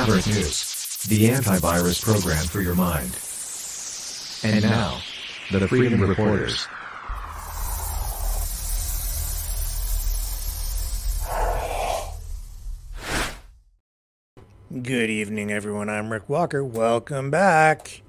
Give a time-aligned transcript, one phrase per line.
[0.00, 3.18] Maverick News, the antivirus program for your mind.
[4.42, 5.02] And now,
[5.50, 6.66] the Freedom Reporters.
[14.72, 15.90] Good evening, everyone.
[15.90, 16.64] I'm Rick Walker.
[16.64, 18.00] Welcome back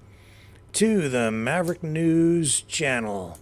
[0.72, 3.38] to the Maverick News channel.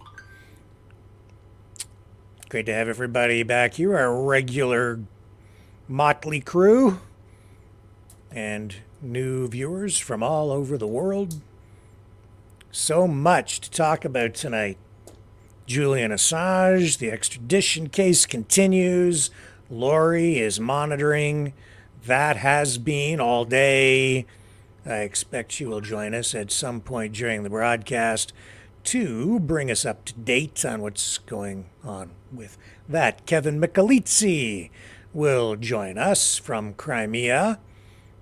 [2.50, 5.02] Great to have everybody back here, our regular
[5.88, 7.00] motley crew
[8.32, 11.42] and new viewers from all over the world.
[12.72, 14.78] So much to talk about tonight.
[15.66, 19.30] Julian Assange, the extradition case continues.
[19.70, 21.54] Lori is monitoring.
[22.06, 24.26] That has been all day.
[24.86, 28.34] I expect she will join us at some point during the broadcast
[28.86, 32.58] to bring us up to date on what's going on with
[32.88, 33.26] that.
[33.26, 34.72] Kevin Michelizzi
[35.14, 37.60] will join us from Crimea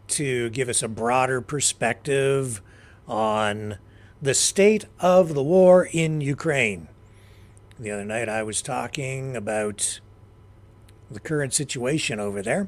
[0.07, 2.61] to give us a broader perspective
[3.07, 3.77] on
[4.21, 6.87] the state of the war in Ukraine.
[7.79, 9.99] The other night I was talking about
[11.11, 12.67] the current situation over there,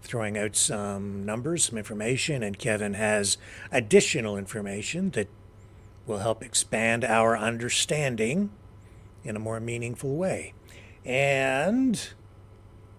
[0.00, 3.36] throwing out some numbers, some information, and Kevin has
[3.70, 5.28] additional information that
[6.06, 8.50] will help expand our understanding
[9.24, 10.54] in a more meaningful way.
[11.04, 12.08] And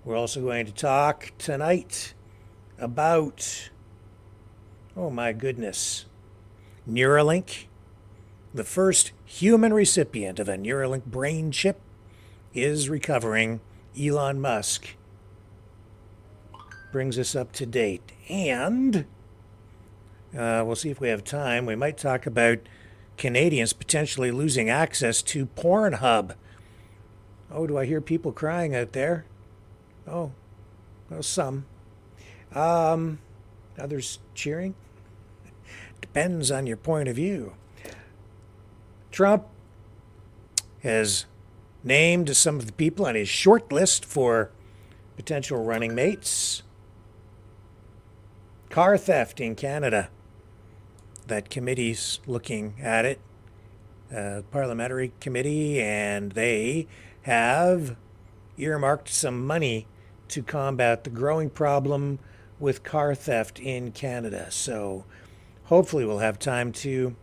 [0.06, 2.14] we're also going to talk tonight
[2.78, 3.70] about,
[4.96, 6.06] oh my goodness,
[6.90, 7.66] Neuralink.
[8.54, 11.80] The first human recipient of a Neuralink brain chip
[12.54, 13.62] is recovering.
[14.00, 14.96] Elon Musk
[16.92, 18.12] brings us up to date.
[18.30, 19.06] And
[20.38, 21.66] uh, we'll see if we have time.
[21.66, 22.60] We might talk about
[23.18, 26.36] Canadians potentially losing access to Pornhub.
[27.52, 29.26] Oh, do I hear people crying out there?
[30.08, 30.32] Oh,
[31.10, 31.66] well, some.
[32.56, 33.20] Um,
[33.78, 34.76] others cheering?
[36.02, 37.54] Depends on your point of view.
[39.12, 39.46] Trump
[40.84, 41.26] has
[41.84, 44.52] named some of the people on his short list for
[45.16, 46.64] potential running mates.
[48.70, 50.10] Car theft in Canada.
[51.28, 53.20] That committee's looking at it,
[54.14, 56.88] uh, parliamentary committee, and they
[57.22, 57.96] have
[58.58, 59.88] earmarked some money
[60.28, 62.20] to combat the growing problem
[62.64, 64.50] with car theft in Canada.
[64.50, 65.04] So
[65.66, 67.14] hopefully we'll have time to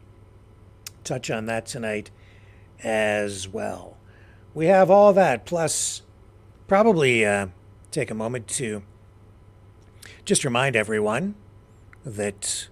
[1.03, 2.11] touch on that tonight
[2.85, 3.97] as well.
[4.53, 6.03] We have all that, plus
[6.69, 7.47] probably uh,
[7.91, 8.83] take a moment to
[10.27, 11.37] just remind everyone
[12.05, 12.69] that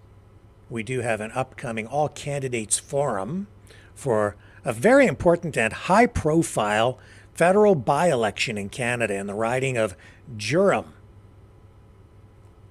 [0.68, 3.46] we do have an upcoming all candidates forum
[3.94, 6.98] for a very important and high profile
[7.32, 9.96] federal by election in Canada in the riding of
[10.36, 10.92] Durham.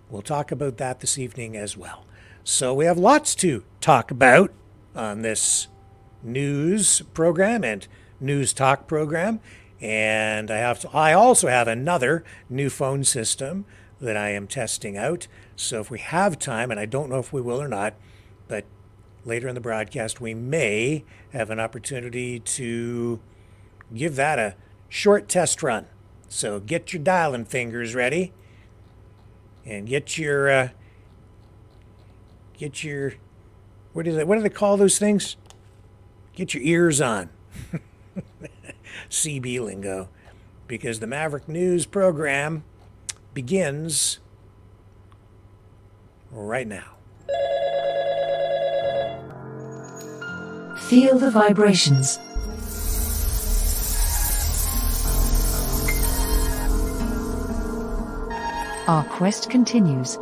[0.10, 2.06] We'll talk about that this evening as well.
[2.44, 4.54] So we have lots to talk about
[4.96, 5.68] on this
[6.24, 7.86] news program and
[8.22, 9.42] news talk program.
[9.82, 13.66] And I have to, I also have another new phone system
[14.00, 15.28] that I am testing out.
[15.58, 17.94] So if we have time, and I don't know if we will or not,
[18.48, 18.64] but
[19.26, 23.20] later in the broadcast, we may have an opportunity to
[23.94, 24.56] give that a
[24.88, 25.88] short test run.
[26.30, 28.32] So get your dialing fingers ready
[29.68, 30.70] and get your uh,
[32.58, 33.14] get your
[33.94, 34.28] what is it?
[34.28, 35.36] What do they call those things?
[36.34, 37.30] Get your ears on.
[39.10, 40.10] CB lingo,
[40.68, 42.64] because the Maverick News program
[43.34, 44.20] begins
[46.32, 46.94] right now.
[50.88, 52.20] Feel the vibrations.
[58.88, 60.18] Our quest continues.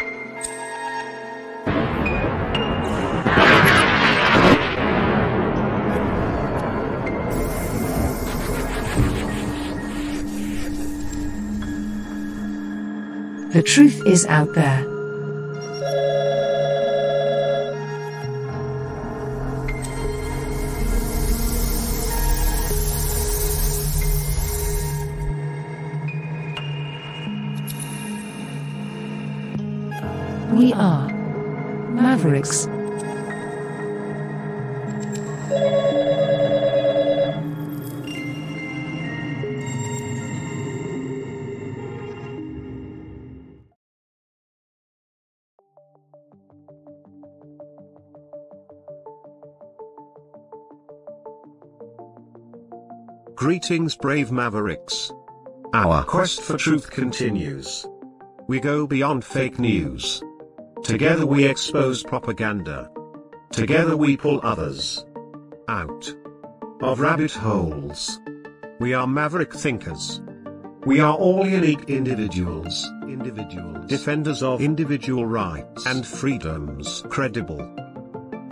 [13.53, 14.94] The truth is out there.
[32.25, 32.68] Mavericks.
[53.36, 55.12] Greetings brave Mavericks.
[55.75, 57.86] Our quest for truth continues.
[58.48, 60.24] We go beyond fake news.
[60.85, 62.91] Together we expose propaganda.
[63.51, 65.03] Together we pull others
[65.67, 66.13] out
[66.79, 68.19] of rabbit holes.
[68.79, 70.21] We are maverick thinkers.
[70.85, 77.67] We are all unique individuals, individuals, defenders of individual rights and freedoms, credible,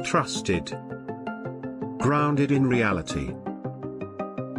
[0.03, 0.75] trusted,
[1.99, 3.31] grounded in reality.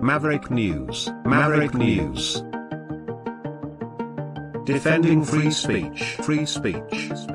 [0.00, 2.40] Maverick News, Maverick News.
[4.64, 7.33] Defending free speech, free speech, speech.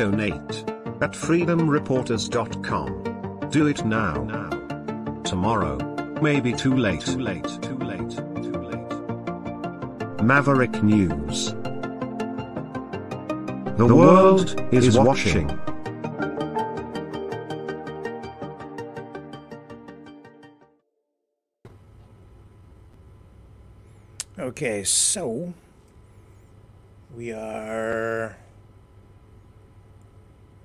[0.00, 0.64] Donate
[1.02, 3.50] at freedomreporters.com.
[3.50, 4.24] Do it now.
[4.24, 4.48] Now.
[5.24, 5.76] Tomorrow.
[6.22, 7.02] Maybe too late.
[7.02, 7.44] Too late.
[7.60, 8.08] Too late.
[8.08, 10.22] Too late.
[10.22, 11.52] Maverick News.
[13.76, 15.50] The world is watching.
[24.38, 25.52] Okay, so
[27.14, 28.34] we are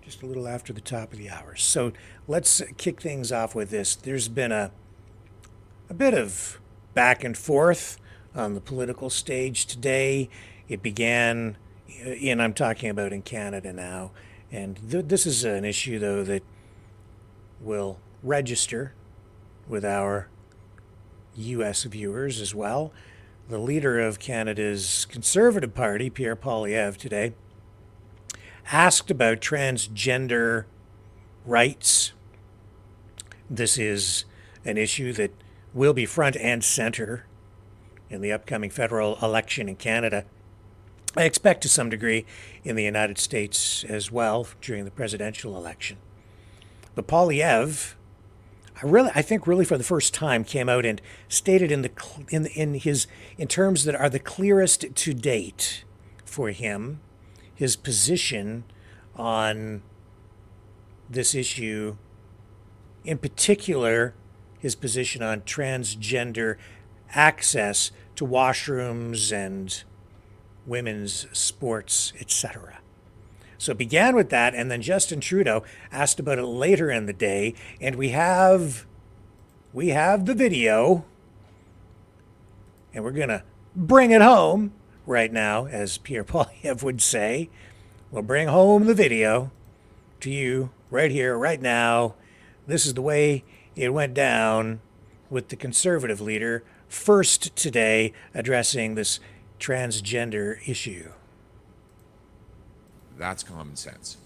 [0.06, 1.56] just a little after the top of the hour.
[1.56, 1.92] So
[2.28, 3.96] let's kick things off with this.
[3.96, 4.72] There's been a
[5.90, 6.60] a bit of
[6.94, 7.98] back and forth
[8.36, 10.30] on the political stage today.
[10.68, 11.58] It began,
[12.06, 14.12] uh, and I'm talking about in Canada now.
[14.52, 16.44] And th- this is an issue, though, that
[17.60, 18.94] will register
[19.68, 20.30] with our
[21.36, 21.84] U.S.
[21.84, 22.92] viewers as well.
[23.48, 27.34] The leader of Canada's Conservative Party, Pierre Poilievre, today
[28.72, 30.66] asked about transgender
[31.46, 32.14] rights.
[33.50, 34.26] This is
[34.64, 35.32] an issue that
[35.74, 37.26] will be front and center
[38.10, 40.26] in the upcoming federal election in Canada.
[41.18, 42.26] I expect to some degree
[42.64, 45.98] in the United States as well during the presidential election.
[46.94, 47.96] But Poilievre,
[48.82, 51.92] I really, I think, really for the first time, came out and stated in the
[52.30, 53.08] in in his
[53.38, 55.86] in terms that are the clearest to date
[56.26, 57.00] for him,
[57.56, 58.66] his position
[59.16, 59.82] on
[61.10, 61.96] this issue,
[63.04, 64.14] in particular,
[64.60, 66.58] his position on transgender
[67.12, 69.84] access to washrooms and
[70.66, 72.80] women's sports, etc.
[73.58, 77.14] So it began with that, and then Justin Trudeau asked about it later in the
[77.14, 78.86] day, and we have
[79.74, 81.06] we have the video,
[82.94, 83.44] and we're gonna
[83.76, 84.74] bring it home
[85.06, 87.50] right now, as Pierre Poilievre would say.
[88.12, 89.52] We'll bring home the video
[90.22, 92.16] to you right here, right now.
[92.68, 93.44] This is the way
[93.76, 94.80] it went down
[95.30, 99.20] with the conservative leader first today addressing this
[99.60, 101.12] transgender issue.
[103.18, 104.18] That's common sense.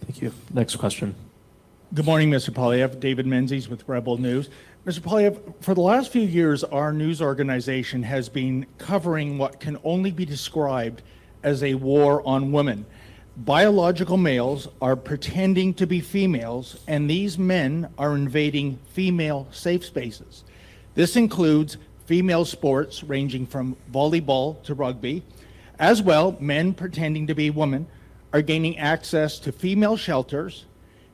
[0.00, 0.32] Thank you.
[0.52, 1.14] Next question.
[1.92, 2.50] Good morning, Mr.
[2.50, 2.98] Poilievre.
[2.98, 4.50] David Menzies with Rebel News.
[4.86, 5.00] Mr.
[5.00, 10.10] Poilievre, for the last few years, our news organization has been covering what can only
[10.10, 11.00] be described
[11.42, 12.84] as a war on women.
[13.34, 20.44] Biological males are pretending to be females, and these men are invading female safe spaces.
[20.94, 25.22] This includes female sports ranging from volleyball to rugby.
[25.78, 27.86] As well, men pretending to be women
[28.34, 30.66] are gaining access to female shelters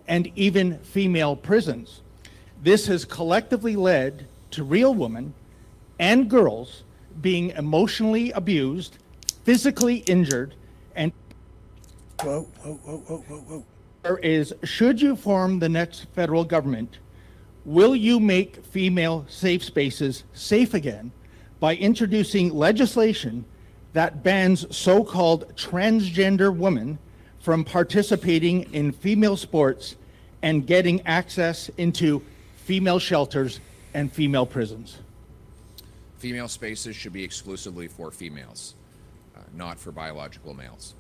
[0.08, 2.00] and even female prisons.
[2.62, 5.32] This has collectively led to real women
[5.98, 6.84] and girls
[7.20, 8.98] being emotionally abused,
[9.44, 10.54] physically injured,
[10.94, 11.12] and
[12.22, 13.64] Whoa, whoa, whoa, whoa, whoa, whoa.
[14.02, 16.98] there is should you form the next federal government,
[17.64, 21.12] will you make female safe spaces safe again
[21.60, 23.44] by introducing legislation
[23.94, 26.98] that bans so called transgender women
[27.38, 29.96] from participating in female sports
[30.42, 32.22] and getting access into
[32.64, 33.60] female shelters
[33.94, 34.98] and female prisons?
[36.18, 38.74] Female spaces should be exclusively for females,
[39.36, 40.94] uh, not for biological males.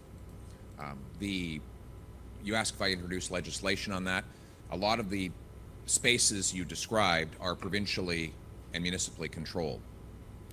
[0.78, 1.60] Um, the
[2.42, 4.24] you ask if I introduce legislation on that.
[4.70, 5.30] A lot of the
[5.86, 8.32] spaces you described are provincially
[8.72, 9.80] and municipally controlled.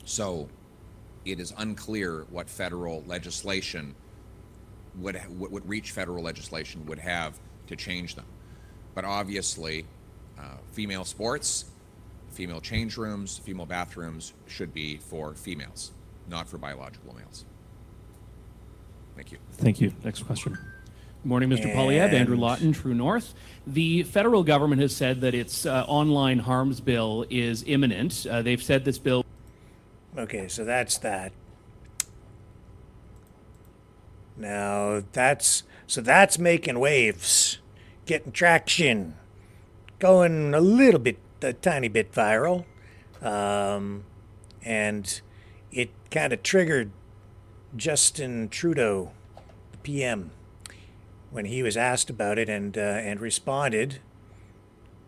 [0.03, 0.49] So
[1.25, 3.95] it is unclear what federal legislation
[4.95, 8.25] would, what, reach federal legislation would have to change them.
[8.95, 9.85] But obviously,
[10.39, 11.65] uh, female sports,
[12.31, 15.91] female change rooms, female bathrooms should be for females,
[16.27, 17.45] not for biological males.
[19.15, 19.37] Thank you.
[19.53, 19.93] Thank you.
[20.03, 20.53] Next question.
[20.53, 21.73] Good morning, Mr.
[21.73, 22.13] Poilievre.
[22.13, 23.33] Andrew Lawton, True North.
[23.65, 28.27] The federal government has said that its uh, online harms bill is imminent.
[28.29, 29.25] Uh, they've said this bill
[30.17, 31.31] Okay, so that's that.
[34.35, 37.59] Now that's so that's making waves,
[38.05, 39.15] getting traction,
[39.99, 42.65] going a little bit, a tiny bit viral.
[43.21, 44.03] Um,
[44.63, 45.21] and
[45.71, 46.91] it kind of triggered
[47.75, 49.11] Justin Trudeau,
[49.71, 50.31] the PM,
[51.31, 53.99] when he was asked about it and uh, and responded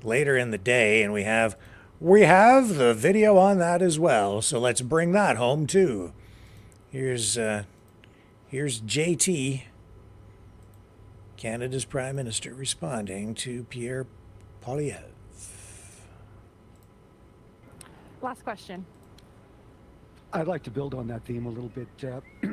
[0.04, 1.04] later in the day.
[1.04, 1.56] And we have
[2.00, 4.42] we have the video on that as well.
[4.42, 6.14] So let's bring that home too.
[6.90, 7.64] Here's uh,
[8.48, 9.64] here's JT,
[11.38, 14.08] Canada's Prime Minister, responding to Pierre
[14.70, 15.02] Poilievre.
[18.22, 18.86] Last question.
[20.32, 21.88] I'd like to build on that theme a little bit.
[22.04, 22.22] Uh,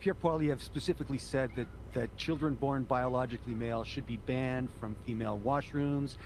[0.00, 5.40] Pierre Poilievre specifically said that, that children born biologically male should be banned from female
[5.44, 6.18] washrooms,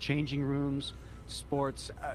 [0.00, 0.94] changing rooms,
[1.28, 1.92] sports.
[2.02, 2.14] Uh,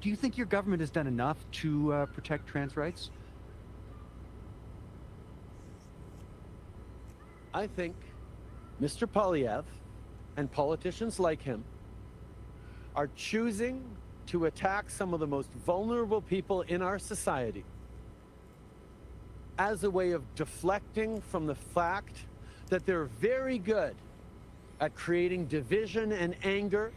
[0.00, 3.10] do you think your government has done enough to uh, protect trans rights?
[7.52, 7.94] I think
[8.80, 9.06] Mr.
[9.06, 9.64] Poilievre
[10.36, 11.64] and politicians like him
[12.94, 13.82] are choosing
[14.26, 17.64] to attack some of the most vulnerable people in our society
[19.58, 22.26] as a way of deflecting from the fact
[22.68, 23.94] that they're very good
[24.80, 26.92] at creating division and anger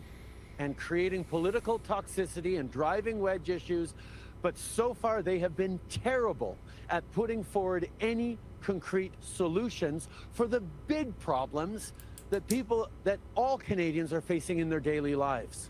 [0.57, 3.93] and creating political toxicity and driving wedge issues.
[4.41, 6.57] But so far, they have been terrible
[6.89, 11.93] at putting forward any concrete solutions for the big problems
[12.29, 15.69] that people, that all Canadians are facing in their daily lives.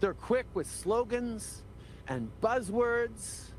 [0.00, 1.62] They're quick with slogans
[2.08, 3.50] and buzzwords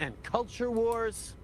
[0.00, 1.34] and culture wars.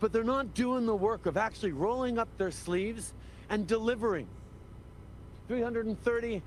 [0.00, 3.12] But they're not doing the work of actually rolling up their sleeves
[3.50, 4.28] and delivering.
[5.48, 6.42] 330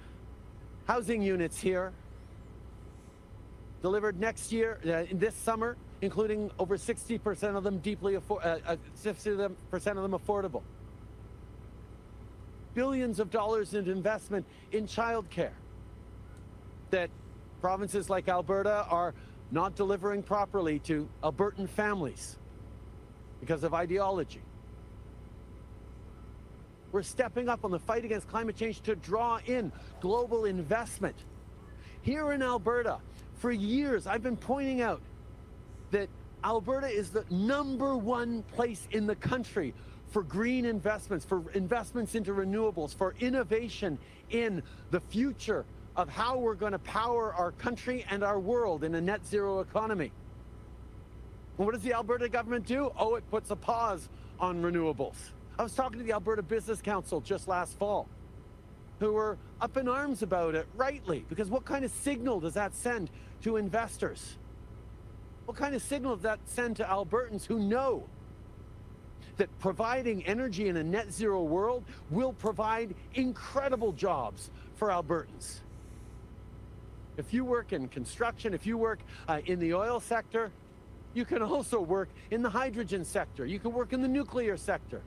[0.86, 1.91] housing units here
[3.82, 8.75] delivered next year, uh, this summer, including over 60% of them deeply afford, uh, uh,
[8.96, 10.62] 60% of them affordable.
[12.74, 15.54] Billions of dollars in investment in childcare
[16.90, 17.10] that
[17.60, 19.13] provinces like Alberta are
[19.51, 22.38] not delivering properly to Albertan families
[23.40, 24.42] because of ideology.
[26.92, 31.16] We're stepping up on the fight against climate change to draw in global investment.
[32.01, 33.00] Here in Alberta,
[33.36, 35.01] for years, I've been pointing out
[35.92, 36.10] that
[36.44, 39.74] Alberta is the number one place in the country
[40.12, 43.98] for green investments, for investments into renewables, for innovation
[44.30, 45.65] in the future
[45.96, 49.62] of how we're going to power our country and our world in a net zero
[49.62, 50.12] economy.
[51.58, 52.91] And what does the Alberta government do?
[52.98, 55.15] Oh, it puts a pause on renewables.
[55.58, 58.08] I was talking to the Alberta Business Council just last fall,
[59.00, 62.74] who were up in arms about it, rightly, because what kind of signal does that
[62.74, 63.10] send
[63.44, 64.38] to investors?
[65.46, 68.08] What kind of signal does that send to Albertans who know
[69.41, 75.62] that providing energy in a net zero world will provide incredible jobs for Albertans?
[77.17, 80.51] If you work in construction, if you work uh, in the oil sector,
[81.15, 83.43] you can also work in the hydrogen sector.
[83.48, 85.01] You can work in the nuclear sector.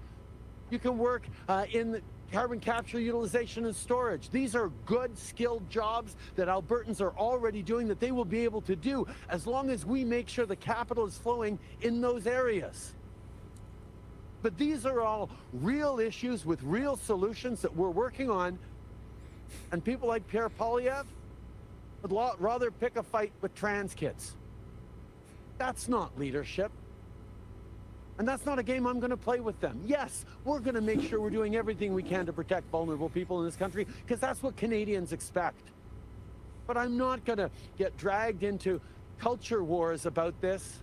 [0.69, 4.31] You can work uh, in the carbon capture, utilization, and storage.
[4.31, 8.63] These are good, skilled jobs that Albertans are already doing that they will be able
[8.63, 12.95] to do as long as we make sure the capital is flowing in those areas.
[14.45, 18.59] But these are all real issues with real solutions that we're working on.
[19.73, 21.07] And people like Pierre Poilievre
[22.03, 24.37] would rather pick a fight with trans kids.
[25.57, 26.71] That's not leadership.
[28.19, 29.81] And that's not a game I'm going to play with them.
[29.87, 33.39] Yes, we're going to make sure we're doing everything we can to protect vulnerable people
[33.39, 35.71] in this country because that's what Canadians expect.
[36.67, 38.83] But I'm not going to get dragged into
[39.19, 40.81] culture wars about this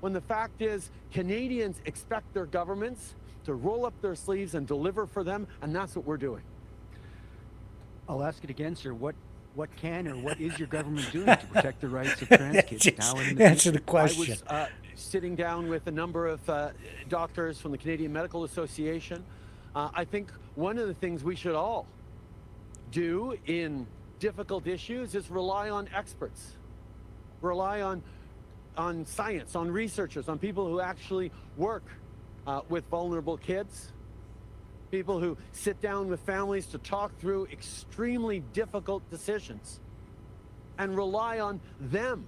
[0.00, 3.14] when the fact is Canadians expect their governments
[3.44, 6.42] to roll up their sleeves and deliver for them, and that's what we're doing.
[8.08, 8.94] I'll ask it again, sir.
[8.94, 9.14] What
[9.54, 12.88] what can or what is your government doing to protect the rights of trans kids
[12.98, 13.78] now and in the answer future?
[13.78, 14.22] the question.
[14.22, 16.70] I was uh, sitting down with a number of uh,
[17.08, 19.24] doctors from the Canadian Medical Association.
[19.74, 21.86] Uh, I think one of the things we should all
[22.90, 23.86] do in
[24.18, 26.56] difficult issues is rely on experts,
[27.40, 28.02] rely on
[28.78, 31.84] on science, on researchers, on people who actually work
[32.46, 33.92] uh, with vulnerable kids,
[34.90, 39.80] people who sit down with families to talk through extremely difficult decisions
[40.78, 42.24] and rely on them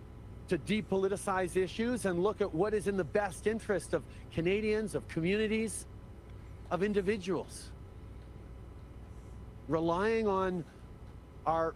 [0.48, 4.02] to depoliticize issues and look at what is in the best interest of
[4.34, 5.86] Canadians, of communities,
[6.72, 7.70] of individuals.
[9.68, 10.64] Relying on
[11.46, 11.74] our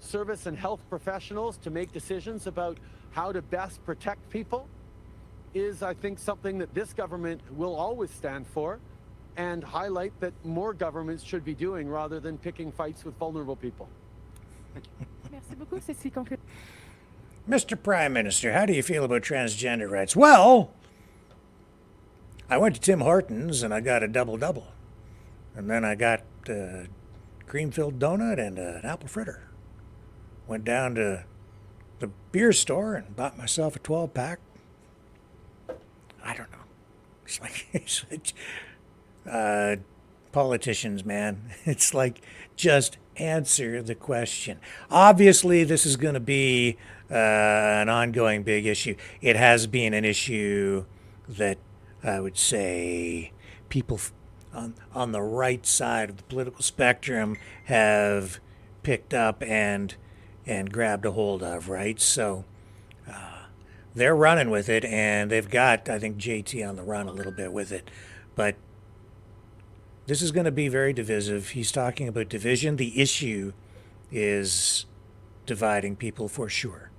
[0.00, 2.78] service and health professionals to make decisions about
[3.16, 4.68] how to best protect people
[5.54, 8.78] is, I think, something that this government will always stand for
[9.38, 13.88] and highlight that more governments should be doing rather than picking fights with vulnerable people.
[15.32, 15.80] Merci beaucoup.
[15.80, 16.38] C'est ce qui conclut.
[17.48, 17.82] Mr.
[17.82, 20.14] Prime Minister, how do you feel about transgender rights?
[20.14, 20.70] Well,
[22.50, 24.66] I went to Tim Hortons and I got a double double.
[25.56, 26.20] And then I got
[26.50, 26.86] a
[27.46, 29.48] cream filled donut and an apple fritter.
[30.46, 31.24] Went down to
[31.98, 34.38] the beer store and bought myself a 12 pack.
[36.24, 36.58] I don't know.
[37.24, 38.32] It's like, it's like
[39.28, 39.76] uh,
[40.32, 41.50] politicians, man.
[41.64, 42.20] It's like
[42.56, 44.58] just answer the question.
[44.90, 46.76] Obviously, this is going to be
[47.10, 48.96] uh, an ongoing big issue.
[49.20, 50.84] It has been an issue
[51.28, 51.58] that
[52.02, 53.32] I would say
[53.68, 54.00] people
[54.54, 58.40] on on the right side of the political spectrum have
[58.82, 59.94] picked up and
[60.46, 61.68] and grabbed a hold of.
[61.68, 62.44] Right, so
[63.10, 63.46] uh,
[63.94, 67.32] they're running with it, and they've got I think JT on the run a little
[67.32, 67.90] bit with it,
[68.34, 68.56] but
[70.06, 71.50] this is going to be very divisive.
[71.50, 72.76] He's talking about division.
[72.76, 73.52] The issue
[74.12, 74.86] is
[75.46, 76.90] dividing people for sure.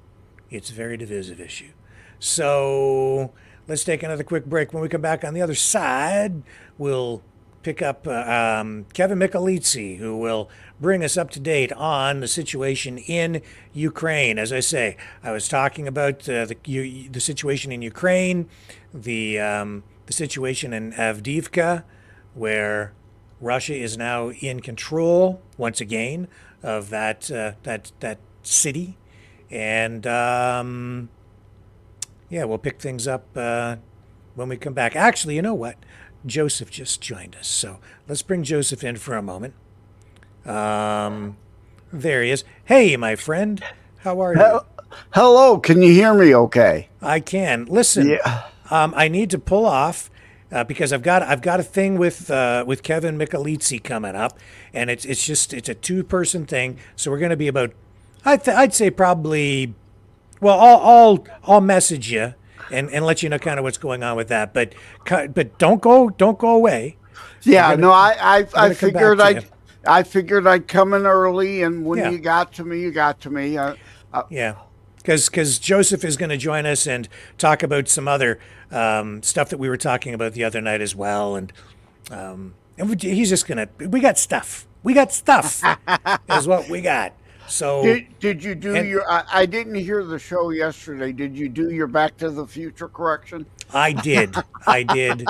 [0.50, 1.72] It's a very divisive issue.
[2.20, 3.34] So
[3.68, 4.74] let's take another quick break.
[4.74, 6.44] When we come back on the other side,
[6.78, 7.22] we'll
[7.64, 8.12] pick up uh,
[8.62, 13.42] um, Kevin Michelizzi, who will bring us up to date on the situation in
[13.74, 14.38] Ukraine.
[14.38, 18.48] As I say, I was talking about uh, the you, the situation in Ukraine,
[18.94, 21.84] the um, the situation in Avdiivka,
[22.34, 22.94] where
[23.42, 26.28] Russia is now in control once again
[26.63, 28.98] of that uh, that that city,
[29.50, 31.10] and um,
[32.30, 33.78] yeah, we'll pick things up uh,
[34.36, 34.96] when we come back.
[34.96, 35.78] Actually, you know what?
[36.26, 39.54] Joseph just joined us, so let's bring Joseph in for a moment.
[40.48, 41.38] Um,
[41.92, 42.44] there he is.
[42.66, 43.64] Hey, my friend,
[44.00, 44.40] how are you?
[44.40, 44.66] Hel-
[45.14, 46.90] Hello, can you hear me okay?
[47.02, 47.66] I can.
[47.66, 48.44] Listen, Yeah.
[48.72, 50.10] um, I need to pull off
[50.52, 54.40] uh, because I've got I've got a thing with uh, with Kevin Michelizzi coming up,
[54.74, 56.78] and it's it's just it's a two person thing.
[56.96, 57.74] So we're going to be about
[58.24, 59.74] I th- I'd say probably
[60.40, 62.34] well I'll I'll I'll message you
[62.72, 64.54] and, and let you know kind of what's going on with that.
[64.54, 64.74] But
[65.06, 66.96] but don't go don't go away.
[67.44, 69.42] Yeah, gonna- no, I I, I gonna come back figured I
[69.88, 72.10] I figured I'd come in early, and when Yeah.
[72.10, 73.58] you got to me, you got to me.
[73.58, 73.76] Uh,
[74.13, 74.56] uh, Yeah,
[74.97, 78.39] because because Joseph is going to join us and talk about some other
[78.71, 81.54] um, stuff that we were talking about the other night as well, and
[82.12, 83.69] um, and we, he's just gonna.
[83.80, 84.67] We got stuff.
[84.84, 85.63] We got stuff.
[86.30, 87.13] is what we got.
[87.47, 89.10] So did did you do and- your?
[89.10, 91.12] I, I didn't hear the show yesterday.
[91.13, 93.45] Did you do your Back to the Future correction?
[93.73, 94.36] I did.
[94.65, 95.25] I did.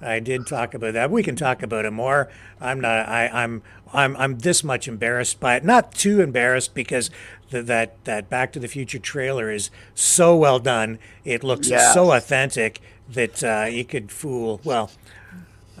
[0.00, 1.10] I did talk about that.
[1.10, 2.30] We can talk about it more.
[2.60, 3.08] I'm not.
[3.08, 3.62] I, I'm.
[3.92, 4.16] I'm.
[4.16, 5.64] I'm this much embarrassed by it.
[5.64, 7.10] Not too embarrassed because
[7.50, 10.98] the, that that Back to the Future trailer is so well done.
[11.24, 11.92] It looks Yes.
[11.94, 14.60] so authentic that uh, you could fool.
[14.64, 14.90] Well,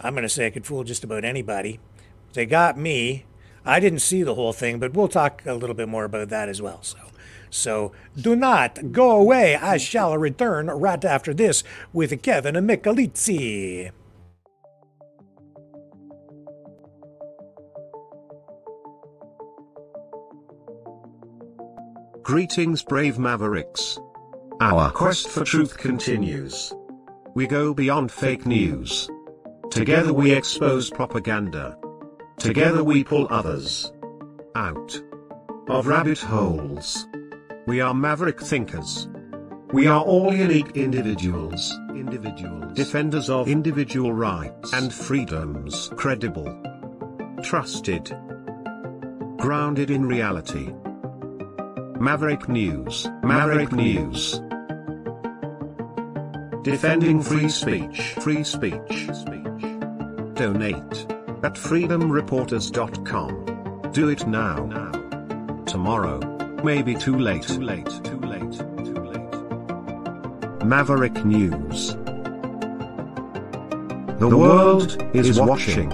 [0.00, 1.78] I'm going to say I could fool just about anybody.
[2.32, 3.24] They got me.
[3.64, 6.48] I didn't see the whole thing, but we'll talk a little bit more about that
[6.48, 6.82] as well.
[6.82, 6.98] So,
[7.50, 9.56] so do not go away.
[9.56, 13.90] I shall return right after this with Kevin Michelizzi.
[22.22, 24.00] Greetings, brave mavericks.
[24.60, 26.74] Our quest for truth continues.
[27.34, 29.08] We go beyond fake news.
[29.70, 31.76] Together we expose propaganda.
[32.38, 33.92] Together we pull others
[34.56, 35.00] out
[35.68, 37.06] of rabbit holes.
[37.66, 39.08] We are maverick thinkers.
[39.72, 46.46] We are all unique individuals, individuals, defenders of individual rights and freedoms, credible,
[47.42, 48.16] trusted,
[49.38, 50.72] grounded in reality.
[51.98, 54.40] Maverick News, Maverick News.
[56.62, 59.62] Defending free speech, free speech, speech.
[60.34, 61.06] Donate
[61.42, 63.90] at freedomreporters.com.
[63.92, 64.66] Do it now.
[64.66, 64.92] Now.
[66.66, 66.84] Tomorrow.
[66.84, 67.42] Maybe too late.
[67.44, 67.86] Too late.
[68.02, 68.52] Too late.
[68.84, 70.64] Too late.
[70.64, 71.94] Maverick News.
[74.18, 75.90] The world is watching.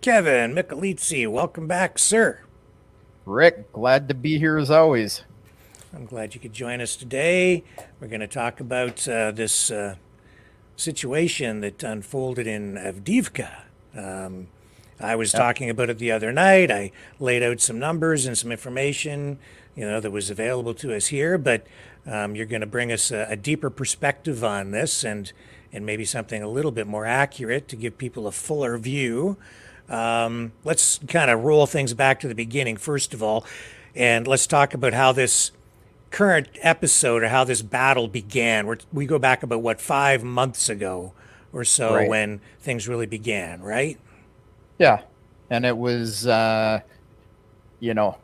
[0.00, 2.40] Kevin Michelizzi, welcome back, sir.
[3.24, 5.22] Rick, glad to be here as always.
[5.92, 7.64] I'm glad you could join us today.
[8.00, 9.96] We're going to talk about uh, this uh,
[10.76, 13.50] situation that unfolded in Avdiivka.
[13.96, 14.46] Um,
[15.00, 16.70] I was talking about it the other night.
[16.70, 19.40] I laid out some numbers and some information,
[19.74, 21.36] you know, that was available to us here.
[21.38, 21.66] But
[22.06, 25.32] um, you're going to bring us a, a deeper perspective on this, and
[25.72, 29.36] and maybe something a little bit more accurate to give people a fuller view.
[29.88, 33.44] Um, let's kind of roll things back to the beginning first of all,
[33.96, 35.50] and let's talk about how this
[36.10, 38.66] current episode of how this battle began.
[38.66, 41.12] We're, we go back about what five months ago
[41.52, 42.08] or so Right.
[42.08, 43.98] when things really began, right?
[44.78, 45.02] Yeah,
[45.50, 46.80] and it was, uh,
[47.80, 48.16] you know,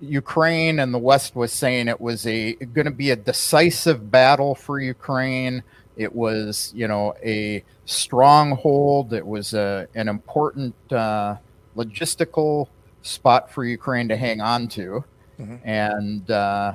[0.00, 4.54] Ukraine and the West was saying it was a going to be a decisive battle
[4.54, 5.62] for Ukraine.
[5.96, 9.12] It was, you know, a stronghold.
[9.12, 11.36] It was a, an important uh,
[11.76, 12.68] logistical
[13.02, 15.04] spot for Ukraine to hang on to,
[15.38, 15.60] Mhm.
[15.64, 16.74] and uh,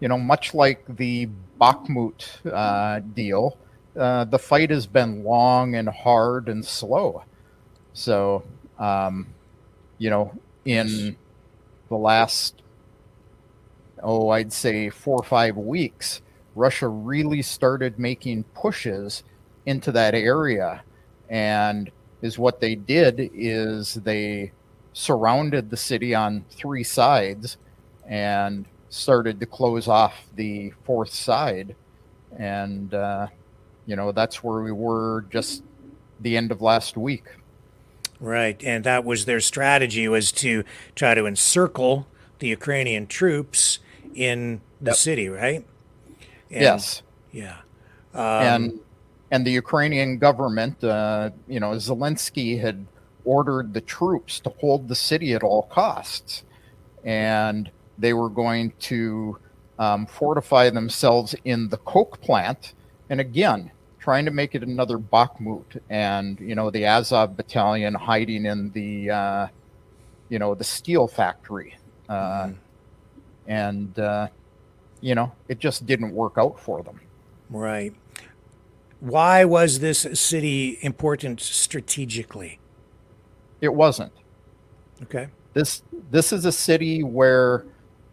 [0.00, 1.28] you know, much like the
[1.60, 3.58] Bakhmut uh, deal,
[3.98, 7.24] uh, the fight has been long and hard and slow.
[7.94, 9.34] So, um,
[9.98, 10.32] you know,
[10.64, 11.16] in
[11.90, 12.62] the last,
[14.02, 16.20] oh, I'd say four or five weeks,
[16.54, 19.22] Russia really started making pushes
[19.66, 20.82] into that area.
[21.28, 21.90] And
[22.22, 24.52] is what they did is they
[24.98, 27.56] surrounded the city on three sides
[28.08, 31.76] and started to close off the fourth side.
[32.36, 33.28] And, uh,
[33.86, 35.62] you know, that's where we were just
[36.18, 37.26] the end of last week.
[38.18, 40.64] Right, and that was their strategy was to
[40.96, 42.08] try to encircle
[42.40, 43.78] the Ukrainian troops
[44.16, 45.64] in the city, right?
[46.50, 47.02] And- yes.
[47.30, 47.58] Yeah.
[48.12, 48.80] and
[49.30, 52.86] and the Ukrainian government, uh, you know, Zelensky had
[53.28, 56.44] ordered the troops to hold the city at all costs,
[57.04, 59.38] and they were going to
[59.78, 62.72] um, fortify themselves in the coke plant,
[63.10, 68.46] and again, trying to make it another Bakhmut, and you know, the Azov battalion hiding
[68.46, 69.46] in the, uh,
[70.30, 71.76] you know, the steel factory,
[72.08, 72.48] uh,
[73.46, 74.26] and uh,
[75.02, 76.98] you know, it just didn't work out for them.
[77.50, 77.92] Right.
[79.00, 82.58] Why was this city important strategically?
[83.60, 84.12] It wasn't.
[85.02, 85.28] Okay.
[85.54, 87.64] This this is a city where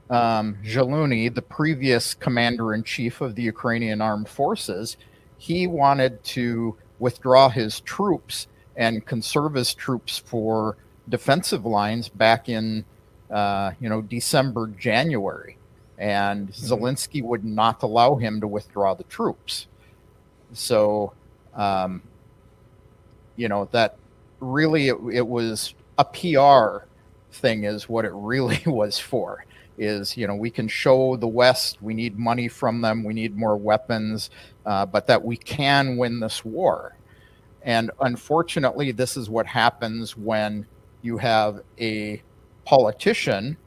[0.10, 4.98] um, the previous commander in chief of the Ukrainian armed forces,
[5.38, 10.78] he wanted to withdraw his troops and conserve his troops for
[11.10, 12.86] defensive lines back in
[13.32, 15.58] uh, you know December January,
[15.98, 19.68] and Zelensky would not allow him to withdraw the troops.
[20.54, 21.14] So,
[21.56, 22.04] um,
[23.36, 23.98] you know that
[24.46, 26.86] really it, it was a PR
[27.32, 29.46] thing is what it really was for
[29.78, 33.36] is you know we can show the west we need money from them we need
[33.36, 34.30] more weapons
[34.66, 36.98] uh, but that we can win this war.
[37.64, 40.66] And unfortunately this is what happens when
[41.02, 42.22] you have a
[42.66, 43.58] politician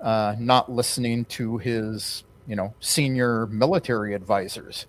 [0.00, 4.86] uh, not listening to his you know senior military advisors.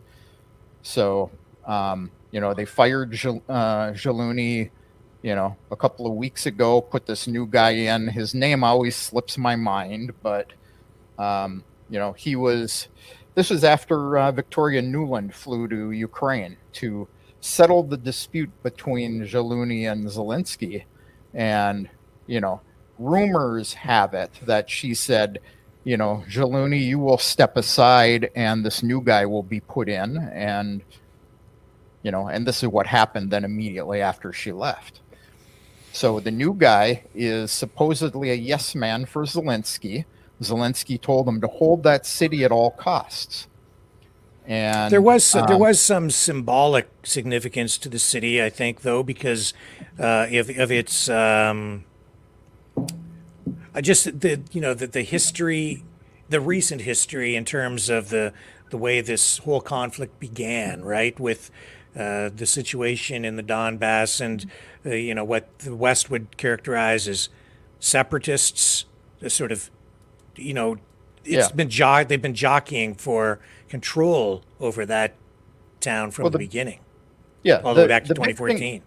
[0.81, 1.31] So
[1.65, 4.69] um, you know they fired Jal- uh, Zaluzhnyi
[5.21, 8.07] you know, a couple of weeks ago, put this new guy in.
[8.07, 10.53] His name always slips my mind, but,
[11.17, 12.87] um, you know, he was,
[13.35, 17.07] this was after uh, Victoria Nuland flew to Ukraine to
[17.39, 20.83] settle the dispute between Zaluzhnyi and Zelensky.
[21.33, 21.89] And,
[22.25, 22.61] you know,
[22.99, 25.39] rumors have it that she said,
[25.83, 30.17] you know, Zaluzhnyi, you will step aside and this new guy will be put in.
[30.17, 30.83] And,
[32.03, 35.01] you know, and this is what happened then immediately after she left.
[35.97, 40.05] So the new guy is supposedly a yes man for Zelensky.
[40.39, 43.47] Zelensky told him to hold that city at all costs.
[44.45, 49.01] And there was there um, was some symbolic significance to the city, I think, though,
[49.01, 49.55] because
[49.99, 51.83] uh, of of its um,
[53.73, 55.83] I just the you know the the history,
[56.29, 58.33] the recent history in terms of the
[58.69, 61.49] the way this whole conflict began, right, with
[61.97, 64.45] uh, the situation in the Donbass and
[64.85, 67.29] uh, you know what the West would characterize as
[67.79, 68.85] separatists,
[69.19, 69.69] the sort of
[70.35, 70.77] you know
[71.25, 71.55] it's Yeah.
[71.55, 75.15] been jo- they've been jockeying for control over that
[75.79, 76.79] town from Well, the, the- beginning.
[77.43, 78.81] yeah, all the, way back to the thing- 2014.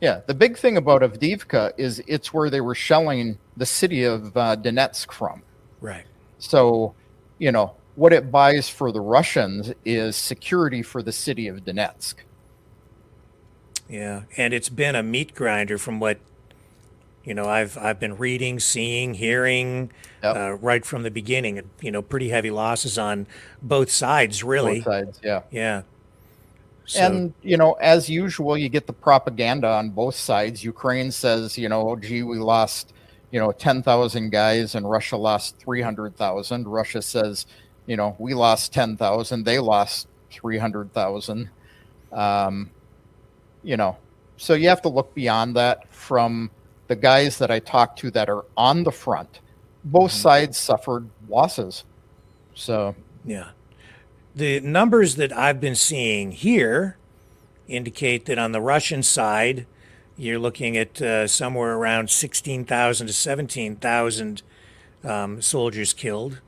[0.00, 4.36] Yeah, the big thing about Avdiivka is it's where they were shelling the city of
[4.36, 5.42] uh, Donetsk from.
[5.80, 6.04] Right.
[6.38, 6.94] So,
[7.38, 12.14] you know, what it buys for the Russians is security for the city of Donetsk.
[13.92, 16.18] Yeah, and it's been a meat grinder from what
[17.24, 19.92] you know I've I've been reading, seeing, hearing
[20.24, 21.60] uh, right from the beginning.
[21.82, 23.26] You know, pretty heavy losses on
[23.60, 24.76] both sides, really.
[24.80, 25.42] Both sides, yeah.
[25.50, 25.82] Yeah.
[26.86, 30.64] So, and you know, as usual, you get the propaganda on both sides.
[30.64, 32.94] Ukraine says, you know, oh, gee, we lost,
[33.30, 36.66] you know, ten thousand guys, and Russia lost three hundred thousand.
[36.66, 37.44] Russia says,
[37.84, 41.50] you know, we lost ten thousand, they lost three hundred thousand.
[42.10, 42.70] Um,
[43.62, 43.96] you know,
[44.36, 45.92] so you have to look beyond that.
[45.92, 46.50] From
[46.88, 49.40] the guys that I talked to that are on the front,
[49.84, 51.84] both sides suffered losses.
[52.54, 52.94] So
[53.24, 53.50] Yeah.
[54.34, 56.96] The numbers that I've been seeing here
[57.68, 59.66] indicate that on the Russian side,
[60.16, 64.42] you're looking at uh, somewhere around 16,000 to 17,000
[65.04, 66.40] um, soldiers killed.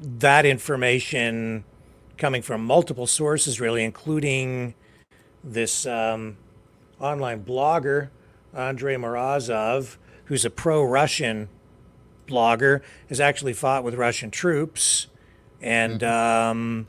[0.00, 1.64] That information
[2.16, 4.74] coming from multiple sources, really, including
[5.44, 6.36] this um,
[7.00, 8.10] online blogger,
[8.54, 11.48] Andrei Morozov, who's a pro Russian
[12.26, 15.08] blogger, has actually fought with Russian troops.
[15.60, 16.88] And, um,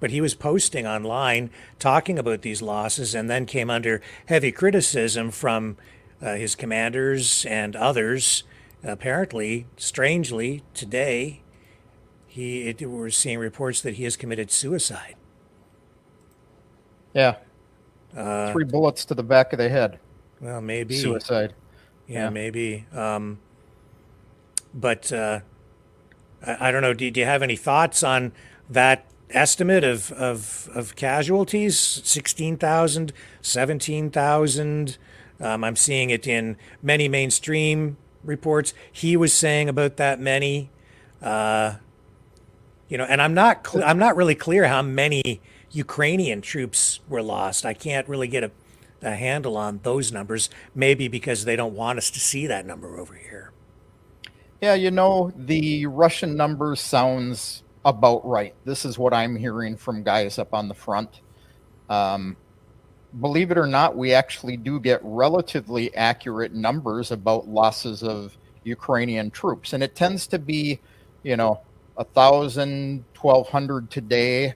[0.00, 5.30] but he was posting online talking about these losses and then came under heavy criticism
[5.30, 5.76] from
[6.20, 8.44] uh, his commanders and others.
[8.82, 11.42] Apparently, strangely, today,
[12.26, 15.14] he it, we're seeing reports that he has committed suicide.
[17.14, 17.36] yeah,
[18.16, 19.98] Uh, three bullets to the back of the head.
[20.40, 21.54] Well, maybe Suicide.
[22.06, 22.30] Yeah, Yeah.
[22.30, 22.86] maybe.
[22.92, 23.38] Um,
[24.74, 25.40] but uh,
[26.46, 26.94] I, I don't know.
[26.94, 28.32] Do, do you have any thoughts on
[28.70, 31.78] that estimate of of, of casualties?
[31.78, 34.98] 16,000, 17,000.
[35.40, 38.74] Um, I'm seeing it in many mainstream reports.
[38.90, 40.70] He was saying about that many.
[41.22, 41.76] Uh,
[42.88, 45.40] you know, and I'm not cl- I'm not really clear how many
[45.74, 47.66] Ukrainian troops were lost.
[47.66, 48.50] I can't really get a,
[49.02, 50.48] a handle on those numbers.
[50.74, 53.52] Maybe because they don't want us to see that number over here.
[54.60, 58.54] Yeah, you know, the Russian number sounds about right.
[58.64, 61.20] This is what I'm hearing from guys up on the front.
[61.90, 62.36] Um,
[63.20, 69.30] believe it or not, we actually do get relatively accurate numbers about losses of Ukrainian
[69.30, 70.80] troops, and it tends to be,
[71.22, 71.60] you know,
[71.98, 74.54] a thousand, twelve hundred today,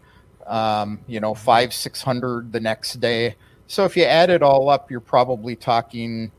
[0.49, 3.37] um, you know, five, six hundred the next day.
[3.67, 6.33] So if you add it all up, you're probably talking,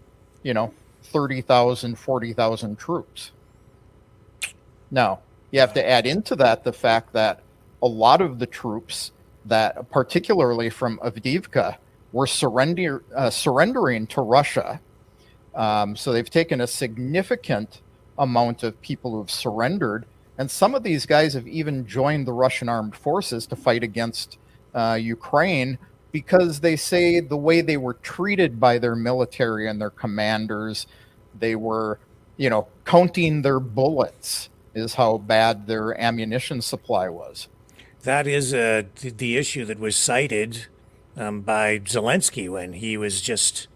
[0.43, 3.31] you know, 30,000, 40,000 troops.
[4.91, 5.19] Now,
[5.51, 7.41] you have to add into that the fact that
[7.81, 9.11] a lot of the troops
[9.45, 11.77] that, particularly from Avdiivka,
[12.11, 14.79] were surrender, uh, surrendering to Russia.
[15.55, 17.81] Um, so they've taken a significant
[18.17, 20.05] amount of people who've surrendered,
[20.39, 24.37] and some of these guys have even joined the Russian armed forces to fight against
[24.73, 25.77] uh, Ukraine
[26.13, 30.87] because they say the way they were treated by their military and their commanders,
[31.37, 31.99] they were,
[32.37, 37.49] you know, counting their bullets is how bad their ammunition supply was.
[38.03, 40.67] That is uh, the issue that was cited
[41.17, 43.67] um, by Zelensky when he was just,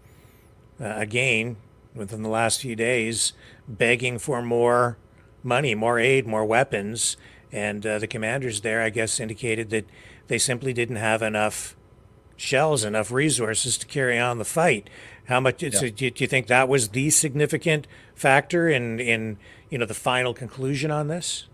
[0.80, 1.56] uh, again,
[1.94, 3.34] within the last few days,
[3.68, 4.96] begging for more
[5.44, 7.16] money, more aid, more weapons.
[7.52, 9.86] And uh, the commanders there, I guess, indicated that
[10.26, 11.76] they simply didn't have enough
[12.36, 14.90] shells, enough resources to carry on the fight.
[15.26, 15.62] How much?
[15.62, 15.70] Yeah.
[15.70, 19.38] So do, do you think that was the significant factor in, in
[19.70, 21.46] you know the final conclusion on this?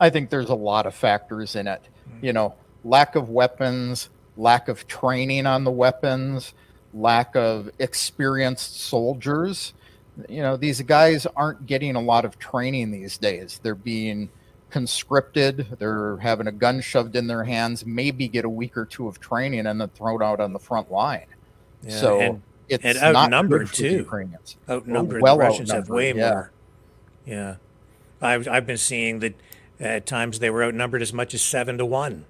[0.00, 1.82] I think there's a lot of factors in it.
[2.22, 6.54] You know, lack of weapons, lack of training on the weapons,
[6.94, 9.74] lack of experienced soldiers.
[10.28, 13.60] You know, these guys aren't getting a lot of training these days.
[13.62, 14.30] They're being
[14.70, 19.08] conscripted, they're having a gun shoved in their hands, maybe get a week or two
[19.08, 21.26] of training and then thrown out on the front line.
[21.82, 23.88] Yeah, so and- it's and outnumbered, too.
[23.88, 24.58] Ukrainians.
[24.68, 25.22] outnumbered.
[25.22, 26.30] Well the Russians have way yeah.
[26.30, 26.52] more.
[27.24, 27.54] Yeah,
[28.20, 29.34] I've I've been seeing that
[29.80, 32.26] at times they were outnumbered as much as seven to one.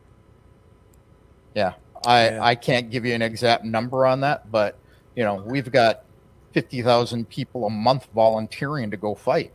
[1.57, 1.72] Yeah,
[2.07, 2.38] I Yeah.
[2.40, 4.77] I can't give you an exact number on that, but
[5.16, 6.05] you know we've got
[6.53, 9.55] fifty thousand people a month volunteering to go fight.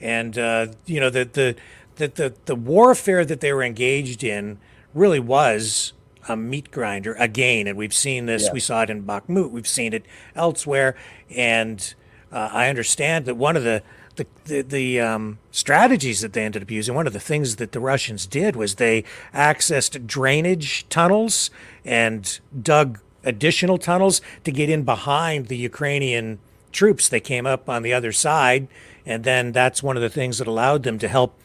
[0.00, 1.56] And uh, you know the, the
[1.96, 4.58] the the the warfare that they were engaged in
[4.94, 5.92] really was
[6.28, 8.44] a meat grinder again, and we've seen this.
[8.44, 8.52] Yeah.
[8.52, 9.50] We saw it in Bakhmut.
[9.50, 10.96] We've seen it elsewhere,
[11.30, 11.94] and
[12.32, 13.82] uh, I understand that one of the
[14.16, 17.72] the the, the um, strategies that they ended up using, one of the things that
[17.72, 21.50] the Russians did was they accessed drainage tunnels
[21.84, 26.38] and dug additional tunnels to get in behind the Ukrainian
[26.72, 27.08] troops.
[27.08, 28.68] They came up on the other side,
[29.04, 31.38] and then that's one of the things that allowed them to help,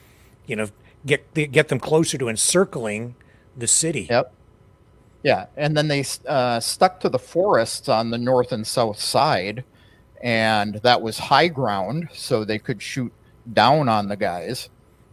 [0.46, 0.68] you know,
[1.06, 3.16] get get them closer to encircling
[3.58, 4.08] the city.
[4.10, 4.34] Yep.
[5.24, 9.64] Yeah, and then they uh, stuck to the forests on the north and south side,
[10.24, 13.12] and that was high ground, so they could shoot
[13.54, 14.70] down on the guys.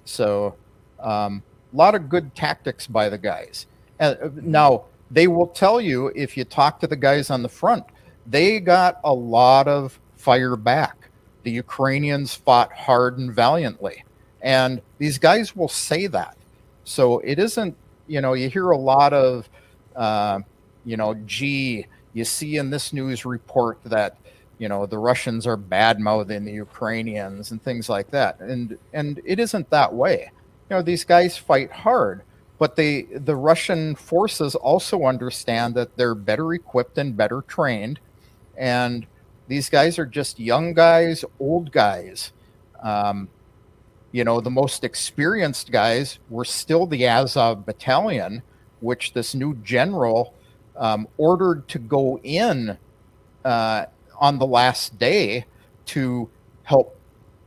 [0.07, 0.55] So,
[0.99, 1.43] um,
[1.75, 3.67] a lot of good tactics by the guys.
[4.01, 7.85] Uh, now, they will tell you if you talk to the guys on the front,
[8.27, 11.11] they got a lot of fire back.
[11.45, 14.05] The Ukrainians fought hard and valiantly,
[14.43, 16.37] and these guys will say that.
[16.85, 19.49] So it isn't, you know, you hear a lot of,
[19.97, 20.41] uh,
[20.85, 24.17] you know, gee, you see in this news report that
[24.59, 29.21] you know the Russians are bad mouthing the Ukrainians and things like that, and and
[29.25, 30.31] it isn't that way.
[30.69, 32.23] You know these guys fight hard,
[32.59, 38.01] but they the Russian forces also understand that they're better equipped and better trained,
[38.57, 39.07] and
[39.47, 42.33] these guys are just young guys, old guys.
[42.83, 43.29] Um,
[44.13, 48.43] you know, the most experienced guys were still the Azov battalion,
[48.81, 50.35] which this new general
[50.77, 52.79] um, ordered to go in
[53.45, 53.87] uh,
[54.19, 55.45] on the last day
[55.87, 56.29] to
[56.63, 56.99] help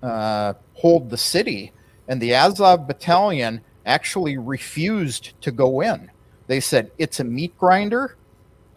[0.03, 1.71] uh, hold the city.
[2.07, 6.11] And the Azov battalion actually refused to go in.
[6.47, 8.15] They said, it's a meat grinder.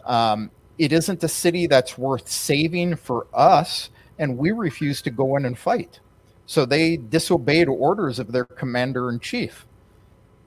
[0.05, 3.89] Um, it isn't a city that's worth saving for us.
[4.17, 5.99] And we refuse to go in and fight.
[6.45, 9.65] So they disobeyed orders of their commander in chief.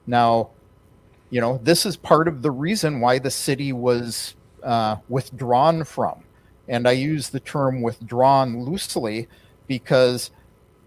[0.07, 0.49] Now,
[1.29, 6.23] you know, this is part of the reason why the city was uh, withdrawn from.
[6.67, 9.27] And I use the term withdrawn loosely
[9.67, 10.31] because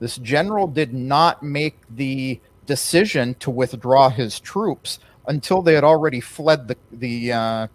[0.00, 2.40] this general did not make the
[2.72, 7.66] decision to withdraw his troops until they had already fled the the uh,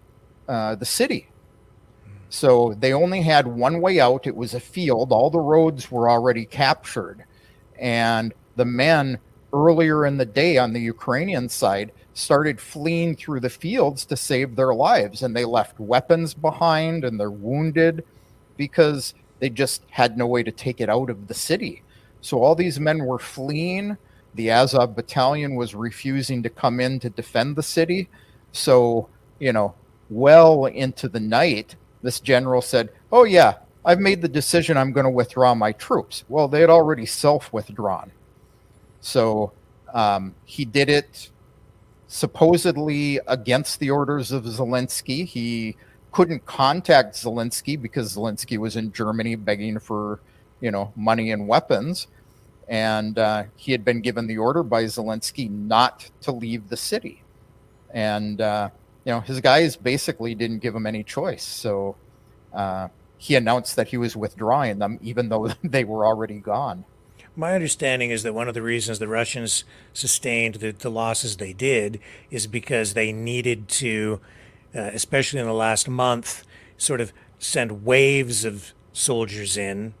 [0.48, 1.28] uh, the city.
[2.30, 4.26] So they only had one way out.
[4.26, 5.12] It was a field.
[5.12, 7.24] All the roads were already captured,
[7.78, 9.20] and the men
[9.52, 14.56] earlier in the day on the Ukrainian side started fleeing through the fields to save
[14.56, 18.04] their lives, and they left weapons behind, and they're wounded
[18.56, 21.82] because they just had no way to take it out of the city.
[22.20, 23.96] So all these men were fleeing
[24.38, 28.08] the Azov battalion was refusing to come in to defend the city.
[28.52, 29.08] So,
[29.40, 29.74] you know,
[30.08, 35.04] well into the night, this general said, Oh, yeah, I've made the decision I'm going
[35.04, 36.24] to withdraw my troops.
[36.28, 38.12] Well, they had already self withdrawn.
[39.00, 39.52] So
[39.92, 41.30] um, he did it
[42.06, 45.26] supposedly against the orders of Zelensky.
[45.26, 45.76] He
[46.12, 50.20] couldn't contact Zelensky because Zelensky was in Germany begging for,
[50.60, 52.06] you know, money and weapons
[52.68, 57.22] and uh, he had been given the order by Zelensky not to leave the city.
[57.92, 58.70] And uh,
[59.04, 61.96] you know, his guys basically didn't give him any choice, so
[62.52, 66.84] uh, he announced that he was withdrawing them, even though they were already gone.
[67.34, 71.52] My understanding is that one of the reasons the Russians sustained the, the losses they
[71.52, 72.00] did
[72.30, 74.20] is because they needed to,
[74.74, 76.44] uh, especially in the last month,
[76.76, 79.94] sort of send waves of soldiers in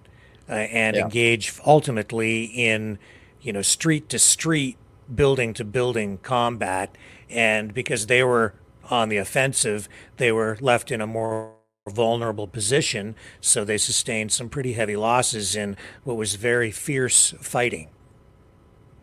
[0.48, 1.02] uh, and Yeah.
[1.02, 2.98] engage ultimately in,
[3.40, 4.76] you know, street to street,
[5.14, 6.96] building to building combat.
[7.30, 8.54] And because they were
[8.90, 11.52] on the offensive, they were left in a more
[11.88, 13.16] vulnerable position.
[13.40, 17.88] So they sustained some pretty heavy losses in what was very fierce fighting.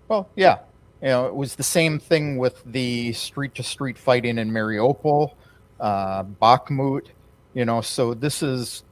[0.07, 0.59] Well, yeah,
[1.01, 5.35] you know, it was the same thing with the street to street fighting in Mariupol,
[5.79, 7.07] uh, Bakhmut.
[7.53, 8.84] You know, so this is,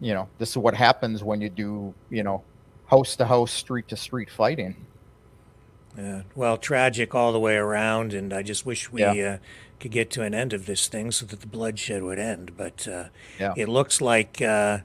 [0.00, 2.42] you know, this is what happens when you do, you know,
[2.86, 4.76] house to house, street to street fighting.
[5.96, 6.22] Yeah.
[6.34, 9.34] well, tragic all the way around, and I just wish we Yeah.
[9.34, 9.38] uh,
[9.78, 12.56] could get to an end of this thing so that the bloodshed would end.
[12.56, 13.04] But uh,
[13.38, 13.54] Yeah.
[13.56, 14.78] it looks like uh,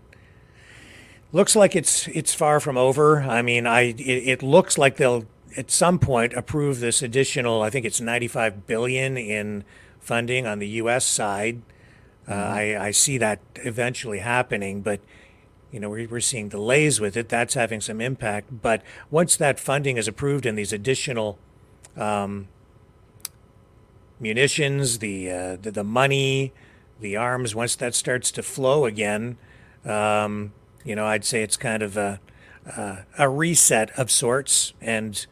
[1.32, 3.22] looks like it's it's far from over.
[3.24, 5.26] I mean, I it, it looks like they'll
[5.58, 7.64] at some point approve this additional.
[7.64, 9.64] I think it's 95 billion in
[10.00, 11.06] funding on the U.S.
[11.06, 11.62] side.
[12.30, 15.00] Uh, I, I see that eventually happening, but
[15.72, 17.30] you know, we're, we're seeing delays with it.
[17.30, 18.62] That's having some impact.
[18.62, 21.38] But once that funding is approved and these additional
[21.98, 22.48] um,
[24.20, 26.54] munitions, the, uh, the the money,
[27.00, 29.38] the arms, once that starts to flow again,
[29.86, 30.54] um,
[30.84, 32.20] you know, I'd say it's kind of a
[32.66, 35.26] a, a reset of sorts, and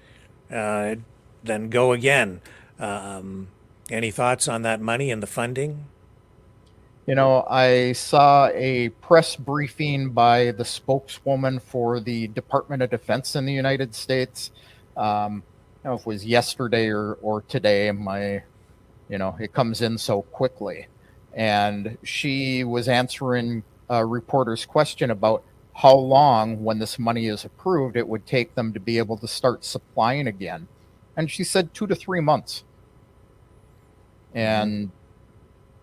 [0.51, 0.95] uh,
[1.43, 2.41] then go again.
[2.79, 3.49] Um,
[3.89, 5.85] any thoughts on that money and the funding?
[7.07, 13.33] You know, I saw a press briefing by the spokeswoman for the Department of Defense
[13.37, 14.51] in the United States.
[14.97, 15.41] Um,
[15.85, 17.89] I don't know if it was yesterday or, or today.
[17.93, 18.43] My,
[19.07, 20.87] you know, it comes in so quickly.
[21.33, 25.45] And she was answering a reporter's question about
[25.75, 29.29] how long, when this money is approved, it would take them to be able to
[29.29, 30.67] start supplying again.
[31.15, 32.65] And she said two to three months.
[34.33, 34.91] And,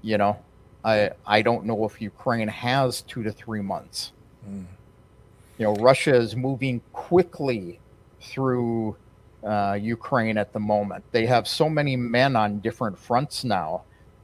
[0.03, 0.39] you know,
[0.85, 4.12] I I don't know if Ukraine has two to three months.
[4.49, 4.66] Mm.
[5.59, 7.80] You know, Russia is moving quickly
[8.20, 8.97] through
[9.45, 11.05] uh, Ukraine at the moment.
[11.12, 13.82] They have so many men on different fronts now,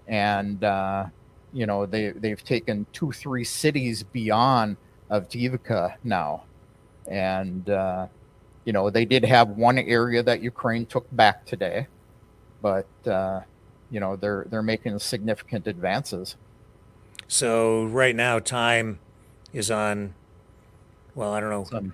[0.08, 1.06] and uh,
[1.52, 4.76] you know they they've taken two three cities beyond
[5.11, 6.44] Avdiivka now,
[7.06, 8.06] and uh,
[8.64, 11.86] you know they did have one area that Ukraine took back today,
[12.61, 13.40] but uh,
[13.90, 16.36] you know they're they're making significant advances.
[17.30, 18.98] So right now, time
[19.52, 20.14] is on.
[21.14, 21.92] Well, I don't know.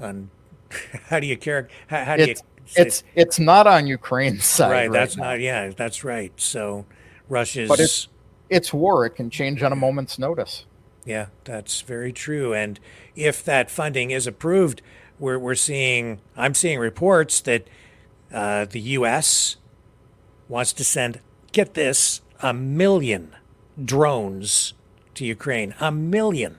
[0.00, 0.30] On,
[1.08, 1.68] how do you care?
[1.88, 2.82] How, how do It's you?
[2.82, 4.70] it's it's not on Ukraine's side.
[4.70, 4.80] right.
[4.88, 4.92] Right.
[4.92, 5.24] That's now.
[5.24, 5.40] not.
[5.40, 6.32] Yeah, that's right.
[6.40, 6.86] So,
[7.28, 7.68] Russia's.
[7.68, 8.08] But it's
[8.48, 9.04] it's war.
[9.04, 10.64] It can change on a moment's notice.
[11.04, 12.54] Yeah, that's very true.
[12.54, 12.80] And
[13.14, 14.80] if that funding is approved,
[15.18, 17.66] we're, we're seeing, I'm seeing reports that
[18.32, 19.56] uh, the U.S.
[20.48, 21.20] wants to send,
[21.52, 23.34] get this, a million
[23.82, 24.74] drones
[25.18, 25.74] to Ukraine.
[25.80, 26.58] A million.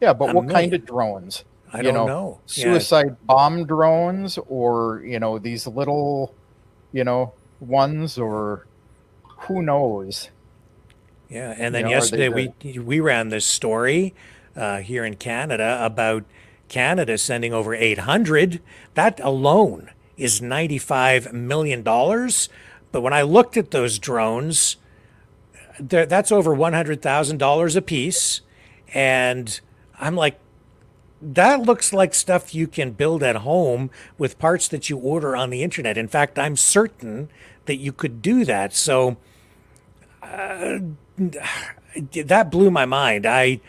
[0.00, 1.44] Yeah, but A what kind of drones?
[1.72, 2.40] I You don't know.
[2.54, 2.64] Yeah.
[2.64, 6.34] Suicide bomb drones, or you know these little,
[6.92, 8.66] you know, ones, or
[9.46, 10.30] who knows?
[11.28, 14.14] Yeah, and then You know, yesterday we we ran this story
[14.56, 16.24] uh, here in Canada about
[16.68, 18.60] Canada sending over 800.
[18.94, 22.48] That alone is 95 million dollars.
[22.92, 24.76] But when I looked at those drones,
[25.80, 28.40] that's over 100,000 dollars a piece,
[28.92, 29.60] and
[29.98, 30.38] I'm like,
[31.20, 35.50] that looks like stuff you can build at home with parts that you order on
[35.50, 35.96] the internet.
[35.96, 37.30] In fact, I'm certain
[37.66, 38.74] that you could do that.
[38.74, 39.16] So
[40.22, 40.78] uh,
[42.12, 43.26] that blew my mind.
[43.26, 43.60] I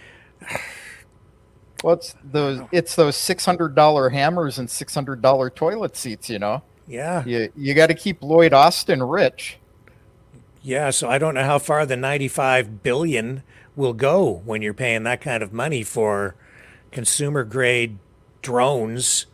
[1.83, 6.29] Well, it's those it's those six hundred dollar hammers and six hundred dollar toilet seats.
[6.29, 6.63] You know.
[6.87, 7.23] yeah.
[7.25, 9.57] You you got to keep Lloyd Austin rich.
[10.65, 13.43] Yeah, so I don't know how far the 95 billion
[13.75, 16.35] will go when you're paying that kind of money for
[16.89, 17.99] consumer grade
[18.41, 19.27] drones.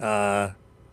[0.00, 0.50] Uh,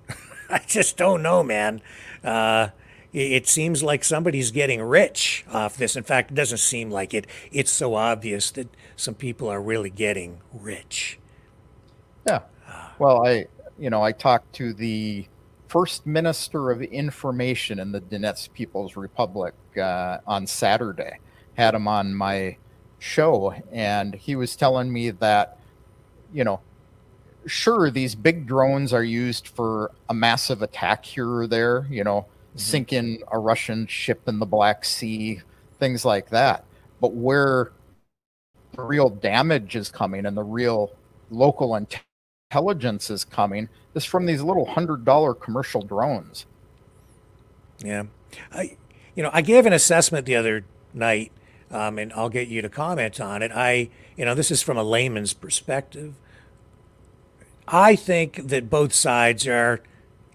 [0.50, 1.82] I just don't know, man.
[2.24, 2.68] Uh,
[3.12, 5.96] it, it seems like somebody's getting rich off this.
[5.96, 7.26] In fact, it doesn't seem like it.
[7.52, 11.18] It's so obvious that some people are really getting rich.
[12.28, 12.42] Yeah.
[13.00, 13.48] Well, I
[13.80, 15.26] you know I talked to the
[15.70, 21.20] first minister of information in the Donetsk People's Republic uh, on Saturday.
[21.54, 22.58] Had him on my
[22.98, 25.58] show, and he was telling me that
[26.34, 26.60] you know
[27.46, 32.26] sure these big drones are used for a massive attack here or there you know
[32.56, 35.42] sinking a russian ship in the black sea
[35.80, 36.66] things like that
[37.00, 37.72] but where
[38.76, 40.92] the real damage is coming and the real
[41.30, 42.02] local inte-
[42.52, 46.48] intelligence is coming is from these little hundred dollar commercial drones
[47.84, 48.06] Yeah,
[48.52, 48.76] I,
[49.16, 51.32] you know, I gave an assessment the other night,
[51.70, 53.52] um, and I'll get you to comment on it.
[53.54, 56.16] I, you know, this is from a layman's perspective.
[57.68, 59.82] I think that both sides are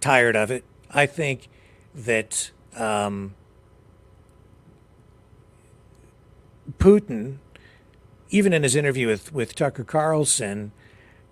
[0.01, 0.65] tired of it.
[0.91, 1.49] I think
[1.95, 3.35] that um,
[6.79, 7.39] Putin,
[8.31, 10.71] even in his interview with, with Tucker Carlson,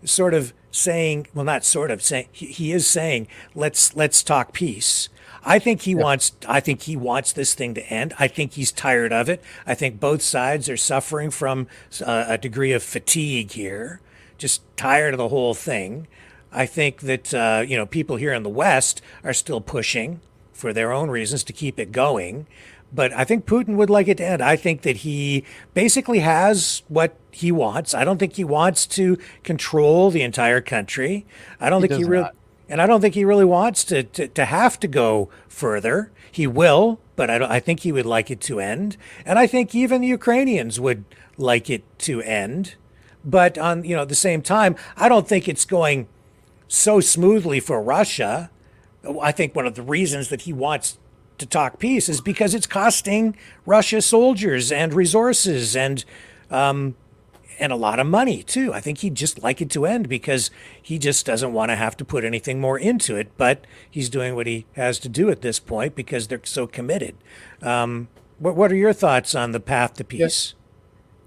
[0.04, 4.52] sort of saying, well, not sort of saying, he, he is saying, let's let's talk
[4.52, 5.08] peace.
[5.44, 6.32] I think he wants.
[6.48, 8.14] I think he wants this thing to end.
[8.18, 9.42] I think he's tired of it.
[9.66, 11.66] I think both sides are suffering from
[12.04, 14.00] uh, a degree of fatigue here,
[14.38, 16.06] just tired of the whole thing.
[16.52, 20.20] I think that uh, you know people here in the West are still pushing
[20.52, 22.46] for their own reasons to keep it going.
[22.94, 24.42] But I think Putin would like it to end.
[24.42, 27.94] I think that he basically has what he wants.
[27.94, 31.24] I don't think he wants to control the entire country.
[31.58, 32.28] I don't He think he really,
[32.68, 36.12] and I don't think he really wants to, to, to have to go further.
[36.30, 38.96] He will, but I, don't, I think he would like it to end.
[39.24, 41.04] And I think even the Ukrainians would
[41.38, 42.74] like it to end.
[43.24, 46.08] But on you know at the same time, I don't think it's going
[46.68, 48.50] so smoothly for Russia.
[49.20, 50.98] I think one of the reasons that he wants
[51.42, 53.36] to talk peace is because it's costing
[53.66, 56.04] Russia soldiers and resources and
[56.50, 56.94] um,
[57.58, 58.72] and a lot of money too.
[58.72, 61.96] I think he'd just like it to end because he just doesn't want to have
[61.98, 63.30] to put anything more into it.
[63.36, 67.16] But he's doing what he has to do at this point because they're so committed.
[67.60, 70.54] Um, what What are your thoughts on the path to peace?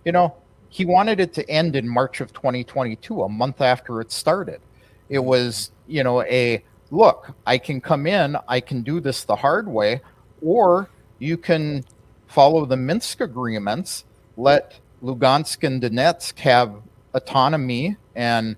[0.06, 0.36] you know
[0.70, 4.62] he wanted it to end in march of 2022 a month after it started
[5.10, 6.64] it was you know a
[6.96, 10.02] look i can come in i can do this the hard way
[10.42, 10.90] or
[11.20, 11.84] you can
[12.28, 14.06] follow the minsk agreements
[14.38, 16.74] let lugansk and donetsk have
[17.14, 18.56] autonomy and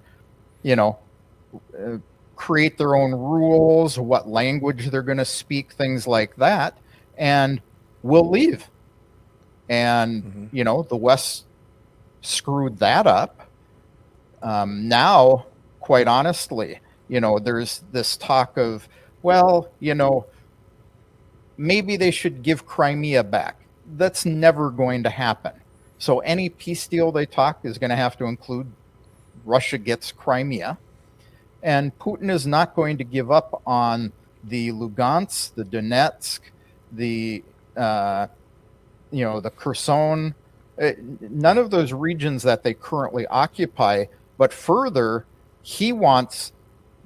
[0.63, 0.97] you know
[1.77, 1.97] uh,
[2.35, 6.77] create their own rules what language they're going to speak things like that
[7.17, 7.61] and
[8.03, 8.69] we'll leave.
[9.69, 11.45] And you know the west
[12.21, 13.49] screwed that up.
[14.41, 15.47] Um, now
[15.79, 18.87] quite honestly you know there's this talk of
[19.21, 20.25] well you know
[21.57, 23.59] maybe they should give crimea back.
[23.95, 25.53] That's never going to happen.
[25.97, 28.71] So any peace deal they talk is going to have to include
[29.45, 30.77] russia gets crimea.
[31.63, 34.11] And putin is not going to give up on
[34.43, 36.39] the lugansk the donetsk
[36.91, 37.43] the
[37.75, 38.27] uh,
[39.11, 40.35] you know the Kherson.
[40.81, 40.91] Uh,
[41.21, 44.05] none of those regions that they currently occupy,
[44.37, 45.25] but further,
[45.63, 46.51] he wants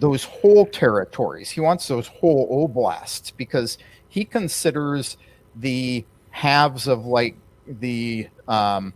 [0.01, 1.51] those whole territories.
[1.51, 3.77] He wants those whole oblasts because
[4.09, 5.15] he considers
[5.55, 7.35] the halves of like
[7.67, 8.93] the um,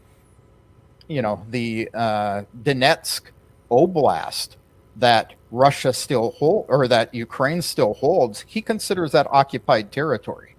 [1.07, 3.21] you know the uh, Donetsk
[3.69, 4.55] oblast
[4.95, 8.43] that Russia still hold or that Ukraine still holds.
[8.47, 10.55] He considers that occupied territory.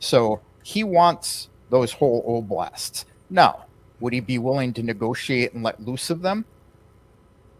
[0.00, 3.06] So he wants those whole oblasts.
[3.30, 3.64] Now,
[4.00, 6.44] would he be willing to negotiate and let loose of them?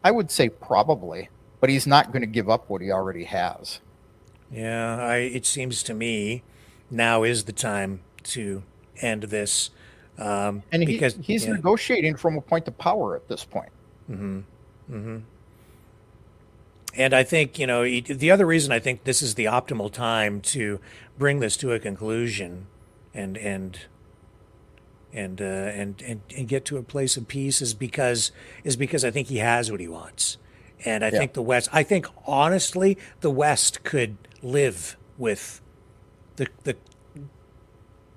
[0.05, 1.31] I would say probably,
[1.61, 3.81] but he's not going to give up what he already has.
[4.51, 6.43] Yeah, I, it seems to me
[6.91, 8.63] now is the time to
[9.01, 9.71] end this.
[10.19, 11.55] Um, And he, because he's yeah.
[11.55, 13.71] negotiating from a point of power at this point.
[14.11, 14.41] Mm-hmm.
[14.91, 15.19] Mm-hmm.
[16.99, 20.41] And I think, you know, the other reason I think this is the optimal time
[20.43, 20.81] to
[21.19, 22.69] bring this to a conclusion
[23.13, 23.81] and, and,
[25.13, 28.33] and, uh, and, and, and get to a place of peace is because,
[28.65, 30.39] is because I think he has what he wants.
[30.85, 31.19] And I Yeah.
[31.19, 35.61] think the West, I think honestly, the West could live with
[36.37, 36.77] the, the,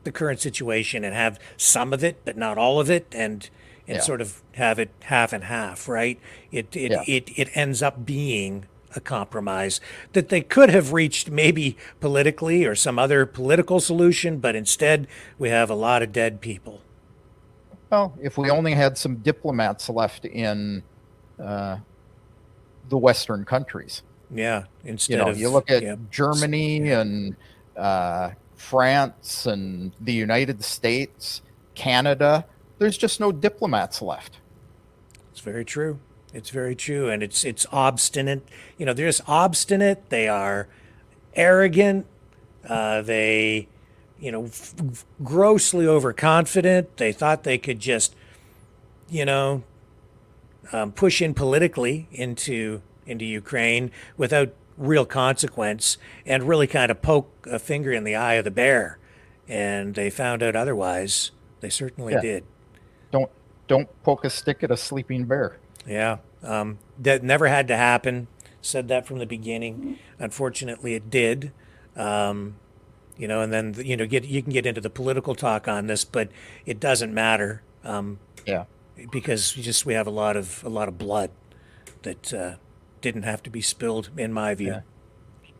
[0.04, 3.08] the current situation and have some of it, but not all of it.
[3.12, 3.50] And,
[3.88, 4.02] and Yeah.
[4.04, 6.20] sort of have it half and half, right?
[6.52, 7.04] It it, Yeah.
[7.08, 9.80] it it ends up being a compromise
[10.14, 15.08] that they could have reached maybe politically or some other political solution, but instead
[15.40, 16.82] we have a lot of dead people.
[17.92, 20.84] Well, if we only had some diplomats left in
[21.44, 21.78] uh,
[22.90, 27.36] the Western countries, Yeah, you instead know, of you look at yeah, Germany and
[27.78, 31.42] uh, France and the United States,
[31.76, 32.46] Canada.
[32.78, 34.40] There's just no diplomats left.
[35.32, 36.00] It's very true.
[36.34, 38.48] It's very true, and it's it's obstinate.
[38.78, 40.10] You know, they're just obstinate.
[40.10, 40.68] They are
[41.36, 42.06] arrogant.
[42.68, 43.68] Uh, they,
[44.20, 46.98] you know, f- grossly overconfident.
[46.98, 48.16] They thought they could just,
[49.10, 49.64] you know,
[50.72, 57.48] um, push in politically into into Ukraine without real consequence, and really kind of poke
[57.50, 58.98] a finger in the eye of the bear.
[59.48, 61.32] And they found out otherwise.
[61.60, 62.22] They certainly Yeah.
[62.22, 62.44] did.
[63.12, 63.30] Don't
[63.68, 65.58] don't poke a stick at a sleeping bear.
[65.88, 68.28] Yeah, um, that never had to happen.
[68.62, 69.98] Said that from the beginning.
[70.20, 71.52] Unfortunately, it did.
[71.96, 72.56] Um,
[73.18, 75.88] you know, and then you know, get you can get into the political talk on
[75.88, 76.30] this, but
[76.66, 77.62] it doesn't matter.
[77.84, 78.66] Um, Yeah.
[79.12, 81.32] Because we just we have a lot of a lot of blood
[82.04, 82.56] that uh,
[83.02, 84.68] didn't have to be spilled, in my view.
[84.68, 84.82] Yeah.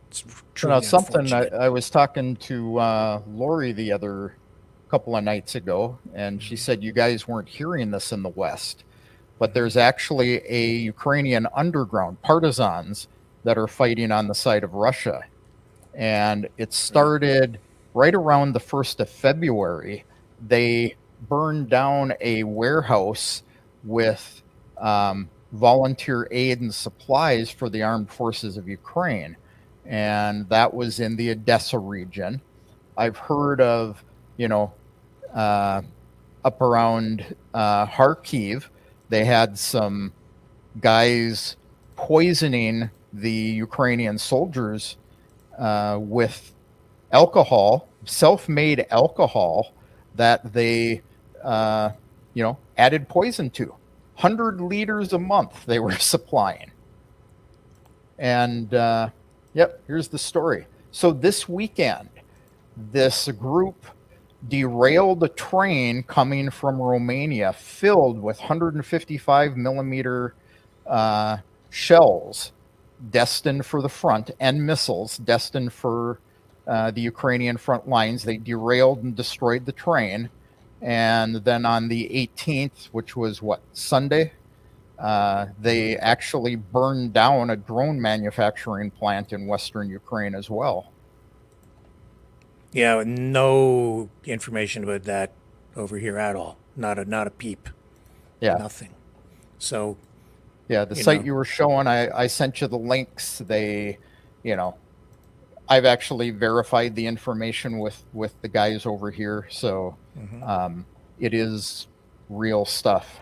[0.08, 1.46] It's You truly know, something I.
[1.46, 4.36] I was talking to uh, Lori the other
[4.90, 8.82] couple of nights ago, and she said you guys weren't hearing this in the West,
[9.38, 13.06] but there's actually a Ukrainian underground partisans
[13.44, 15.22] that are fighting on the side of Russia,
[15.94, 17.60] and it started
[17.94, 20.04] right around the first of February.
[20.46, 20.96] They
[21.28, 23.42] burned down a warehouse
[23.84, 24.42] with
[24.78, 29.36] um, volunteer aid and supplies for the armed forces of Ukraine
[29.90, 32.40] and that was in the Odessa region.
[32.96, 34.02] I've heard of,
[34.36, 34.72] you know,
[35.34, 35.82] uh,
[36.44, 38.66] up around uh, Kharkiv,
[39.08, 40.12] they had some
[40.80, 41.56] guys
[41.96, 44.96] poisoning the Ukrainian soldiers
[45.58, 46.52] uh, with
[47.10, 49.74] alcohol, self-made alcohol
[50.14, 51.02] that they,
[51.44, 51.90] uh,
[52.34, 53.74] you know, added poison to.
[54.16, 56.70] Hundred liters a month they were supplying,
[58.18, 58.74] and.
[58.74, 59.10] Uh,
[59.52, 60.66] Yep, here's the story.
[60.92, 62.08] So this weekend,
[62.76, 63.84] this group
[64.48, 70.34] derailed a train coming from Romania filled with 155 millimeter
[70.86, 71.38] uh,
[71.68, 72.52] shells
[73.10, 76.20] destined for the front and missiles destined for
[76.66, 78.22] uh, the Ukrainian front lines.
[78.22, 80.30] They derailed and destroyed the train.
[80.82, 84.32] And then on the 18th, which was what, Sunday?
[84.98, 90.92] Uh, they actually burned down a drone manufacturing plant in western Ukraine as well.
[92.72, 95.32] Yeah, no information about that
[95.76, 96.58] over here at all.
[96.76, 97.68] Not a not a peep.
[98.40, 98.54] Yeah.
[98.54, 98.94] Nothing.
[99.58, 99.96] So
[100.68, 101.26] Yeah, the you site know.
[101.26, 103.38] you were showing, I, I sent you the links.
[103.38, 103.98] They,
[104.42, 104.76] you know,
[105.70, 110.46] I've actually verified the information with with the guys over here, so Mhm.
[110.46, 110.86] um,
[111.20, 111.86] it is
[112.28, 113.20] real stuff.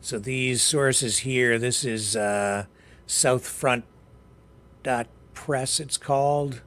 [0.00, 2.66] So these sources here, this is uh,
[3.06, 3.84] Southfront
[4.82, 5.78] dot press.
[5.78, 6.62] It's called.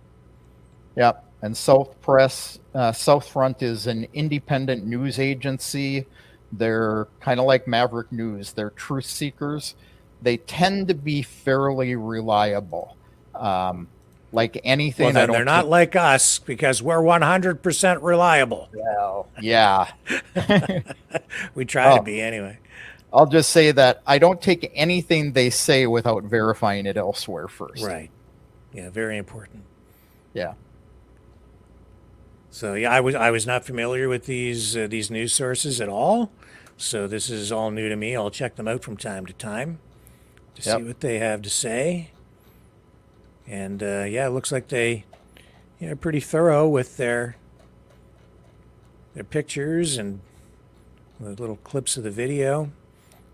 [0.96, 1.24] Yep.
[1.42, 6.08] And South Press, uh, South Front is an independent news agency.
[6.54, 8.54] They're kind of like Maverick News.
[8.54, 9.76] They're truth seekers.
[10.22, 12.96] They tend to be fairly reliable.
[13.36, 13.90] Um,
[14.36, 15.06] like anything.
[15.06, 18.70] Well, then they're not take- like us because we're 100% reliable.
[18.74, 19.88] Well, yeah.
[21.56, 22.04] We try to Oh.
[22.04, 22.60] be anyway.
[23.14, 27.84] I'll just say that I don't take anything they say without verifying it elsewhere first.
[27.84, 28.10] Right.
[28.74, 29.64] Yeah, very important.
[30.34, 30.54] Yeah.
[32.52, 35.90] So yeah, I was I was not familiar with these uh, these news sources at
[35.90, 36.32] all.
[36.78, 38.16] So this is all new to me.
[38.16, 39.80] I'll check them out from time to time
[40.56, 40.78] to Yep.
[40.80, 42.12] see what they have to say.
[43.48, 45.06] And uh, yeah, it looks like they
[45.80, 47.36] you know pretty thorough with their
[49.14, 50.20] their pictures and
[51.20, 52.72] the little clips of the video.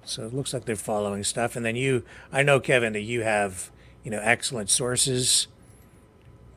[0.03, 1.55] So it looks like they're following stuff.
[1.55, 3.71] And then you, I know Kevin that you have
[4.03, 5.47] you know excellent sources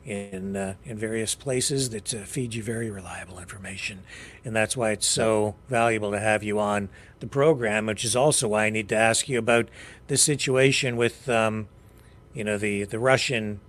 [0.05, 4.03] in uh, in various places that uh, feed you very reliable information,
[4.43, 6.89] and that's why it's so valuable to have you on
[7.19, 7.87] the program.
[7.87, 9.67] Which is also why I need to ask you about
[10.07, 11.67] the situation with, um,
[12.35, 13.59] you know, the the Russian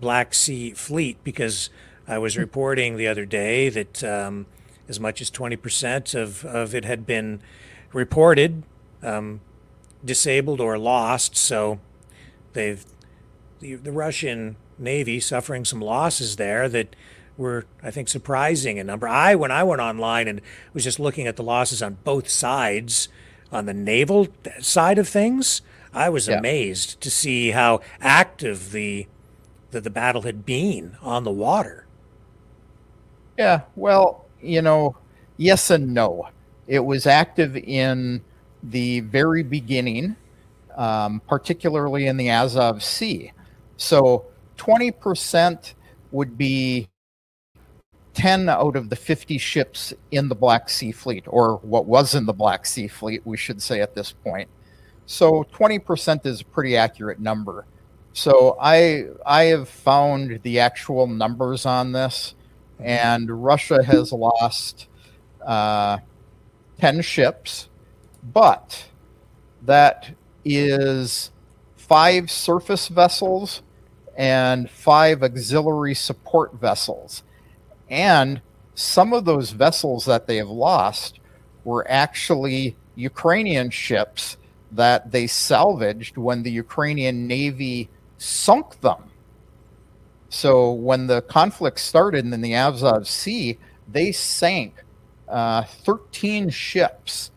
[0.00, 1.70] Black Sea Fleet, because
[2.08, 4.46] I was reporting the other day that um,
[4.88, 7.40] as much as twenty percent of of it had been
[7.92, 8.64] reported
[9.02, 9.40] um,
[10.04, 11.36] disabled or lost.
[11.36, 11.78] So
[12.54, 12.84] they've
[13.60, 16.96] the, the Russian Navy suffering some losses there that
[17.36, 19.08] were, I think, surprising in number.
[19.08, 20.40] I, when I went online and
[20.72, 23.08] was just looking at the losses on both sides,
[23.50, 24.28] on the naval
[24.60, 25.62] side of things,
[25.94, 26.38] I was Yeah.
[26.38, 29.06] amazed to see how active the,
[29.70, 31.86] the the battle had been on the water.
[33.38, 34.96] Yeah, well, you know,
[35.36, 36.28] yes and no.
[36.66, 38.22] It was active in
[38.62, 40.16] the very beginning,
[40.76, 43.32] um, particularly in the Azov Sea.
[43.76, 44.24] So
[44.56, 45.74] 20%
[46.12, 46.88] would be
[48.14, 52.24] 10 out of the 50 ships in the Black Sea Fleet, or what was in
[52.26, 54.48] the Black Sea Fleet, we should say at this point.
[55.06, 57.66] So 20% is a pretty accurate number.
[58.12, 62.34] So I I have found the actual numbers on this,
[62.78, 64.86] and Russia has lost
[65.44, 65.98] uh,
[66.78, 67.68] 10 ships,
[68.22, 68.86] but
[69.62, 70.12] that
[70.44, 71.32] is
[71.76, 73.62] five surface vessels
[74.16, 77.24] and five auxiliary support vessels.
[77.90, 78.40] And
[78.74, 81.20] some of those vessels that they have lost
[81.64, 84.36] were actually Ukrainian ships
[84.74, 89.10] that they salvaged when the Ukrainian Navy sunk them.
[90.28, 93.58] So when the conflict started in the Azov Sea,
[93.90, 94.84] they sank
[95.28, 97.30] uh, 13 ships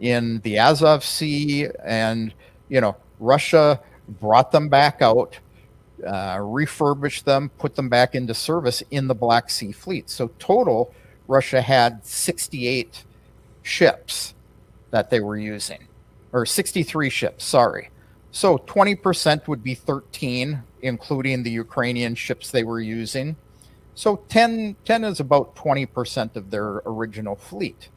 [0.00, 2.34] in the Azov Sea, and
[2.68, 3.80] you know Russia
[4.20, 5.38] brought them back out,
[6.06, 10.10] uh, refurbished them, put them back into service in the Black Sea Fleet.
[10.10, 10.92] So total,
[11.28, 13.04] Russia had 68
[13.62, 14.34] ships
[14.90, 15.88] that they were using,
[16.34, 17.44] or 63 ships.
[17.44, 17.90] Sorry.
[18.32, 23.36] So 20% would be 13, including the Ukrainian ships they were using.
[23.94, 27.88] So 10, 10 is about 20% of their original fleet.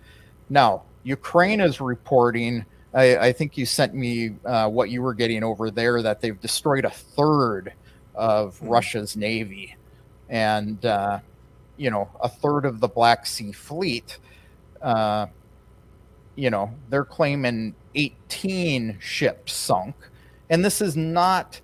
[0.49, 2.63] Now, Ukraine is reporting,
[2.93, 6.39] I, I think you sent me uh, what you were getting over there, that they've
[6.39, 7.73] destroyed a third
[8.13, 9.75] of Russia's navy
[10.29, 11.19] and, uh,
[11.77, 14.19] you know, a third of the Black Sea fleet.
[14.79, 15.25] Uh,
[16.37, 19.95] you know, they're claiming 18 ships sunk.
[20.49, 21.59] And this is not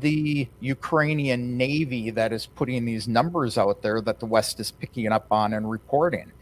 [0.00, 5.12] the Ukrainian Navy that is putting these numbers out there that the West is picking
[5.12, 6.32] up on and reporting.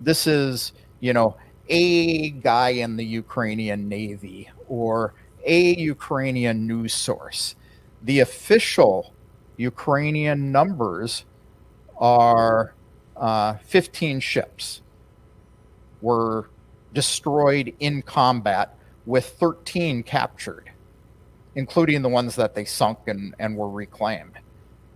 [0.00, 1.36] This is, you know,
[1.68, 5.14] a guy in the Ukrainian Navy or
[5.44, 7.56] a Ukrainian news source.
[8.02, 9.14] The official
[9.56, 11.24] Ukrainian numbers
[11.98, 12.74] are
[13.16, 14.82] uh, 15 ships
[16.02, 16.50] were
[16.92, 18.76] destroyed in combat,
[19.06, 20.70] with 13 captured,
[21.54, 24.38] including the ones that they sunk and, and were reclaimed.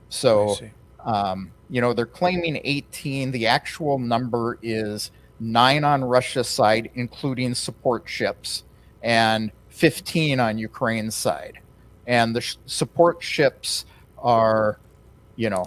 [0.08, 0.56] So,
[1.04, 3.32] um, you know, they're claiming 18.
[3.32, 8.62] The actual number is nine on Russia's side, including support ships,
[9.02, 11.58] and 15 on Ukraine's side.
[12.06, 13.84] And the sh- support ships
[14.18, 14.78] are,
[15.34, 15.66] you know,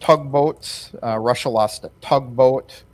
[0.00, 0.92] tugboats.
[1.02, 2.84] Uh, Russia lost a tugboat.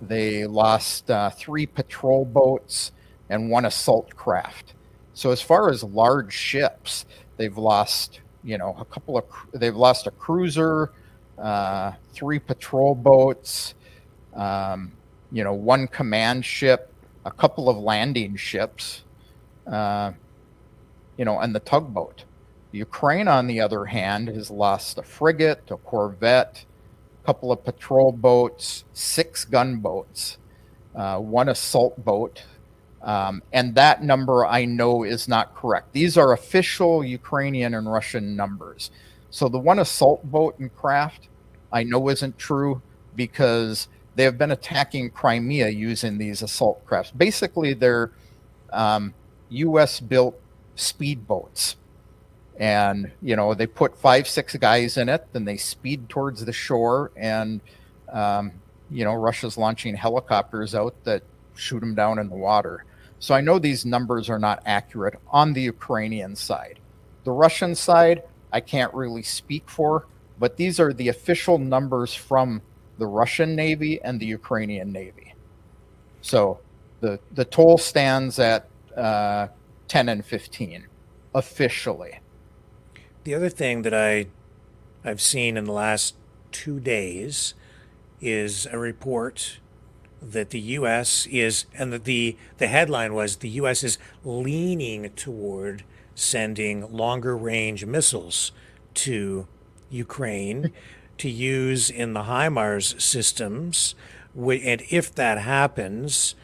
[0.00, 2.92] They lost uh, three patrol boats
[3.28, 4.74] and one assault craft.
[5.14, 7.04] So as far as large ships,
[7.36, 9.24] they've lost, you know, a couple of.
[9.52, 10.92] They've lost a cruiser,
[11.36, 13.74] uh, three patrol boats,
[14.34, 14.92] um,
[15.32, 16.92] you know, one command ship,
[17.24, 19.02] a couple of landing ships,
[19.66, 20.12] uh,
[21.16, 22.24] you know, and the tugboat.
[22.70, 26.64] Ukraine, on the other hand, has lost a frigate, a corvette,
[27.28, 30.38] couple of patrol boats, six gunboats,
[30.96, 32.44] uh, one assault boat.
[33.02, 35.92] Um, and that number I know is not correct.
[35.92, 38.90] These are official Ukrainian and Russian numbers.
[39.28, 41.28] So the one assault boat and Craft,
[41.70, 42.80] I know isn't true
[43.14, 47.10] because they have been attacking Crimea using these assault crafts.
[47.10, 48.10] Basically, they're
[48.72, 49.12] um,
[49.50, 50.00] U.S.
[50.00, 50.40] built
[50.78, 51.74] speedboats.
[52.58, 56.52] And, you know, they put five, six guys in it, then they speed towards the
[56.52, 57.60] shore, and,
[58.12, 58.52] um,
[58.90, 61.22] you know, Russia's launching helicopters out that
[61.54, 62.84] shoot them down in the water.
[63.20, 66.80] So I know these numbers are not accurate on the Ukrainian side.
[67.24, 70.06] The Russian side, I can't really speak for,
[70.38, 72.62] but these are the official numbers from
[72.98, 75.34] the Russian Navy and the Ukrainian Navy.
[76.22, 76.60] So
[77.00, 79.48] the the toll stands at uh,
[79.88, 80.86] 10 and 15
[81.34, 82.20] officially.
[83.24, 84.26] The other thing that I
[85.04, 86.14] I've seen in the last
[86.50, 87.54] two days
[88.20, 89.58] is a report
[90.20, 91.26] that the U.S.
[91.30, 93.84] is, and that the the headline was the U.S.
[93.84, 98.50] is leaning toward sending longer range missiles
[98.94, 99.46] to
[99.88, 100.72] Ukraine
[101.18, 103.94] to use in the HIMARS systems.
[104.36, 106.34] And if that happens,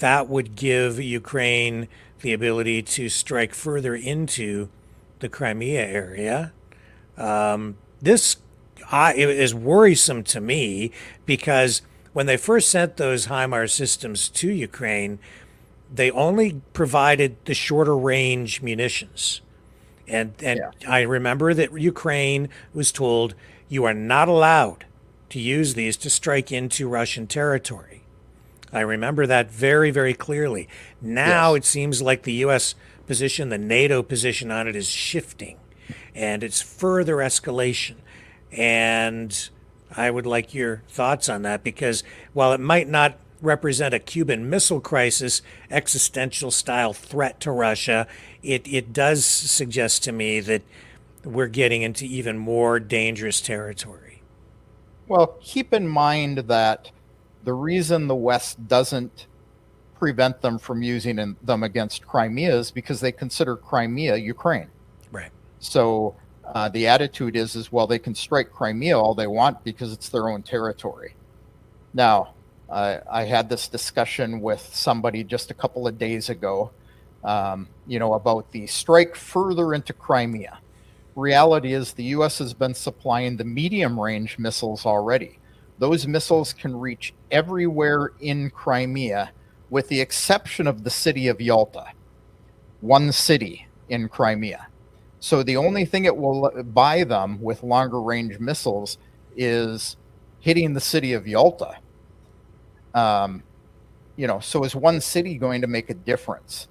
[0.00, 1.86] that would give Ukraine
[2.22, 4.68] the ability to strike further into
[5.20, 6.52] the Crimea area.
[7.16, 8.36] Um, this
[8.90, 10.90] I, is worrisome to me
[11.26, 15.18] because when they first sent those HIMARS systems to Ukraine,
[15.92, 19.40] they only provided the shorter range munitions.
[20.08, 20.90] And, and yeah.
[20.90, 23.34] I remember that Ukraine was told
[23.68, 24.86] you are not allowed
[25.30, 28.02] to use these to strike into Russian territory.
[28.72, 30.68] I remember that very, very clearly.
[31.00, 31.64] Now yes.
[31.64, 32.74] it seems like the U.S.
[33.10, 35.58] position, the NATO position on it is shifting,
[36.14, 37.96] and it's further escalation.
[38.52, 39.50] And
[39.96, 42.04] I would like your thoughts on that because
[42.34, 45.42] while it might not represent a Cuban Missile Crisis
[45.72, 48.06] existential style threat to Russia,
[48.44, 50.62] it, it does suggest to me that
[51.24, 54.22] we're getting into even more dangerous territory.
[55.08, 56.92] Well, keep in mind that
[57.42, 59.26] the reason the West doesn't
[60.00, 64.68] prevent them from using them against Crimea is because they consider Crimea Ukraine.
[65.12, 65.30] Right.
[65.58, 69.92] So uh, the attitude is, is well, they can strike Crimea all they want because
[69.92, 71.14] it's their own territory.
[71.92, 72.32] Now,
[72.70, 76.70] uh, I had this discussion with somebody just a couple of days ago,
[77.22, 80.60] um, you know, about the strike further into Crimea.
[81.14, 82.38] Reality is the U.S.
[82.38, 85.38] has been supplying the medium range missiles already.
[85.78, 89.32] Those missiles can reach everywhere in Crimea,
[89.70, 91.86] with the exception of the city of Yalta,
[92.80, 94.66] one city in Crimea.
[95.20, 98.98] So the only thing it will buy them with longer range missiles
[99.36, 99.96] is
[100.40, 101.76] hitting the city of Yalta.
[102.94, 103.42] Um,
[104.16, 106.68] you know, so is one city going to make a difference?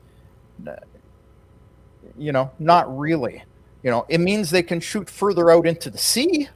[2.18, 3.43] You know, not really.
[3.84, 6.50] You know, it means they can shoot further out into the sea.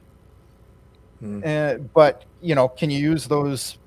[1.22, 1.46] Mm.
[1.46, 3.78] Uh, but you know, can you use those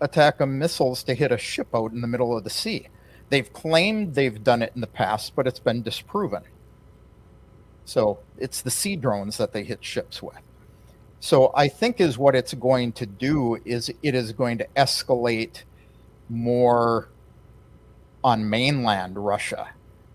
[0.00, 2.88] ATACMS missiles to hit a ship out in the middle of the sea?
[3.28, 6.42] They've claimed they've done it in the past, but it's been disproven.
[7.84, 10.38] So it's the sea drones that they hit ships with.
[11.20, 15.62] So I think is what it's going to do is it is going to escalate
[16.28, 17.08] more
[18.24, 19.68] on mainland Russia.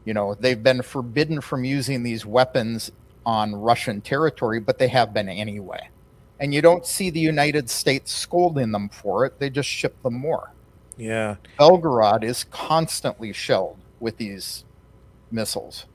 [0.03, 2.91] You know, they've been forbidden from using these weapons
[3.25, 5.89] on Russian territory, but they have been anyway.
[6.39, 9.39] And you don't see the United States scolding them for it.
[9.39, 10.51] They just ship them more.
[10.97, 11.35] Yeah.
[11.59, 14.65] Belgorod is constantly shelled with these
[15.31, 15.85] missiles.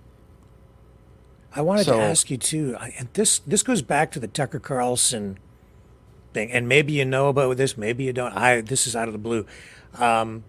[1.55, 4.61] I wanted so, to ask you too, and this this goes back to the Tucker
[4.61, 5.38] Carlson
[6.32, 8.32] thing, and maybe you know about this, maybe you don't.
[8.36, 9.47] I this is out of the blue.
[9.99, 10.45] Um,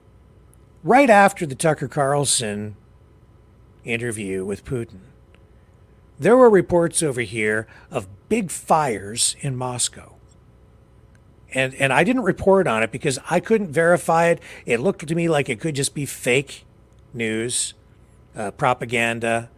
[0.84, 2.76] right after the Tucker Carlson
[3.84, 5.00] interview with Putin,
[6.20, 10.16] there were reports over here of big fires in Moscow.
[11.54, 14.40] And, and I didn't report on it because I couldn't verify it.
[14.66, 16.66] It looked to me like it could just be fake
[17.14, 17.74] news,
[18.36, 19.50] uh, propaganda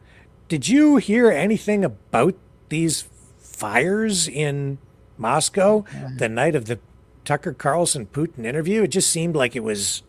[0.53, 2.35] did you hear anything about
[2.69, 3.05] these
[3.39, 4.77] fires in
[5.17, 5.83] Moscow
[6.17, 6.77] the night of the
[7.25, 8.83] Tucker Carlson Putin interview?
[8.83, 10.03] It just seemed like it was.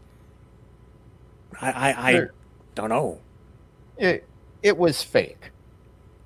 [1.62, 2.26] I I, I
[2.74, 3.20] don't know.
[3.96, 4.26] It
[4.62, 5.50] it was fake.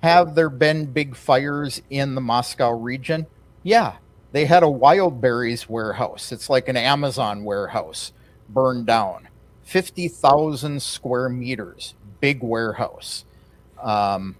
[0.01, 3.27] Have there been big fires in the Moscow region?
[3.63, 3.97] Yeah,
[4.31, 6.31] they had a Wildberries warehouse.
[6.31, 8.13] It's like an Amazon warehouse
[8.47, 9.27] burned down.
[9.63, 13.25] 50,000 square meters, big warehouse
[13.81, 14.35] um,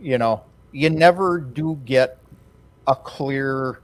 [0.00, 2.18] you know, you never do get
[2.86, 3.80] a clear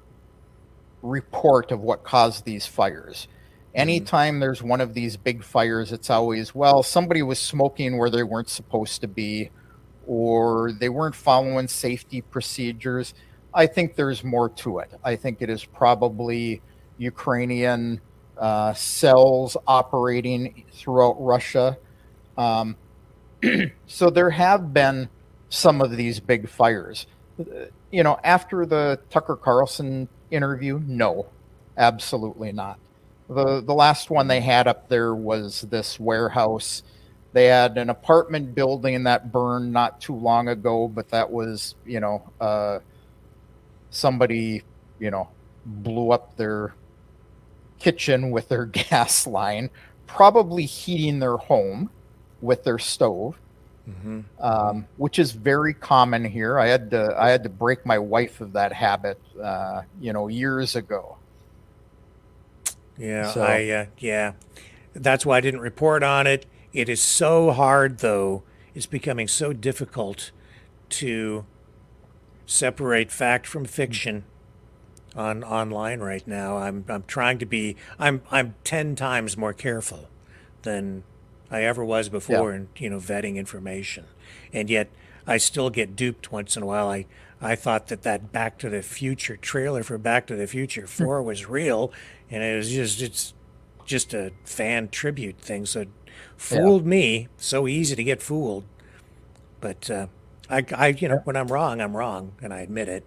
[1.03, 3.27] report of what caused these fires.
[3.27, 3.81] Mm-hmm.
[3.81, 4.41] Anytime mm-hmm.
[4.41, 8.49] there's one of these big fires, it's always, well, somebody was smoking where they weren't
[8.49, 9.51] supposed to be,
[10.11, 13.15] or they weren't following safety procedures.
[13.55, 14.91] I think there's more to it.
[15.05, 16.61] I think it is probably
[16.99, 18.01] Ukrainian
[18.37, 21.79] uh, cells operating throughout Russia.
[22.37, 22.77] Um,
[23.87, 25.09] so there have been
[25.49, 27.07] some of these big fires.
[27.93, 31.27] You know, after the Tucker Carlson interview, no,
[31.77, 32.81] absolutely not.
[33.29, 36.83] The the last one they had up there was this warehouse.
[37.33, 42.01] They had an apartment building that burned not too long ago, but that was, you
[42.01, 42.81] know, uh,
[43.91, 44.63] somebody,
[44.99, 45.29] you know,
[45.65, 46.75] blew up their
[47.79, 49.71] kitchen with their gas line,
[50.07, 51.91] probably heating their home
[52.41, 53.37] with their stove,
[53.89, 54.21] Mm-hmm.
[54.41, 56.61] um, which is very common here.
[56.61, 60.29] I had to I had to break my wife of that habit, uh, you know,
[60.29, 61.17] years ago.
[62.99, 64.33] Yeah, So- I uh, yeah,
[64.95, 66.47] that's why I didn't report on it.
[66.73, 68.43] It is so hard, though.
[68.75, 70.31] It's becoming so difficult
[70.91, 71.45] to
[72.47, 74.25] separate fact from fiction
[75.17, 76.59] on online right now.
[76.59, 77.77] I'm I'm trying to be.
[77.99, 80.09] I'm I'm ten times more careful
[80.63, 81.03] than
[81.51, 84.05] I ever was before in you know vetting information,
[84.53, 84.89] and yet
[85.27, 86.89] I still get duped once in a while.
[86.89, 87.07] I
[87.41, 90.87] I thought that that Back to the Future trailer for Back to the Future hmm.
[90.87, 91.93] Four was real,
[92.31, 93.35] and it was just it's
[93.85, 95.67] just a fan tribute thing.
[95.67, 95.87] So
[96.37, 97.29] fooled me.
[97.37, 98.65] So easy to get fooled,
[99.61, 100.07] but uh,
[100.49, 103.05] I I you know when I'm wrong I'm wrong, and I admit it.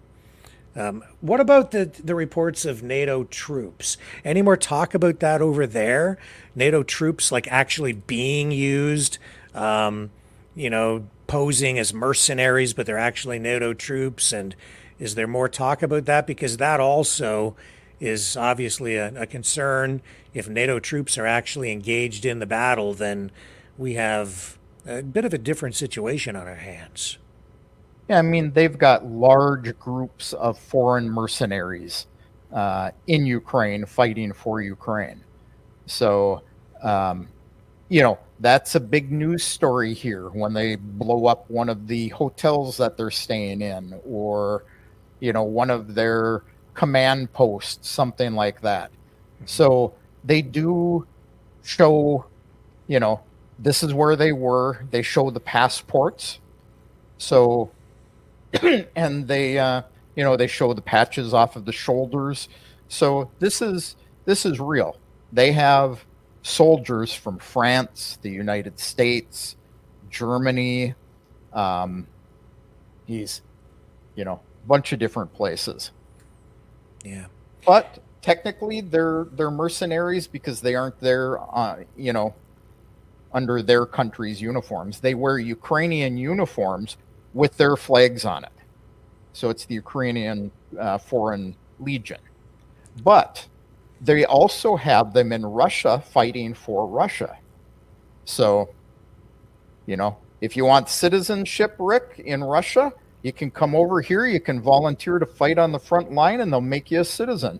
[0.76, 3.96] Um, what about the the reports of NATO troops?
[4.24, 6.18] Any more talk about that over there?
[6.54, 9.18] NATO troops like actually being used,
[9.54, 10.10] um,
[10.54, 14.32] you know, posing as mercenaries, but they're actually NATO troops.
[14.32, 14.56] And
[14.98, 16.26] is there more talk about that?
[16.26, 17.54] Because that also
[18.04, 20.02] is obviously a, a concern.
[20.32, 23.30] If NATO troops are actually engaged in the battle, then
[23.78, 27.18] we have a bit of a different situation on our hands.
[28.08, 32.06] Yeah, I mean they've got large groups of foreign mercenaries
[32.52, 35.24] uh, in Ukraine fighting for Ukraine.
[35.86, 36.42] So,
[36.82, 37.28] um,
[37.88, 42.08] you know, that's a big news story here when they blow up one of the
[42.08, 44.64] hotels that they're staying in, or
[45.20, 46.42] you know, one of their
[46.74, 48.90] command post, something like that.
[49.46, 49.94] So
[50.24, 51.06] they do
[51.62, 52.26] show,
[52.86, 53.20] you know,
[53.58, 54.84] this is where they were.
[54.90, 56.40] They show the passports.
[57.18, 57.70] So
[58.96, 59.82] and they uh,
[60.14, 62.48] you know they show the patches off of the shoulders
[62.88, 64.96] so this is this is real
[65.32, 66.04] they have
[66.42, 69.56] soldiers from france the united states
[70.10, 70.94] germany
[71.52, 72.06] um,
[73.06, 73.42] he's
[74.14, 75.90] you know a bunch of different places
[77.04, 77.26] Yeah.
[77.66, 82.34] but technically they're they're mercenaries because they aren't there uh, you know
[83.34, 85.00] under their country's uniforms.
[85.00, 86.96] They wear ukrainian uniforms
[87.34, 88.52] with their flags on it.
[89.32, 92.20] So it's the ukrainian uh, foreign legion.
[93.02, 93.46] But
[94.00, 97.36] they also have them in russia fighting for russia.
[98.24, 98.70] So
[99.86, 102.92] you know if you want citizenship rick in russia
[103.24, 106.52] you can come over here you can volunteer to fight on the front line and
[106.52, 107.58] they'll make you a citizen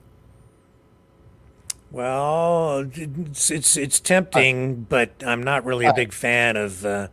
[1.91, 7.07] Well, it's it's, it's tempting, but I'm not really a big fan of uh,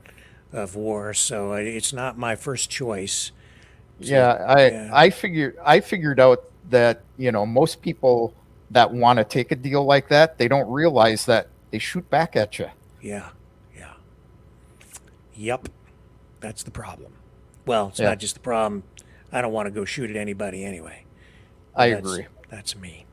[0.51, 3.31] of war, so it's not my first choice.
[4.01, 4.89] So, yeah i yeah.
[4.91, 8.33] i figured i figured out that you know most people
[8.71, 12.35] that want to take a deal like that they don't realize that they shoot back
[12.35, 13.29] at you Yeah,
[13.77, 13.93] yeah.
[15.35, 15.69] Yep,
[16.39, 17.13] that's the problem.
[17.65, 18.09] Well, it's Yeah.
[18.09, 18.83] not just the problem.
[19.31, 21.05] I don't want to go shoot at anybody anyway.
[21.75, 22.27] I That's- agree.
[22.49, 23.05] That's me.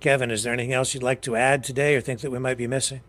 [0.00, 2.56] Kevin, is there anything else you'd like to add today, or think that we might
[2.58, 3.00] be missing?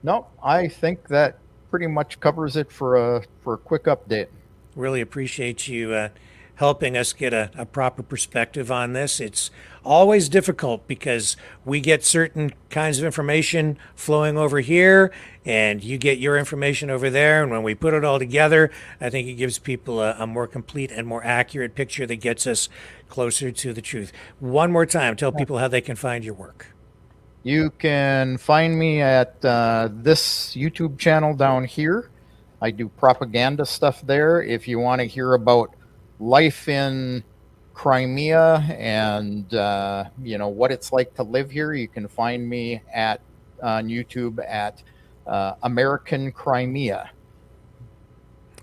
[0.00, 1.38] no i think that
[1.72, 4.28] pretty much covers it for a for a quick update
[4.76, 6.10] Really appreciate you uh,
[6.58, 9.20] helping us get a, a proper perspective on this.
[9.20, 9.50] It's
[9.84, 15.12] always difficult because we get certain kinds of information flowing over here,
[15.44, 17.44] and you get your information over there.
[17.44, 20.48] And when we put it all together, I think it gives people a, a more
[20.48, 22.68] complete and more accurate picture that gets us
[23.08, 24.12] closer to the truth.
[24.40, 26.74] One more time, tell people how they can find your work.
[27.44, 32.10] You can find me at uh, this YouTube channel down here.
[32.60, 34.42] I do propaganda stuff there.
[34.42, 35.72] If you want to hear about
[36.20, 37.22] life in
[37.74, 42.82] Crimea and uh, you know what it's like to live here, you can find me
[42.92, 43.20] at
[43.62, 44.82] on YouTube at
[45.26, 47.10] uh, American Crimea.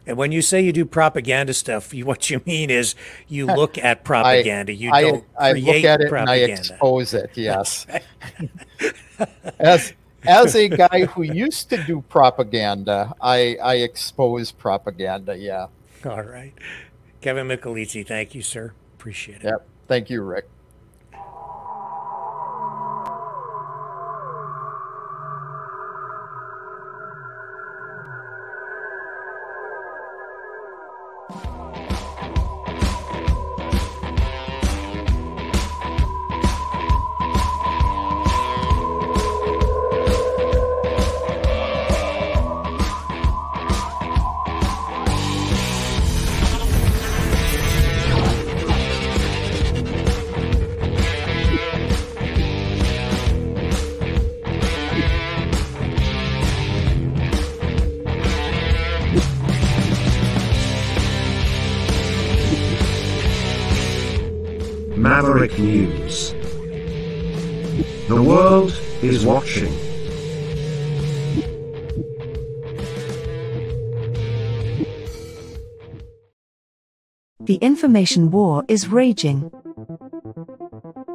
[0.08, 2.96] And when you say you do propaganda stuff, you, what you mean is
[3.28, 4.74] you look at propaganda.
[4.74, 6.44] you I, don't I create look at it propaganda.
[6.44, 7.32] and I expose it.
[7.36, 7.88] Yes.
[9.60, 9.94] as
[10.28, 15.38] as a guy who used to do propaganda, I I expose propaganda.
[15.38, 15.68] Yeah.
[16.04, 16.54] All right.
[17.22, 18.74] Kevin Michelizzi, thank you, sir.
[18.96, 19.46] Appreciate it.
[19.46, 19.68] Yep.
[19.88, 20.48] Thank you, Rick.
[65.06, 66.32] Maverick News.
[68.08, 68.72] The world
[69.04, 69.72] is watching.
[77.40, 79.52] The information war is raging.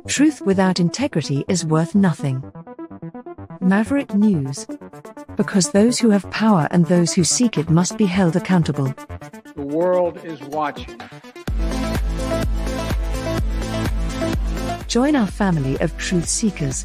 [0.06, 2.44] Truth without integrity is worth nothing.
[3.60, 4.68] Maverick News.
[5.36, 8.94] Because those who have power and those who seek it must be held accountable.
[9.56, 11.00] The world is watching.
[14.90, 16.84] Join our family of truth seekers.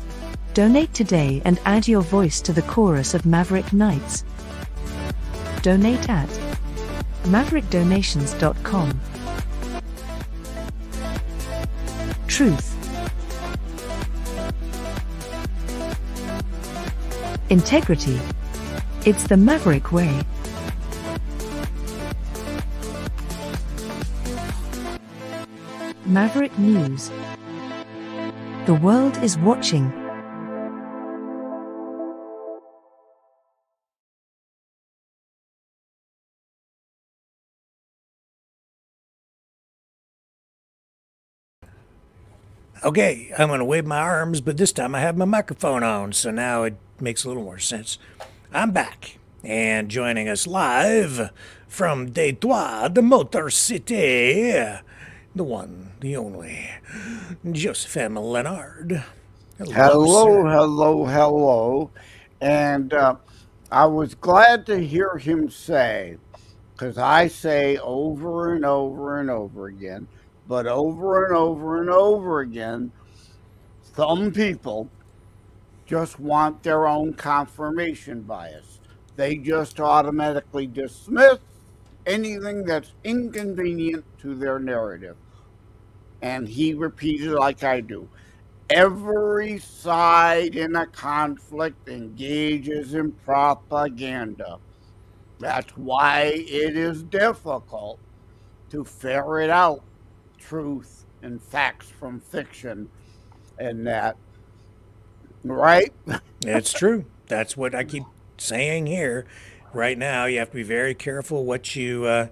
[0.54, 4.24] Donate today and add your voice to the chorus of Maverick Knights.
[5.64, 6.30] Donate at
[7.24, 9.00] maverickdonations.com.
[12.28, 12.72] Truth.
[17.50, 18.20] Integrity.
[19.08, 20.22] It's the Maverick way.
[26.06, 27.10] Maverick News.
[28.66, 29.94] The world is watching.
[42.84, 46.12] Okay, I'm going to wave my arms, but this time I have my microphone on,
[46.14, 48.00] so now it makes a little more sense.
[48.52, 51.30] I'm back, and joining us live
[51.68, 54.54] from Detroit, the Motor City,
[55.36, 56.70] the one, the only,
[57.52, 58.16] Joseph M.
[58.16, 59.04] Lenard.
[59.58, 60.50] Hello, sir.
[60.50, 61.92] hello, hello.
[62.40, 63.16] And uh,
[63.70, 66.18] I was glad to hear him say,
[66.74, 70.08] because I say over and over and over again,
[70.48, 72.94] but over and over and over again,
[73.94, 74.90] some people
[75.86, 78.80] just want their own confirmation bias.
[79.18, 81.40] They just automatically dismiss
[82.06, 85.18] anything that's inconvenient to their narrative.
[86.26, 88.10] And he repeated like I do.
[88.72, 94.58] Every side in a conflict engages in propaganda.
[95.38, 98.00] That's why it is difficult
[98.72, 99.84] to ferret out
[100.40, 102.90] truth and facts from fiction
[103.60, 104.18] and that.
[105.44, 105.94] Right?
[106.42, 107.06] It's true.
[107.28, 108.06] That's what I keep
[108.40, 109.28] saying here.
[109.74, 112.28] Right now, you have to be very careful what you uh,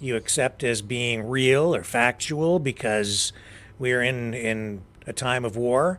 [0.00, 3.32] you accept as being real or factual because
[3.78, 5.98] we're in in a time of war.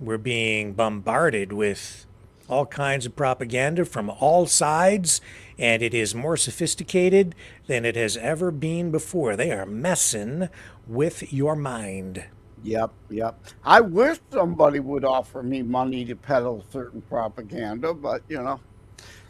[0.00, 2.06] We're being bombarded with
[2.48, 5.20] all kinds of propaganda from all sides,
[5.58, 7.34] and it is more sophisticated
[7.66, 9.36] than it has ever been before.
[9.36, 10.48] They are messing
[10.86, 12.24] with your mind.
[12.62, 13.38] Yep, yep.
[13.62, 18.60] I wish somebody would offer me money to peddle certain propaganda, but you know,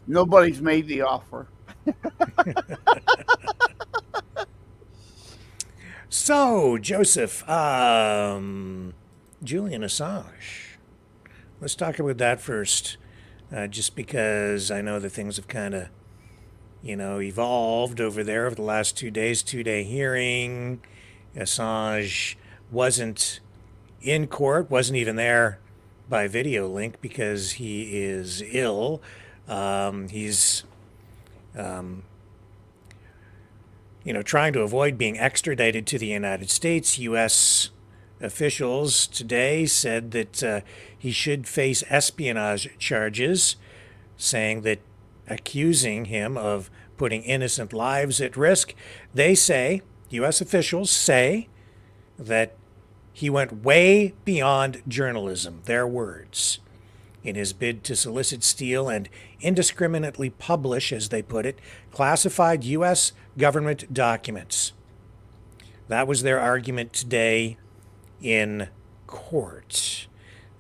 [0.07, 1.47] nobody's made the offer.
[6.17, 8.95] So, Joseph, um,
[9.43, 10.77] Julian Assange.
[11.61, 12.97] Let's talk about that first,
[13.53, 15.89] uh, just because I know that things have kind of,
[16.83, 20.81] you know, evolved over there over the last two days, two day hearing.
[21.37, 22.37] Assange
[22.71, 23.41] wasn't
[24.01, 25.59] in court, wasn't even there
[26.09, 29.03] by video link because he is ill.
[29.49, 30.65] Um, he's
[31.57, 32.03] um,
[34.05, 36.99] you know, trying to avoid being extradited to the United States.
[36.99, 37.71] U.S.
[38.21, 40.61] officials today said that uh,
[40.97, 43.57] he should face espionage charges,
[44.17, 44.81] saying that
[45.27, 48.75] accusing him of putting innocent lives at risk.
[49.13, 50.41] They say, U.S.
[50.41, 51.49] officials say,
[52.19, 52.55] that
[53.13, 56.61] he went way beyond journalism, their words,
[57.25, 59.09] in his bid to solicit, steal, and
[59.41, 61.59] indiscriminately publish, as they put it,
[61.91, 63.13] classified U.S.
[63.37, 64.73] government documents.
[65.89, 67.57] That was their argument today
[68.23, 68.69] in
[69.07, 70.07] court.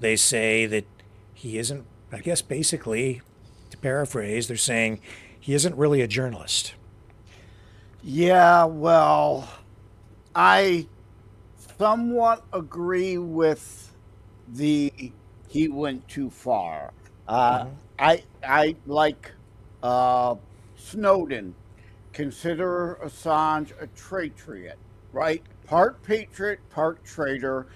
[0.00, 0.86] They say that
[1.34, 3.22] he isn't I guess basically,
[3.70, 5.00] to paraphrase, they're saying
[5.40, 6.74] he isn't really a journalist.
[8.04, 9.48] Yeah, well,
[10.32, 10.86] I
[11.76, 13.92] somewhat agree with
[14.46, 15.10] the
[15.54, 16.92] he went too far.
[17.28, 19.30] Uh, I I like
[19.84, 20.34] uh,
[20.74, 21.54] Snowden.
[22.12, 24.78] Consider Assange a patriot,
[25.12, 25.42] right?
[25.64, 27.68] Part patriot, part traitor,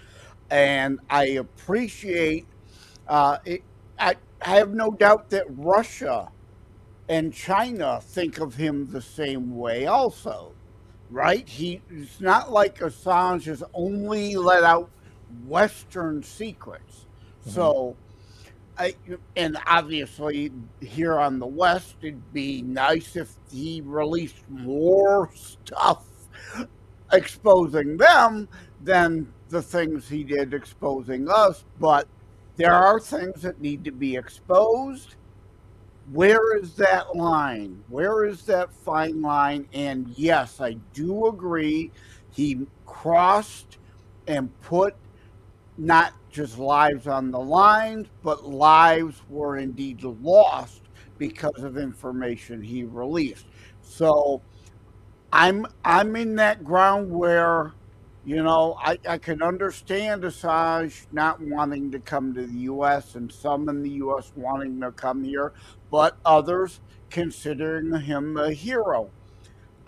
[0.50, 2.48] and I appreciate.
[3.06, 3.62] Uh, it,
[3.96, 6.32] I, I have no doubt that Russia
[7.08, 10.52] and China think of him the same way, also,
[11.10, 11.48] right?
[11.48, 14.90] He it's not like Assange has only let out
[15.46, 17.04] Western secrets.
[17.48, 17.54] Mm-hmm.
[17.54, 17.96] So,
[18.78, 18.94] I,
[19.36, 26.04] and obviously here on the West, it'd be nice if he released more stuff
[27.12, 28.48] exposing them
[28.84, 31.64] than the things he did exposing us.
[31.80, 32.06] But
[32.56, 35.16] there are things that need to be exposed.
[36.12, 37.82] Where is that line?
[37.88, 39.66] Where is that fine line?
[39.72, 41.90] And yes, I do agree.
[42.30, 43.78] He crossed
[44.26, 44.94] and put
[45.76, 50.82] not just lives on the line, but lives were indeed lost
[51.18, 53.46] because of information he released.
[53.82, 54.40] So
[55.32, 57.72] I'm I'm in that ground where,
[58.24, 63.32] you know, I, I can understand Assange not wanting to come to the US and
[63.32, 65.52] some in the US wanting to come here,
[65.90, 66.78] but others
[67.10, 69.10] considering him a hero.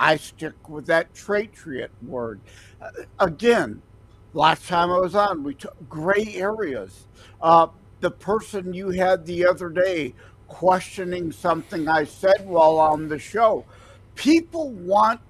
[0.00, 2.40] I stick with that patriot word.
[2.82, 2.90] Uh,
[3.20, 3.82] again,
[4.32, 7.06] last time I was on, we took gray areas.
[7.40, 7.68] Uh,
[8.00, 10.14] the person you had the other day
[10.48, 13.64] questioning something I said while on the show.
[14.14, 15.20] People want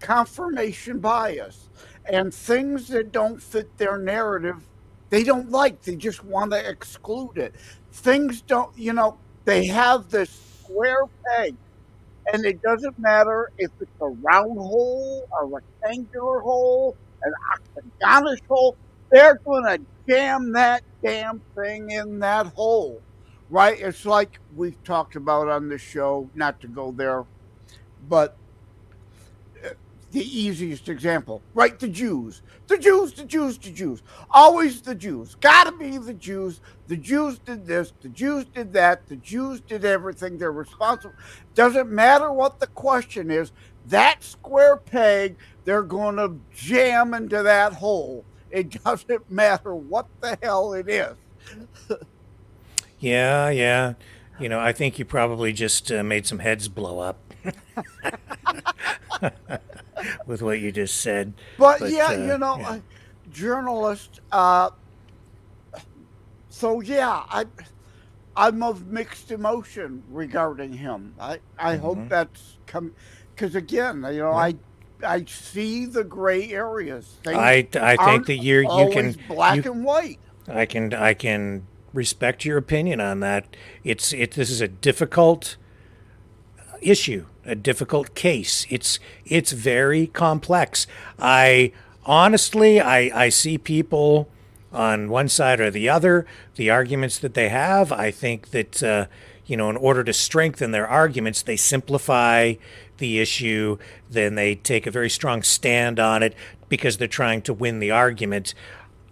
[0.00, 1.68] confirmation bias
[2.06, 4.56] and things that don't fit their narrative,
[5.10, 5.80] they don't like.
[5.82, 7.54] They just want to exclude it.
[7.92, 10.30] Things don't, you know, they have this
[10.62, 11.54] square peg
[12.32, 17.32] and it doesn't matter if it's a round hole, a rectangular hole, an
[18.02, 18.76] octagonish hole,
[19.10, 23.00] they're going to jam that damn thing in that hole,
[23.50, 23.78] right?
[23.80, 27.24] It's like we've talked about on the show, not to go there,
[28.08, 28.36] but
[29.64, 29.70] uh,
[30.10, 31.78] the easiest example, right?
[31.78, 36.60] The Jews, the Jews, the Jews, the Jews, always the Jews, gotta be the Jews.
[36.86, 40.36] The Jews did this, the Jews did that, the Jews did everything.
[40.36, 41.14] They're responsible.
[41.54, 43.52] Doesn't matter what the question is,
[43.86, 48.24] that square peg, they're going to jam into that hole.
[48.50, 51.14] It doesn't matter what the hell it is.
[52.98, 53.94] Yeah, yeah.
[54.40, 57.18] You know, I think you probably just uh, made some heads blow up
[60.26, 61.34] with what you just said.
[61.58, 62.68] But, yeah, uh, you know, yeah.
[62.70, 62.78] uh,
[63.30, 64.20] journalist.
[64.32, 64.70] Uh,
[66.48, 67.44] so yeah, I
[68.36, 71.14] I'm of mixed emotion regarding him.
[71.20, 72.08] I I hope Mhm.
[72.08, 72.94] that's come
[73.34, 74.54] because again, you know, I
[75.04, 77.16] I see the gray areas.
[77.24, 80.18] Things I, I think that you're you can black you- and white.
[80.48, 83.56] I can I can respect your opinion on that.
[83.82, 85.56] It's it this is a difficult
[86.80, 88.66] issue, a difficult case.
[88.70, 90.86] It's it's very complex.
[91.18, 91.72] I
[92.04, 94.28] honestly I I see people
[94.72, 97.92] on one side or the other, the arguments that they have.
[97.92, 99.06] I think that uh,
[99.46, 102.54] you know, in order to strengthen their arguments, they simplify
[102.98, 103.78] the issue.
[104.10, 106.34] Then they take a very strong stand on it
[106.68, 108.54] because they're trying to win the argument.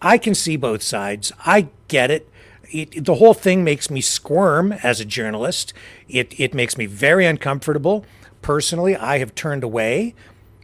[0.00, 1.32] I can see both sides.
[1.46, 2.28] I get it.
[2.70, 5.72] It, the whole thing makes me squirm as a journalist.
[6.09, 8.04] It, it makes me very uncomfortable.
[8.40, 10.14] Personally, I have turned away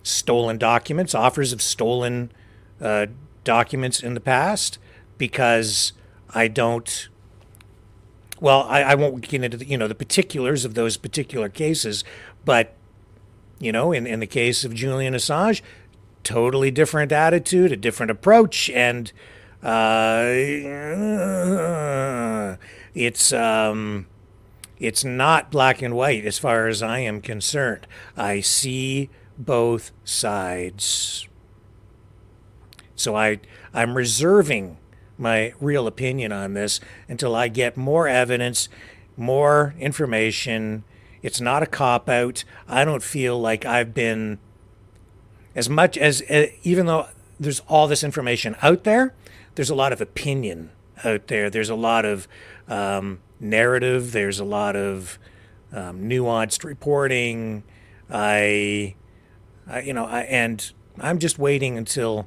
[0.02, 2.32] stolen documents, offers of stolen
[2.80, 3.06] uh,
[3.44, 4.78] documents in the past
[5.18, 5.92] because
[6.30, 7.08] I don't.
[8.40, 12.04] Well, I, I won't get into the, you know the particulars of those particular cases,
[12.44, 12.74] but
[13.60, 15.62] you know, in, in the case of Julian Assange,
[16.22, 19.12] totally different attitude, a different approach, and
[19.62, 19.76] uh,
[22.94, 24.06] it's um,
[24.78, 27.86] it's not black and white as far as I am concerned.
[28.16, 31.26] I see both sides,
[32.94, 33.40] so I
[33.74, 34.78] I'm reserving
[35.18, 36.78] my real opinion on this
[37.08, 38.68] until I get more evidence,
[39.16, 40.84] more information.
[41.22, 42.44] It's not a cop out.
[42.68, 44.38] I don't feel like I've been
[45.54, 47.08] as much as uh, even though
[47.40, 49.14] there's all this information out there,
[49.54, 50.70] there's a lot of opinion
[51.04, 51.50] out there.
[51.50, 52.28] There's a lot of
[52.68, 54.12] um, narrative.
[54.12, 55.18] There's a lot of
[55.72, 57.64] um, nuanced reporting.
[58.10, 58.94] I,
[59.66, 62.26] I, you know, I, and I'm just waiting until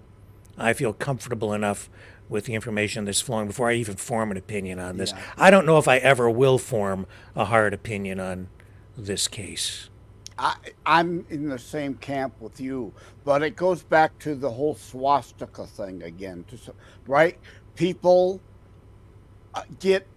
[0.57, 1.89] I feel comfortable enough
[2.29, 5.13] with the information that's flowing before I even form an opinion on this.
[5.37, 7.05] I don't know if I ever will form
[7.35, 8.47] a hard opinion on
[8.97, 9.89] this case.
[10.37, 10.55] I,
[10.85, 12.93] I'm in the same camp with you,
[13.23, 16.73] but it goes back to the whole swastika thing again, to,
[17.05, 17.37] right?
[17.75, 18.41] People
[19.53, 20.07] uh, get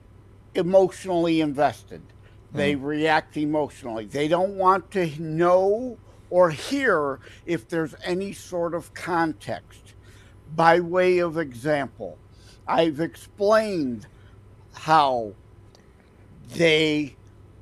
[0.54, 2.02] emotionally invested.
[2.52, 4.04] They react emotionally.
[4.04, 5.98] They don't want to know
[6.30, 9.94] or hear if there's any sort of context.
[10.54, 12.16] By way of example,
[12.66, 14.06] I've explained
[14.72, 15.32] how
[16.54, 17.16] they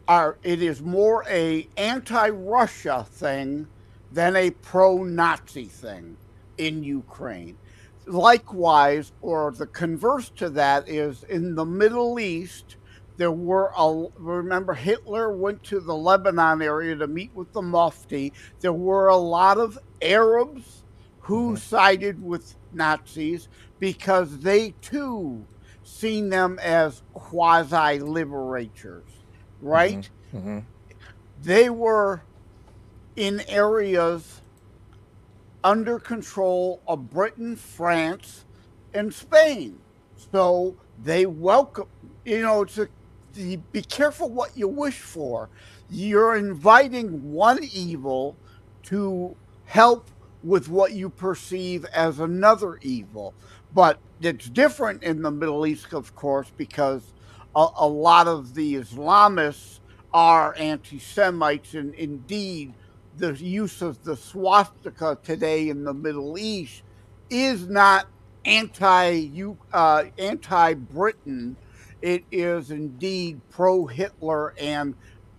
[0.08, 3.68] are it is more a anti-Russia thing
[4.10, 6.16] than a pro-Nazi thing
[6.58, 7.56] in Ukraine.
[8.06, 12.76] Likewise, or the converse to that is in the Middle East,
[13.16, 18.32] there were a remember Hitler went to the Lebanon area to meet with the Mufti.
[18.60, 20.82] There were a lot of Arabs
[21.20, 21.56] who mm-hmm.
[21.56, 23.48] sided with Nazis
[23.78, 25.46] because they too
[25.84, 29.04] seen them as quasi liberators,
[29.62, 30.08] right?
[30.34, 30.60] Mm-hmm.
[31.42, 32.22] They were
[33.16, 34.40] in areas
[35.64, 38.44] under control of Britain, France,
[38.92, 39.78] and Spain.
[40.32, 41.86] So they welcome,
[42.24, 42.88] you know, it's a,
[43.34, 45.48] the, be careful what you wish for.
[45.88, 48.36] You're inviting one evil
[48.84, 50.08] to help
[50.42, 53.34] with what you perceive as another evil.
[53.74, 57.12] But it's different in the Middle East, of course, because
[57.54, 59.80] a, a lot of the Islamists
[60.12, 62.74] are anti Semites, and indeed,
[63.16, 66.82] the use of the swastika today in the Middle East
[67.30, 68.06] is not
[68.44, 69.28] anti
[69.72, 71.56] uh, anti Britain.
[72.00, 74.94] It is indeed pro Hitler and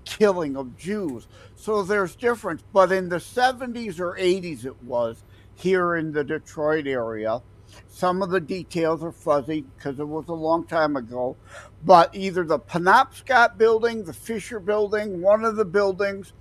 [0.06, 1.28] killing of Jews.
[1.56, 2.64] So there's difference.
[2.72, 5.24] But in the 70s or 80s, it was
[5.56, 7.42] here in the Detroit area.
[7.88, 11.36] Some of the details are fuzzy because it was a long time ago.
[11.86, 16.34] But either the Penobscot building, the Fisher building, one of the buildings,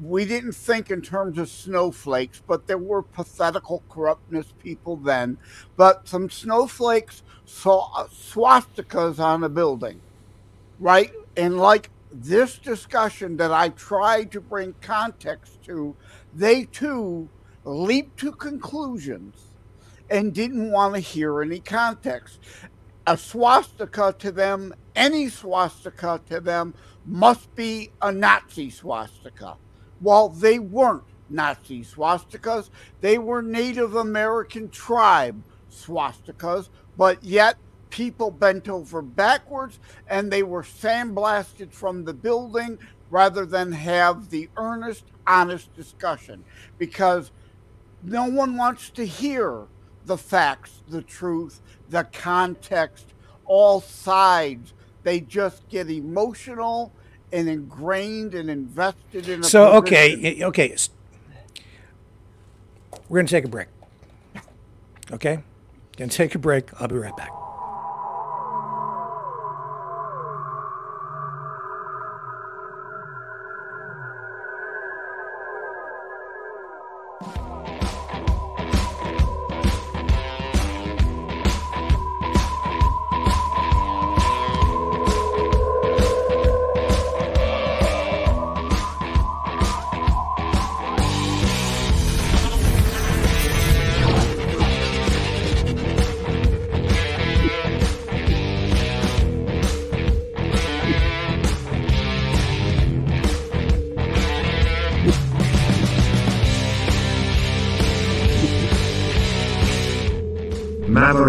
[0.00, 5.38] we didn't think in terms of snowflakes, but there were pathetical corruptness people then.
[5.76, 10.00] But some snowflakes saw uh, swastikas on a building,
[10.80, 11.12] right?
[11.36, 15.94] And like this discussion that I tried to bring context to,
[16.34, 17.28] they too
[17.64, 19.51] leaped to conclusions
[20.12, 22.38] and didn't want to hear any context.
[23.06, 26.74] A swastika to them, any swastika to them,
[27.06, 29.56] must be a Nazi swastika.
[30.00, 32.68] Well, they weren't Nazi swastikas,
[33.00, 36.68] they were Native American tribe swastikas,
[36.98, 37.56] but yet
[37.88, 42.78] people bent over backwards and they were sandblasted from the building
[43.08, 46.44] rather than have the earnest, honest discussion
[46.78, 47.30] because
[48.02, 49.66] no one wants to hear
[50.06, 51.60] the facts, the truth,
[51.90, 53.06] the context,
[53.44, 54.72] all sides.
[55.02, 56.92] They just get emotional
[57.32, 60.76] and ingrained and invested in a So okay, okay.
[63.08, 63.68] We're gonna take a break.
[65.10, 65.42] Okay,
[65.96, 66.70] gonna take a break.
[66.80, 67.41] I'll be right back.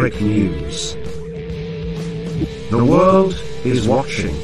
[0.03, 0.95] News.
[2.69, 4.35] The world is watching.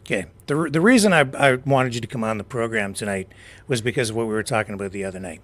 [0.00, 0.26] Okay.
[0.46, 3.32] The, the reason I, I wanted you to come on the program tonight
[3.66, 5.40] was because of what we were talking about the other night,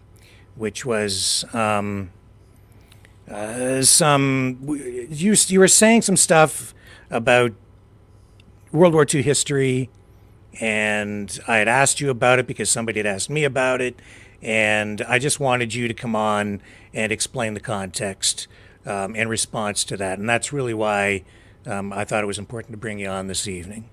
[0.57, 2.11] which was um,
[3.31, 4.59] uh, some.
[5.09, 6.75] You, you were saying some stuff
[7.11, 7.53] about
[8.73, 9.89] World War II history,
[10.59, 14.01] and I had asked you about it because somebody had asked me about it,
[14.43, 16.63] and I just wanted you to come on
[16.95, 18.49] and explain the context
[18.87, 20.19] um, in response to that.
[20.19, 21.25] And that's really why
[21.67, 23.89] um, I thought it was important to bring you on this evening.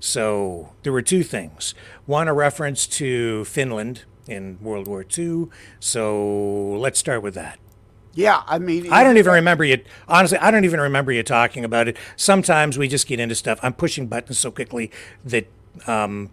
[0.00, 1.74] So there were two things.
[2.06, 5.46] One, a reference to Finland in World War II.
[5.80, 7.58] So let's start with that.
[8.14, 9.78] Yeah, I mean, I don't even remember you.
[10.08, 11.96] Honestly, I don't even remember you talking about it.
[12.16, 13.60] Sometimes we just get into stuff.
[13.62, 14.90] I'm pushing buttons so quickly
[15.24, 15.46] that
[15.86, 16.30] um,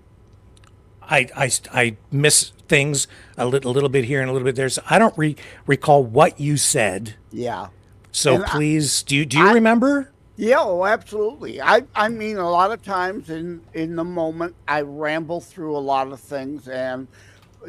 [1.02, 3.08] I, I, I miss things
[3.38, 4.70] a little, a little bit here and a little bit there.
[4.70, 5.36] So I don't re-
[5.68, 7.16] recall what you said.
[7.32, 7.68] Yeah.
[8.12, 10.12] So And I- please, do you, do you remember?
[10.38, 11.62] Yeah, oh, absolutely.
[11.62, 15.80] I, I mean, a lot of times in in the moment, I ramble through a
[15.80, 17.08] lot of things, and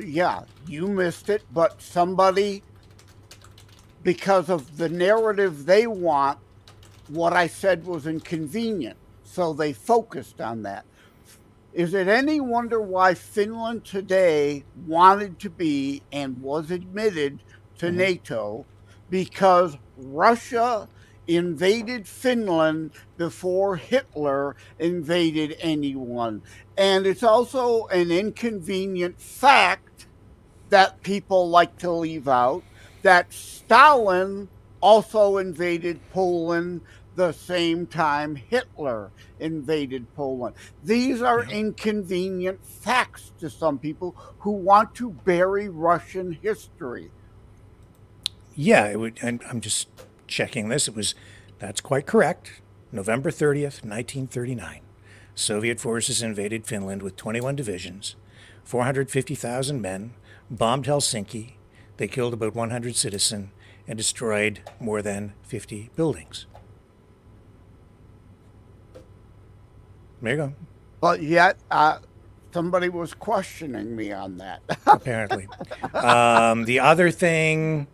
[0.00, 2.64] yeah, you missed it, but somebody,
[4.02, 6.40] because of the narrative they want,
[7.06, 10.84] what I said was inconvenient, so they focused on that.
[11.76, 17.42] Is it any wonder why Finland today wanted to be and was admitted
[17.76, 17.98] to mm-hmm.
[17.98, 18.64] NATO?
[19.10, 20.88] Because Russia
[21.26, 26.40] invaded Finland before Hitler invaded anyone.
[26.78, 30.06] And it's also an inconvenient fact
[30.70, 32.62] that people like to leave out
[33.02, 34.48] that Stalin
[34.80, 36.80] also invaded Poland
[37.16, 39.10] the same time Hitler
[39.40, 40.54] invaded Poland.
[40.84, 47.10] These are inconvenient facts to some people who want to bury Russian history.
[48.54, 49.88] Yeah, it would, and I'm just
[50.26, 50.88] checking this.
[50.88, 51.14] It was,
[51.58, 52.60] that's quite correct.
[52.92, 54.80] November 30th, 1939.
[55.34, 58.16] Soviet forces invaded Finland with 21 divisions,
[58.64, 60.14] 450,000 men,
[60.50, 61.54] bombed Helsinki.
[61.98, 63.50] They killed about 100 citizens
[63.86, 66.46] and destroyed more than 50 buildings.
[70.22, 70.54] There you go.
[71.00, 71.98] But yet, uh,
[72.52, 74.62] somebody was questioning me on that.
[74.86, 75.46] apparently.
[75.94, 77.86] um, the other thing,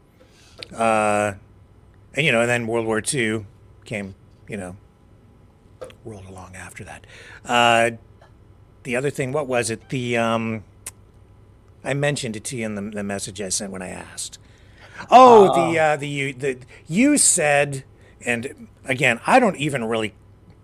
[0.72, 1.32] uh,
[2.14, 3.46] and, you know, and then World War II
[3.84, 4.14] came,
[4.48, 4.76] you know,
[6.04, 7.06] rolled along after that.
[7.44, 7.92] Uh,
[8.84, 9.88] the other thing, what was it?
[9.88, 10.64] The um,
[11.84, 14.38] I mentioned it to you in the, the message I sent when I asked.
[15.10, 17.84] Oh, the uh, the you the you said,
[18.24, 20.14] and again, I don't even really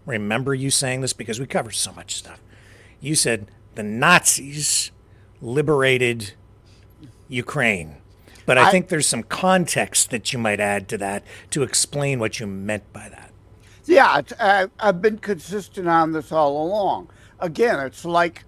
[0.09, 2.41] remember you saying this because we covered so much stuff.
[3.01, 4.91] You said the Nazis
[5.41, 6.33] liberated
[7.29, 7.97] Ukraine.
[8.47, 12.19] But I, I- think there's some context that you might add to that to explain
[12.19, 13.33] what you meant by that.
[13.85, 17.11] Yeah, it's, I, I've been consistent on this all along.
[17.41, 18.45] Again, it's like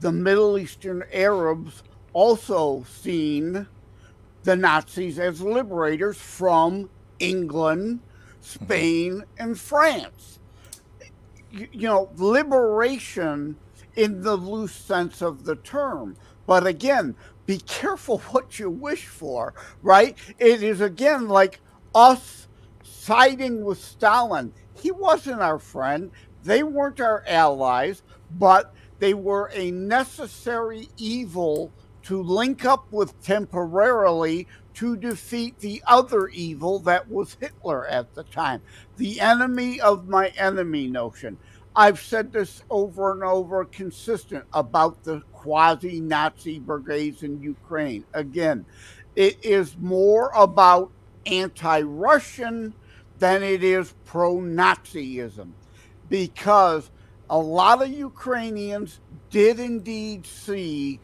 [0.00, 1.82] the Middle Eastern Arabs
[2.12, 3.66] also seen
[4.42, 6.90] the Nazis as liberators from
[7.20, 8.64] England, mm-hmm.
[8.64, 10.40] Spain, and France.
[11.52, 13.56] You, know, liberation
[13.94, 16.16] in the loose sense of the term.
[16.46, 17.14] But again,
[17.46, 20.16] be careful what you wish for, right?
[20.38, 21.60] It is again like
[21.94, 22.48] us
[22.82, 24.52] siding with Stalin.
[24.74, 26.10] He wasn't our friend.
[26.42, 31.72] They weren't our allies, but they were a necessary evil
[32.04, 38.24] to link up with temporarily to defeat the other evil that was Hitler at the
[38.24, 38.62] time.
[38.96, 41.38] The enemy of my enemy notion.
[41.74, 48.04] I've said this over and over consistent about the quasi Nazi brigades in Ukraine.
[48.12, 48.66] Again,
[49.16, 50.90] it is more about
[51.26, 52.74] anti Russian
[53.18, 55.52] than it is pro Nazism
[56.08, 56.90] because
[57.30, 59.00] a lot of Ukrainians
[59.30, 61.00] did indeed see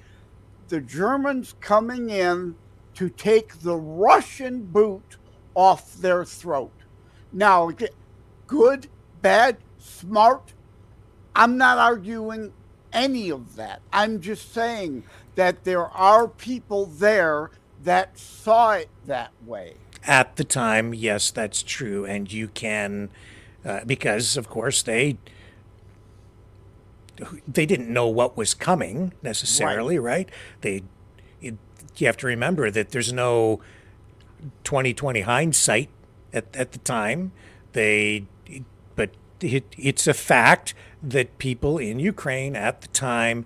[0.68, 2.54] the Germans coming in
[2.98, 5.18] to take the Russian boot
[5.54, 6.72] off their throat.
[7.32, 7.70] Now,
[8.48, 8.88] good,
[9.22, 10.52] bad, smart,
[11.36, 12.52] I'm not arguing
[12.92, 13.82] any of that.
[13.92, 15.04] I'm just saying
[15.36, 17.52] that there are people there
[17.84, 19.74] that saw it that way.
[20.04, 23.10] At the time, yes, that's true, and you can,
[23.64, 25.18] uh, because of course they
[27.46, 30.28] they didn't know what was coming necessarily, right?
[30.62, 30.84] They it,
[32.00, 33.60] you have to remember that there's no
[34.64, 35.90] 2020 hindsight
[36.32, 37.32] at, at the time.
[37.72, 38.24] They
[38.96, 39.10] but
[39.40, 43.44] it, it's a fact that people in Ukraine at the time,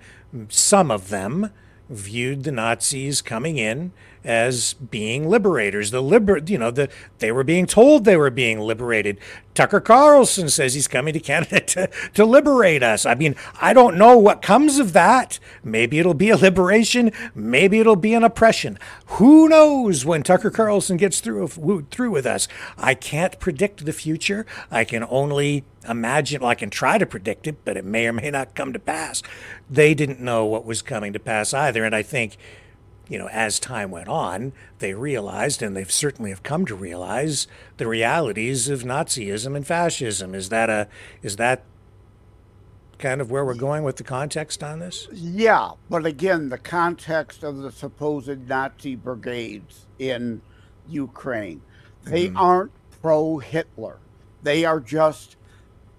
[0.48, 1.50] some of them
[1.90, 3.92] viewed the Nazis coming in
[4.24, 5.90] as being liberators.
[5.90, 6.88] The liber, you know, the
[7.18, 9.18] they were being told they were being liberated.
[9.54, 13.04] Tucker Carlson says he's coming to Canada to, to liberate us.
[13.04, 15.38] I mean, I don't know what comes of that.
[15.62, 17.12] Maybe it'll be a liberation.
[17.34, 18.78] Maybe it'll be an oppression.
[19.06, 21.48] Who knows when Tucker Carlson gets through
[21.90, 22.48] through with us?
[22.78, 24.46] I can't predict the future.
[24.70, 26.40] I can only imagine.
[26.40, 28.78] Well, I can try to predict it, but it may or may not come to
[28.78, 29.22] pass.
[29.68, 32.36] They didn't know what was coming to pass either, and I think
[33.08, 37.46] you know, as time went on, they realized, and they've certainly have come to realize,
[37.76, 40.34] the realities of Nazism and fascism.
[40.34, 40.88] Is that a
[41.22, 41.64] is that
[42.98, 45.08] kind of where we're going with the context on this?
[45.12, 50.40] Yeah, but again, the context of the supposed Nazi brigades in
[50.88, 51.62] Ukraine,
[52.04, 52.36] they Mhm.
[52.36, 52.72] aren't
[53.02, 53.98] pro Hitler.
[54.42, 55.36] They are just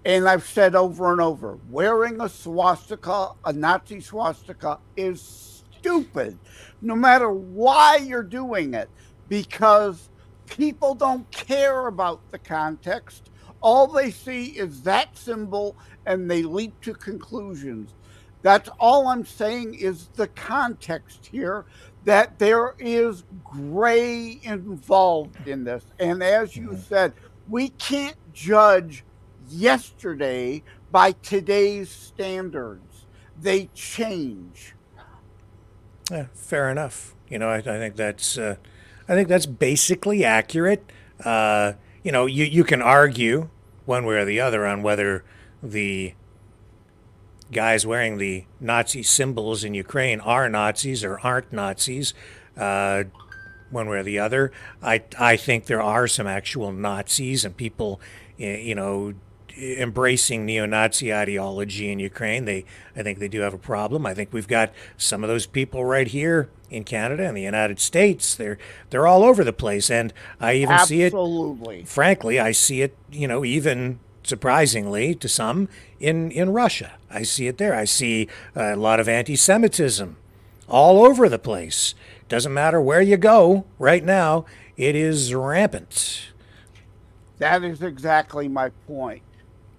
[0.06, 5.20] And I've said over and over wearing a swastika, a Nazi swastika, is
[5.84, 6.38] stupid,
[6.80, 8.88] no matter why you're doing it,
[9.28, 10.08] because
[10.46, 13.30] people don't care about the context.
[13.60, 17.92] All they see is that symbol and they leap to conclusions.
[18.40, 21.66] That's all I'm saying is the context here
[22.04, 25.84] that there is gray involved in this.
[25.98, 26.80] And as you mm-hmm.
[26.80, 27.12] said,
[27.48, 29.04] we can't judge
[29.50, 33.06] yesterday by today's standards.
[33.38, 34.74] They change.
[36.10, 37.14] Yeah, fair enough.
[37.28, 38.56] You know, I, I think that's uh,
[39.08, 40.84] I think that's basically accurate.
[41.24, 43.48] Uh, you know, you you can argue
[43.86, 45.24] one way or the other on whether
[45.62, 46.14] the
[47.52, 52.14] guys wearing the Nazi symbols in Ukraine are Nazis or aren't Nazis.
[52.56, 53.04] Uh,
[53.70, 54.52] one way or the other.
[54.82, 58.00] I I think there are some actual Nazis and people,
[58.36, 59.14] you know,
[59.56, 62.44] embracing neo-Nazi ideology in Ukraine.
[62.44, 62.64] They
[62.96, 64.06] I think they do have a problem.
[64.06, 67.78] I think we've got some of those people right here in Canada and the United
[67.78, 68.34] States.
[68.34, 68.58] They're
[68.90, 71.06] they're all over the place, and I even see it.
[71.06, 71.84] Absolutely.
[71.84, 72.96] Frankly, I see it.
[73.10, 75.68] You know, even surprisingly to some
[76.00, 76.92] in in Russia.
[77.10, 77.74] I see it there.
[77.74, 80.16] I see a lot of anti-Semitism
[80.68, 81.94] all over the place.
[82.28, 86.32] Doesn't matter where you go right now, it is rampant.
[87.38, 89.22] That is exactly my point.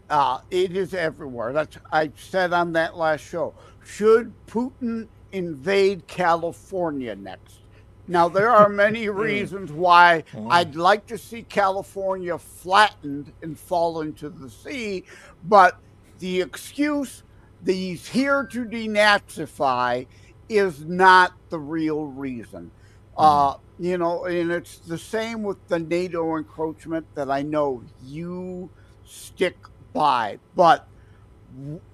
[0.10, 1.52] Uh, it is everywhere.
[1.53, 3.53] That's I said on that last show.
[3.84, 7.60] Should Putin invade California next?
[8.07, 14.30] Now there are many reasons why I'd like to see California flattened and fall into
[14.30, 15.06] the sea,
[15.44, 15.80] but
[16.19, 17.23] the excuse
[17.64, 20.06] that he's here to denazify
[20.48, 22.69] is not the real reason.
[23.18, 28.69] Uh, you know, and it's the same with the NATO encroachment that I know you
[29.06, 29.57] stick
[29.95, 30.38] by.
[30.55, 30.88] But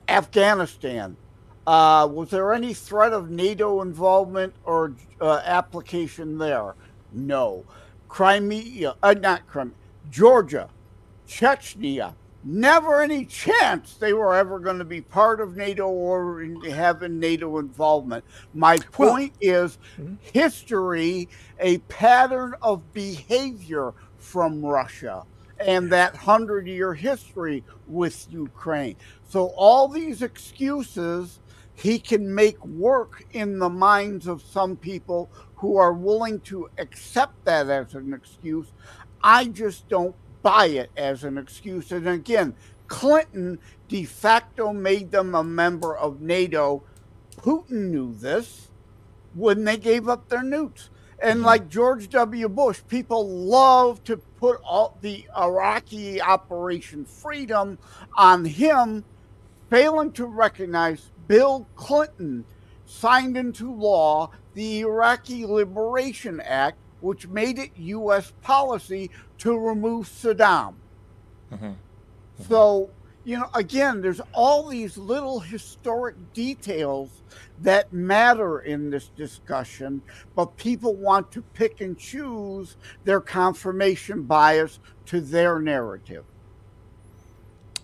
[0.09, 1.15] Afghanistan,
[1.65, 6.75] uh, was there any threat of NATO involvement or uh, application there?
[7.13, 7.63] No.
[8.09, 9.75] Crimea, uh, not Crimea,
[10.09, 10.67] Georgia,
[11.25, 16.59] Chechnya, never any chance they were ever going to be part of NATO or in-
[16.61, 18.25] have NATO involvement.
[18.53, 19.77] My point is
[20.33, 21.29] history,
[21.59, 25.23] a pattern of behavior from Russia
[25.65, 28.95] and that hundred year history with Ukraine.
[29.27, 31.39] So all these excuses
[31.73, 37.45] he can make work in the minds of some people who are willing to accept
[37.45, 38.67] that as an excuse.
[39.23, 41.91] I just don't buy it as an excuse.
[41.91, 42.55] And again,
[42.87, 43.57] Clinton
[43.87, 46.83] de facto made them a member of NATO.
[47.37, 48.69] Putin knew this
[49.33, 50.89] when they gave up their nukes.
[51.21, 51.45] And mm-hmm.
[51.45, 52.49] like George W.
[52.49, 57.77] Bush, people love to put all the Iraqi Operation Freedom
[58.17, 59.05] on him,
[59.69, 62.45] failing to recognize Bill Clinton
[62.85, 68.33] signed into law the Iraqi Liberation Act, which made it U.S.
[68.41, 70.73] policy to remove Saddam.
[71.51, 71.71] Mm-hmm.
[72.49, 72.89] So,
[73.23, 77.21] you know, again, there's all these little historic details
[77.61, 80.01] that matter in this discussion,
[80.35, 86.25] but people want to pick and choose their confirmation bias to their narrative.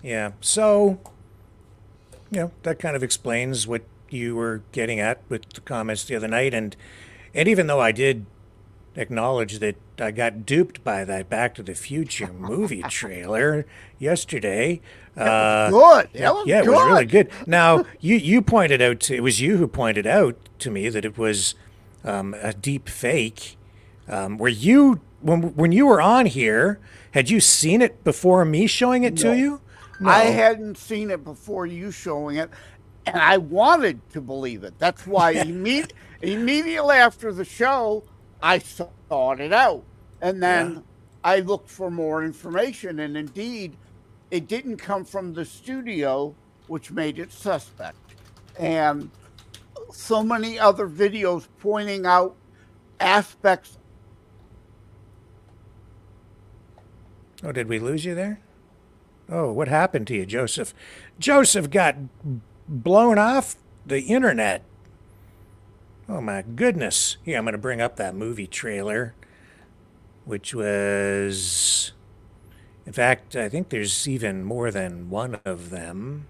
[0.02, 0.32] Yeah.
[0.42, 1.00] So,
[2.32, 6.16] you know, that kind of explains what you were getting at with the comments the
[6.16, 6.54] other night.
[6.54, 6.76] And,
[7.34, 8.26] and even though I did
[8.98, 13.66] acknowledge that I got duped by that Back to the Future movie trailer
[14.00, 14.82] yesterday.
[15.18, 16.10] Uh, good.
[16.14, 17.30] Yeah, it was really good.
[17.30, 17.48] good.
[17.48, 21.06] Now, you, you pointed out, to, it was you who pointed out to me that
[21.06, 21.56] it was
[22.04, 23.58] um, a deep fake.
[24.08, 26.80] Um, were you, when, when you were on here,
[27.12, 29.32] had you seen it before me showing it No.
[29.32, 29.62] to you?
[30.00, 30.10] No.
[30.12, 32.52] I hadn't seen it before you showing it,
[33.08, 34.76] and I wanted to believe it.
[34.78, 35.92] That's why imme-
[36.22, 38.04] immediately after the show,
[38.42, 39.84] I sought it out.
[40.22, 40.84] And then
[41.24, 43.76] I looked for more information, and indeed,
[44.32, 46.36] it didn't come from the studio,
[46.68, 48.16] which made it suspect.
[48.60, 49.10] And
[49.92, 52.36] so many other videos pointing out
[53.00, 53.78] aspects
[57.44, 58.40] Oh, did we lose you there?
[59.30, 60.74] Oh, what happened to you, Joseph?
[61.20, 61.96] Joseph got
[62.68, 63.56] blown off
[63.86, 64.64] the internet.
[66.10, 67.18] Oh my goodness.
[67.24, 69.14] Here, I'm going to bring up that movie trailer,
[70.26, 71.92] which was.
[72.88, 76.26] In fact, I think there's even more than one of them.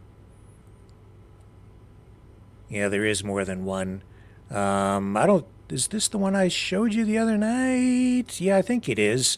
[2.68, 4.02] Yeah, there is more than one.
[4.50, 5.46] Um, I don't.
[5.70, 8.42] Is this the one I showed you the other night?
[8.42, 9.38] Yeah, I think it is.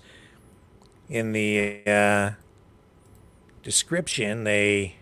[1.10, 2.32] In the uh,
[3.64, 4.96] description, they.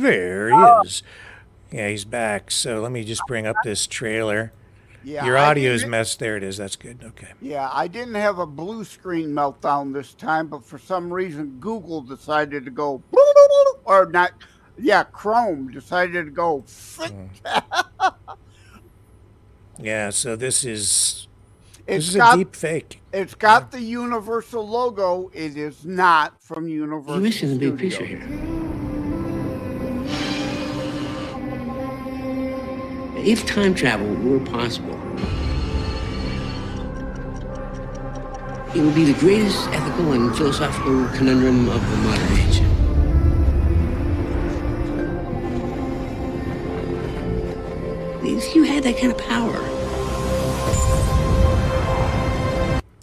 [0.00, 1.04] there he is.
[1.72, 2.50] Yeah, he's back.
[2.50, 4.52] So let me just bring up this trailer.
[5.02, 6.18] Yeah, Your I audio's didn't- messed.
[6.18, 6.56] There it is.
[6.58, 7.02] That's good.
[7.02, 7.28] Okay.
[7.40, 12.02] Yeah, I didn't have a blue screen meltdown this time, but for some reason Google
[12.02, 13.02] decided to go
[13.84, 14.32] or not.
[14.78, 16.64] Yeah, Chrome decided to go.
[16.66, 17.12] frick.
[17.46, 18.08] Hmm.
[19.82, 20.10] Yeah.
[20.10, 21.26] So this is.
[21.86, 23.00] It's this is got- a deep fake.
[23.12, 25.30] It's got the Universal logo.
[25.32, 27.14] It is not from Universal.
[27.14, 28.28] You're missing the big picture here.
[33.24, 34.94] If time travel were possible,
[38.74, 42.62] it would be the greatest ethical and philosophical conundrum of the modern age.
[48.22, 49.66] If you had that kind of power,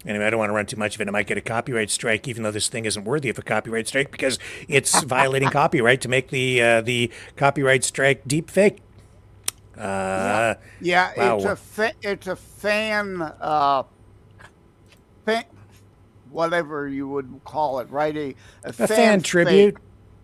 [0.07, 1.07] Anyway, I don't want to run too much of it.
[1.09, 3.89] I might get a copyright strike, even though this thing isn't worthy of a copyright
[3.89, 4.39] strike because
[4.69, 8.79] it's violating copyright to make the uh, the copyright strike deep fake.
[9.77, 11.35] Uh, Yeah, wow.
[11.37, 13.83] it's a fa- it's a fan uh,
[15.25, 15.43] fan,
[16.29, 18.15] whatever you would call it, right?
[18.15, 19.77] A, a, a fan, fan tribute.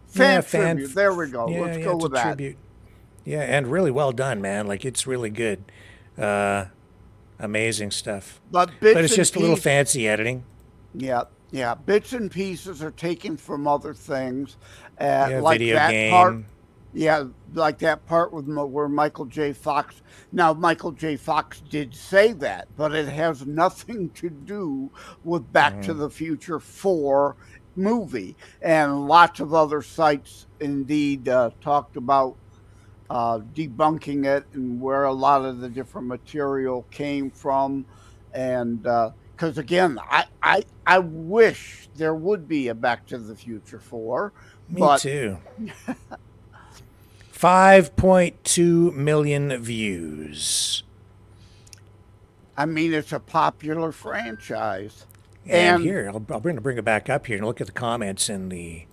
[0.07, 0.95] Fan Yeah, tribute.
[0.95, 1.47] There we go.
[1.47, 2.37] Yeah, Let's yeah, go with that.
[2.37, 2.57] Tribute.
[3.25, 4.67] Yeah, and really well done, man.
[4.67, 5.63] Like it's really good.
[6.17, 6.65] Uh,
[7.39, 8.41] amazing stuff.
[8.51, 10.43] But but it's just a little fancy editing.
[10.93, 11.75] Yeah, yeah.
[11.75, 14.57] Bits and pieces are taken from other things,
[14.99, 16.37] uh, Yeah, like video that part.
[16.93, 19.51] Yeah, like that part with where Michael J.
[19.53, 20.01] Fox.
[20.31, 21.15] Now, Michael J.
[21.17, 24.91] Fox did say that, but it has nothing to do
[25.23, 25.97] with Back to Mhm.
[25.99, 27.35] the Future Four
[27.75, 32.37] movie, and lots of other sites indeed uh, talked about
[33.09, 37.85] uh, debunking it and where a lot of the different material came from.
[38.33, 43.79] And because again, I, I I wish there would be a Back to the Future
[43.79, 44.33] four.
[44.69, 45.37] Me but too.
[47.43, 50.83] Five point two million views.
[52.55, 55.05] I mean, it's a popular franchise.
[55.45, 57.73] And, And- here, I'll, I'll bring, bring it back up here and look at the
[57.73, 58.85] comments in the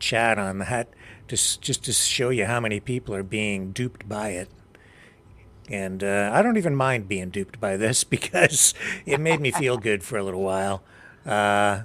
[0.00, 0.88] chat on that,
[1.28, 4.48] just just to show you how many people are being duped by it.
[5.68, 8.74] And uh, I don't even mind being duped by this because
[9.06, 10.82] it made me feel good for a little while.
[11.24, 11.82] Uh,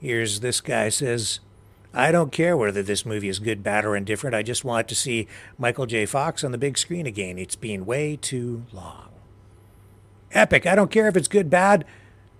[0.00, 1.38] here's this guy says,
[1.96, 4.34] I don't care whether this movie is good, bad, or indifferent.
[4.34, 6.06] I just want to see Michael J.
[6.06, 7.38] Fox on the big screen again.
[7.38, 9.10] It's been way too long.
[10.32, 10.66] Epic.
[10.66, 11.84] I don't care if it's good, bad,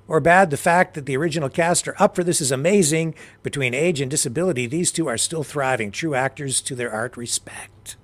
[0.09, 0.51] or bad.
[0.51, 3.15] The fact that the original cast are up for this is amazing.
[3.45, 5.93] Between age and disability, these two are still thriving.
[5.93, 7.97] True actors to their art respect.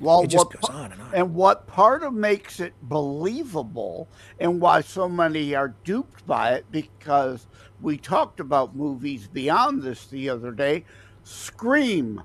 [0.00, 1.14] Well, it just what goes on and on.
[1.14, 4.06] And what part of makes it believable
[4.38, 7.46] and why so many are duped by it because
[7.84, 10.84] we talked about movies beyond this the other day.
[11.22, 12.22] Scream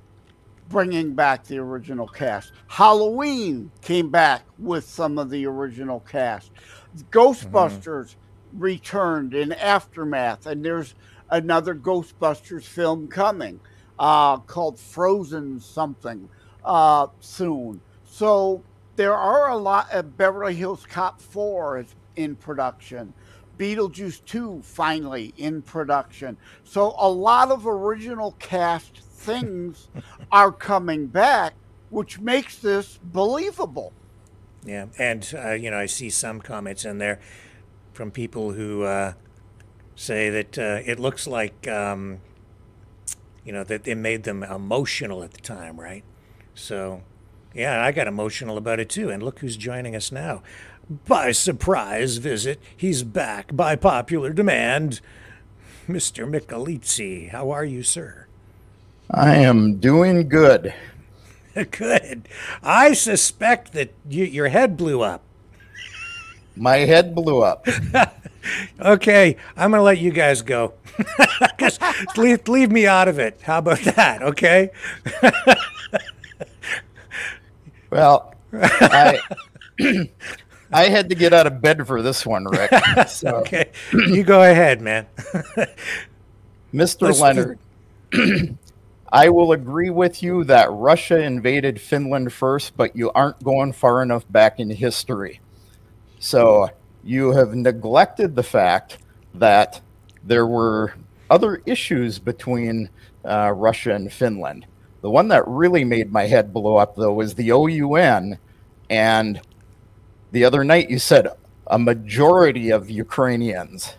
[0.70, 2.54] bringing back the original cast.
[2.68, 6.52] Halloween came back with some of the original cast.
[7.12, 8.16] Ghostbusters
[8.54, 10.96] returned in aftermath, and there's
[11.30, 13.60] another Ghostbusters film coming
[14.00, 16.30] uh, called Frozen something
[16.64, 17.82] uh, soon.
[18.06, 18.64] So
[18.96, 19.88] there are a lot.
[19.92, 23.14] Uh, Beverly Hills Cop 4 is in production.
[23.60, 26.38] Beetlejuice 2 finally in production.
[26.64, 29.90] So a lot of original cast things
[30.32, 31.54] are coming back,
[31.90, 33.94] which makes this believable.
[34.66, 37.20] Yeah, and uh, you know, I see some comments in there
[37.94, 39.14] from people who uh,
[39.96, 42.20] say that uh, it looks like um,
[43.46, 46.04] you know that it made them emotional at the time, right?
[46.54, 47.04] So,
[47.54, 49.10] yeah, I got emotional about it too.
[49.10, 50.44] And look who's joining us now.
[50.90, 55.02] By surprise visit, he's back by popular demand.
[55.88, 56.28] Mr.
[56.28, 58.26] Michelizzi, how are you, sir?
[59.12, 60.74] I am doing good.
[61.72, 62.30] Good.
[62.64, 65.24] I suspect that you, your head blew up.
[66.56, 67.68] My head blew up.
[68.80, 70.74] okay, I'm going to let you guys go.
[71.60, 71.82] Just
[72.18, 73.42] leave, leave me out of it.
[73.42, 74.22] How about that?
[74.22, 74.70] Okay.
[77.90, 79.20] Well, I
[80.72, 82.72] I had to get out of bed for this one, Rick.
[83.08, 85.08] So, okay, you go ahead, man.
[86.74, 87.02] Mr.
[87.02, 87.60] Let's- Lenard,
[89.12, 94.04] I will agree with you that Russia invaded Finland first, but you aren't going far
[94.04, 95.42] enough back in history.
[96.20, 96.70] So
[97.04, 99.00] you have neglected the fact
[99.34, 99.82] that
[100.24, 100.94] there were
[101.30, 102.90] other issues between
[103.26, 104.66] uh, Russia and Finland.
[105.02, 108.38] The one that really made my head blow up, though, was the OUN
[108.90, 109.42] and
[110.32, 111.28] the other night you said
[111.68, 113.96] a majority of Ukrainians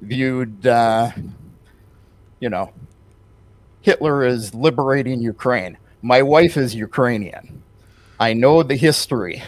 [0.00, 1.10] viewed, uh,
[2.40, 2.72] you know,
[3.82, 5.76] Hitler is liberating Ukraine.
[6.02, 7.62] My wife is Ukrainian.
[8.18, 9.42] I know the history.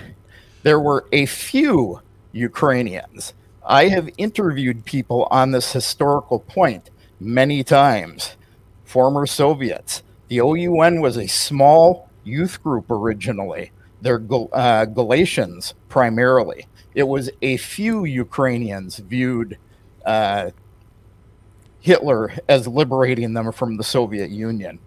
[0.62, 2.00] There were a few
[2.32, 3.34] Ukrainians.
[3.64, 8.36] I have interviewed people on this historical point many times,
[8.84, 10.02] former Soviets.
[10.28, 13.70] The OUN was a small youth group originally.
[14.02, 14.22] They're
[14.52, 16.66] uh, Galicians primarily.
[16.94, 19.56] It was a few Ukrainians viewed
[20.04, 20.50] uh,
[21.80, 24.78] Hitler as liberating them from the Soviet Union.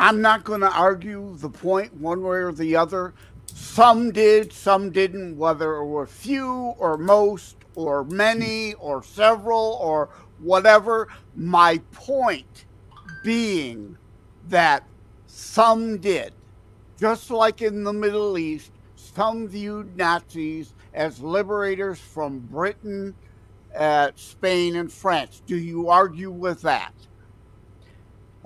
[0.00, 3.14] I'm not going to argue the point one way or the other.
[3.46, 10.10] Some did, some didn't, whether it were few or most or many or several or
[10.38, 11.08] whatever.
[11.34, 12.66] My point
[13.24, 13.96] being
[14.48, 14.84] that
[15.38, 16.32] some did.
[16.98, 23.14] Just like in the Middle East, some viewed Nazis as liberators from Britain,
[23.76, 25.40] uh, Spain, and France.
[25.46, 26.92] Do you argue with that?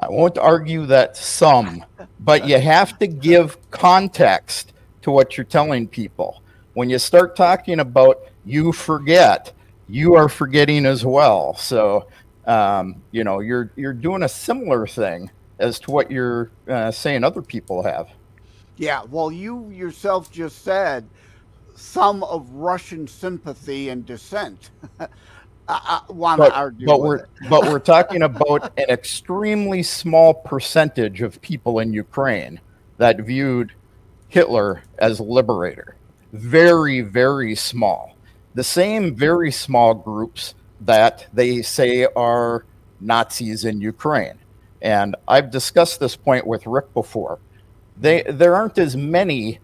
[0.00, 1.84] I won't argue that some,
[2.20, 6.42] but you have to give context to what you're telling people.
[6.74, 9.52] When you start talking about you forget,
[9.88, 11.54] you are forgetting as well.
[11.54, 12.08] So,
[12.46, 15.30] um, you know, you're you're doing a similar thing
[15.62, 18.08] as to what you're uh, saying other people have.
[18.76, 21.08] Yeah, well, you yourself just said
[21.74, 24.70] some of Russian sympathy and dissent.
[25.00, 25.06] I,
[26.08, 31.40] I want to argue but we're but we're talking about an extremely small percentage of
[31.40, 32.60] people in Ukraine
[32.98, 33.72] that viewed
[34.28, 35.96] Hitler as liberator.
[36.32, 38.16] Very, very small.
[38.54, 42.64] The same very small groups that they say are
[43.00, 44.38] Nazis in Ukraine.
[44.82, 47.38] And I've discussed this point with Rick before.
[47.96, 49.60] They there aren't as many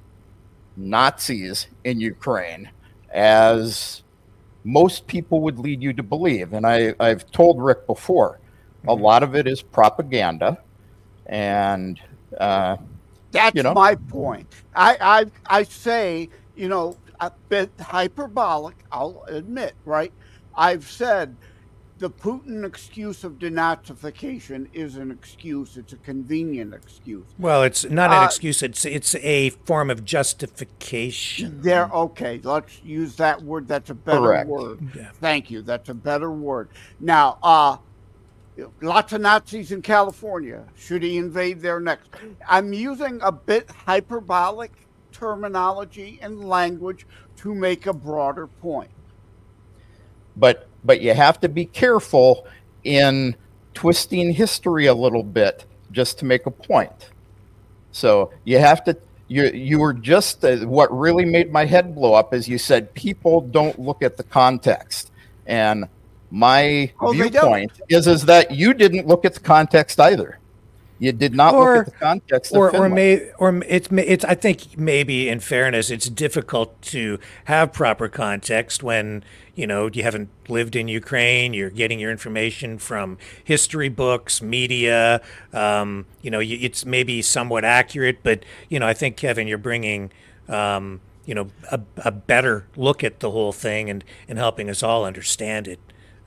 [0.76, 2.70] Nazis in Ukraine
[3.10, 4.02] as
[4.64, 6.52] most people would lead you to believe.
[6.52, 8.38] And I, I've told Rick before,
[8.86, 10.58] a lot of it is propaganda.
[11.26, 12.00] And,
[12.38, 12.76] uh,
[13.32, 13.74] That's you know.
[13.74, 14.46] my point.
[14.74, 14.96] I,
[15.48, 20.12] I I say, you know, a bit hyperbolic, I'll admit, right?
[20.54, 21.34] I've said
[21.98, 25.76] the Putin excuse of denazification is an excuse.
[25.76, 27.26] It's a convenient excuse.
[27.38, 28.62] Well, it's not an Uh, excuse.
[28.62, 31.60] It's it's a form of justification.
[31.60, 33.66] There, okay, let's use that word.
[33.68, 34.48] That's a better Correct.
[34.48, 35.10] word.
[35.20, 35.62] Thank you.
[35.62, 36.68] That's a better word.
[37.00, 37.78] Now, uh,
[38.80, 40.64] lots of Nazis in California.
[40.76, 42.08] Should he invade there next?
[42.48, 44.72] I'm using a bit hyperbolic
[45.12, 47.06] terminology and language
[47.36, 48.90] to make a broader point.
[50.36, 52.46] but but you have to be careful
[52.84, 53.34] in
[53.74, 57.10] twisting history a little bit just to make a point.
[57.92, 58.96] So you have to
[59.28, 62.92] you you were just uh, what really made my head blow up is you said
[62.94, 65.10] people don't look at the context
[65.46, 65.88] and
[66.30, 70.37] my Oh, viewpoint is is that you didn't look at the context either.
[70.98, 74.34] You did not Or- look at the context or or may or it's it's I
[74.34, 79.22] think maybe in fairness it's difficult to have proper context when
[79.54, 85.20] you know you haven't lived in Ukraine you're getting your information from history books media
[85.52, 90.10] um, you know it's maybe somewhat accurate but you know I think Kevin you're bringing
[90.48, 94.82] um, you know a, a better look at the whole thing and and helping us
[94.82, 95.78] all understand it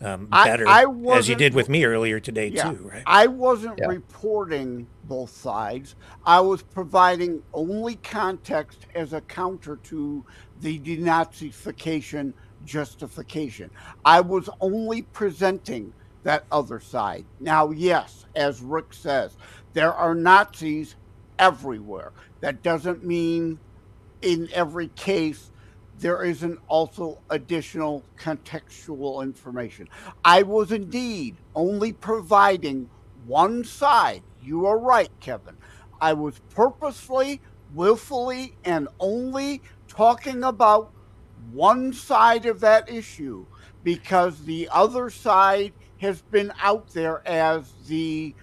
[0.01, 3.79] um, better I as you did with me earlier today Yeah, too right I wasn't
[3.79, 3.87] Yeah.
[3.87, 5.95] reporting both sides.
[6.25, 10.25] I was providing only context as a counter to
[10.57, 12.33] the denazification
[12.63, 13.71] justification.
[14.05, 17.27] I was only presenting that other side.
[17.39, 19.37] Now, yes, as Rick says,
[19.73, 20.95] there are Nazis
[21.39, 22.13] everywhere.
[22.41, 23.59] That doesn't mean
[24.21, 25.50] in every case
[26.01, 29.87] there isn't also additional contextual information.
[30.25, 32.89] I was indeed only providing
[33.25, 34.23] one side.
[34.43, 35.55] You are right, Kevin.
[36.01, 37.39] I was purposely,
[37.75, 40.91] willfully, and only talking about
[41.51, 43.45] one side of that issue
[43.83, 48.33] because the other side has been out there as the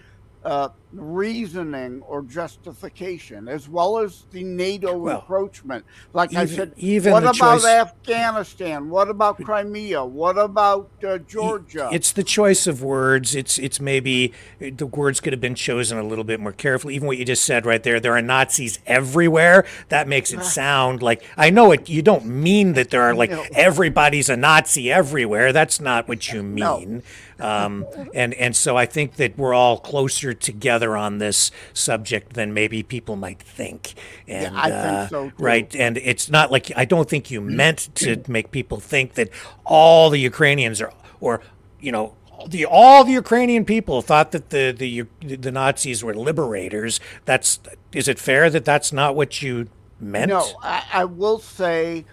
[0.44, 5.84] uh, reasoning or justification, as well as the NATO Well, encroachment.
[6.12, 8.88] Like I said, even what about choice- Afghanistan?
[8.88, 10.04] What about Crimea?
[10.04, 11.88] What about uh, Georgia?
[11.92, 13.34] It's the choice of words.
[13.34, 16.94] It's it's maybe the words could have been chosen a little bit more carefully.
[16.94, 19.66] Even what you just said right there, there are Nazis everywhere.
[19.88, 21.88] That makes it sound like I know it.
[21.88, 25.52] You don't mean that there are like everybody's a Nazi everywhere.
[25.52, 27.02] That's not what you No.
[27.40, 32.52] Um, and and so I think that we're all closer together on this subject than
[32.52, 33.94] maybe people might think.
[34.26, 35.34] And I think uh, so, too.
[35.38, 39.30] right, and it's not like I don't think you meant to make people think that
[39.64, 41.40] all the Ukrainians are or
[41.80, 42.14] you know
[42.46, 47.00] the all the Ukrainian people thought that the the the Nazis were liberators.
[47.24, 47.60] That's
[47.92, 49.68] is it fair that that's not what you
[50.00, 50.30] meant?
[50.30, 52.04] No, I, I will say,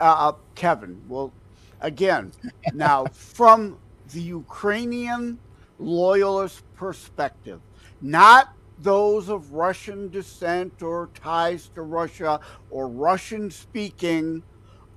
[0.00, 1.02] uh, Kevin.
[1.08, 1.32] Well,
[1.80, 2.32] again,
[2.74, 3.78] now from
[4.12, 5.38] the Ukrainian
[5.78, 7.60] loyalist perspective,
[8.00, 14.42] not those of Russian descent or ties to Russia or Russian speaking,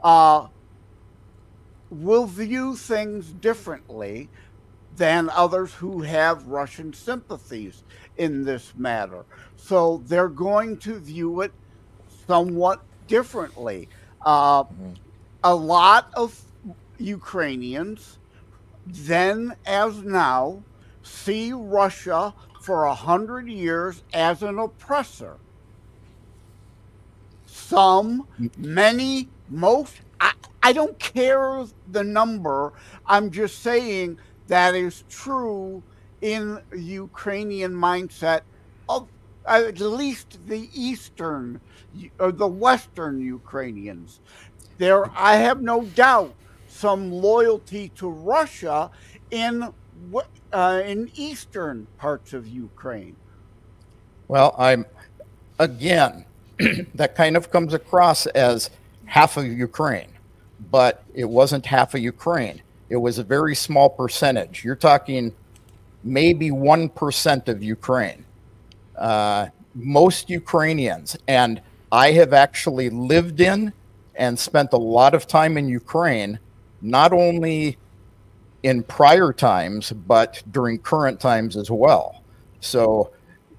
[0.04, 0.48] uh,
[1.90, 4.30] will view things differently
[4.96, 7.84] than others who have Russian sympathies
[8.18, 9.26] in this matter.
[9.56, 11.52] So they're going to view it
[12.28, 13.90] somewhat differently.
[14.26, 14.66] Uh,
[15.44, 16.40] a lot of
[16.98, 18.20] Ukrainians,
[18.86, 20.64] then as now,
[21.02, 25.38] see Russia for a hundred years as an oppressor.
[27.46, 28.28] Some,
[28.58, 32.74] many, most, I, I don't care the number.
[33.06, 35.84] I'm just saying that is true
[36.22, 38.42] in Ukrainian mindset
[38.88, 39.08] of
[39.46, 41.60] at least the Eastern
[42.20, 44.22] or the Western Ukrainians.
[44.78, 46.34] There, I have no doubt,
[46.84, 48.92] some loyalty to Russia
[49.32, 49.74] in
[50.52, 53.16] uh, in eastern parts of Ukraine.
[54.28, 54.86] Well, I'm
[55.60, 56.26] again,
[56.96, 58.70] that kind of comes across as
[59.06, 60.12] half of Ukraine,
[60.78, 62.62] but it wasn't half of Ukraine.
[62.90, 64.66] It was a very small percentage.
[64.66, 65.34] You're talking
[66.04, 68.26] maybe 1% of Ukraine.
[68.98, 71.62] Uh, most Ukrainians, and
[71.94, 73.72] I have actually lived in
[74.16, 76.40] and spent a lot of time in Ukraine,
[76.84, 77.78] not only
[78.62, 82.22] in prior times, but during current times as well.
[82.60, 83.12] So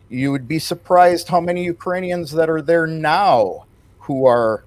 [0.09, 3.65] you would be surprised how many Ukrainians that are there now
[3.99, 4.65] who are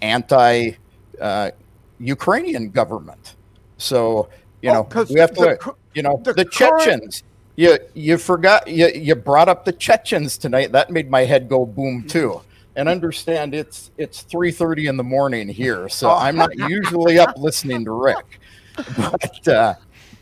[0.00, 0.70] anti
[1.20, 1.50] uh,
[1.98, 3.34] Ukrainian government.
[3.76, 4.28] So,
[4.62, 7.22] you know, we have to, the you know, the the, current- Chechens.
[7.56, 10.70] You, you forgot, you, you brought up the Chechens tonight.
[10.70, 12.40] That made my head go boom too.
[12.78, 17.84] And understand it's it's 3:30 in the morning here, so I'm not usually up listening
[17.84, 18.40] to Rick.
[18.96, 19.74] But uh,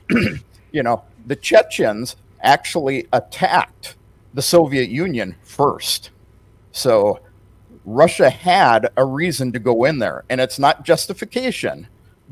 [0.72, 3.96] you know, the Chechens actually attacked
[4.32, 6.12] the Soviet Union first.
[6.72, 7.20] So
[7.84, 11.86] Russia had a reason to go in there, and it's not justification,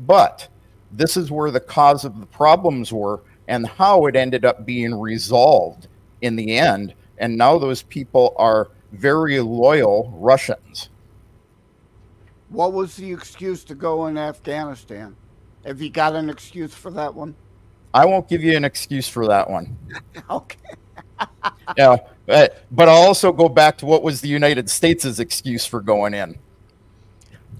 [0.07, 0.47] but
[0.91, 4.99] this is where the cause of the problems were and how it ended up being
[4.99, 5.87] resolved
[6.21, 6.95] in the end.
[7.19, 10.89] And now those people are very loyal Russians.
[12.49, 15.15] What was the excuse to go in Afghanistan?
[15.65, 17.35] Have you got an excuse for that one?
[17.93, 19.77] I won't give you an excuse for that one.
[20.29, 20.57] Okay.
[21.77, 21.97] Yeah,
[22.27, 26.13] but, but I'll also go back to what was the United States' excuse for going
[26.13, 26.37] in.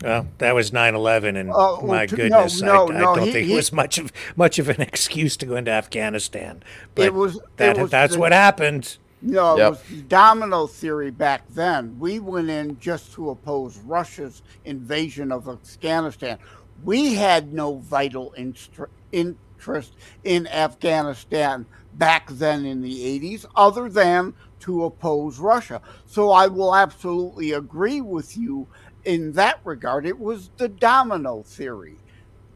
[0.03, 3.24] Well, that was 9/11, and Oh, my t- no, goodness, no, I, I no, don't
[3.28, 6.62] he- think he- it was much of much of an excuse to go into Afghanistan.
[6.94, 8.98] But It was- that it was that's the- what happened.
[9.26, 9.68] No, Yep.
[9.68, 11.99] it was the domino theory back then.
[11.99, 16.39] We went in just to oppose Russia's invasion of Afghanistan.
[16.84, 24.35] We had no vital instr- interest in Afghanistan back then in the 80s, other than
[24.61, 25.81] to oppose Russia.
[26.06, 28.69] So I will absolutely agree with you
[29.06, 30.07] in that regard.
[30.07, 32.03] It was the domino theory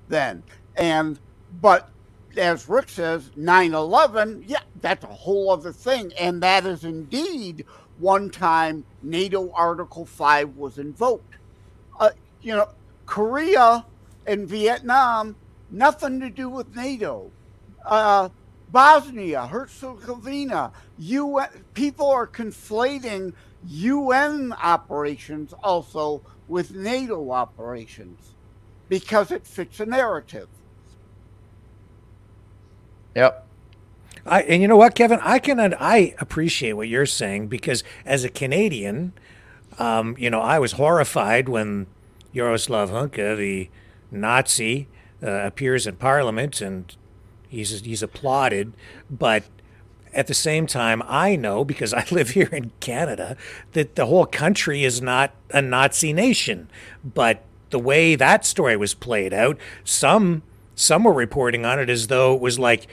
[0.09, 0.43] then.
[0.77, 1.19] And,
[1.51, 1.89] but
[2.39, 6.11] as Rick says, 9 11, yeah, that's a whole other thing.
[6.19, 7.65] And that is indeed
[7.99, 11.35] one time NATO Article 5 was invoked.
[11.99, 12.11] Uh,
[12.41, 12.69] you know,
[13.05, 13.85] Korea
[14.25, 15.35] and Vietnam,
[15.69, 17.29] nothing to do with NATO.
[17.85, 18.29] Uh,
[18.71, 23.33] Bosnia, Herzegovina, UN, people are conflating
[23.67, 28.35] UN operations also with NATO operations
[28.87, 30.47] because it fits a narrative.
[33.15, 33.45] Yep.
[34.25, 35.19] I, and you know what, Kevin?
[35.21, 39.13] I can I appreciate what you're saying because as a Canadian,
[39.79, 41.87] um, you know, I was horrified when
[42.31, 43.69] Yaroslav Hunka, the
[44.11, 44.87] Nazi,
[45.23, 46.95] uh, appears in Parliament and
[47.47, 48.73] he's he's applauded,
[49.09, 49.43] but
[50.13, 53.37] at the same time, I know because I live here in Canada
[53.73, 56.69] that the whole country is not a Nazi nation.
[57.03, 60.43] But the way that story was played out, some
[60.79, 62.87] some were reporting on it as though it was like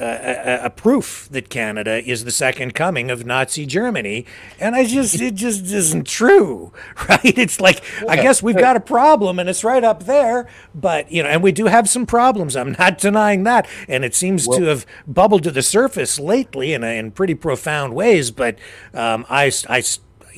[0.00, 4.26] a, a proof that Canada is the second coming of Nazi Germany,
[4.60, 6.72] and I just it just isn't true,
[7.08, 7.20] right?
[7.24, 11.22] It's like I guess we've got a problem, and it's right up there, but you
[11.22, 12.56] know, and we do have some problems.
[12.56, 16.84] I'm not denying that, and it seems to have bubbled to the surface lately in
[16.84, 18.30] a, in pretty profound ways.
[18.30, 18.58] But
[18.94, 19.82] um, I I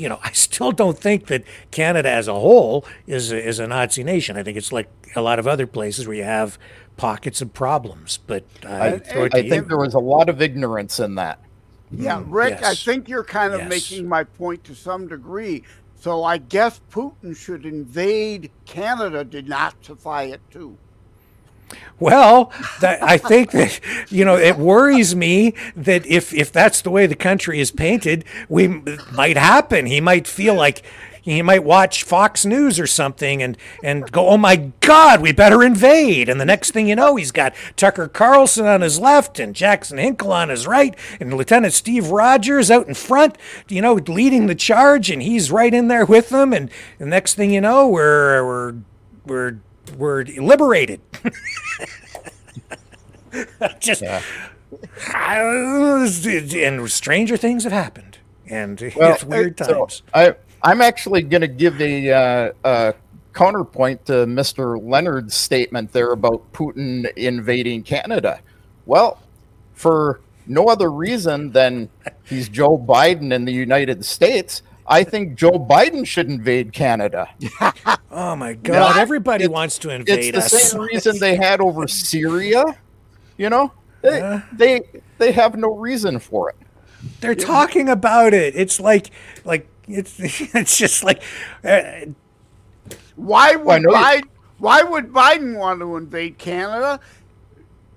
[0.00, 3.66] you know, I still don't think that Canada as a whole is a, is a
[3.66, 4.36] Nazi nation.
[4.36, 6.58] I think it's like a lot of other places where you have
[6.96, 8.18] pockets of problems.
[8.26, 9.50] But I, I, throw it to I you.
[9.50, 11.40] think there was a lot of ignorance in that.
[11.90, 13.68] Yeah, mm, Rick, I think you're kind of Yes.
[13.68, 15.64] making my point to some degree.
[16.00, 20.78] So I guess Putin should invade Canada to Nazify it too.
[22.00, 23.80] Well, that, I think that
[24.10, 28.24] you know it worries me that if if that's the way the country is painted,
[28.48, 29.86] we it might happen.
[29.86, 30.82] He might feel like
[31.22, 35.62] he might watch Fox News or something and and go, "Oh my God, we better
[35.62, 39.54] invade!" And the next thing you know, he's got Tucker Carlson on his left and
[39.54, 43.36] Jackson Hinkle on his right, and Lieutenant Steve Rogers out in front,
[43.68, 46.52] you know, leading the charge, and he's right in there with them.
[46.52, 48.74] And the next thing you know, we're we're
[49.26, 49.58] we're
[49.96, 51.00] we're liberated.
[53.80, 54.02] Just
[56.54, 60.02] and stranger things have happened, and Well, it's weird so times.
[60.14, 62.94] I I'm actually going to give a, uh, a
[63.32, 64.82] counterpoint to Mr.
[64.82, 68.40] Lenard's statement there about Putin invading Canada.
[68.86, 69.20] Well,
[69.72, 71.88] for no other reason than
[72.24, 74.62] he's Joe Biden in the United States.
[74.86, 77.28] I think Joe Biden should invade Canada.
[78.10, 78.98] oh my God!
[78.98, 80.70] Everybody wants to invade it's the us.
[80.72, 82.64] same reason they had over Syria.
[83.36, 83.72] You know,
[84.02, 84.80] they they
[85.18, 86.56] they have no reason for it.
[87.20, 88.56] They're talking about it.
[88.56, 89.10] It's like
[89.44, 90.18] like it's
[90.54, 91.22] it's just like
[91.64, 92.06] uh,
[93.16, 97.00] Why would Biden, why would Biden want to invade Canada?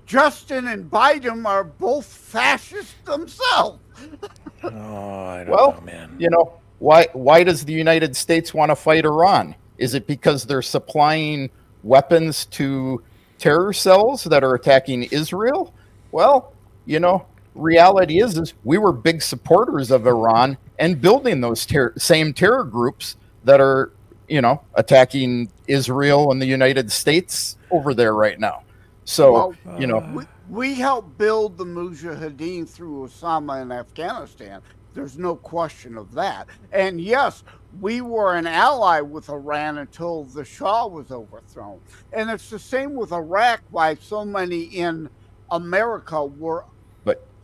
[0.05, 3.79] Justin and Biden are both fascists themselves.
[4.63, 6.15] oh, I don't well, know, man.
[6.19, 9.55] you know, why why does the United States want to fight Iran?
[9.77, 11.49] Is it because they're supplying
[11.83, 13.01] weapons to
[13.37, 15.73] terror cells that are attacking Israel?
[16.11, 16.53] Well,
[16.85, 17.25] you know,
[17.55, 22.63] reality is is we were big supporters of Iran and building those ter- same terror
[22.63, 23.91] groups that are,
[24.27, 28.63] you know, attacking Israel and the United States over there right now.
[29.05, 34.61] So, Well, you know, we, we helped build the Mujahideen through Osama in Afghanistan.
[34.93, 36.47] There's no question of that.
[36.71, 37.43] And yes,
[37.79, 41.79] we were an ally with Iran until the Shah was overthrown.
[42.13, 45.09] And it's the same with Iraq, why so many in
[45.51, 46.65] America were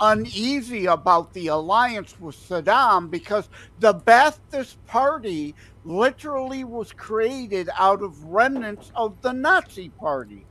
[0.02, 3.50] uneasy about the alliance with Saddam because
[3.80, 5.56] the Ba'athist Party
[5.86, 10.46] literally was created out of remnants of the Nazi Party.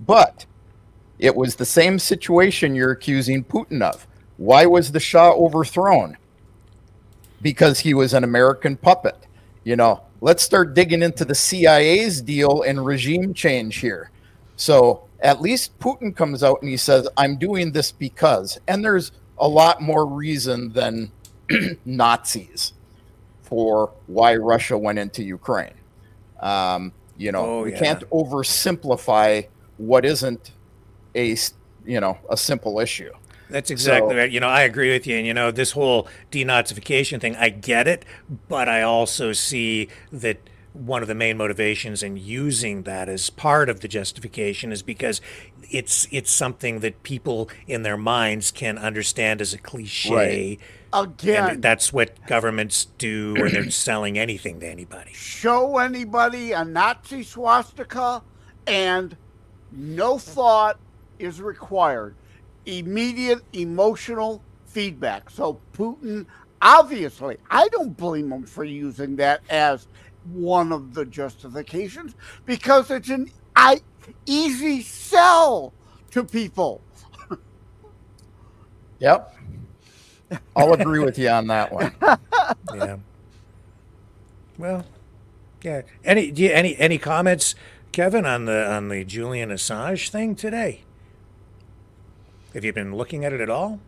[0.00, 0.46] But
[1.18, 4.06] it was the same situation you're accusing Putin of.
[4.36, 6.16] Why was the Shah overthrown?
[7.40, 9.16] Because he was an American puppet.
[9.62, 14.10] You know, let's start digging into the CIA's deal and regime change here.
[14.56, 18.60] So at least Putin comes out and he says, I'm doing this because.
[18.68, 21.10] And there's a lot more reason than
[21.84, 22.72] Nazis
[23.42, 25.74] for why Russia went into Ukraine.
[26.40, 27.78] Um, you know, Oh, we yeah.
[27.78, 29.46] can't oversimplify
[29.78, 30.52] what isn't
[31.16, 31.36] a,
[31.84, 33.10] you know a simple issue.
[33.50, 34.30] That's exactly So- right.
[34.30, 35.16] You know, I agree with you.
[35.16, 38.04] And, you know, this whole denazification thing, I get it,
[38.48, 40.38] but I also see that
[40.74, 45.20] one of the main motivations in using that as part of the justification is because
[45.70, 50.58] it's it's something that people in their minds can understand as a cliche.
[50.92, 51.50] Again.
[51.50, 55.12] And that's what governments do when they're selling anything to anybody.
[55.12, 58.22] show anybody a Nazi swastika,
[58.66, 59.16] and
[59.72, 60.78] no thought
[61.18, 62.16] is required.
[62.66, 65.30] Immediate emotional feedback.
[65.30, 66.26] So Putin,
[66.60, 69.86] obviously, I don't blame him for using that as
[70.32, 72.14] one of the justifications
[72.46, 73.80] because it's an I,
[74.26, 75.72] easy sell
[76.10, 76.80] to people.
[79.00, 79.36] Yep.
[80.56, 81.92] I'll agree with you on that one.
[82.74, 82.96] yeah.
[84.56, 84.86] Well,
[85.62, 85.82] yeah.
[86.04, 87.54] Any do you, any any comments,
[87.92, 90.82] Kevin, on the on the Julian Assange thing today?
[92.54, 93.80] Have you been looking at it at all?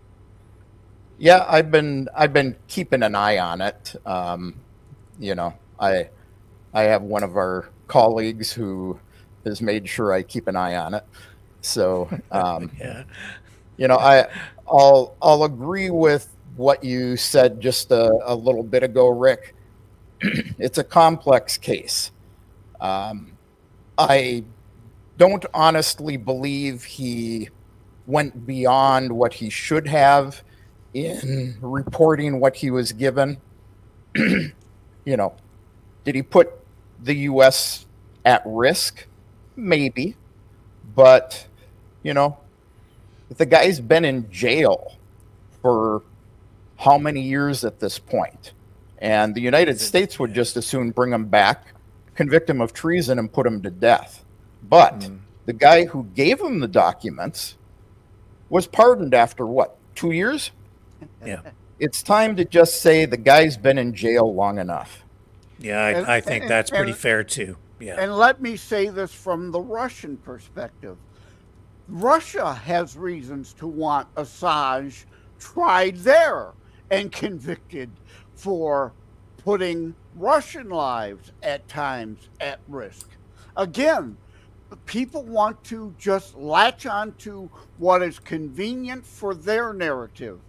[1.19, 3.95] Yeah, I've been I've been keeping an eye on it.
[4.05, 4.57] Um,
[5.19, 6.11] you know, I
[6.77, 9.01] I have one of our colleagues who
[9.47, 11.05] has made sure I keep an eye on it.
[11.63, 13.05] So um, Yeah.
[13.79, 14.27] you know, I
[14.69, 19.55] I'll I'll agree with what you said just a, a little bit ago, Rick.
[20.21, 22.13] it's a complex case.
[22.79, 23.39] Um,
[23.97, 24.45] I
[25.17, 27.49] don't honestly believe he
[28.07, 30.43] went beyond what he should have
[30.93, 33.41] in reporting what he was given.
[34.15, 34.53] you
[35.07, 35.35] know,
[36.05, 36.51] did he put
[37.03, 37.87] the U.S.
[38.25, 39.07] at risk?
[39.57, 40.17] Maybe.
[40.95, 41.47] But,
[42.03, 42.39] you know,
[43.37, 44.97] the guy's been in jail
[45.63, 46.03] for
[46.77, 48.53] how many years at this point?
[48.99, 51.75] And the United States would just as soon bring him back,
[52.15, 54.25] convict him of treason, and put him to death.
[54.63, 55.19] But mm.
[55.45, 57.57] the guy who gave him the documents
[58.49, 60.53] was pardoned after what, two years?
[61.25, 61.41] Yeah.
[61.79, 65.05] It's time to just say the guy's been in jail long enough.
[65.59, 67.57] Yeah, I, and, I think and, that's pretty fair too.
[67.81, 68.01] Yeah.
[68.01, 70.97] And let me say this from the Russian perspective.
[71.89, 75.05] Russia has reasons to want Assange
[75.39, 76.53] tried there
[76.91, 77.91] and convicted
[78.35, 78.93] for
[79.39, 83.11] putting Russian lives at times at risk.
[83.57, 84.17] Again,
[84.87, 90.41] people want to just latch on to what is convenient for their narrative.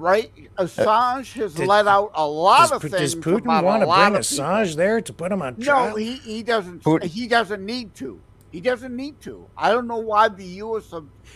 [0.00, 0.32] Right?
[0.56, 3.14] Uh, Assange has did, let out a lot does, of things.
[3.14, 5.90] Does Putin want to bring Assange there to put him on trial?
[5.90, 6.82] No, he, he doesn't.
[6.82, 7.04] Putin.
[7.04, 8.18] He doesn't need to.
[8.50, 9.46] He doesn't need to.
[9.56, 10.92] I don't know why the U.S.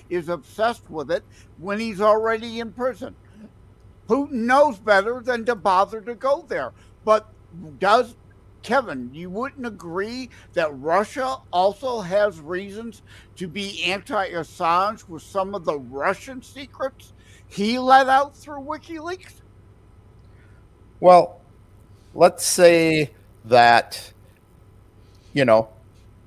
[0.08, 1.22] is obsessed with it
[1.58, 3.14] when he's already in prison.
[4.08, 6.72] Putin knows better than to bother to go there.
[7.04, 7.28] But
[7.78, 8.16] does
[8.62, 13.02] Kevin, you wouldn't agree that Russia also has reasons
[13.36, 17.12] to be anti Assange with some of the Russian secrets
[17.48, 19.32] he let out through WikiLeaks?
[21.00, 21.40] Well,
[22.14, 23.10] let's say
[23.44, 24.12] that,
[25.32, 25.68] you know,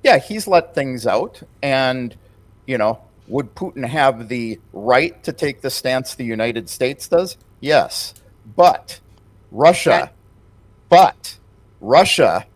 [0.02, 1.42] yeah, he's let things out.
[1.62, 2.14] And,
[2.66, 7.36] you know, would Putin have the right to take the stance the United States does?
[7.60, 8.14] Yes.
[8.56, 9.00] But
[9.50, 10.10] Russia,
[10.88, 11.36] but
[11.80, 12.46] Russia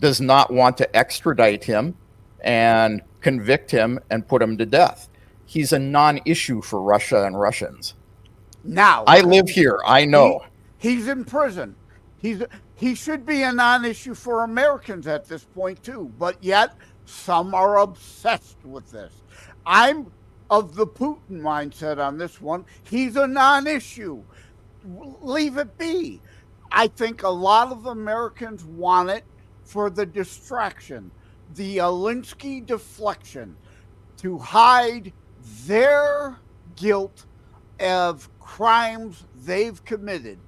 [0.00, 1.96] does not want to extradite him
[2.40, 5.08] and convict him and put him to death.
[5.46, 7.94] He's a non issue for Russia and Russians.
[8.68, 9.80] Now, I live here.
[9.86, 10.44] I know.
[10.76, 11.74] He, he's in prison.
[12.18, 12.42] He's
[12.74, 16.74] he should be a non-issue for Americans at this point too, but yet
[17.06, 19.22] some are obsessed with this.
[19.64, 20.12] I'm
[20.50, 22.66] of the Putin mindset on this one.
[22.82, 24.22] He's a non-issue.
[24.84, 26.20] Leave it be.
[26.70, 29.24] I think a lot of Americans want it
[29.64, 31.10] for the distraction,
[31.54, 33.56] the Alinsky deflection,
[34.18, 35.12] to hide
[35.66, 36.38] their
[36.76, 37.24] guilt
[37.80, 40.38] of crimes they've committed.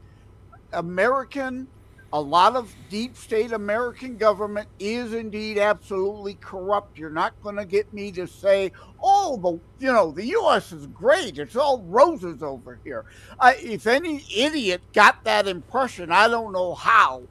[0.72, 1.68] American,
[2.14, 6.98] a lot of deep state American government is indeed absolutely corrupt.
[6.98, 8.72] You're not going to get me to say,
[9.02, 10.72] oh, the you know the U.S.
[10.72, 11.38] is great.
[11.38, 13.04] It's all roses over here.
[13.38, 17.22] I, if any idiot got that impression, I don't know how.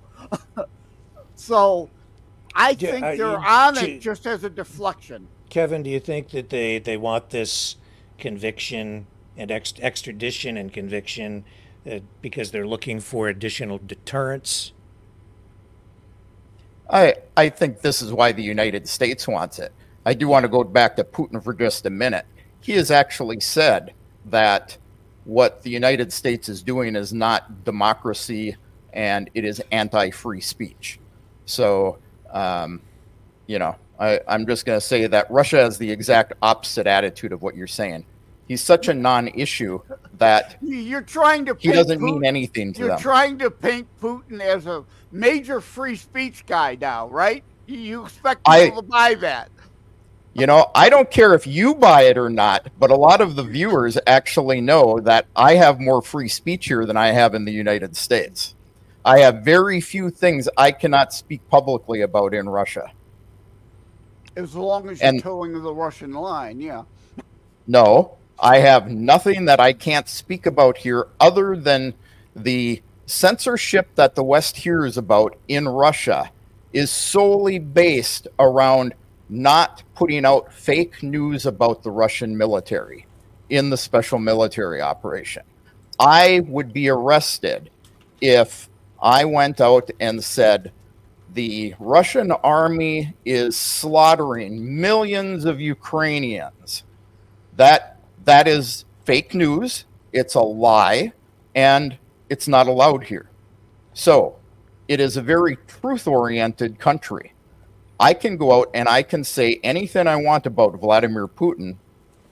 [1.36, 1.90] so,
[2.54, 5.28] I think uh, they're on it just as a deflection.
[5.50, 7.76] Kevin, do you think that they they want this
[8.20, 9.08] conviction
[9.40, 11.46] and ex- extradition and conviction
[11.90, 14.74] uh, because they're looking for additional deterrence?
[16.90, 19.72] I I think this is why the United States wants it.
[20.06, 22.26] I do want to go back to Putin for just a minute.
[22.62, 23.94] He has actually said
[24.26, 24.78] that
[25.24, 28.56] what the United States is doing is not democracy
[28.92, 31.00] and it is anti-free speech.
[31.46, 32.00] So,
[32.32, 32.82] um,
[33.46, 37.32] you know, I, I'm just going to say that Russia has the exact opposite attitude
[37.32, 38.06] of what you're saying
[38.50, 39.80] he's such a non-issue
[40.18, 42.88] that you're trying to he doesn't Putin, mean anything to them.
[42.88, 43.02] you're them.
[43.02, 47.46] trying to paint Putin as a major free speech guy now, right?
[47.68, 49.50] You expect people I, to buy that.
[50.34, 53.36] You know, I don't care if you buy it or not, but a lot of
[53.36, 57.46] the viewers actually know that I have more free speech here than I have in
[57.46, 58.56] the United States.
[59.06, 62.92] I have very few things I cannot speak publicly about in Russia.
[64.36, 66.84] As long as you're and, toeing the Russian line, yeah.
[67.68, 71.94] No, I have nothing that I can't speak about here other than
[72.36, 76.32] the censorship that the West hears about in Russia
[76.72, 78.94] is solely based around
[79.28, 83.06] not putting out fake news about the Russian military
[83.50, 85.44] in the special military operation.
[86.00, 87.70] I would be arrested
[88.22, 88.70] if
[89.02, 90.72] I went out and said
[91.34, 96.84] the Russian army is slaughtering millions of Ukrainians.
[97.56, 101.14] That that is fake news, it's a lie,
[101.56, 101.98] and
[102.30, 103.30] it's not allowed here.
[103.94, 104.38] So
[104.88, 107.34] it is a very truth oriented country.
[108.00, 111.76] I can go out and I can say anything I want about Vladimir Putin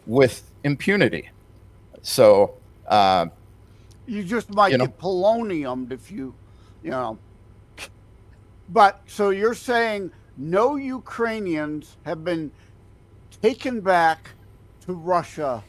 [0.06, 1.30] with impunity.
[2.02, 2.54] So,
[2.88, 3.28] uh,
[4.06, 6.34] you just might you know, get poloniumed if you,
[6.84, 7.18] you know.
[8.70, 12.52] But so you're saying no Ukrainians have been
[13.42, 14.30] taken back
[14.86, 15.64] to Russia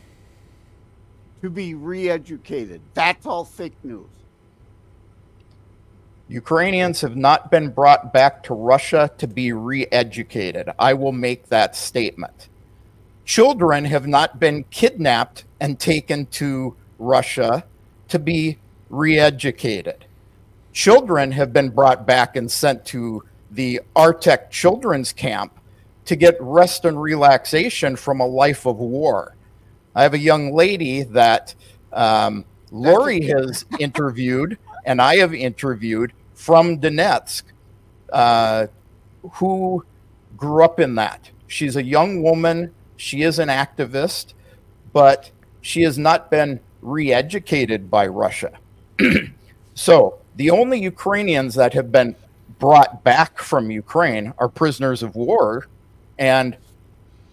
[1.43, 2.81] to be re-educated.
[2.95, 4.07] That's all fake news.
[6.29, 10.69] Ukrainians have not been brought back to Russia to be re educated.
[10.79, 12.49] I will make that statement.
[13.25, 17.65] Children have not been kidnapped and taken to Russia
[18.09, 18.59] to be
[18.91, 20.05] re educated.
[20.73, 25.59] Children have been brought back and sent to the Artek Children's Camp
[26.05, 29.35] to get rest and relaxation from a life of war.
[29.99, 31.57] I have a young lady that
[31.93, 34.57] um, Lori has interviewed
[34.87, 37.43] and I have interviewed from Donetsk
[38.13, 38.69] uh,
[39.33, 39.85] who
[40.37, 41.29] grew up in that.
[41.49, 42.73] She's a young woman.
[42.97, 44.35] She is an activist,
[44.93, 48.53] but she has not been re educated by Russia.
[49.75, 52.15] so the only Ukrainians that have been
[52.61, 55.67] brought back from Ukraine are prisoners of war,
[56.21, 56.57] and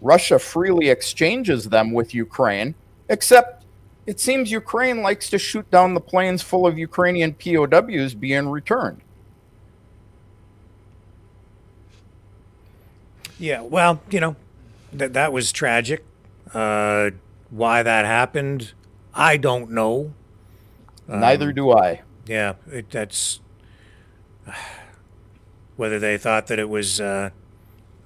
[0.01, 2.75] Russia freely exchanges them with Ukraine,
[3.09, 3.65] except
[4.05, 9.01] it seems Ukraine likes to shoot down the planes full of Ukrainian POWs being returned.
[13.39, 14.35] Yeah, well, you know,
[14.93, 16.05] that that was tragic.
[16.53, 17.11] Uh,
[17.49, 18.73] why that happened,
[19.13, 20.13] I don't know.
[21.07, 22.01] Neither do I.
[22.25, 23.39] Yeah, it, that's
[25.75, 27.31] whether they thought that it was, uh,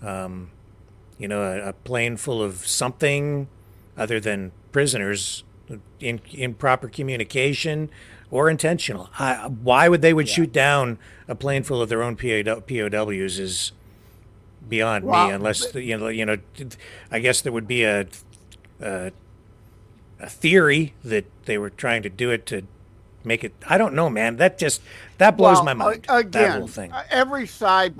[0.01, 0.51] um,
[1.19, 3.47] you know, a, a plane full of something
[3.95, 5.43] other than prisoners,
[5.99, 7.89] in improper communication
[8.31, 9.09] or intentional.
[9.19, 10.97] I, why would they would shoot down
[11.27, 13.71] a plane full of their own POW, POWs is
[14.67, 15.33] beyond Well, me.
[15.33, 16.37] Unless you know, you know,
[17.11, 18.07] I guess there would be a,
[18.81, 19.11] a
[20.19, 22.63] a theory that they were trying to do it to
[23.23, 23.53] make it.
[23.67, 24.37] I don't know, man.
[24.37, 24.81] That just
[25.17, 26.05] that blows Well, my mind.
[26.09, 26.91] a- that whole thing.
[27.09, 27.95] every side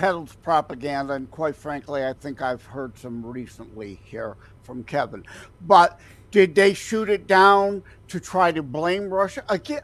[0.00, 5.26] peddles propaganda, and quite frankly, I think I've heard some recently here from Kevin.
[5.66, 6.00] But
[6.30, 9.44] did they shoot it down to try to blame Russia?
[9.50, 9.82] Again,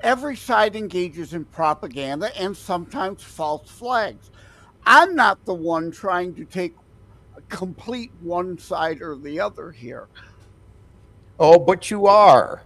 [0.00, 4.30] every side engages in propaganda and sometimes false flags.
[4.86, 6.74] I'm not the one trying to take
[7.36, 10.08] a complete one side or the other here.
[11.38, 12.62] Oh, but you are.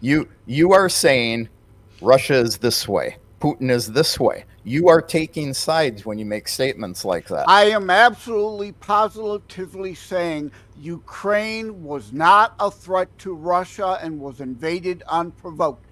[0.00, 1.50] You you are saying
[2.02, 4.44] Russia is this way, Putin is this way.
[4.66, 7.48] You are taking sides when you make statements like that.
[7.48, 15.02] I am absolutely positively saying Ukraine was not a threat to Russia and was invaded
[15.06, 15.84] unprovoked.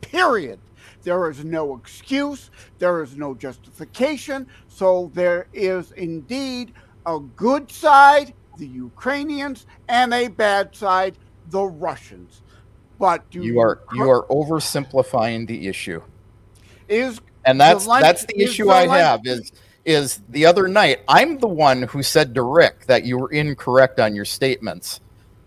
[0.00, 0.58] Period.
[1.04, 4.48] There is no excuse, there is no justification.
[4.66, 6.72] So there is indeed
[7.06, 11.16] a good side, the Ukrainians, and a bad side,
[11.50, 12.42] the Russians.
[12.98, 16.02] But do you are you are oversimplifying the issue.
[16.88, 19.52] is and that's Zelensky- that's the is issue I Zelensky- have is
[19.84, 24.00] is the other night I'm the one who said to Rick that you were incorrect
[24.00, 25.00] on your statements.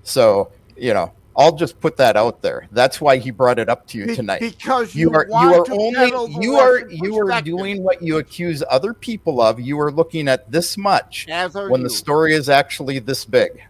[0.03, 2.67] So, you know, I'll just put that out there.
[2.71, 4.39] That's why he brought it up to you Be- tonight.
[4.39, 8.63] because you you are you are only you are you are doing what you accuse
[8.69, 9.59] other people of.
[9.59, 13.61] You are looking at this much As are when the story is actually this big.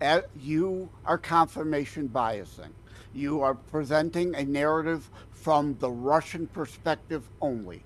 [0.00, 2.70] Uh, you are confirmation biasing.
[3.14, 5.08] You are presenting a narrative
[5.46, 7.80] from the Russian perspective only.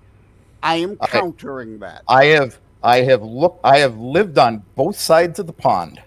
[0.63, 2.01] I am I- countering that.
[2.07, 6.01] I have I have looked I have lived on both sides of the pond.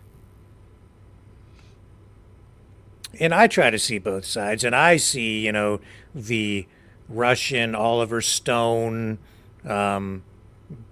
[3.20, 5.78] and I try to see both sides, and I see, you know,
[6.12, 6.66] the
[7.09, 9.18] Russian Oliver Stone
[9.64, 10.24] um,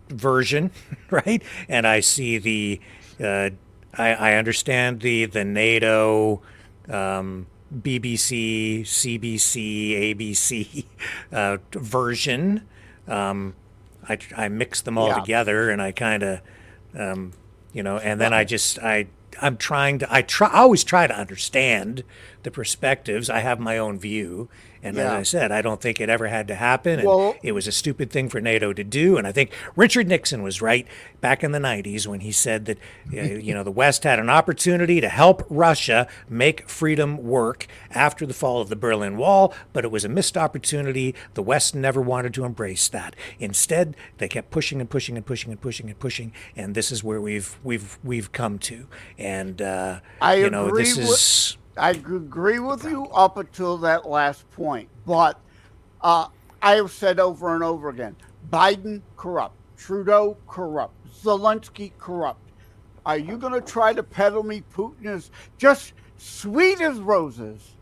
[0.09, 0.70] version,
[1.10, 1.43] right?
[1.68, 2.80] And I see the,
[3.20, 3.51] uh,
[3.94, 6.40] I, I understand the the NATO,
[6.89, 7.48] um,
[7.81, 10.85] BBC, CBC, ABC
[11.32, 12.66] uh, version.
[13.09, 13.55] Um,
[14.09, 15.15] I I mix them all Yeah.
[15.15, 16.40] together, and I kind of,
[16.99, 17.32] um,
[17.73, 19.07] you know, and then I just I
[19.40, 22.05] I'm trying to I try I always try to understand
[22.43, 23.31] the perspectives.
[23.31, 24.49] I have my own view,
[24.82, 26.98] and as I said, I don't think it ever had to happen.
[26.98, 29.16] And Well- it was a stupid thing for NATO to do.
[29.16, 30.86] And I think Richard Nixon was right
[31.20, 32.78] back in the 90s when he said that,
[33.12, 38.26] uh, you know, the West had an opportunity to help Russia make freedom work after
[38.26, 41.14] the fall of the Berlin Wall, but it was a missed opportunity.
[41.34, 43.14] The West never wanted to embrace that.
[43.38, 46.32] Instead, they kept pushing and pushing and pushing and pushing and pushing.
[46.56, 48.86] And this is where we've, we've, we've come to.
[49.16, 51.56] And, uh, I you know, this with, is.
[51.77, 55.40] I agree with you up until that last point, but
[56.03, 56.27] uh,
[56.61, 58.16] I have said over and over again:
[58.51, 62.40] Biden corrupt, Trudeau corrupt, Zelensky corrupt.
[63.05, 67.77] Are you going to try to peddle me Putin is just sweet as roses?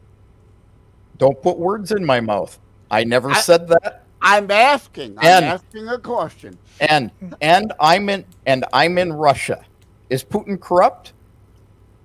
[1.18, 2.58] Don't put words in my mouth.
[2.90, 4.06] I never I- said that.
[4.22, 5.16] I'm asking.
[5.18, 6.58] I'm asking a question.
[6.80, 7.10] And
[7.40, 9.64] and I'm in and I'm in Russia.
[10.10, 11.14] Is Putin corrupt?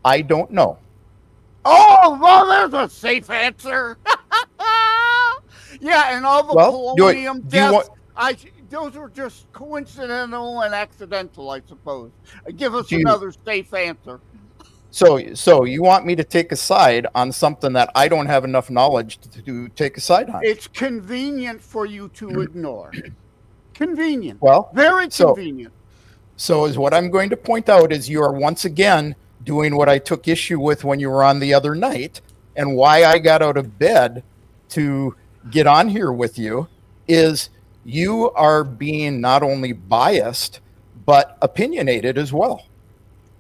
[0.06, 0.78] I don't know.
[1.66, 3.98] Oh, well, there's a safe answer.
[5.82, 7.74] yeah, and all the Well, polonium do deaths.
[7.74, 8.38] want- I
[8.70, 12.12] those are just coincidental and accidental, I suppose.
[12.48, 14.20] Uh, Give us Do you- another safe answer.
[14.92, 18.46] So, so you want me to take a side on something that I don't have
[18.46, 20.40] enough knowledge to, to take a side on?
[20.44, 22.94] It's convenient for you to ignore.
[23.74, 24.42] Convenient.
[24.42, 25.74] Well, very so- convenient.
[26.38, 29.88] So, is what I'm going to point out is you are once again doing what
[29.88, 32.20] I took issue with when you were on the other night,
[32.56, 34.24] and why I got out of bed
[34.70, 35.16] to
[35.52, 36.68] get on here with you
[37.08, 37.50] is
[37.86, 40.60] you are being not only biased
[41.06, 42.66] but opinionated as well.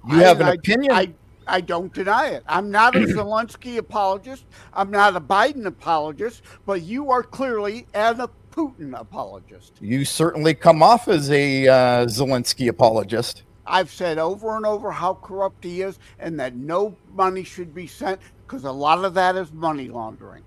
[0.07, 0.91] You I- have an I- opinion.
[0.91, 1.13] I,
[1.47, 2.43] I don't deny it.
[2.47, 4.45] I'm not a Zelensky apologist.
[4.73, 8.17] I'm not a Biden apologist, but you are clearly an
[8.51, 9.73] Putin apologist.
[9.81, 13.43] you certainly come off as a uh, Zelensky apologist.
[13.67, 17.87] I've said over and over how corrupt he is and that no money should be
[17.87, 20.43] sent because a lot of that is money laundering.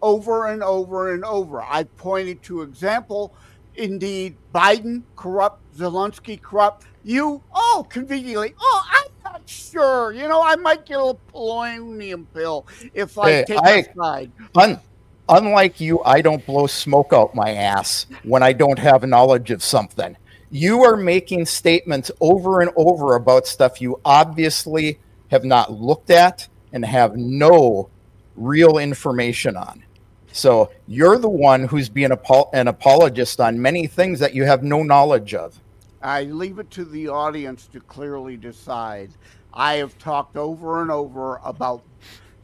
[0.00, 1.62] Over and over and over.
[1.62, 3.34] I pointed to example,
[3.76, 6.86] indeed, Biden corrupt, Zelensky corrupt.
[7.04, 10.12] You, oh, conveniently, oh, I'm not sure.
[10.12, 13.94] You know, I might get a little polonium pill if I Hey, take I- a
[13.94, 14.32] side.
[14.56, 14.80] Un-
[15.28, 19.62] unlike you, I don't blow smoke out my ass when I don't have knowledge of
[19.62, 20.16] something.
[20.54, 24.98] You are making statements over and over about stuff you obviously
[25.30, 27.88] have not looked at and have no
[28.36, 29.82] real information on.
[30.32, 34.82] So you're the one who's being an apologist on many things that you have no
[34.82, 35.58] knowledge of.
[36.02, 39.10] I leave it to the audience to clearly decide.
[39.54, 41.82] I have talked over and over about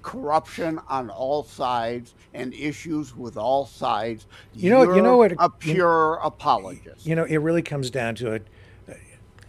[0.03, 4.27] corruption on all sides and issues with all sides.
[4.55, 7.07] You know- you You're know what- A pure apologist.
[7.07, 8.47] You know, it really comes down to it,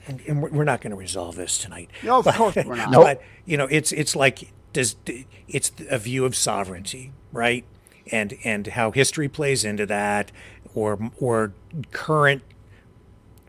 [0.07, 1.89] and, and we're- we're not going to resolve this tonight.
[2.03, 2.91] No, of But- course we're not.
[2.93, 4.95] But you know, it's it's like does
[5.47, 7.63] it's a view of sovereignty, right?
[8.11, 10.31] And and how history plays into that,
[10.73, 11.53] or or
[11.91, 12.41] current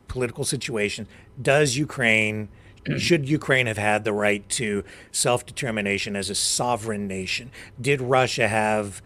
[0.08, 1.06] political situation.
[1.40, 2.48] Does Ukraine
[2.98, 7.50] should Ukraine have had the right to self determination as a sovereign nation?
[7.80, 9.02] Did Russia have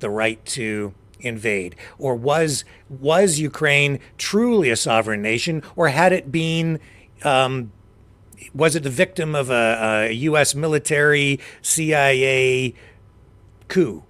[0.00, 1.76] the right to invade?
[1.98, 6.80] Or was was Ukraine truly a sovereign nation, or had it been
[7.24, 7.72] um,
[8.54, 10.54] was it the victim of a, a U.S.
[10.54, 12.74] military CIA
[13.68, 14.04] coup,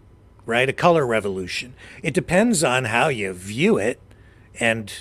[0.45, 0.69] right?
[0.69, 1.75] A color revolution.
[2.03, 4.01] It depends on how you view it,
[4.59, 4.93] and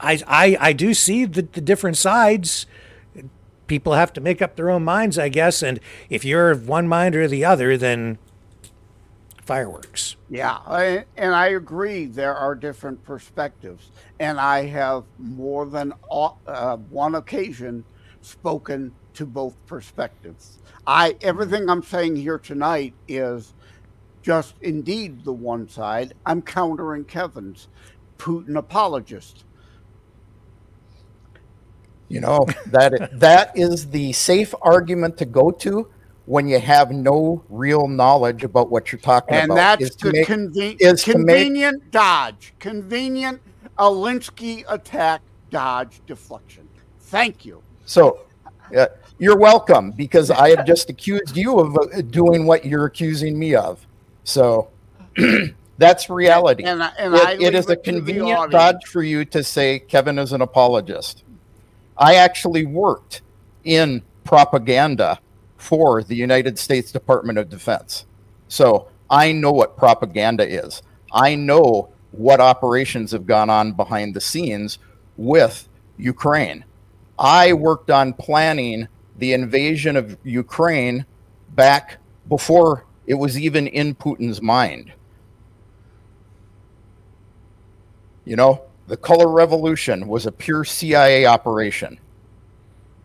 [0.00, 2.66] I I, I do see the, the different sides.
[3.66, 5.62] People have to make up their own minds, I guess.
[5.62, 5.78] And
[6.08, 8.18] if you're one mind or the other, then
[9.50, 10.16] fireworks.
[10.28, 12.06] Yeah, I, and I agree.
[12.06, 13.90] There are different perspectives,
[14.20, 17.84] and I have more than uh, one occasion
[18.22, 20.58] spoken to both perspectives.
[20.86, 23.52] I everything I'm saying here tonight is
[24.22, 26.14] just indeed the one side.
[26.24, 27.66] I'm countering Kevin's
[28.18, 29.44] Putin apologist.
[32.10, 35.88] You know that that is the safe argument to go to
[36.26, 39.58] when you have no real knowledge about what you're talking And about.
[39.58, 43.40] And that's is to the make- conven- is to make- convenient dodge, convenient
[43.78, 46.68] Alinsky attack dodge deflection.
[47.00, 47.62] Thank you.
[47.86, 48.20] So,
[48.76, 48.86] uh,
[49.18, 53.54] you're welcome because I have just accused you of uh, doing what you're accusing me
[53.54, 53.86] of.
[54.24, 54.68] So,
[55.78, 56.64] that's reality.
[56.64, 59.78] And I- and It- I it a to the convenient dodge for you to say
[59.78, 61.22] Kevin is an apologist.
[62.00, 63.20] I actually worked
[63.64, 65.20] in propaganda
[65.58, 68.06] for the United States Department of Defense.
[68.48, 70.82] So I know what propaganda is.
[71.12, 74.78] I know what operations have gone on behind the scenes
[75.16, 75.68] with
[75.98, 76.64] Ukraine.
[77.18, 81.04] I worked on planning the invasion of Ukraine
[81.50, 81.98] back
[82.28, 84.92] before it was even in Putin's mind.
[88.24, 91.96] You know, the color revolution was a pure CIA operation.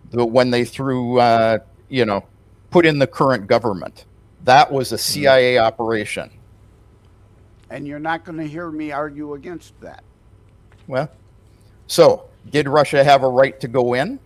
[0.10, 1.60] The, when they threw, uh,
[1.90, 2.26] you know,
[2.72, 4.06] put in the current government,
[4.46, 6.32] that was a CIA operation.
[7.70, 10.04] And you're not going to hear me argue against that.
[10.88, 11.12] Well,
[11.86, 14.18] so did Russia have a right to go in?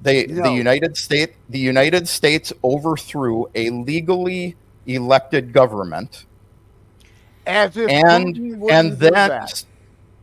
[0.00, 0.44] They, No.
[0.44, 4.56] the United States, the United States overthrew a legally
[4.86, 6.24] elected government,
[7.46, 9.64] As if and and then that.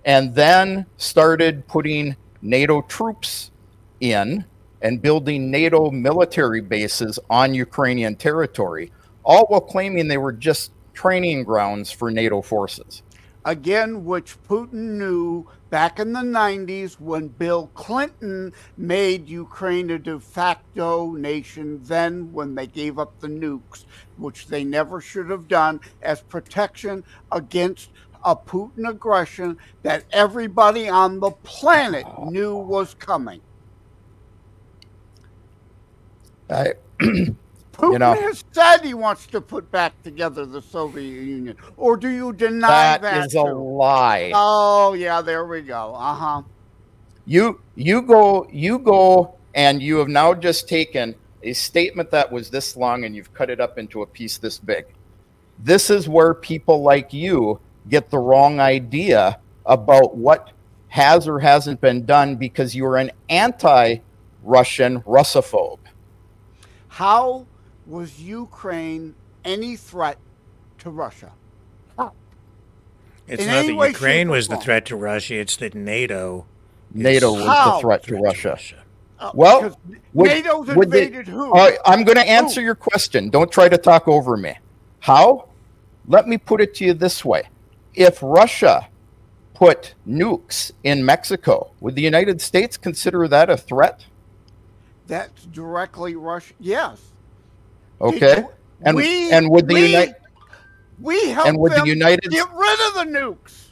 [0.06, 3.52] And then started putting NATO troops
[4.00, 4.46] in
[4.82, 8.92] and building NATO military bases on Ukrainian territory,
[9.24, 13.02] all while claiming they were just training grounds for NATO forces.
[13.46, 20.20] again, which Putin knew back in the 90s when Bill Clinton made Ukraine a de
[20.20, 23.86] facto nation, then when they gave up the nukes,
[24.18, 27.90] which they never should have done, as protection against
[28.24, 33.42] a Putin aggression that everybody on the planet knew was coming.
[36.50, 36.74] I,
[37.74, 41.58] Putin you know, has said he wants to put back together the Soviet Union.
[41.76, 43.02] Or do you deny that?
[43.02, 44.32] that is a lie.
[44.34, 45.94] Oh, yeah, there we go.
[45.96, 46.42] Uh huh.
[47.26, 52.50] You you go you go and you have now just taken a statement that was
[52.50, 54.86] this long and you've cut it up into a piece this big.
[55.60, 60.52] This is where people like you get the wrong idea about what
[60.90, 65.80] has or hasn't been done because you're an anti-Russian Russophobe.
[66.88, 67.46] How
[67.88, 70.18] was Ukraine any threat
[70.80, 71.32] to Russia?
[73.26, 76.46] It's In not that way, Ukraine was the threat to Russia, it's that NATO.
[76.94, 77.76] is NATO was How?
[77.76, 78.60] the threat to Russia.
[79.18, 79.78] Uh, Well, because
[80.14, 81.46] would- NATO's would they- invaded who?
[81.46, 83.30] All right, I'm going to answer your question.
[83.30, 84.58] Don't try to talk over me.
[85.00, 85.48] How?
[86.06, 87.44] Let me put it to you this way.
[87.96, 88.88] If Russia
[89.54, 94.06] put nukes in Mexico, would the United States consider that a threat?
[95.08, 96.54] That's directly Russia.
[96.60, 97.00] Yes.
[98.02, 98.38] Okay.
[98.40, 98.50] you-
[98.86, 100.16] And we- and would the United
[101.00, 103.70] We helped And would the them United- get rid of the nukes.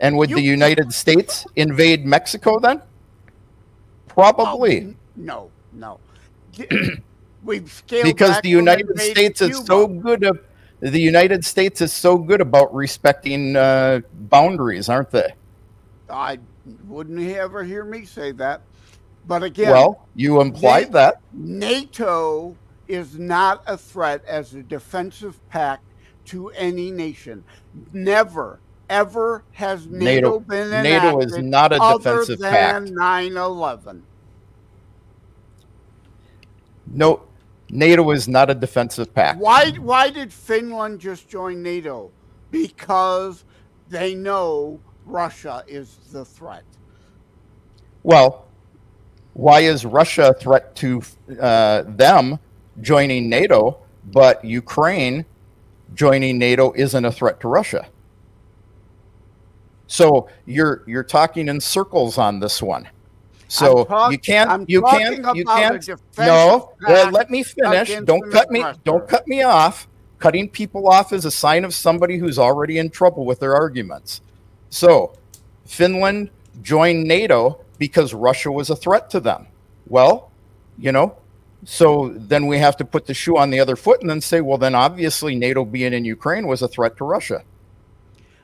[0.00, 2.82] and would the United States invade Mexico then?
[4.08, 4.86] Probably.
[4.88, 5.98] Oh, no, no.
[7.44, 9.66] We've scaled because the United States is Cuba.
[9.66, 10.40] so good of
[10.80, 15.34] the United States is so good about respecting uh, boundaries, aren't they?
[16.08, 16.38] I
[16.86, 18.62] wouldn't ever hear me say that.
[19.26, 21.20] But again, Well, you implied that.
[21.32, 22.56] NATO
[22.86, 25.84] is not a threat as a defensive pact
[26.26, 27.44] to any nation.
[27.92, 32.90] Never, ever has NATO, NATO- been NATO is not a other defensive than pact.
[32.90, 34.02] 9/11.
[36.90, 37.20] No,
[37.70, 39.38] NATO is not a defensive pact.
[39.38, 39.72] Why?
[39.72, 42.10] Why did Finland just join NATO?
[42.50, 43.44] Because
[43.88, 46.64] they know Russia is the threat.
[48.02, 48.46] Well,
[49.34, 51.02] why is Russia a threat to
[51.40, 52.38] uh, them
[52.80, 55.26] joining NATO, but Ukraine
[55.94, 57.88] joining NATO isn't a threat to Russia?
[59.86, 62.88] So you're you're talking in circles on this one.
[63.48, 65.88] So talk- you can't I'm you can't you can't
[66.18, 66.74] no.
[66.86, 67.94] Well, let me finish.
[68.04, 68.64] Don't cut me.
[68.84, 69.88] Don't cut me off.
[70.18, 74.20] Cutting people off is a sign of somebody who's already in trouble with their arguments.
[74.68, 75.16] So
[75.64, 76.30] Finland
[76.60, 79.46] joined NATO because Russia was a threat to them.
[79.86, 80.30] Well,
[80.76, 81.16] you know,
[81.64, 84.40] so then we have to put the shoe on the other foot and then say,
[84.40, 87.42] well, then obviously NATO being in Ukraine was a threat to Russia.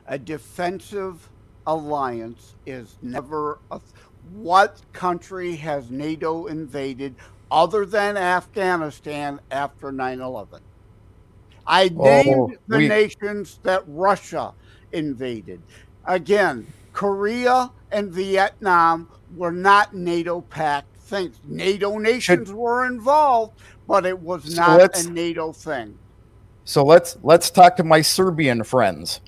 [0.07, 1.29] A defensive
[1.67, 3.79] alliance is never a.
[4.33, 7.15] What country has NATO invaded
[7.51, 10.61] other than Afghanistan after 9 11?
[11.67, 14.53] I named Oh, the we- nations that Russia
[14.91, 15.61] invaded.
[16.05, 21.39] Again, Korea and Vietnam were not NATO pact things.
[21.45, 25.97] NATO nations were involved, but it was So not let's- a NATO thing.
[26.63, 29.21] So let's let's talk to my Serbian friends.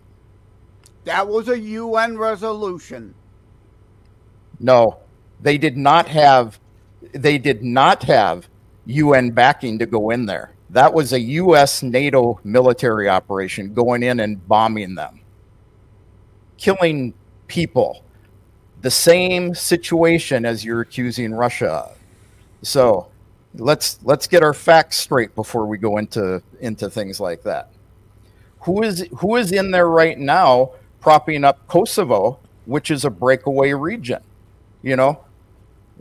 [1.03, 3.13] That was a UN resolution.
[4.59, 4.97] No,
[5.41, 6.59] they did not have
[7.13, 8.47] they did not have
[8.85, 10.51] UN backing to go in there.
[10.69, 15.21] That was a US NATO military operation going in and bombing them.
[16.57, 17.13] Killing
[17.47, 18.03] people.
[18.81, 21.97] The same situation as you're accusing Russia of.
[22.61, 23.07] So,
[23.55, 27.69] let's let's get our facts straight before we go into into things like that.
[28.61, 33.73] Who is who is in there right now propping up Kosovo, which is a breakaway
[33.73, 34.21] region?
[34.87, 35.19] You know,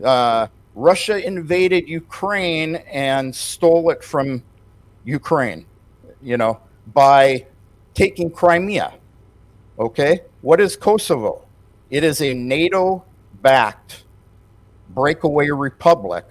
[0.04, 0.46] uh,
[0.76, 4.44] Russia invaded Ukraine and stole it from
[5.04, 5.66] Ukraine,
[6.22, 6.60] you know,
[6.94, 7.46] by
[7.94, 8.94] taking Crimea.
[9.76, 10.20] Okay.
[10.40, 11.44] What is Kosovo?
[11.90, 13.04] It is a NATO
[13.42, 14.04] backed
[14.90, 16.24] breakaway republic.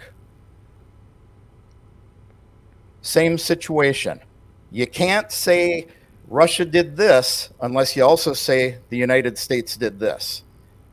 [3.02, 4.22] Same situation.
[4.72, 5.88] You can't say
[6.30, 10.45] Russia did this unless you also say the United States did this.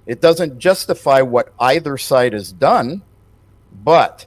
[0.07, 3.03] It doesn't justify what either side has done,
[3.85, 4.27] but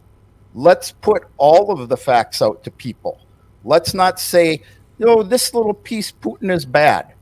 [0.53, 3.19] let's put all of the facts out to people.
[3.64, 4.61] Let's not say,
[5.03, 7.14] oh, this little piece, Putin is bad.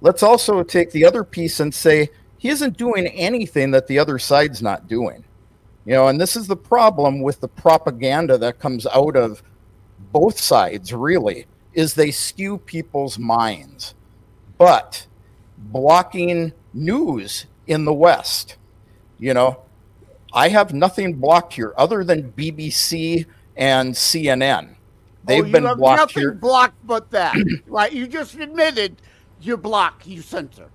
[0.00, 4.18] Let's also take the other piece and say, he isn't doing anything that the other
[4.18, 5.24] side's not doing.
[5.84, 9.42] You know, and this is the problem with the propaganda that comes out of
[10.12, 13.94] both sides, really, is they skew people's minds.
[14.58, 15.06] But
[15.58, 18.56] blocking news in the West.
[19.18, 19.62] You know,
[20.32, 23.26] I have nothing blocked here other than BBC
[23.56, 24.74] and CNN.
[25.24, 26.32] They've oh, been have blocked nothing here.
[26.34, 27.34] blocked but that.
[27.66, 27.92] right?
[27.92, 29.00] You just admitted
[29.40, 30.68] you block, you censor.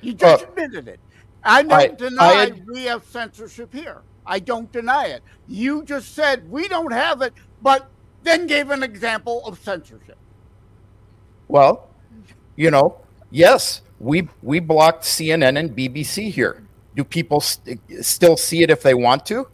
[0.00, 1.00] You just Uh, admitted it.
[1.42, 4.02] I don't I- deny I had- we have censorship here.
[4.26, 5.22] I don't deny it.
[5.48, 7.90] You just said we don't have it, but
[8.22, 10.16] then gave an example of censorship.
[11.48, 11.88] Well,
[12.56, 12.96] you know,
[13.30, 16.62] yes, we we blocked CNN and BBC here.
[16.96, 19.48] Do people st- still see it if they want to?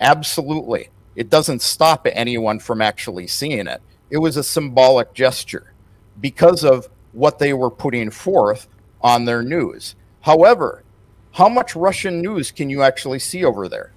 [0.00, 0.88] Absolutely.
[1.14, 3.80] It doesn't stop anyone from actually seeing it.
[4.10, 5.72] It was a symbolic gesture
[6.20, 8.68] because of what they were putting forth
[9.00, 9.94] on their news.
[10.20, 10.82] However,
[11.32, 13.92] how much Russian news can you actually see over there?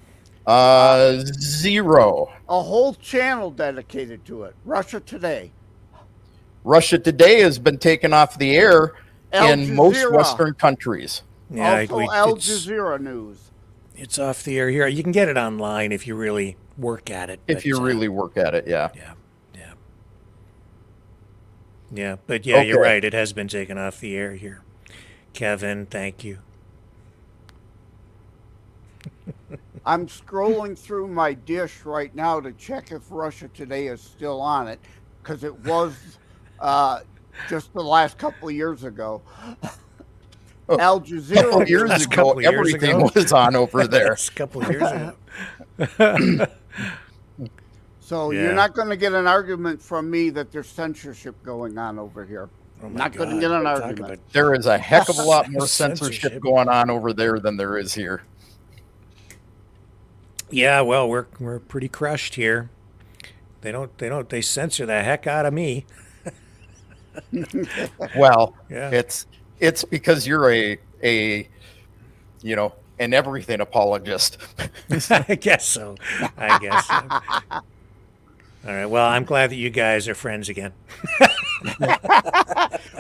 [0.46, 2.32] Uh, zero.
[2.48, 4.56] A whole channel dedicated to it.
[4.66, 5.52] Russia Today.
[6.64, 8.94] Russia Today has been taken off the air
[9.32, 11.24] Al in most Western countries.
[11.50, 13.52] Yeah, also, we- Al it's- Jazeera News.
[13.96, 14.88] It's off the air here.
[14.88, 17.42] You can get it online if you really work at it.
[17.48, 18.90] If but, you uh, really work at it, yeah.
[18.96, 19.14] Yeah,
[19.54, 19.74] Yeah.
[21.92, 22.16] Yeah.
[22.26, 23.04] but yeah, you're right.
[23.04, 24.62] It has been taken off the air here.
[25.34, 26.40] Kevin, thank you.
[29.86, 34.68] I'm scrolling through my dish right now to check if Russia Today is still on
[34.70, 34.80] it,
[35.22, 36.18] because it was
[36.60, 37.02] uh,
[37.48, 39.22] just the last couple of years ago.
[40.68, 40.80] Oh.
[40.80, 41.44] Al Jazeera.
[41.46, 44.10] Oh, couple years ago, everything was on over there.
[44.10, 45.16] Last couple of years
[45.98, 46.46] ago.
[48.02, 48.42] So Yeah.
[48.42, 52.26] you're not going to get an argument from me that there's censorship going on over
[52.26, 52.50] here.
[52.82, 54.20] Oh not going to get an talk argument.
[54.32, 56.14] There is a heck of a lot more Censorship.
[56.24, 58.24] censorship going on over there than there is here.
[60.50, 62.72] Yeah, well, we're we're pretty crushed here.
[63.62, 65.86] They don't they don't they censor the heck out of me.
[68.18, 68.90] Well, Yeah.
[68.92, 69.26] it's
[69.60, 71.48] it's because you're a a
[72.42, 74.38] you know an everything apologist.
[75.10, 75.96] I guess so.
[76.38, 76.88] I guess.
[76.88, 76.94] So.
[78.68, 78.86] All right.
[78.86, 80.74] Well, I'm glad that you guys are friends again.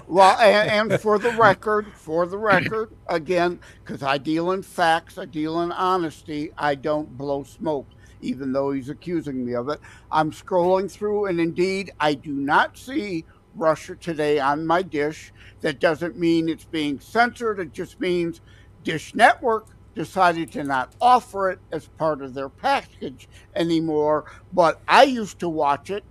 [0.07, 5.17] well, and, and for the record, for the record, again, because I deal in facts,
[5.17, 7.87] I deal in honesty, I don't blow smoke,
[8.21, 9.79] even though he's accusing me of it.
[10.11, 13.25] I'm scrolling through, and indeed, I do not see
[13.59, 15.31] Russia Today on my dish.
[15.61, 18.39] That doesn't mean it's being censored, it just means
[18.83, 24.23] Dish Network decided to not offer it as part of their package anymore.
[24.53, 26.03] But I used to watch it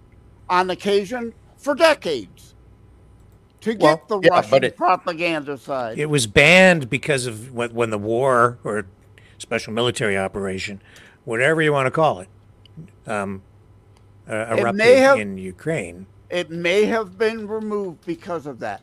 [0.51, 2.55] on occasion for decades
[3.63, 5.99] to get Well, the yeah, Russian it- propaganda side.
[5.99, 8.85] It was banned because of when, when the war or
[9.39, 10.83] special military operation,
[11.25, 12.29] whatever you want to call it,
[13.07, 13.43] um,
[14.29, 16.07] uh, erupted may have- in Ukraine.
[16.31, 18.83] It may have been removed because of that.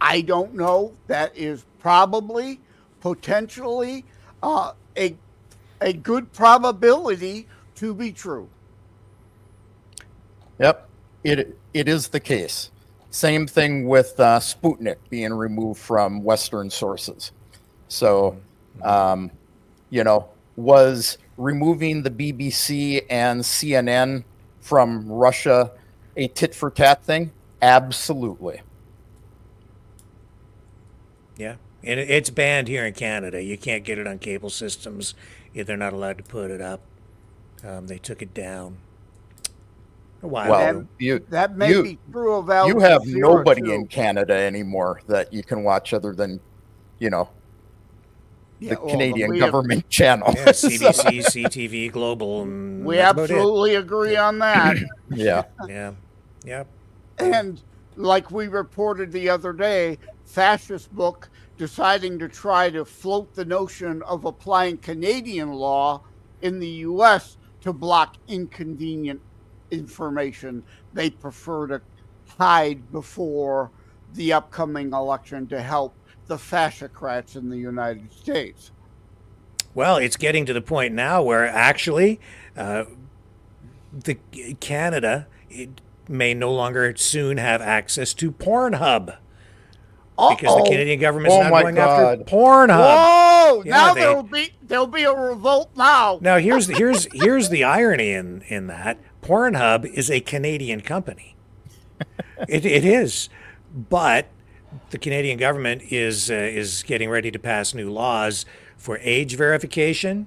[0.00, 0.92] I don't know.
[1.06, 2.60] That is probably,
[3.00, 4.04] potentially,
[4.42, 5.16] uh, a
[5.80, 7.46] a good probability
[7.76, 8.48] to be true.
[10.58, 10.88] Yep,
[11.24, 12.70] it it is the case.
[13.10, 17.32] Same thing with uh, Sputnik being removed from Western sources.
[17.88, 18.36] So,
[18.82, 19.30] um,
[19.88, 24.24] you know, was removing the BBC and CNN
[24.60, 25.72] from Russia
[26.16, 27.32] a tit for tat thing?
[27.62, 28.60] Absolutely.
[31.36, 33.42] Yeah, and it's banned here in Canada.
[33.42, 35.14] You can't get it on cable systems.
[35.54, 36.80] They're not allowed to put it up.
[37.64, 38.78] Um, they took it down.
[40.22, 40.86] A while Well, ago.
[40.98, 45.30] you That may you, be true of Al you have nobody in Canada anymore that
[45.32, 46.40] you can watch other than,
[46.98, 47.28] you know,
[48.58, 50.32] Yeah, the well, Canadian we have- government channel.
[50.34, 53.34] Yeah, CBC, CTV, Global, and We that's about it.
[53.34, 54.76] absolutely agree on that.
[55.10, 55.44] yeah.
[55.68, 55.92] Yeah,
[56.46, 56.66] yep.
[57.18, 57.60] And
[57.96, 61.28] like we reported the other day, Fascist Book
[61.58, 66.02] deciding to try to float the notion of applying Canadian law
[66.42, 67.36] in the U.S.
[67.62, 69.20] to block inconvenient
[69.70, 70.62] information
[70.92, 71.82] they prefer to
[72.38, 73.70] hide before
[74.14, 75.94] the upcoming election to help
[76.26, 78.70] the fascocrats in the United States.
[79.74, 82.20] Well, it's getting to the point now where actually,
[82.56, 82.84] uh,
[83.92, 84.14] the
[84.60, 85.26] Canada
[86.08, 89.16] may no longer soon have access to Pornhub
[90.16, 90.64] because the Uh-oh.
[90.64, 92.26] Canadian government's Oh not going after God.
[92.26, 92.78] Pornhub.
[92.78, 93.62] Whoa!
[93.66, 96.18] Now there'll be there'll be a revolt now.
[96.22, 101.36] Now here's the, here's here's the irony in in that Pornhub is a Canadian company.
[102.48, 103.28] It it is,
[103.74, 104.28] but
[104.90, 108.46] the Canadian government is uh, is getting ready to pass new laws
[108.76, 110.26] for age verification,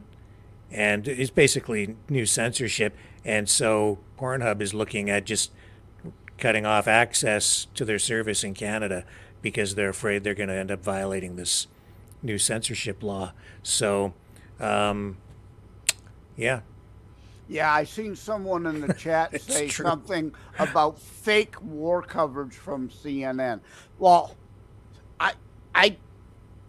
[0.72, 2.96] and it's basically new censorship.
[3.26, 5.52] And so Pornhub is looking at just
[6.40, 9.06] cutting off access to their service in Canada
[9.42, 11.68] because they're afraid they're going to end up violating this
[12.24, 13.34] new censorship law.
[13.64, 14.14] So,
[14.60, 15.18] um,
[16.38, 16.62] yeah,
[17.48, 19.72] Yeah, I seen someone in the chat say true.
[19.72, 23.62] something about fake war coverage from CNN.
[23.98, 24.38] Well,
[25.20, 25.34] I
[25.76, 25.98] I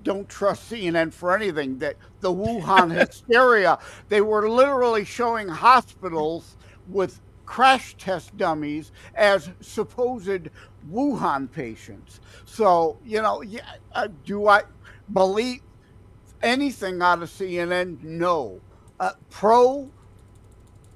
[0.02, 1.78] don't trust CNN for anything.
[1.78, 3.78] That the Wuhan hysteria,
[4.08, 6.56] they were literally showing hospitals
[6.86, 7.20] with
[7.50, 10.48] crash test dummies as supposed
[10.88, 12.20] Wuhan patients.
[12.44, 13.62] So, you know, yeah,
[13.92, 14.62] uh, do I
[15.12, 15.60] believe
[16.42, 18.04] anything out of CNN?
[18.04, 18.60] No.
[19.00, 19.90] Uh, pro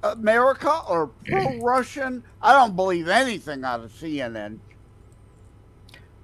[0.05, 2.23] America or pro Russian.
[2.41, 4.61] I don't believe anything out of CNN.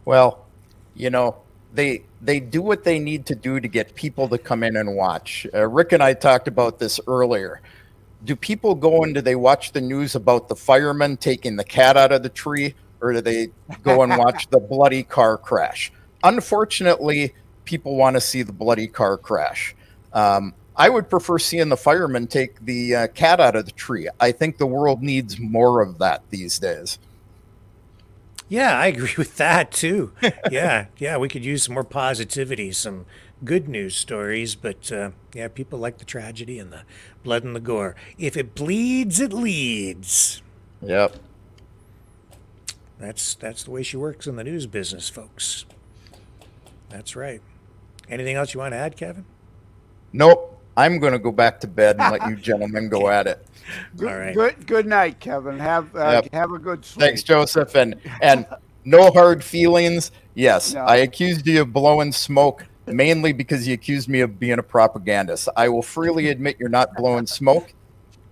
[0.05, 0.47] Well,
[0.95, 1.39] you know,
[1.75, 4.95] they they do what they need to do to get people to come in and
[4.95, 5.45] watch.
[5.53, 7.61] Uh, Rick and I talked about this earlier.
[8.25, 11.97] Do people go and do they watch the news about the firemen taking the cat
[11.97, 13.49] out of the tree, or do they
[13.83, 15.91] go and watch the bloody car crash?
[16.23, 17.35] Unfortunately,
[17.65, 19.75] people want to see the bloody car crash.
[20.13, 24.09] Um, I would prefer seeing the firemen take the uh, cat out of the tree.
[24.19, 26.99] I think the world needs more of that these days.
[28.49, 30.13] Yeah, I agree with that too.
[30.51, 33.07] yeah, yeah, we could use some more positivity, some
[33.45, 36.83] good news stories, but uh, yeah, people like the tragedy and the
[37.23, 37.95] blood and the gore.
[38.19, 40.43] If it bleeds, it leads.
[40.83, 41.17] Yep.
[42.99, 45.65] That's that's the way she works in the news business, folks.
[46.91, 47.41] That's right.
[48.09, 49.25] Anything else you want to add, Kevin?
[50.13, 50.59] Nope.
[50.77, 53.45] I'm going to go back to bed and let you gentlemen go at it.
[53.97, 54.35] Good, All right.
[54.35, 55.59] good, good night, Kevin.
[55.59, 56.33] Have uh, Yep.
[56.33, 57.01] have a good sleep.
[57.07, 57.75] Thanks, Joseph.
[57.75, 58.47] And and
[58.85, 60.11] no hard feelings.
[60.35, 60.81] Yes, No.
[60.83, 65.49] I accused you of blowing smoke mainly because you accused me of being a propagandist.
[65.57, 67.73] I will freely admit you're not blowing smoke.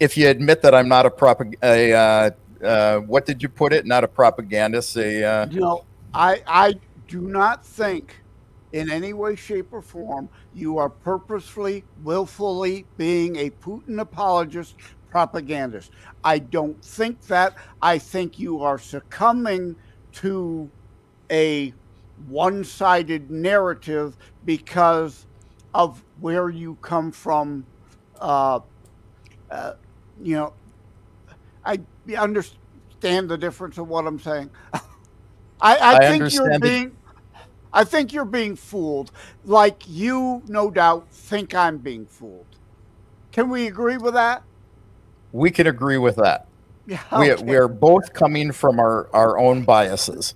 [0.00, 2.30] If you admit that I'm not a propag, a, uh,
[2.64, 3.86] uh, what did you put it?
[3.86, 4.96] Not a propagandist.
[4.96, 6.74] A uh, know, I I
[7.08, 8.14] do not think
[8.72, 14.76] in any way, shape, or form you are purposefully, willfully being a Putin apologist,
[15.10, 15.90] propagandist.
[16.22, 17.56] I don't think that.
[17.80, 19.76] I think you are succumbing
[20.12, 20.70] to
[21.30, 21.72] a
[22.26, 25.26] one-sided narrative because
[25.74, 27.64] of where you come from.
[28.20, 28.60] Uh,
[29.50, 29.74] uh,
[30.22, 30.52] you know,
[31.64, 31.80] I
[32.16, 34.50] understand the difference of what I'm saying.
[34.72, 34.80] I,
[35.60, 36.96] I, I think you're being.
[37.70, 39.12] I think you're being fooled,
[39.44, 42.46] like you, no doubt, think I'm being fooled.
[43.30, 44.42] Can we agree with that?
[45.32, 46.46] we can agree with that.
[46.86, 47.02] Yeah.
[47.18, 50.34] We, we are both coming from our, our own biases.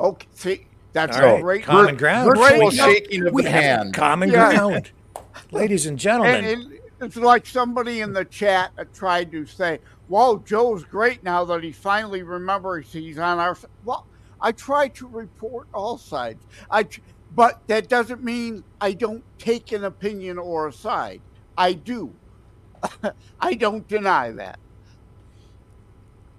[0.00, 2.36] Okay, see, that's All right, great common vir- ground.
[2.36, 3.94] Virtual shaking of we the hand.
[3.94, 4.50] common Yeah.
[4.54, 4.90] ground,
[5.52, 6.44] ladies and gentlemen.
[6.44, 9.78] And it, it's like somebody in the chat tried to say,
[10.08, 14.06] "Well, Joe's great now that he finally remembers he's on our." s-" Well,
[14.40, 16.46] I try to report all sides.
[16.70, 16.86] I,
[17.34, 21.20] but that doesn't mean I don't take an opinion or a side.
[21.58, 22.14] I do.
[23.40, 24.58] I don't deny that.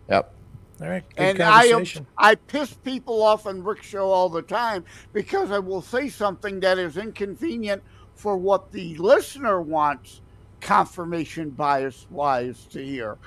[0.09, 0.33] Yep.
[0.81, 1.83] All right, good and I am,
[2.17, 4.83] I piss people off on Rick Show all the time
[5.13, 7.83] because I will say something that is inconvenient
[8.15, 10.21] for what the listener wants
[10.59, 13.19] confirmation bias wise to hear.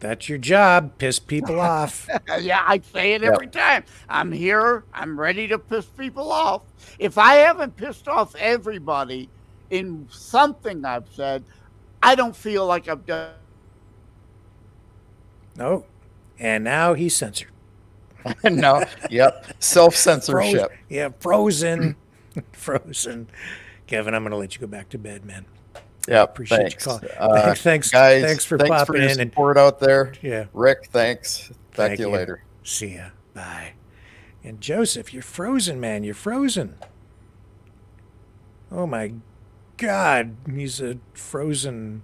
[0.00, 0.98] That's your job.
[0.98, 2.08] Piss people off.
[2.40, 3.34] yeah, I say it Yep.
[3.34, 3.84] every time.
[4.08, 4.84] I'm here.
[4.92, 6.62] I'm ready to piss people off.
[6.98, 9.30] If I haven't pissed off everybody
[9.70, 11.44] in something I've said,
[12.02, 13.30] I don't feel like I've done.
[15.56, 15.91] No.
[16.42, 17.50] And now he's censored.
[18.44, 18.84] no.
[19.10, 19.46] Yep.
[19.62, 20.72] Self censorship.
[20.88, 21.94] yeah, frozen.
[22.52, 23.28] frozen.
[23.86, 25.46] Kevin, I'm going to let you go back to bed, man.
[26.08, 26.84] Yeah, Appreciate you thanks.
[26.84, 27.04] calling.
[27.16, 28.22] Uh, Thanks- thanks- guys.
[28.24, 30.12] thanks for thanks popping for your in and- support out there.
[30.20, 30.46] Yeah.
[30.52, 31.48] Rick, thanks.
[31.48, 32.14] Talk Thank to you, you.
[32.14, 32.42] later.
[32.64, 33.10] See ya.
[33.34, 33.74] Bye.
[34.42, 36.02] And Joseph, you're frozen, man.
[36.02, 36.74] You're frozen.
[38.72, 39.12] Oh my
[39.76, 42.02] God, he's a frozen,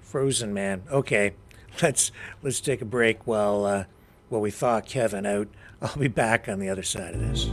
[0.00, 0.82] frozen man.
[0.90, 1.32] Okay,
[1.82, 3.84] let's let's take a break while uh,
[4.28, 5.48] while we thaw Kevin out.
[5.82, 7.44] I'll be back on the other side of this.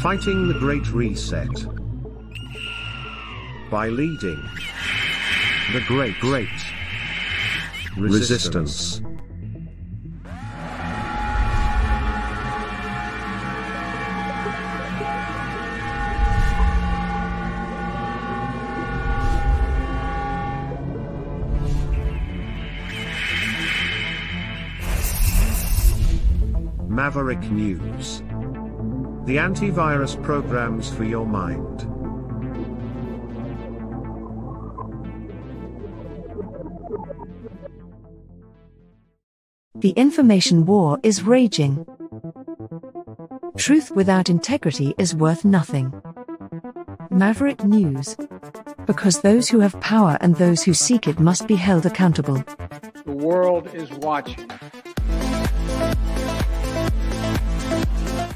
[0.00, 1.48] Fighting the Great Reset.
[3.70, 4.42] By leading
[5.72, 6.48] the Great Great
[7.96, 9.02] Resistance.
[26.98, 28.24] Maverick News.
[29.24, 31.82] The antivirus programs for your mind.
[39.76, 41.86] The information war is raging.
[43.56, 46.02] Truth without integrity is worth nothing.
[47.10, 48.16] Maverick News.
[48.86, 52.42] Because those who have power and those who seek it must be held accountable.
[53.04, 54.50] The world is watching.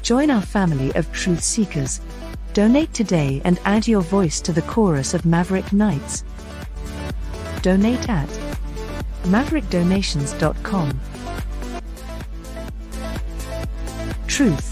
[0.03, 2.01] Join our family of truth seekers.
[2.51, 6.25] Donate today and add your voice to the chorus of Maverick Knights.
[7.61, 8.27] Donate at
[9.23, 10.99] maverickdonations.com.
[14.27, 14.69] Truth.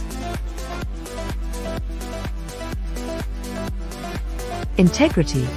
[4.78, 5.48] Integrity.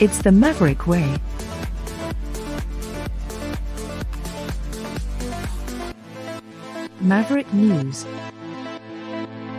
[0.00, 1.16] It's the Maverick way.
[7.00, 8.04] Maverick News.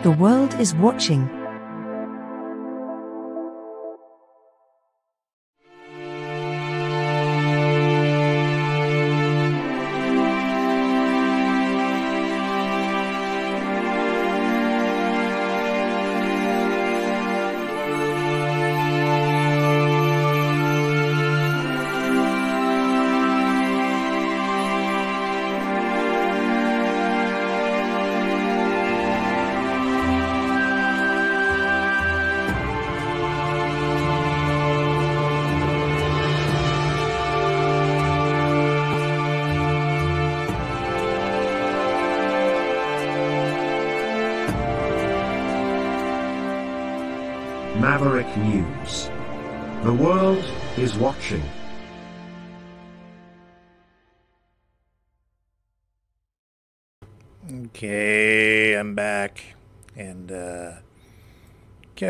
[0.02, 1.39] The world is watching.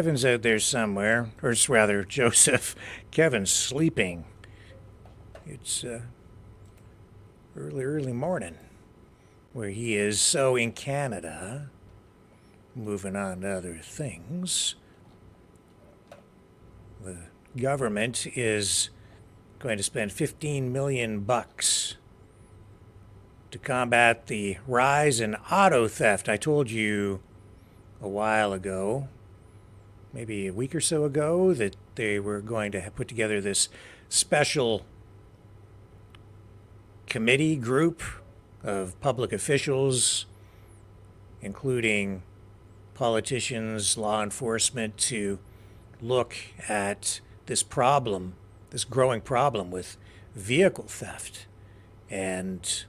[0.00, 2.74] Kevin's out there somewhere, or it's rather Joseph.
[3.10, 4.24] Kevin's sleeping.
[5.44, 6.00] It's uh,
[7.54, 8.56] early, early morning
[9.52, 10.18] where he is.
[10.18, 11.68] So in Canada,
[12.74, 14.74] moving on to other things,
[17.04, 17.18] the
[17.54, 18.88] government is
[19.58, 21.98] going to spend 15 million bucks
[23.50, 26.26] to combat the rise in auto theft.
[26.26, 27.20] I told you
[28.00, 29.06] a while ago,
[30.12, 33.68] maybe a week or so ago, that they were going to put together this
[34.08, 34.84] special
[37.06, 38.02] committee group
[38.62, 40.26] of public officials,
[41.40, 42.22] including
[42.94, 45.38] politicians, law enforcement, to
[46.00, 46.36] look
[46.68, 48.34] at this problem,
[48.70, 49.96] this growing problem with
[50.34, 51.46] vehicle theft.
[52.10, 52.84] And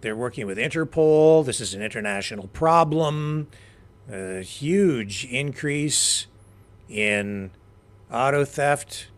[0.00, 1.44] they're working with Interpol.
[1.44, 3.48] This is an international problem.
[4.10, 6.26] A huge increase
[6.88, 7.50] in
[8.10, 9.08] auto theft.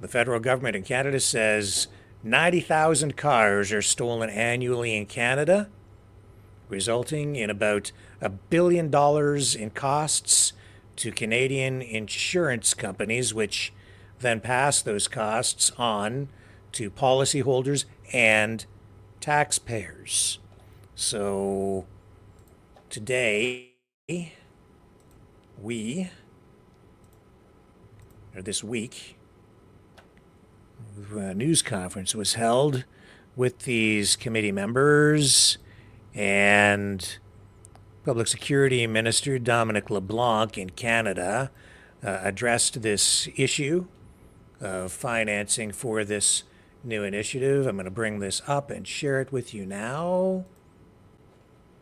[0.00, 1.88] The federal government in Canada says
[2.22, 5.70] 90,000 cars are stolen annually in Canada,
[6.68, 7.90] resulting in about
[8.20, 10.52] a billion dollars in costs
[10.96, 13.72] to Canadian insurance companies, which
[14.20, 16.28] then pass those costs on
[16.72, 18.66] to policyholders and
[19.20, 20.38] taxpayers.
[20.94, 21.86] So
[22.92, 23.72] today,
[25.58, 26.10] we,
[28.36, 29.16] or this week,
[31.14, 32.84] a news conference was held
[33.34, 35.56] with these committee members
[36.14, 37.16] and
[38.04, 41.50] Public Security Minister Dominic LeBlanc in Canada
[42.04, 43.86] uh, addressed this issue
[44.60, 46.42] of financing for this
[46.84, 47.66] new initiative.
[47.66, 50.44] I'm going to bring this up and share it with you now.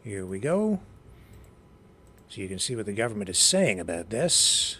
[0.04, 0.78] Here we go.
[2.30, 4.78] So you can see what the government is saying about this.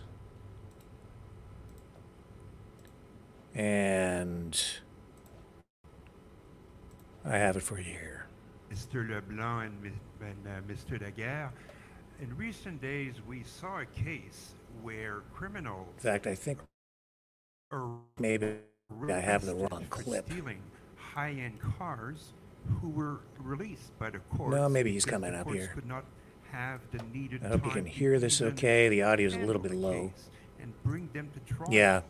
[3.57, 4.57] And
[7.25, 8.27] I have it for you here.
[8.73, 9.11] Mr.
[9.11, 10.97] LeBlanc and, and uh, Mr.
[10.97, 11.51] Dagher,
[12.23, 16.61] in recent days we saw a case where criminals In fact, I think
[18.21, 18.59] maybe
[19.09, 20.31] I have the wrong clip.
[20.31, 20.63] stealing
[20.95, 22.33] high-end cars
[22.81, 24.55] who were released by the courts.
[24.55, 25.73] No, maybe he's coming up here.
[25.75, 26.05] Could not
[26.53, 28.89] have the needed I hope you can hear this okay.
[28.89, 30.13] The audio is a little bit low.
[30.61, 31.69] And bring them to trial.
[31.73, 32.03] Yeah.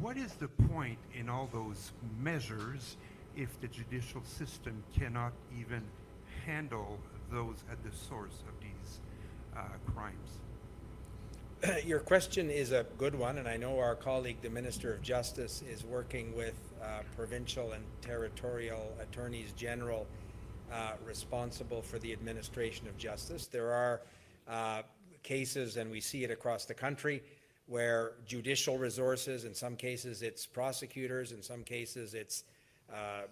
[0.00, 2.96] What is the point in all those measures
[3.36, 5.82] if the judicial system cannot even
[6.46, 6.98] handle
[7.30, 8.98] those at the source of these
[9.56, 9.60] uh,
[9.92, 11.84] crimes?
[11.86, 15.62] Your question is a good one, and I know our colleague, the Minister of Justice,
[15.68, 20.06] is working with uh, provincial and territorial attorneys general
[21.04, 23.46] responsible for the administration of justice.
[23.46, 24.00] There are
[24.48, 24.82] uh,
[25.22, 27.22] cases, and we see it across the country,
[27.66, 32.44] where judicial resources, in some cases it's prosecutors, in some cases it's
[32.92, 33.22] uh,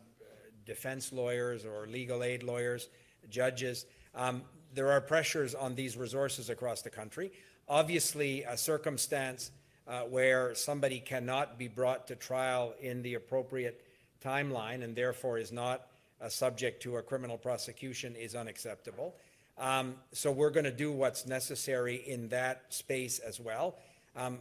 [0.67, 2.89] defense lawyers or legal aid lawyers,
[3.31, 3.87] judges.
[4.15, 4.43] Um,
[4.75, 7.33] there are pressures on these resources across the country.
[7.69, 9.51] Obviously, a circumstance
[9.89, 13.87] uh, where somebody cannot be brought to trial in the appropriate
[14.23, 15.83] timeline and therefore is not uh,
[16.31, 19.15] subject to a criminal prosecution is unacceptable.
[19.59, 23.77] Um, so we're going to do what's necessary in that space as well.
[24.15, 24.39] Um,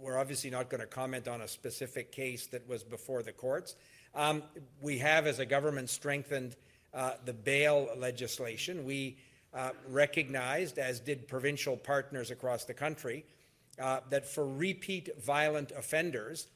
[0.00, 3.74] we're obviously not going to comment on a specific case that was before the courts.
[4.14, 4.42] Um,
[4.80, 6.56] we have, as a government, strengthened
[6.92, 8.84] uh, the bail legislation.
[8.84, 9.18] We
[9.52, 13.24] uh, recognized, as did provincial partners across the country,
[13.80, 16.46] uh, that for repeat violent offenders,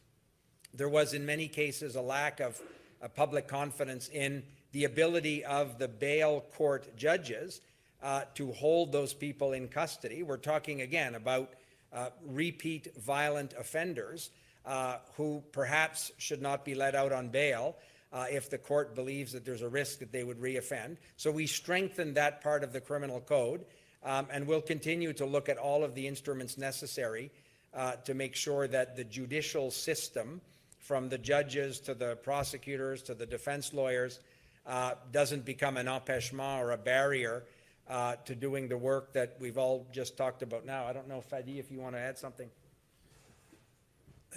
[0.72, 2.60] there was in many cases a lack of
[3.02, 7.60] uh, public confidence in the ability of the bail court judges
[8.02, 10.22] uh, to hold those people in custody.
[10.22, 11.54] We're talking again about
[11.92, 14.30] uh, repeat violent offenders
[14.66, 17.76] uh, who perhaps should not be let out on bail
[18.12, 20.96] uh, if the court believes that there's a risk that they would reoffend.
[21.16, 23.64] So we strengthened that part of the criminal code,
[24.04, 27.30] um, and we'll continue to look at all of the instruments necessary
[27.74, 30.40] uh, to make sure that the judicial system,
[30.78, 34.20] from the judges to the prosecutors to the defense lawyers,
[34.68, 37.44] uh, doesn't become an empêchement or a barrier
[37.88, 40.84] uh, to doing the work that we've all just talked about now.
[40.84, 42.48] I don't know, Fady, if you want to add something.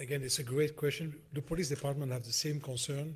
[0.00, 1.14] Again, it's a great question.
[1.34, 3.14] The police department have the same concern.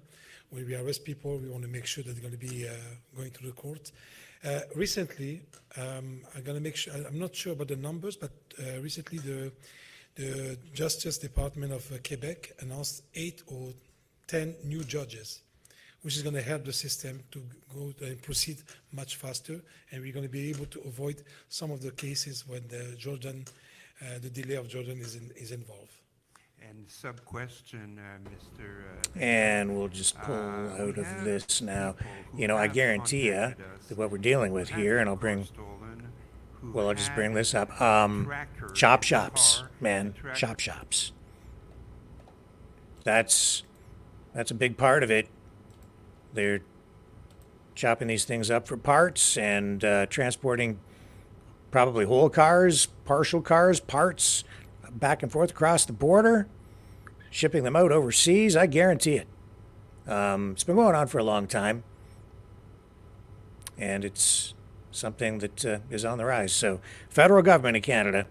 [0.50, 2.72] When we arrest people, we want to make sure that they're going to be uh,
[3.16, 3.90] going to the court.
[4.44, 5.40] Uh, recently,
[5.78, 6.92] um, I'm going to make sure.
[6.94, 8.30] I'm not sure about the numbers, but
[8.60, 9.52] uh, recently the
[10.14, 13.72] the Justice Department of uh, Quebec announced eight or
[14.26, 15.40] ten new judges
[16.02, 17.42] which is going to help the system to
[17.75, 18.58] go and proceed
[18.92, 19.60] much faster,
[19.91, 23.44] and we're going to be able to avoid some of the cases when the Jordan,
[24.02, 25.92] uh, the delay of Jordan is in, is involved.
[26.68, 28.81] And sub question, uh, Mr.
[28.81, 31.94] Uh, and we'll just pull uh, out of this now.
[32.36, 33.55] You know, I guarantee you
[33.89, 35.44] that what we're dealing with here, and I'll bring.
[35.44, 36.08] car stolen,
[36.60, 37.81] who Well, I'll just bring this up.
[37.81, 38.33] Um,
[38.75, 41.12] chop shops, man, chop shops.
[43.05, 43.62] That's
[44.34, 45.28] that's a big part of it.
[46.36, 46.60] They're
[47.74, 50.78] chopping these things up for parts and uh, transporting
[51.70, 54.44] probably whole cars, partial cars, parts
[54.90, 56.47] back and forth across the border,
[57.31, 58.56] shipping them out overseas.
[58.56, 59.28] I guarantee it.
[60.06, 61.82] Um, it's been going on for a long time,
[63.76, 64.55] and it's
[64.92, 66.52] something that uh, is on the rise.
[66.52, 68.26] So, federal government in Canada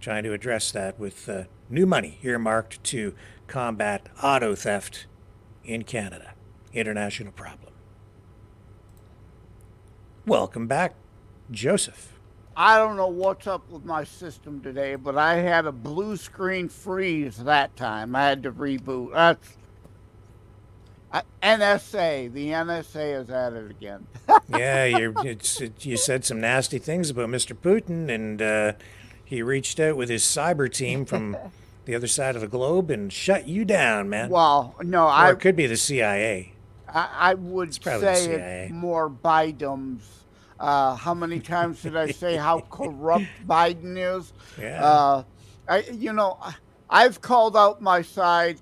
[0.00, 3.14] trying to address that with uh, new money earmarked to
[3.46, 5.06] combat auto theft
[5.62, 6.32] in Canada.
[6.72, 7.72] International problem.
[10.26, 10.94] Welcome back,
[11.50, 12.18] Joseph.
[12.56, 16.68] I don't know what's up with my system today, but I had a blue screen
[16.68, 18.14] freeze that time.
[18.14, 19.12] I had to reboot.
[19.14, 19.56] That's
[21.42, 22.32] NSA.
[22.32, 24.06] The NSA is at it again.
[24.48, 27.56] yeah, you're, it's, it, you said some nasty things about Mr.
[27.56, 28.72] Putin, and uh,
[29.24, 31.36] he reached out with his cyber team from
[31.84, 34.30] the other side of the globe and shut you down, man.
[34.30, 36.52] Well, no, or I it could be the CIA.
[36.94, 38.24] I, I would say
[38.66, 40.26] it's more Biden's.
[40.58, 44.32] Uh, how many times did I say how corrupt Biden is?
[44.58, 44.84] Yeah.
[44.84, 45.24] Uh,
[45.68, 46.38] I, you know,
[46.90, 48.60] I've called out my side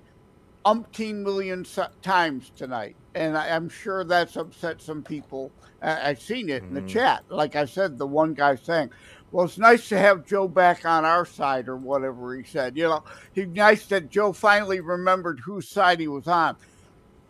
[0.65, 1.65] umpteen million
[2.01, 5.51] times tonight, and I, I'm sure that's upset some people.
[5.81, 6.87] I, I've seen it in the Mhm.
[6.87, 7.23] chat.
[7.29, 8.91] Like I said, the one guy saying,
[9.31, 12.77] "Well, it's nice to have Joe back on our side," or whatever he said.
[12.77, 16.57] You know, he's nice that Joe finally remembered whose side he was on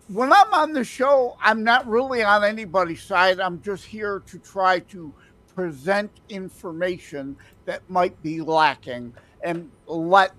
[0.10, 3.40] when I'm on the show, I'm not really on anybody's side.
[3.40, 5.14] I'm just here to try to
[5.56, 9.14] present information that might be lacking
[9.44, 10.32] and let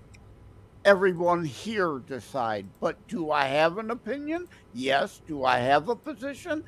[0.83, 2.65] everyone here decide.
[2.79, 4.47] But do I have an opinion?
[4.73, 5.21] Yes.
[5.25, 6.63] Do I have a position?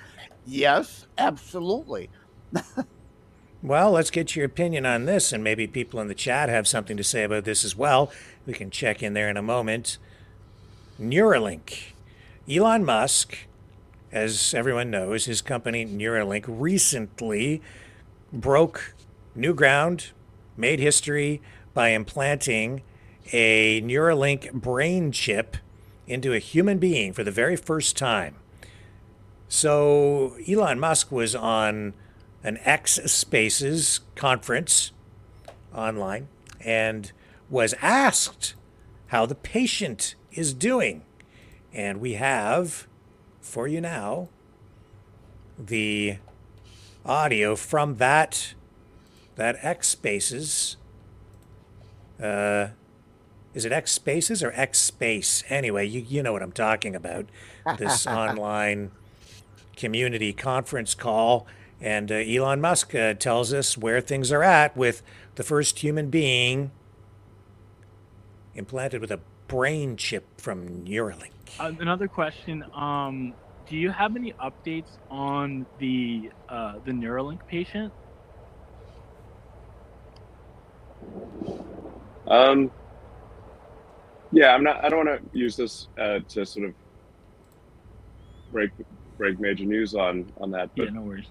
[0.46, 2.10] Yes, absolutely.
[3.62, 6.98] Well, let's get your opinion on this, and maybe people in the chat have something
[6.98, 8.12] to say about this as well.
[8.46, 9.98] We can check in there in a moment.
[11.00, 11.93] Neuralink.
[12.50, 13.38] Elon Musk,
[14.12, 17.62] as everyone knows, his company Neuralink recently
[18.34, 18.94] broke
[19.34, 20.12] new ground,
[20.58, 21.42] made history
[21.74, 22.82] by implanting
[23.32, 25.56] a Neuralink brain chip
[26.06, 28.36] into a human being for the very first time.
[29.48, 31.94] So Elon Musk was on
[32.44, 34.92] an X Spaces conference
[35.74, 36.28] online
[36.60, 37.14] and
[37.50, 38.56] was asked
[39.08, 41.04] how the patient is doing.
[41.74, 42.88] And we have
[43.42, 44.30] for you now
[45.58, 46.18] the
[47.06, 48.54] audio from that
[49.36, 50.78] that X Spaces
[52.22, 52.70] uh,
[53.54, 55.44] is it X Spaces or X Space?
[55.50, 57.26] Anyway, you, you know what I'm talking about.
[57.78, 58.92] This online
[59.76, 61.46] community conference call.
[61.80, 65.04] And uh, Elon Musk uh, tells us where things are at with
[65.36, 66.72] the first human being
[68.56, 71.32] implanted with a brain chip from Neuralink.
[71.60, 72.64] Uh, another question.
[72.74, 73.34] Um,
[73.68, 77.94] do you have any updates on the uh, the Neuralink patient?
[82.28, 82.72] Um,
[84.32, 84.84] yeah, I'm not.
[84.84, 86.76] I don't want to use this uh, to sort of
[88.52, 88.72] break
[89.18, 90.70] break major news on on that.
[90.76, 91.28] But yeah, no worries.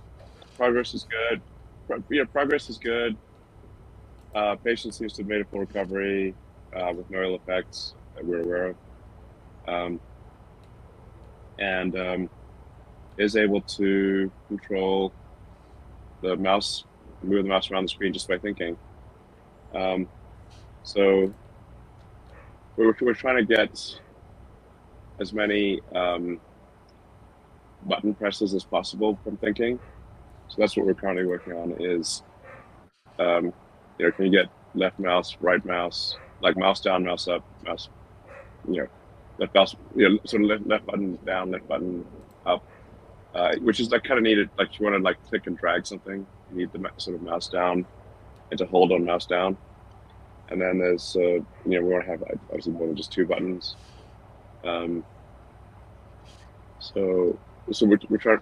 [0.56, 1.42] Progress is good.
[1.86, 3.16] Pro- yeah, progress is good.
[4.34, 6.34] Uh, patient seems to have made a full recovery
[6.74, 8.76] uh, with no ill effects that we're aware of,
[9.68, 10.00] um,
[11.62, 12.30] and um,
[13.18, 15.12] is able to control
[16.20, 16.84] the mouse,
[17.22, 18.76] move the mouse around the screen just by thinking.
[19.74, 20.08] Um,
[20.82, 21.32] so
[22.76, 24.00] we're, we're trying to get
[25.20, 26.40] as many um,
[27.86, 29.78] button presses as possible from thinking.
[30.48, 32.22] So that's what we're currently working on is,
[33.18, 33.52] um,
[33.98, 37.88] you know, can you get left mouse, right mouse, like mouse down, mouse up, mouse,
[38.68, 38.88] you know,
[39.42, 42.06] left mouse, you know, sort of left, left button down, left button
[42.46, 42.64] up,
[43.34, 44.48] uh, which is like kind of needed.
[44.56, 47.48] Like you want to like click and drag something, you need the sort of mouse
[47.48, 47.84] down
[48.50, 49.56] and to hold on mouse down.
[50.48, 53.26] And then there's, uh, you know, we want to have obviously more than just two
[53.26, 53.76] buttons.
[54.64, 55.04] Um,
[56.78, 57.38] so,
[57.70, 58.38] so we're, we're trying,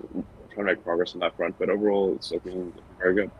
[0.53, 3.31] trying to make progress on that front, but overall it's looking very good.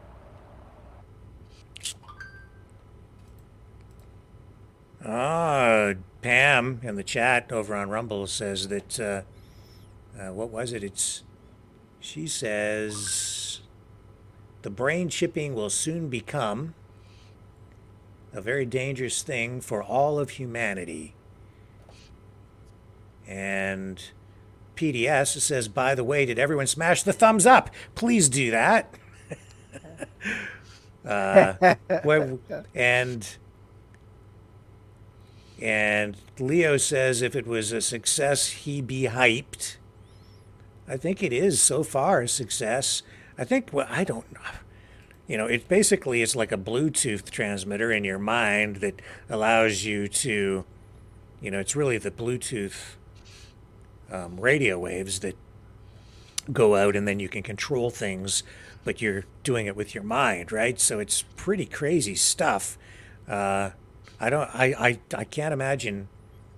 [5.13, 9.23] Ah, Pam in the chat over on Rumble says that, uh,
[10.17, 10.85] uh, what was it?
[10.85, 11.25] It's,
[11.99, 13.61] she says,
[14.63, 16.75] the brain chipping will soon become
[18.33, 21.17] a very dangerous thing for all of humanity.
[23.27, 24.01] And
[24.77, 27.71] PDS says, by the way, did everyone smash the thumbs up?
[27.97, 28.95] Please do that.
[31.05, 31.75] uh,
[32.77, 33.37] and
[35.61, 39.77] and Leo says if it was a success, he'd be hyped.
[40.89, 43.03] I think it is so far a success.
[43.39, 44.41] I think well, I don't know.
[45.27, 50.09] You know, it basically is like a Bluetooth transmitter in your mind that allows you
[50.09, 50.65] to,
[51.41, 52.97] you know, it's really the Bluetooth
[54.11, 55.37] um, radio waves that
[56.53, 58.43] go out and then you can control things,
[58.85, 60.81] but you're doing it with your mind, right?
[60.81, 62.77] So it's pretty crazy stuff.
[63.29, 63.71] Uh,
[64.21, 66.09] I don't, I, I, I can't imagine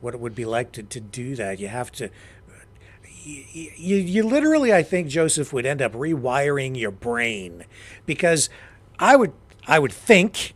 [0.00, 1.60] what it would be like to, to do that.
[1.60, 2.10] You have to,
[3.24, 7.64] you, you, you literally, I think, Joseph, would end up rewiring your brain
[8.04, 8.50] because
[8.98, 9.32] I would,
[9.66, 10.54] I would think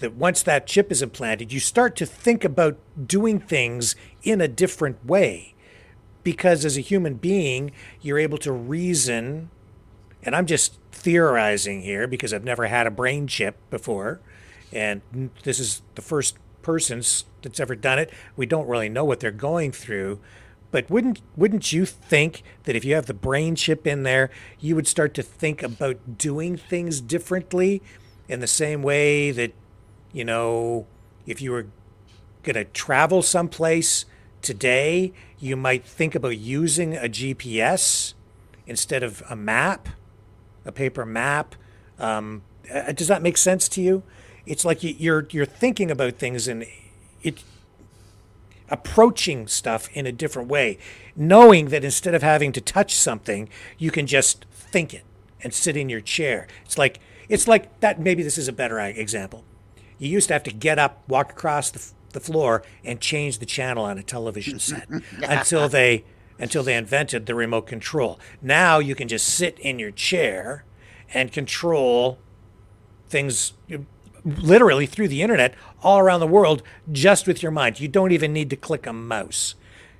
[0.00, 2.76] that once that chip is implanted, you start to think about
[3.06, 5.54] doing things in a different way.
[6.22, 7.70] Because as a human being,
[8.00, 9.50] you're able to reason,
[10.22, 14.20] and I'm just theorizing here because I've never had a brain chip before,
[14.72, 15.02] and
[15.42, 17.02] this is the first person
[17.42, 18.10] that's ever done it.
[18.36, 20.20] We don't really know what they're going through.
[20.70, 24.74] But wouldn't wouldn't you think that if you have the brain chip in there, you
[24.74, 27.80] would start to think about doing things differently
[28.28, 29.52] in the same way that
[30.12, 30.86] you know,
[31.26, 31.66] if you were
[32.42, 34.04] going to travel someplace
[34.42, 38.14] today, you might think about using a GPS
[38.66, 39.88] instead of a map,
[40.64, 41.54] a paper map.
[41.98, 44.02] Um, uh, does that make sense to you?
[44.46, 46.66] It's like you- you're you're thinking about things and
[47.22, 47.42] it
[48.70, 50.78] approaching stuff in a different way,
[51.14, 53.48] knowing that instead of having to touch something,
[53.78, 55.04] you can just think it
[55.42, 56.46] and sit in your chair.
[56.64, 56.98] It's like
[57.28, 58.00] it's like that.
[58.00, 59.44] Maybe this is a better example.
[59.98, 61.82] You used to have to get up, walk across the,
[62.12, 64.88] the floor, and change the channel on a television set
[65.22, 66.04] until they
[66.38, 68.18] until they invented the remote control.
[68.42, 70.64] Now you can just sit in your chair
[71.12, 72.18] and control
[73.08, 73.52] things
[74.24, 77.80] literally through the internet all around the world just with your mind.
[77.80, 79.54] You don't even need to click a mouse.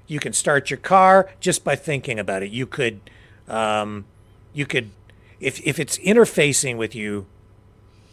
[0.07, 2.51] You can start your car just by thinking about it.
[2.51, 3.01] You could,
[3.49, 4.05] um,
[4.53, 4.91] you could,
[5.41, 7.27] if if it's interfacing with you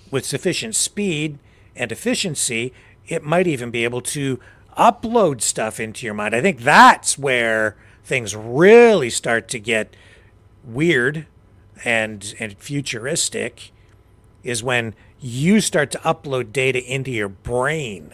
[0.09, 1.39] with sufficient speed
[1.75, 2.73] and efficiency,
[3.07, 4.39] it might even be able to
[4.77, 6.35] upload stuff into your mind.
[6.35, 9.95] I think that's where things really start to get
[10.63, 11.25] weird
[11.83, 13.71] and and futuristic
[14.43, 18.13] is when you start to upload data into your brain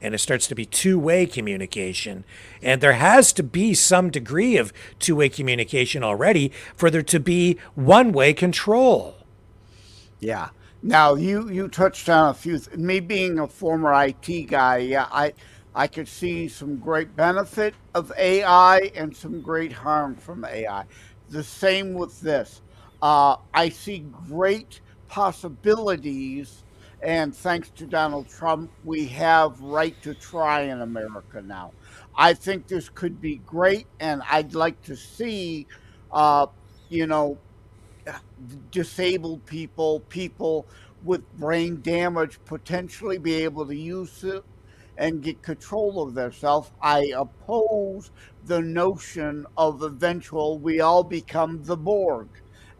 [0.00, 2.24] and it starts to be two-way communication
[2.62, 7.58] and there has to be some degree of two-way communication already for there to be
[7.74, 9.16] one-way control
[10.20, 10.50] Yeah.
[10.82, 12.58] Now you you touched on a few.
[12.58, 15.34] Th- me being a former IT guy, yeah, I
[15.74, 20.86] I could see some great benefit of AI and some great harm from AI.
[21.28, 22.62] The same with this.
[23.02, 26.64] Uh, I see great possibilities,
[27.02, 31.72] and thanks to Donald Trump, we have right to try in America now.
[32.16, 35.66] I think this could be great, and I'd like to see,
[36.12, 36.46] uh,
[36.88, 37.38] you know,
[38.70, 40.66] disabled people, people
[41.04, 44.44] with brain damage potentially be able to use it
[44.96, 46.70] and get control of themselves.
[46.82, 48.10] I oppose
[48.46, 52.28] the notion of eventual we all become the Borg.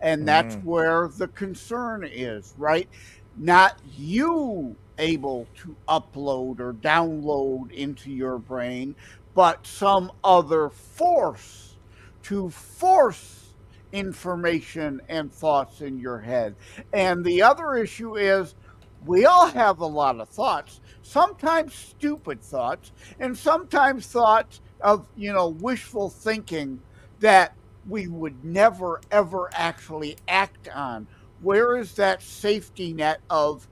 [0.00, 0.62] And that's Mm.
[0.62, 2.88] where the concern is, right?
[3.36, 8.96] Not you able to upload or download into your brain,
[9.34, 11.78] but some other force
[12.24, 13.54] to force
[13.92, 16.56] information and thoughts in your head.
[16.92, 18.54] And the other issue is
[19.00, 25.32] we all have a lot of thoughts, sometimes stupid thoughts, and sometimes thoughts of, you
[25.32, 26.82] know, wishful thinking
[27.20, 27.52] that
[27.88, 31.06] we would never ever actually act on.
[31.40, 33.66] Where is that safety net of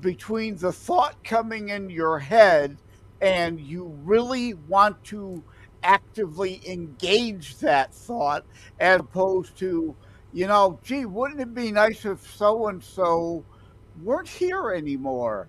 [0.00, 2.76] between the thought coming in your head
[3.20, 5.42] and you really want to
[5.82, 8.44] actively engage that thought
[8.80, 9.94] as opposed to,
[10.32, 13.44] you know, gee, wouldn't it be nice if so and so
[14.02, 15.48] weren't here anymore?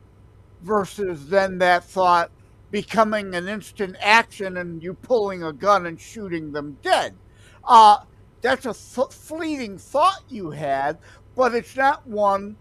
[0.61, 2.31] Versus then that thought
[2.71, 7.15] becoming an instant action and you pulling a gun and shooting them dead.
[7.67, 7.97] Uh,
[8.41, 10.97] that's a fleeting thought you had,
[11.35, 12.55] but it's not one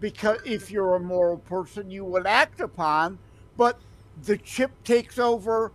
[0.00, 3.18] because if you're a moral person, you would act upon,
[3.56, 3.80] but
[4.24, 5.72] the chip takes over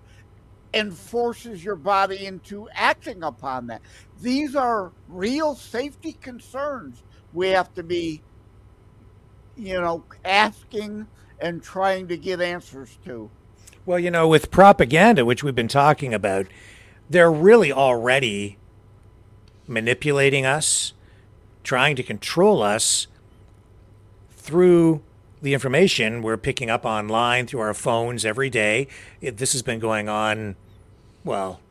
[0.74, 3.82] and forces your body into acting upon that.
[4.22, 8.22] These are real safety concerns we have to be,
[9.56, 11.08] you know, asking
[11.40, 13.30] and trying to get answers to.
[13.86, 16.46] Well, you know, with propaganda, which we've been talking about,
[17.10, 18.59] they're really already
[19.70, 20.94] manipulating us,
[21.64, 23.08] trying to control us
[24.32, 25.02] through
[25.42, 28.88] the information we're picking up online through our phones every day.
[29.22, 30.56] It, this has been going on,
[31.24, 31.62] well,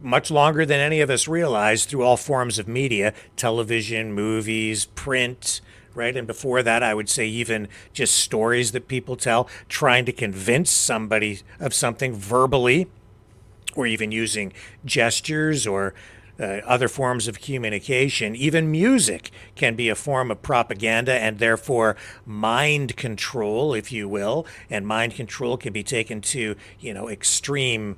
[0.00, 5.60] much longer than any of us realize through all forms of media television, movies, print,
[5.94, 6.16] right?
[6.16, 10.70] And before that, I would say even just stories that people tell, trying to convince
[10.70, 12.86] somebody of something verbally
[13.74, 14.52] or even using
[14.84, 15.94] gestures or
[16.40, 18.36] uh, other forms of communication.
[18.36, 24.46] Even music can be a form of propaganda and therefore mind control, if you will.
[24.70, 27.96] And mind control can be taken to, you know, extreme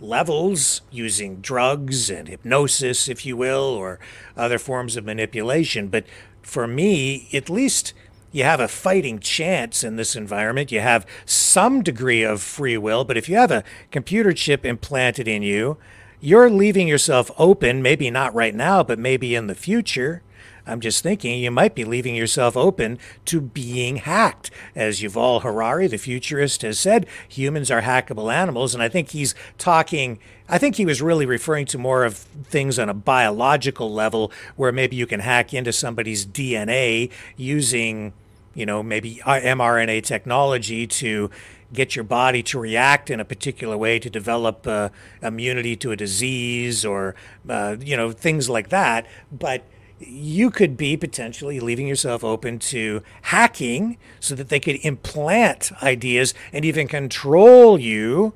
[0.00, 3.98] levels using drugs and hypnosis, if you will, or
[4.36, 5.88] other forms of manipulation.
[5.88, 6.04] But
[6.42, 7.92] for me, at least
[8.32, 10.70] you have a fighting chance in this environment.
[10.70, 15.26] You have some degree of free will, but if you have a computer chip implanted
[15.26, 15.78] in you,
[16.20, 20.22] you're leaving yourself open, maybe not right now, but maybe in the future.
[20.66, 24.50] I'm just thinking you might be leaving yourself open to being hacked.
[24.76, 28.74] As Yuval Harari, the futurist, has said, humans are hackable animals.
[28.74, 30.18] And I think he's talking,
[30.48, 34.72] I think he was really referring to more of things on a biological level where
[34.72, 38.12] maybe you can hack into somebody's DNA using,
[38.54, 41.30] you know, maybe uh, mRNA technology to
[41.72, 44.88] get your body to react in a particular way to develop uh,
[45.22, 47.14] immunity to a disease or,
[47.48, 49.06] uh, you know, things like that.
[49.30, 49.64] But
[50.00, 56.34] you could be potentially leaving yourself open to hacking so that they could implant ideas
[56.52, 58.32] and even control you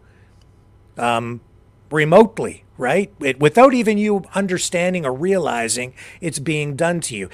[0.98, 1.40] um,
[1.90, 3.12] remotely, right?
[3.20, 7.30] It, without even you understanding or realizing it's being done to you.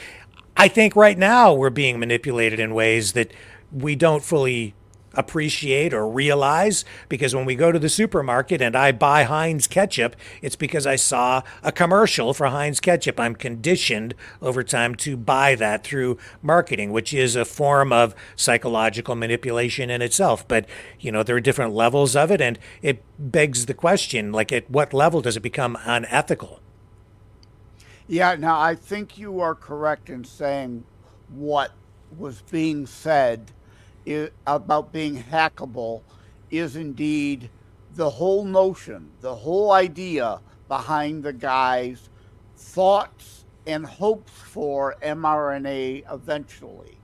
[0.56, 3.32] I think right now we're being manipulated in ways that
[3.72, 4.74] we don't fully
[5.14, 10.16] appreciate or realize because when we go to the supermarket and I buy Heinz ketchup,
[10.42, 13.18] it's because I saw a commercial for Heinz ketchup.
[13.18, 19.14] I'm conditioned over time to buy that through marketing, which is a form of psychological
[19.14, 20.46] manipulation in itself.
[20.46, 20.66] But,
[20.98, 24.70] you know, there are different levels of it and it begs the question like at
[24.70, 26.60] what level does it become unethical?
[28.06, 30.84] Yeah, now I think you are correct in saying
[31.28, 31.70] what
[32.18, 33.52] was being said
[34.10, 36.02] i- about being hackable
[36.50, 37.50] is indeed
[37.94, 42.08] the whole notion, the whole idea behind the guy's
[42.56, 46.98] thoughts and hopes for mRNA eventually.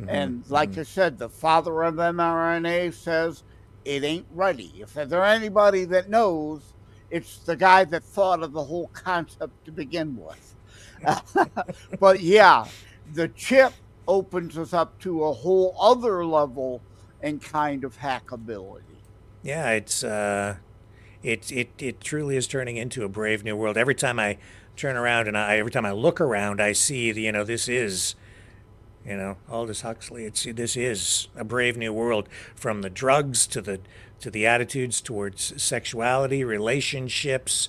[0.00, 0.10] Mm-hmm.
[0.10, 3.42] And like I said, the father of mRNA says
[3.84, 4.72] it ain't ready.
[4.78, 6.74] If there's anybody that knows,
[7.10, 10.54] it's the guy that thought of the whole concept to begin with.
[12.00, 12.66] but yeah,
[13.14, 13.72] the chip
[14.08, 16.82] opens us up to a whole other level
[17.20, 18.82] and kind of hackability.
[19.42, 20.56] Yeah, it's uh,
[21.22, 23.76] it it it truly is turning into a brave new world.
[23.76, 24.38] Every time I
[24.76, 27.68] turn around and I every time I look around, I see the, you know this
[27.68, 28.14] is,
[29.06, 30.24] you know Aldous Huxley.
[30.24, 33.80] It's this is a brave new world from the drugs to the
[34.20, 37.68] to the attitudes towards sexuality, relationships,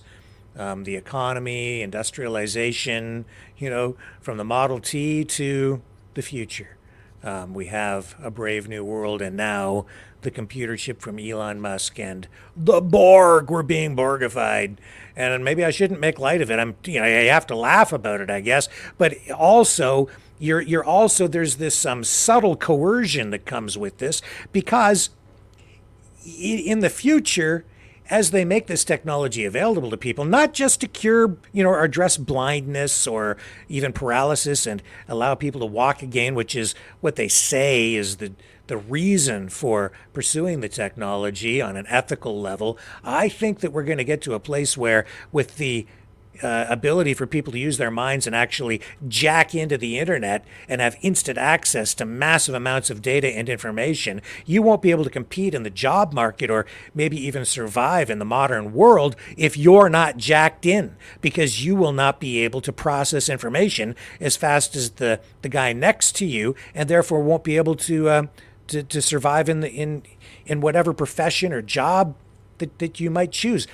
[0.57, 3.25] um, the economy, industrialization.
[3.57, 5.81] You know, from the Model T to
[6.13, 6.77] the future.
[7.23, 9.85] Um, we have a brave new world, and now
[10.21, 13.49] the computer chip from Elon Musk and the Borg.
[13.49, 14.77] We're being Borgified,
[15.15, 16.59] and maybe I shouldn't make light of it.
[16.59, 18.69] I'm, you know, I have to laugh about it, I guess.
[18.97, 20.07] But also,
[20.39, 24.21] you're you're also there's this um, subtle coercion that comes with this
[24.53, 25.09] because
[26.25, 27.65] in the future
[28.09, 31.83] as they make this technology available to people, not just to cure, you know, or
[31.83, 37.27] address blindness or even paralysis and allow people to walk again, which is what they
[37.27, 38.31] say is the
[38.67, 42.77] the reason for pursuing the technology on an ethical level.
[43.03, 45.87] I think that we're going to get to a place where, with the
[46.41, 50.81] uh, ability for people to use their minds and actually jack into the internet and
[50.81, 55.09] have instant access to massive amounts of data and information, you won't be able to
[55.09, 59.89] compete in the job market or maybe even survive in the modern world if you're
[59.89, 64.91] not jacked in because you will not be able to process information as fast as
[64.91, 68.23] the, the guy next to you and therefore won't be able to, uh,
[68.67, 70.03] to, to survive in, the, in,
[70.45, 72.15] in whatever profession or job
[72.59, 73.67] that, that you might choose.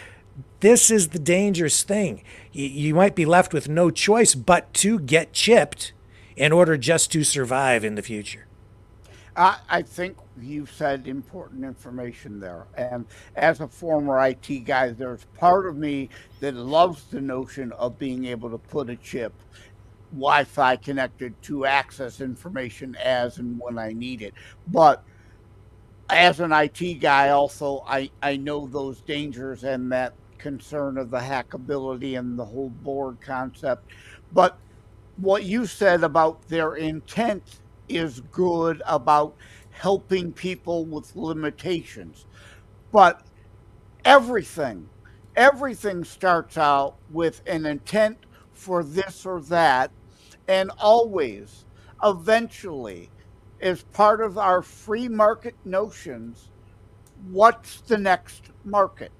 [0.65, 2.23] This is the dangerous thing.
[2.51, 5.93] You might be left with no choice but to get chipped
[6.35, 8.47] in order just to survive in the future.
[9.35, 12.65] I, I think you've said important information there.
[12.75, 17.99] And as a former IT guy, there's part of me that loves the notion of
[17.99, 19.33] being able to put a chip
[20.13, 24.33] Wi Fi connected to access information as and when I need it.
[24.67, 25.03] But
[26.09, 31.17] as an IT guy, also, I, I know those dangers and that concern of the
[31.17, 33.89] hackability and the whole Borg concept.
[34.31, 34.59] But
[35.17, 39.35] what you said about their intent is good about
[39.71, 42.27] helping people with limitations.
[42.91, 43.23] But
[44.05, 44.87] everything,
[45.35, 48.19] everything starts out with an intent
[48.53, 49.89] for this or that.
[50.47, 51.65] And always,
[52.03, 53.09] eventually,
[53.61, 56.51] as part of our free market notions,
[57.31, 59.11] what's the next market?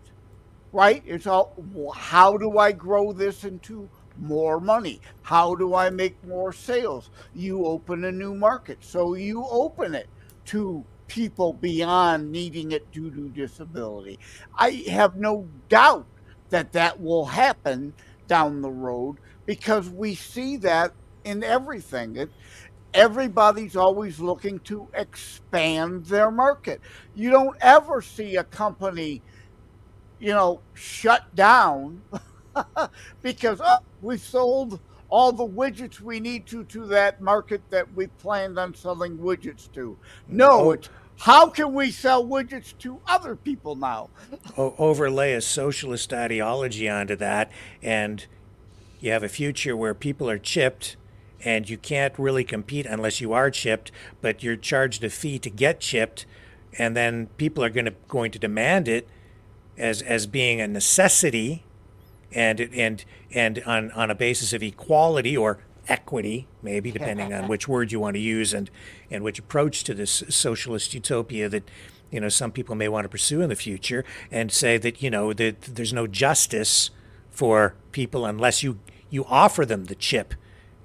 [0.76, 1.02] Right?
[1.08, 1.56] It's all
[1.96, 3.90] how do I grow this into
[4.20, 5.02] more money?
[5.22, 7.10] How do I make more sales?
[7.34, 8.80] You open a new market.
[8.84, 10.10] So you open it
[10.48, 14.20] to people beyond needing it due to disability.
[14.54, 16.08] I have no doubt
[16.50, 17.94] that that will happen
[18.28, 22.18] down the road because we see that in everything.
[22.18, 22.32] It,
[22.94, 26.82] everybody's always looking to expand their market.
[27.16, 29.24] You don't ever see a company
[30.20, 32.02] you know, shut down
[33.22, 34.80] because oh, we sold
[35.10, 39.72] all the widgets we need to to that market that we planned on selling widgets
[39.74, 39.98] to.
[40.28, 40.72] No, oh.
[40.72, 44.10] it's how can we sell widgets to other people now?
[44.58, 48.26] overlay a socialist ideology onto that, and
[49.00, 50.98] you have a future where people are chipped
[51.44, 55.50] and you can't really compete unless you are chipped, but you're charged a fee to
[55.50, 56.26] get chipped,
[56.78, 59.08] and then people are going to going to demand it
[59.78, 61.64] as as being a necessity
[62.32, 67.68] and and and on on a basis of equality or equity maybe depending on which
[67.68, 68.70] word you want to use and
[69.12, 71.70] and which approach to this socialist utopia that
[72.12, 75.10] you know some people may want to pursue in the future and say that you
[75.10, 76.90] know that there's no justice
[77.30, 78.80] for people unless you
[79.10, 80.34] you offer them the chip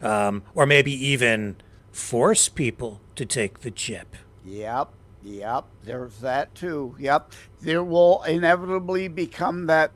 [0.03, 1.57] um, or maybe even
[1.93, 4.17] force people to take the chip.
[4.45, 4.93] Yep
[5.23, 6.95] Yep, there's that too.
[6.99, 7.33] Yep.
[7.61, 9.93] There will inevitably become that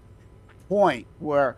[0.69, 1.57] point where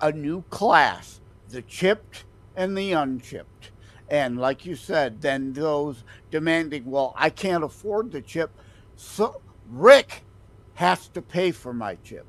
[0.00, 2.24] a new class, the chipped
[2.56, 3.70] and the unchipped.
[4.08, 8.50] And like you said, then those demanding, well, I can't afford the chip.
[8.96, 10.22] So Rick
[10.74, 12.26] has to pay for my chip.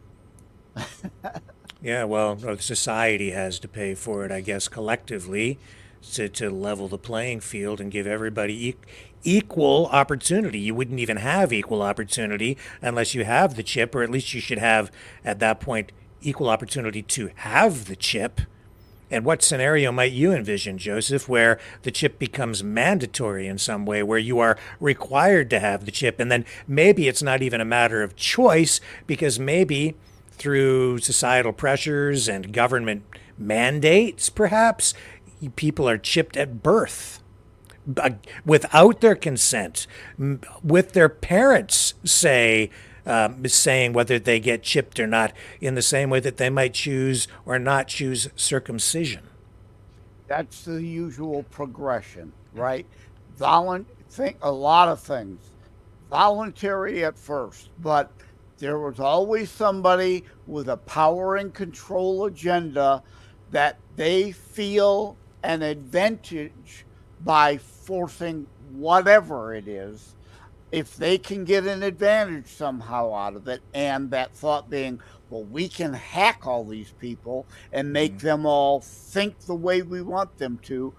[1.81, 5.59] yeah, well, uh, society has to pay for it, I guess, collectively
[6.13, 8.75] to, to level the playing field and give everybody e-
[9.25, 10.59] equal opportunity.
[10.59, 14.39] You wouldn't even have equal opportunity unless you have the chip, or at least you
[14.39, 14.89] should have
[15.25, 18.39] at that point equal opportunity to have the chip.
[19.11, 24.01] And what scenario might you envision, Joseph, where the chip becomes mandatory in some way,
[24.01, 26.19] where you are required to have the chip?
[26.19, 29.95] And then maybe it's not even a matter of choice, because maybe
[30.31, 33.03] through societal pressures and government
[33.37, 34.93] mandates, perhaps,
[35.55, 37.21] people are chipped at birth
[38.45, 39.87] without their consent,
[40.63, 42.69] with their parents say
[43.05, 45.31] um, saying whether they get chipped or not,
[45.61, 49.27] in the same way that they might choose or not choose circumcision.
[50.27, 52.85] That's the usual progression, right?
[53.39, 55.39] Volun- think a lot of things.
[56.09, 58.11] Voluntary at first, but
[58.57, 63.03] there was always somebody with a power and control agenda
[63.51, 66.85] that they feel an advantage
[67.23, 70.15] by forcing whatever it is
[70.71, 74.99] if they can get an advantage somehow out of it and that thought being
[75.29, 78.27] well we can hack all these people and make mm-hmm.
[78.27, 80.93] them all think the way we want them to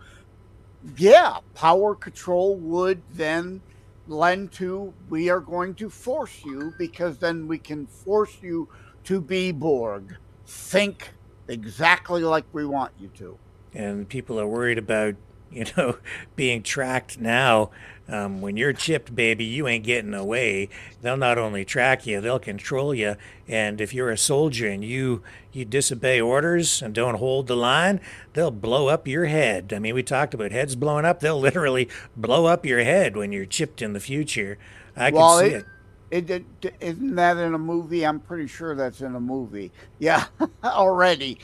[0.96, 3.60] yeah power control would then
[4.08, 8.68] lend to we are going to force you because then we can force you
[9.06, 10.16] to be borg.
[10.46, 11.10] Think
[11.48, 13.38] exactly like we want you to.
[13.72, 15.14] And people are worried about
[15.50, 15.98] you know
[16.36, 17.70] being tracked now
[18.08, 20.68] um, when you're chipped baby you ain't getting away.
[21.02, 23.16] They'll not only track you they'll control you.
[23.48, 28.00] And if you're a soldier and you you disobey orders and don't hold the line
[28.34, 29.72] they'll blow up your head.
[29.74, 31.20] I mean we talked about heads blowing up.
[31.20, 34.58] They'll literally blow up your head when you're chipped in the future.
[34.96, 35.66] I well, can see it,
[36.10, 36.30] it.
[36.30, 38.06] it, it isn't that in a movie?
[38.06, 39.72] I'm pretty sure that's in a movie.
[39.98, 40.26] Yeah
[40.64, 41.38] already.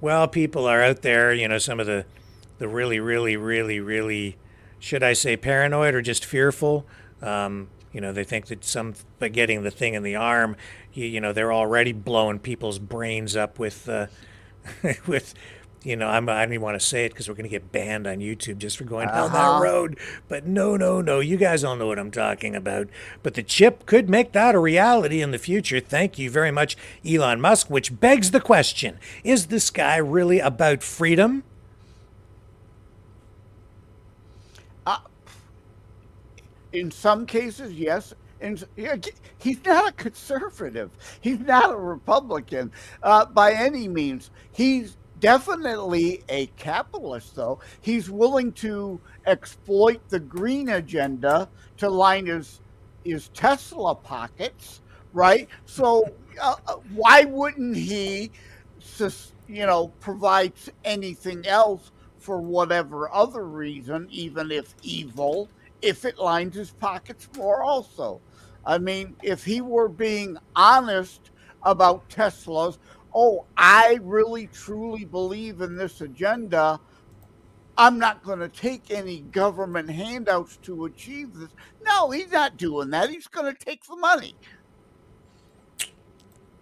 [0.00, 2.04] Well, people are out there, you know, some of the
[2.58, 4.36] the really, really, really, really,
[4.78, 6.86] should I say paranoid or just fearful?
[7.22, 10.56] Um, you know, they think that some by getting the thing in the arm,
[10.92, 14.06] you, you know, they're already blowing people's brains up with, uh,
[15.06, 15.34] with,
[15.84, 17.70] you know, I'm, I don't even want to say it because we're going to get
[17.70, 19.58] banned on YouTube just for going down Uh-huh.
[19.58, 19.98] that road.
[20.28, 22.88] But no, no, no, you guys all know what I'm talking about.
[23.22, 25.80] But the chip could make that a reality in the future.
[25.80, 26.76] Thank you very much,
[27.06, 27.68] Elon Musk.
[27.68, 31.44] Which begs the question: Is this guy really about freedom?
[36.74, 38.14] In some cases, yes.
[38.40, 38.62] And
[39.38, 40.90] he's not a conservative.
[41.20, 42.72] He's not a Republican
[43.02, 44.30] uh, by any means.
[44.52, 47.60] He's definitely a capitalist, though.
[47.80, 52.60] He's willing to exploit the green agenda to line his
[53.04, 54.80] his Tesla pockets,
[55.12, 55.48] right?
[55.66, 56.04] So
[56.40, 58.30] uh, uh, why wouldn't he,
[59.48, 60.52] you know, provide
[60.84, 65.48] anything else for whatever other reason, even if evil?
[65.84, 68.20] If it lines his pockets more also.
[68.64, 71.30] I mean, if he were being honest
[71.62, 72.78] about Tesla's,
[73.14, 76.80] oh, I really truly believe in this agenda.
[77.76, 81.50] I'm not going to take any government handouts to achieve this.
[81.84, 83.10] No, he's not doing that.
[83.10, 84.34] He's going to take the money.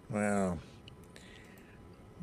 [0.09, 0.59] Well,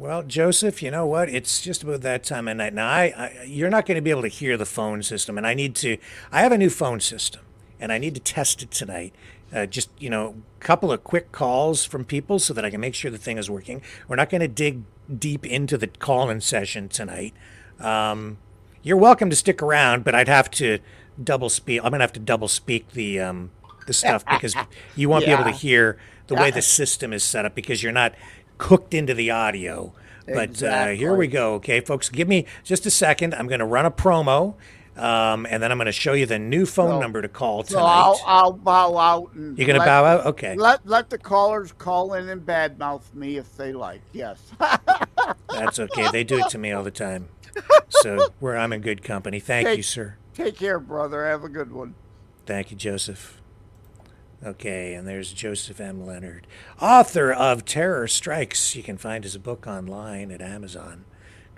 [0.00, 1.28] well, Joseph, you know what?
[1.28, 2.72] It's just about that time of night.
[2.72, 5.46] Now, I, I you're not going to be able to hear the phone system, and
[5.46, 5.98] I need to.
[6.32, 7.42] I have a new phone system,
[7.78, 9.14] and I need to test it tonight.
[9.52, 12.80] Uh, just you know, a couple of quick calls from people so that I can
[12.80, 13.82] make sure the thing is working.
[14.08, 14.84] We're not going to dig
[15.18, 17.34] deep into the call-in session tonight.
[17.78, 18.38] Um,
[18.82, 20.78] you're welcome to stick around, but I'd have to
[21.22, 21.80] double speak.
[21.84, 23.50] I'm going to have to double speak the um,
[23.86, 24.56] the stuff because
[24.96, 25.98] you won't be able to hear
[26.30, 28.14] the way the system is set up because you're not
[28.60, 29.92] cooked into the audio.
[30.26, 31.54] But uh, here we go.
[31.54, 33.34] Okay, folks, give me just a second.
[33.34, 34.54] I'm going to run a promo,
[34.96, 37.64] um, and then I'm going to show you the new phone So- number to call
[37.64, 37.84] So tonight.
[37.84, 39.32] I'll, I'll bow out.
[39.34, 40.26] And You're gonna bow out?
[40.26, 40.54] Okay.
[40.54, 44.02] Let let the callers call in and badmouth me if they like.
[44.12, 44.40] Yes.
[45.48, 46.08] That's okay.
[46.12, 47.28] They do it to me all the time.
[47.88, 49.40] So we're, I'm in good company.
[49.40, 50.14] Thank Take- you, sir.
[50.34, 51.26] Take care, brother.
[51.26, 51.94] Have a good one.
[52.46, 53.39] Thank you, Joseph.
[54.42, 56.06] Okay, and there's Joseph M.
[56.06, 56.46] Lenard,
[56.80, 58.74] author of Terror Strikes.
[58.74, 61.04] You can find his book online at Amazon.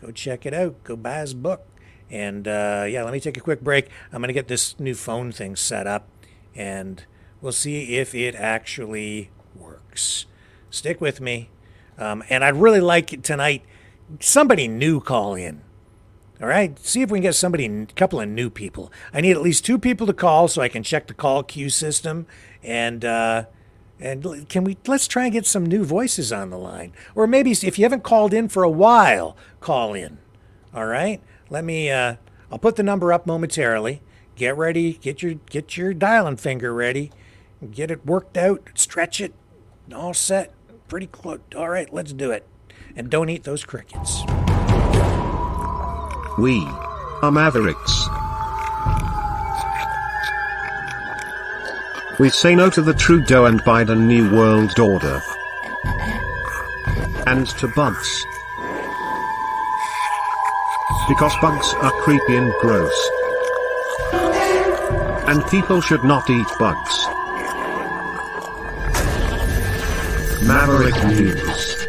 [0.00, 0.82] Go check it out.
[0.82, 1.64] Go buy his book.
[2.10, 3.88] And uh, yeah, let me take a quick break.
[4.12, 6.08] I'm going to get this new phone thing set up,
[6.56, 7.04] and
[7.40, 10.26] we'll see if it actually works.
[10.68, 11.50] Stick with me.
[11.98, 13.62] Um, and I'd really like tonight
[14.18, 15.62] somebody new call in.
[16.40, 18.92] All right, see if we can get somebody, a couple of new people.
[19.14, 21.70] I need at least two people to call so I can check the call queue
[21.70, 22.26] system,
[22.62, 23.44] and uh,
[24.00, 27.52] and can we let's try and get some new voices on the line, or maybe
[27.52, 30.18] if you haven't called in for a while, call in.
[30.74, 31.90] All right, let me.
[31.90, 32.16] Uh,
[32.50, 34.02] I'll put the number up momentarily.
[34.36, 34.94] Get ready.
[34.94, 37.12] Get your get your dialing finger ready.
[37.70, 38.70] Get it worked out.
[38.74, 39.34] Stretch it.
[39.94, 40.52] All set.
[40.88, 41.40] Pretty close.
[41.56, 42.46] All right, let's do it.
[42.96, 44.22] And don't eat those crickets.
[46.38, 46.66] We
[47.22, 48.08] are Mavericks.
[52.18, 55.22] We say no to the Trudeau and Biden New World Order.
[57.26, 58.26] And to bugs.
[61.08, 63.10] Because bugs are creepy and gross.
[65.26, 67.06] And people should not eat bugs.
[70.46, 71.86] Maverick News.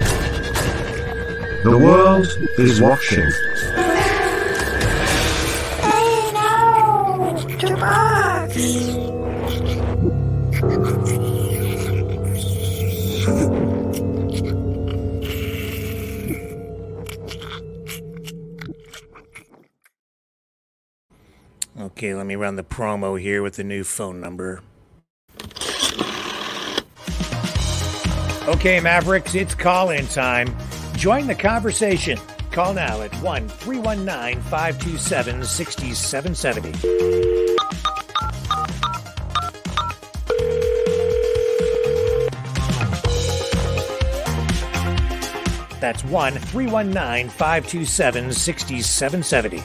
[1.63, 2.27] The world
[2.57, 3.29] is watching.
[22.03, 24.61] Okay, let me run the promo here with the new phone number.
[28.45, 30.53] Okay, Mavericks, it's call in time.
[30.97, 32.19] Join the conversation.
[32.51, 36.71] Call now at 1 319 527 6770.
[45.79, 49.63] That's 1 319 527 6770.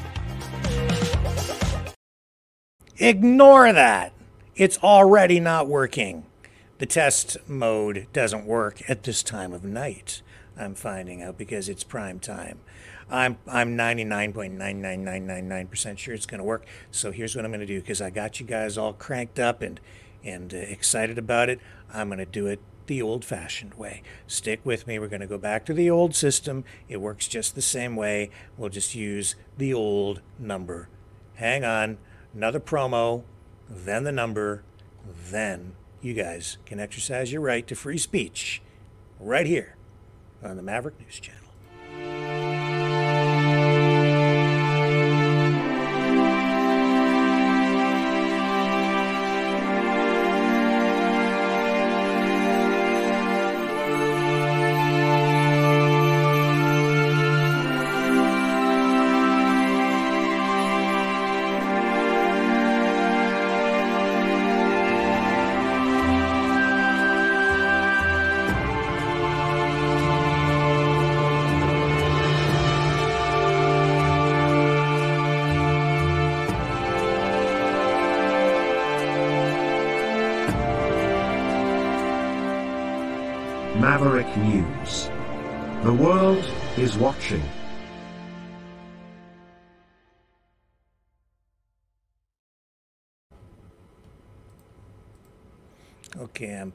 [3.01, 4.13] Ignore that.
[4.57, 6.27] It's already not working.
[6.79, 10.21] The test mode doesn't work at this time of night.
[10.57, 12.59] I'm finding out because it's prime time.
[13.09, 16.67] I'm I'm 99.99999% sure it's going to work.
[16.91, 19.63] So here's what I'm going to do because I got you guys all cranked up
[19.63, 19.79] and
[20.25, 21.61] and uh, excited about it.
[21.95, 24.03] I'm going to do it the old-fashioned way.
[24.27, 24.99] Stick with me.
[24.99, 26.65] We're going to go back to the old system.
[26.89, 28.31] It works just the same way.
[28.57, 30.89] We'll just use the old number.
[31.35, 31.99] Hang on
[32.35, 33.23] another promo,
[33.69, 34.63] then the number,
[35.31, 38.63] then you guys can exercise your right to free speech
[39.19, 39.77] right here
[40.43, 42.48] on the Maverick News Channel.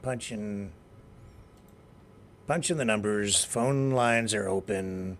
[0.04, 0.70] Punching
[2.46, 3.42] punching the numbers.
[3.42, 5.16] Phone lines are open.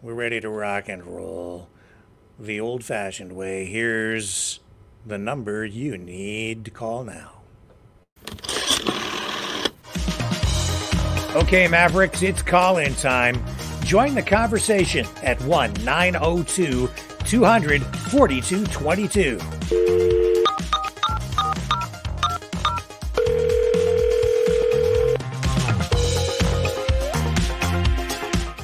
[0.00, 1.68] We're ready to rock and roll.
[2.40, 3.66] The old-fashioned way.
[3.66, 4.58] Here's
[5.06, 7.42] the number you need to call now.
[11.36, 13.40] Okay, Mavericks, it's call in time.
[13.84, 16.88] Join the conversation at 1 902
[17.26, 20.11] 200 4222.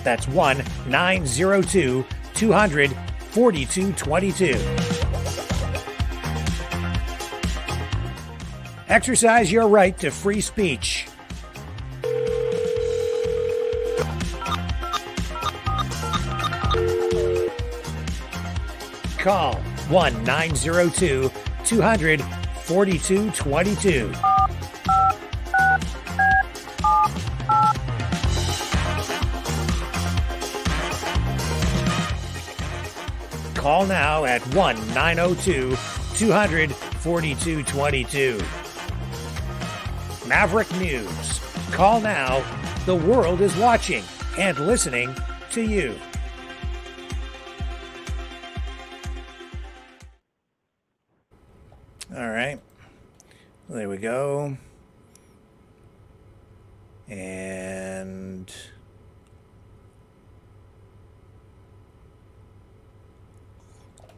[0.09, 2.97] That's 1 902 200
[3.31, 4.55] 4222.
[8.89, 11.07] Exercise your right to free speech.
[19.19, 19.57] Call
[19.91, 21.31] 1 902
[21.67, 22.23] 200
[22.63, 24.28] 4222.
[33.69, 35.77] Call now at 1 902
[36.15, 38.41] 200 4222.
[40.27, 41.39] Maverick News.
[41.71, 42.43] Call now.
[42.87, 44.03] The world is watching
[44.39, 45.15] and listening
[45.51, 45.95] to you.
[52.17, 52.59] All right.
[53.69, 54.57] There we go.
[57.07, 58.51] And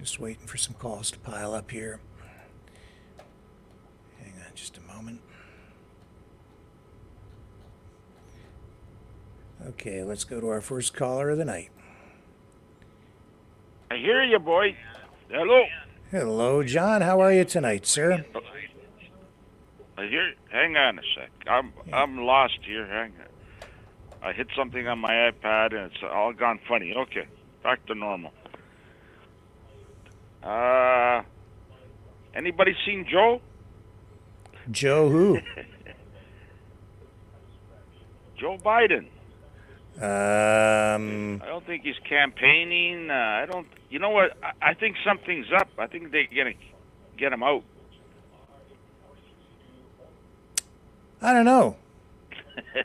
[0.01, 2.01] just waiting for some calls to pile up here.
[4.19, 5.21] Hang on just a moment.
[9.67, 11.69] Okay, let's go to our first caller of the night.
[13.91, 14.75] I hear you, boy.
[15.29, 15.65] Hello.
[16.11, 17.03] Hello, John.
[17.03, 18.25] How are you tonight, sir?
[19.99, 20.33] I hear.
[20.51, 21.31] Hang on a sec.
[21.47, 22.87] I'm I'm lost here.
[22.87, 24.29] Hang on.
[24.31, 26.95] I hit something on my iPad and it's all gone funny.
[26.95, 27.27] Okay,
[27.63, 28.33] back to normal.
[30.43, 31.23] Uh,
[32.35, 33.41] anybody seen Joe?
[34.71, 35.39] Joe who?
[38.39, 39.07] Joe Biden.
[39.97, 43.11] Um, I don't think he's campaigning.
[43.11, 43.67] Uh, I don't.
[43.91, 44.37] You know what?
[44.43, 45.69] I, I think something's up.
[45.79, 46.55] I think they're gonna
[47.19, 47.65] get him out.
[51.21, 51.77] I don't know.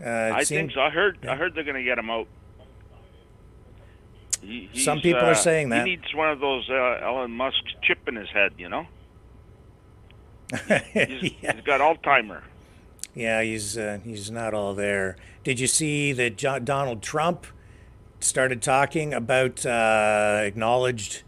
[0.00, 0.80] Uh, I think so.
[0.80, 1.18] I heard.
[1.24, 1.32] Yeah.
[1.32, 2.28] I heard they're going to get him out.
[4.48, 5.86] He, Some people are uh, saying that.
[5.86, 8.52] he needs one of those uh, Elon Musk chip in his head.
[8.56, 8.86] You know,
[10.94, 12.40] he's, he's got Alzheimer.
[13.14, 15.16] Yeah, he's uh, he's not all there.
[15.44, 17.46] Did you see that jo- Donald Trump
[18.20, 21.24] started talking about uh, acknowledged?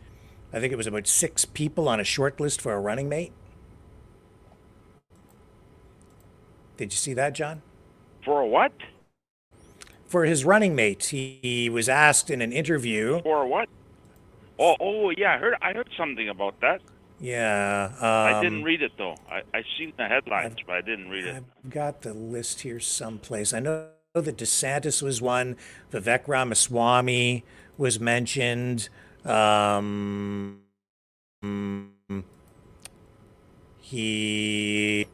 [0.52, 3.32] I think it was about six people on a short list for a running mate.
[6.78, 7.60] Did you see that, John?
[8.24, 8.72] For a what?
[10.10, 11.04] For his running mate.
[11.04, 13.22] he, he was asked in an interview.
[13.22, 13.68] For what?
[14.58, 15.34] Oh, oh yeah.
[15.34, 15.54] I heard.
[15.62, 16.80] I heard something about that.
[17.20, 19.14] Yeah, um, I didn't read it though.
[19.30, 21.36] I I seen the headlines, but I didn't read it.
[21.36, 23.52] I've got the list here someplace.
[23.52, 25.56] I know that DeSantis was one.
[25.92, 27.44] Vivek Ramaswamy
[27.78, 28.88] was mentioned.
[29.24, 30.62] Um,
[33.80, 35.06] he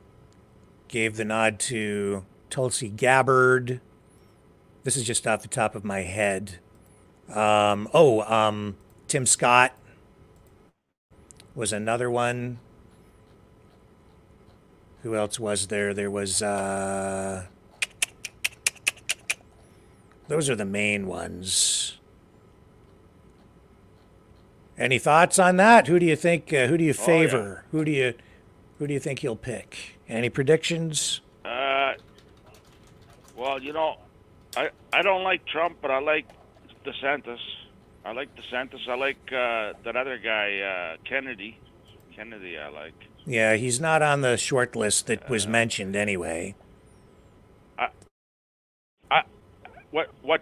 [0.88, 3.80] gave the nod to Tulsi Gabbard.
[4.86, 6.60] This is just off the top of my head.
[7.28, 8.76] Um, oh, um,
[9.08, 9.72] Tim Scott
[11.56, 12.60] was another one.
[15.02, 15.92] Who else was there?
[15.92, 17.46] There was uh
[20.28, 21.98] Those are the main ones.
[24.78, 25.88] Any thoughts on that?
[25.88, 27.06] Who do you think uh, who do you Oh, yeah.
[27.06, 27.64] favor?
[27.72, 28.14] Who do you
[28.78, 29.98] who do you think he'll pick?
[30.08, 31.22] Any predictions?
[31.44, 31.94] Uh,
[33.36, 33.96] well, you know,
[34.56, 36.26] I I don't like Trump, but I like
[36.84, 37.38] DeSantis.
[38.04, 38.88] I like DeSantis.
[38.88, 41.58] I like uh, that other guy, uh, Kennedy.
[42.14, 42.94] Kennedy, I like.
[43.26, 46.54] Yeah, he's not on the short list that was mentioned anyway.
[47.76, 47.88] I,
[49.10, 49.22] I
[49.90, 50.40] what what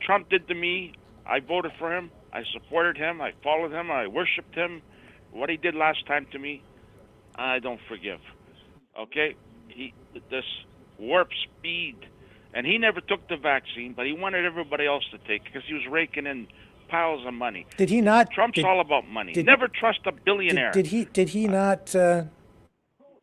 [0.00, 0.94] Trump did to me,
[1.26, 2.10] I voted for him.
[2.32, 3.20] I supported him.
[3.20, 3.90] I followed him.
[3.90, 4.82] I worshipped him.
[5.32, 6.62] What he did last time to me,
[7.34, 8.20] I don't forgive.
[8.98, 9.34] Okay,
[9.68, 9.92] he
[10.30, 10.44] this
[10.98, 11.96] warp speed,
[12.54, 15.62] and he never took the vaccine, but he wanted everybody else to take it because
[15.66, 16.48] he was raking in
[16.88, 17.66] piles of money.
[17.76, 19.32] Did he not Trump's did- all about money.
[19.32, 20.72] did- never trust a billionaire.
[20.72, 22.24] Did, did he did he not uh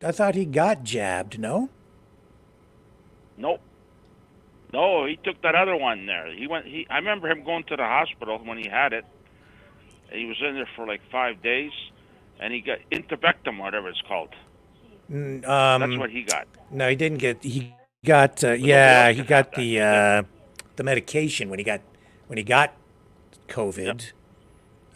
[0.02, 1.68] I thought he got jabbed, no?
[3.36, 3.60] Nope.
[4.72, 6.32] No, he took that other one there.
[6.32, 6.66] He went.
[6.66, 6.86] He.
[6.90, 9.04] I remember him going to the hospital when he had it.
[10.12, 11.72] He was in there for like five days,
[12.40, 14.28] and he got intervectum, whatever it's called.
[15.10, 16.46] Mm, Um, That's what he got.
[16.70, 17.42] No, he didn't get.
[17.42, 17.74] He
[18.04, 18.42] got.
[18.42, 20.22] Uh, yeah, he got the uh,
[20.76, 21.80] the medication when he got
[22.26, 22.74] when he got
[23.48, 24.12] COVID.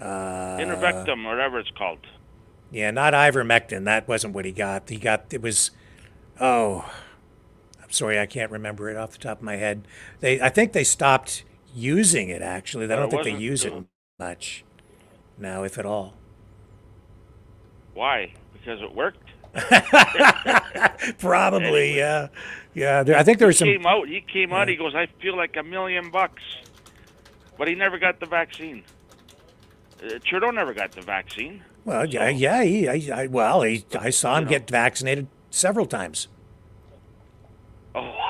[0.01, 2.01] Uh, intervectum, whatever it's called.
[2.71, 3.85] Yeah, not ivermectin.
[3.85, 4.89] That wasn't what he got.
[4.89, 5.33] He got.
[5.33, 5.71] It was.
[6.41, 6.91] Oh,
[7.83, 9.87] I'm sorry, I can't remember it off the top of my head.
[10.21, 10.41] They.
[10.41, 12.43] I think they stopped using it.
[12.43, 13.73] Actually, I don't think they use it
[14.19, 14.65] much
[15.39, 16.15] now, if at all.
[17.95, 18.35] Why?
[18.53, 19.32] Because it worked.
[21.19, 21.97] Probably.
[21.97, 22.29] Yeah.
[22.75, 23.03] Yeah.
[23.03, 23.69] There, I think there was he some.
[23.69, 24.09] came out.
[24.09, 24.69] He came out.
[24.69, 26.43] He goes, "I feel like a million bucks,"
[27.59, 28.85] but he never got the vaccine.
[30.05, 31.63] Uh, Trudeau never got the vaccine.
[31.85, 32.63] Well, yeah, yeah.
[32.63, 36.29] He, I, I, well, he, I saw him get vaccinated several times.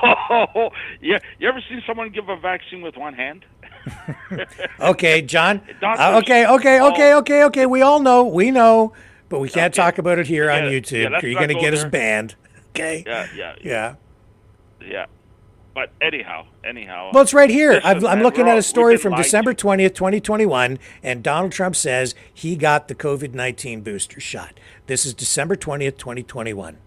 [0.05, 1.19] Oh, yeah.
[1.39, 3.45] You ever seen someone give a vaccine with one hand?
[4.81, 5.61] Okay, John.
[5.79, 7.65] Doctors- Uh, okay, okay, okay, okay, okay.
[7.65, 8.91] We all know, we know,
[9.33, 11.09] but we can't talk about it here on YouTube.
[11.09, 12.35] yeah, You're going to go get us banned.
[12.75, 13.03] Okay.
[13.05, 13.95] Yeah, yeah, Yeah.
[14.83, 15.05] yeah.
[15.75, 17.11] But anyhow, anyhow.
[17.13, 17.79] Well, it's right here.
[17.83, 22.55] I've, I'm looking at a story from December 20th, 2021, and Donald Trump says he
[22.55, 24.59] got the COVID 19 booster shot.
[24.87, 26.77] This is December 20th, 2021.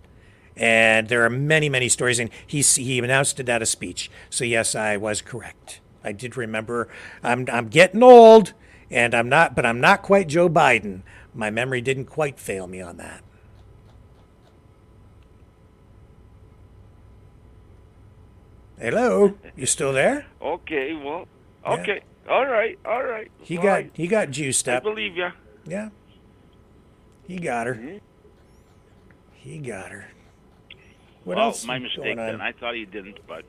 [0.57, 4.11] And there are many, many stories, and he, he announced it at a speech.
[4.29, 5.81] So, yes, I was correct.
[6.03, 6.89] I did remember.
[7.23, 8.55] I'm, I'm getting old,
[8.91, 11.03] and I'm not, but I'm not quite Joe Biden.
[11.37, 13.23] My memory didn't quite fail me on that.
[18.81, 20.27] Hello, you still there?
[20.41, 21.27] Okay, well,
[21.67, 22.01] okay.
[22.29, 23.31] All right, all right.
[23.43, 23.91] He all got right.
[23.95, 24.83] he got juiced up.
[24.83, 25.29] I believe you.
[25.67, 25.91] Yeah.
[27.27, 27.75] He got her.
[27.75, 27.97] Mm-hmm.
[29.33, 30.09] He got her.
[31.25, 31.65] What well, else?
[31.65, 32.41] my is mistake then.
[32.41, 33.45] I thought he didn't, but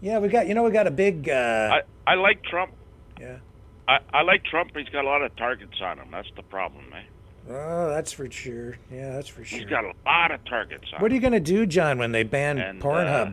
[0.00, 2.72] Yeah, we got you know we got a big uh I, I like Trump.
[3.20, 3.38] Yeah.
[3.86, 6.08] I, I like Trump, but he's got a lot of targets on him.
[6.10, 7.04] That's the problem, man.
[7.50, 8.78] Oh, that's for sure.
[8.90, 9.58] Yeah, that's for sure.
[9.58, 11.16] He's got a lot of targets on What are him.
[11.16, 13.30] you gonna do, John, when they ban And, Pornhub?
[13.30, 13.32] uh,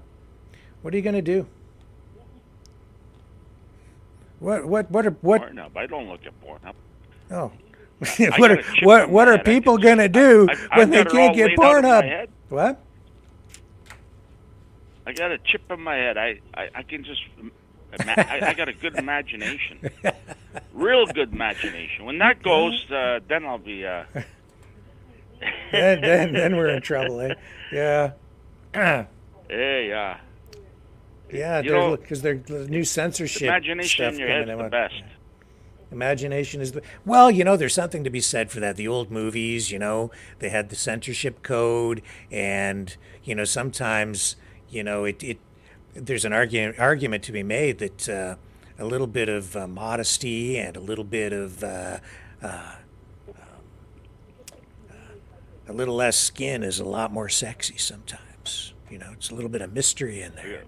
[0.82, 1.48] what are you gonna do?
[4.40, 5.78] What what what are what Pornhub.
[5.78, 6.74] I don't look at Pornhub.
[7.32, 7.52] oh
[8.02, 9.42] I what got are a chip what in what my are head.
[9.42, 11.90] I people gonna do I've- when they got it can't get laid out in my
[11.90, 12.04] Pornhub?
[12.04, 12.30] head.
[12.50, 12.82] What?
[15.06, 16.18] I got a chip in my head.
[16.18, 17.22] I, I, I can just.
[18.00, 19.90] I, I got a good imagination.
[20.74, 22.06] Real good imagination.
[22.06, 23.86] When that goes, uh, then I'll be.
[23.86, 24.04] Uh,
[25.72, 27.34] then, then then we're in trouble, eh?
[27.72, 28.12] Yeah.
[28.74, 29.08] yeah,
[31.30, 35.04] Yeah, know, because they're the new censorship imagination stuff in your head's the best.
[35.92, 38.78] Imagination is the well, you know, there's something to be said for that.
[38.78, 42.96] The old movies, you know, they had the censorship code, and
[43.26, 44.38] you know, sometimes,
[44.70, 45.40] you know, it, it
[45.94, 48.36] there's an argument argument to be made that uh,
[48.80, 52.00] a little bit of uh, modesty and a little bit of uh,
[52.42, 52.76] uh,
[55.68, 58.74] a little less skin is a lot more sexy sometimes.
[58.90, 60.64] You know, it's a little bit of mystery in there.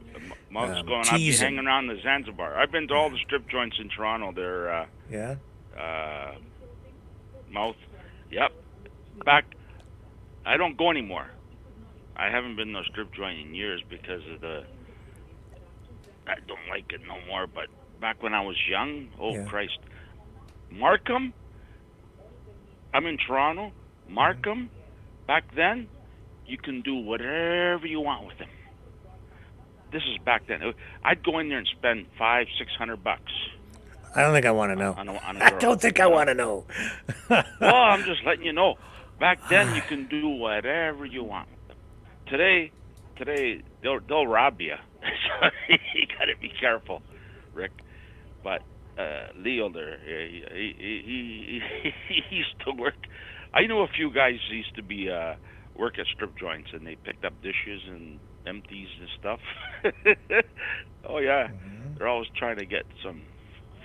[0.50, 1.06] Mouth's Um, going.
[1.10, 2.56] I'd be hanging around the Zanzibar.
[2.58, 4.32] I've been to all the strip joints in Toronto.
[4.32, 5.36] They're uh, Yeah.
[5.78, 6.36] uh,
[7.50, 7.76] mouth.
[8.32, 8.52] Yep.
[9.26, 9.46] Back.
[10.46, 11.28] I don't go anymore.
[12.16, 14.64] I haven't been to a strip joint in years because of the.
[16.28, 17.48] I don't like it no more.
[17.48, 17.68] But
[18.00, 19.46] back when I was young, oh Yeah.
[19.46, 19.78] Christ,
[20.72, 21.34] Markham.
[22.94, 23.72] I'm in Toronto.
[24.08, 24.70] Markham.
[25.28, 25.88] Back then,
[26.46, 28.50] you can do whatever you want with them.
[29.92, 30.60] This is back then.
[31.04, 33.32] I'd go in there and spend five, six hundred bucks.
[34.16, 34.94] I don't think I want to know.
[34.94, 35.60] On a, on a I girl.
[35.60, 36.66] don't think I want to know.
[37.30, 38.76] well, I'm just letting you know.
[39.20, 41.48] Back then, you can do whatever you want.
[42.28, 42.72] Today,
[43.16, 44.76] today they'll they'll rob you.
[45.42, 47.02] so you got to be careful,
[47.54, 47.72] Rick.
[48.44, 48.62] But
[48.98, 51.92] uh, Leo, there, he, he, he, he,
[52.30, 52.96] he used to work.
[53.54, 55.36] I know a few guys used to be uh,
[55.78, 59.40] work at strip joints, and they picked up dishes and empties and stuff.
[61.10, 61.48] oh yeah,
[61.98, 63.22] they're always trying to get some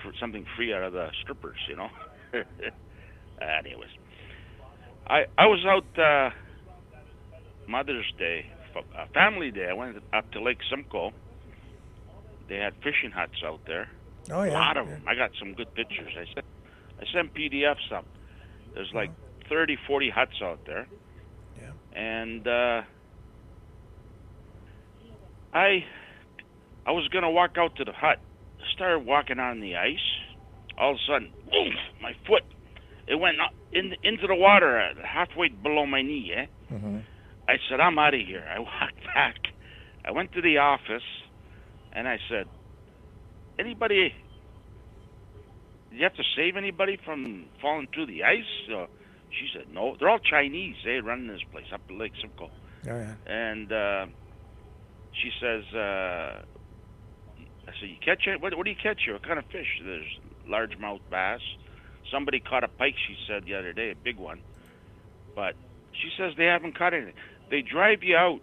[0.02, 1.88] for something free out of the strippers, you know.
[3.40, 3.90] Anyways,
[5.06, 6.30] I I was out uh,
[7.68, 8.47] Mother's Day,
[8.97, 9.68] uh, Family Day.
[9.70, 11.12] I went up to Lake Simcoe.
[12.48, 13.90] They had fishing huts out there.
[14.31, 14.94] Oh, yeah, a lot of yeah.
[14.94, 15.05] them.
[15.07, 16.12] I got some good pictures.
[16.16, 16.47] I sent
[17.00, 18.07] I sent PDFs up.
[18.74, 19.10] There's like
[19.48, 20.86] 30, 40 huts out there.
[21.60, 21.73] Yeah.
[22.00, 22.82] And uh,
[25.55, 25.84] I
[26.86, 28.18] I was gonna walk out to the hut.
[28.74, 29.97] Started walking on the ice.
[30.78, 31.74] All of a sudden, boom!
[32.00, 32.44] My foot.
[33.08, 36.32] It went up in, into the water, uh, halfway below my knee.
[36.36, 36.47] Eh?
[36.73, 36.98] Mm-hmm.
[37.49, 38.44] I said, I'm out of here.
[38.49, 39.36] I walked back.
[40.05, 41.02] I went to the office,
[41.93, 42.47] and I said,
[43.59, 44.15] anybody?
[45.91, 48.70] Do you have to save anybody from falling through the ice?
[48.73, 48.86] Uh,
[49.31, 49.97] she said, no.
[49.99, 50.77] They're all Chinese.
[50.85, 52.51] They run this place up at Lake Simcoe.
[52.89, 53.15] Oh yeah.
[53.27, 54.07] And uh,
[55.12, 56.43] she says, uh,
[57.67, 58.41] I said, you catch it?
[58.41, 59.15] What, what do you catch here?
[59.15, 59.81] What kind of fish?
[59.83, 60.18] There's
[60.49, 61.41] largemouth bass.
[62.10, 64.41] Somebody caught a pike, she said the other day, a big one.
[65.35, 65.55] But
[65.93, 67.15] she says they haven't caught anything.
[67.51, 68.41] They drive you out.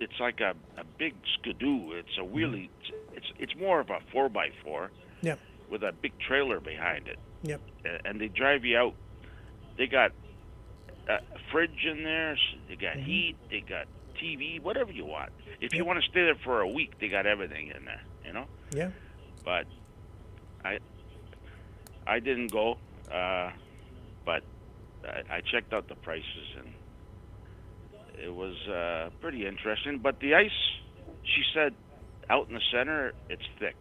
[0.00, 1.92] It's like a, a big skidoo.
[1.92, 2.68] It's a wheelie.
[2.80, 4.90] It's, it's it's more of a four by four
[5.22, 5.38] Yep.
[5.70, 7.18] with a big trailer behind it.
[7.42, 7.60] Yep.
[8.04, 8.94] And they drive you out.
[9.76, 10.12] They got
[11.08, 11.18] a
[11.50, 12.36] fridge in there.
[12.68, 13.36] They got heat.
[13.50, 13.86] They got
[14.22, 14.60] TV.
[14.62, 15.30] Whatever you want.
[15.60, 18.00] If you want to stay there for a week, they got everything in there.
[18.24, 18.44] You know.
[18.72, 18.90] Yeah.
[19.44, 19.66] But
[20.64, 20.78] I
[22.06, 22.78] I didn't go.
[23.12, 23.50] Uh,
[24.24, 24.42] but
[25.04, 26.68] I, I checked out the prices and
[28.22, 29.98] it was uh, pretty interesting.
[29.98, 30.50] But the ice,
[31.24, 31.74] she said,
[32.28, 33.76] out in the center, it's thick.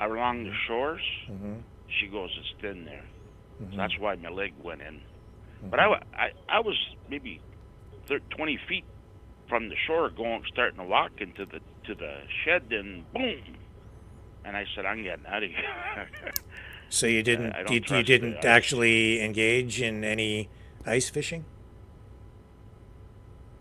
[0.00, 1.54] Along the shores, Mm-hmm.
[2.00, 3.04] she goes, it's thin there.
[3.62, 3.70] Mhm.
[3.72, 5.00] So that's why my leg went in.
[5.70, 6.76] But I, I, I was
[7.10, 7.40] maybe
[8.06, 8.84] thir 20 feet
[9.48, 13.56] from the shore, going starting to walk into the to the shed, and boom!
[14.44, 16.32] And I said, I'm getting out of here.
[16.88, 20.48] So you didn't you, you didn't actually engage in any
[20.86, 21.44] ice fishing?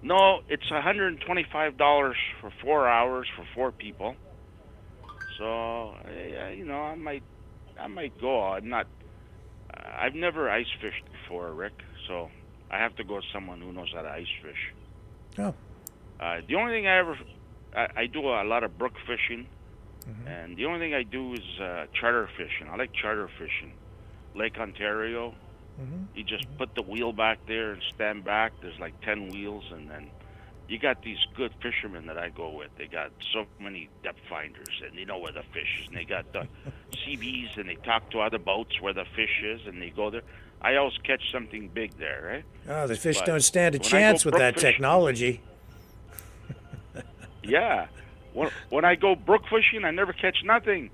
[0.01, 4.15] No, it's $125 for four hours for four people.
[5.37, 5.93] So,
[6.55, 7.23] you know, I might,
[7.79, 8.43] I might go.
[8.43, 8.87] I'm not.
[9.73, 11.73] I've never ice fished before, Rick.
[12.07, 12.29] So
[12.71, 14.73] I have to go with someone who knows how to ice fish.
[15.37, 15.53] Oh.
[16.19, 17.17] Uh, the only thing I ever,
[17.75, 19.47] I, I do a lot of brook fishing,
[20.09, 20.27] Mm-hmm.
[20.27, 22.67] and the only thing I do is uh, charter fishing.
[22.71, 23.73] I like charter fishing.
[24.33, 25.35] Lake Ontario.
[25.81, 26.03] Mm-hmm.
[26.17, 28.53] You just put the wheel back there and stand back.
[28.61, 30.09] There's like ten wheels, and then
[30.67, 32.69] you got these good fishermen that I go with.
[32.77, 35.87] They got so many depth finders, and they know where the fish is.
[35.87, 36.47] And they got the
[36.91, 40.21] CBs, and they talk to other boats where the fish is, and they go there.
[40.61, 42.75] I always catch something big there, right?
[42.83, 45.41] Oh, the fish But don't stand a when I go chance with that fishing- technology.
[47.43, 47.87] Yeah.
[48.33, 50.91] When when I go brook fishing, I never catch nothing.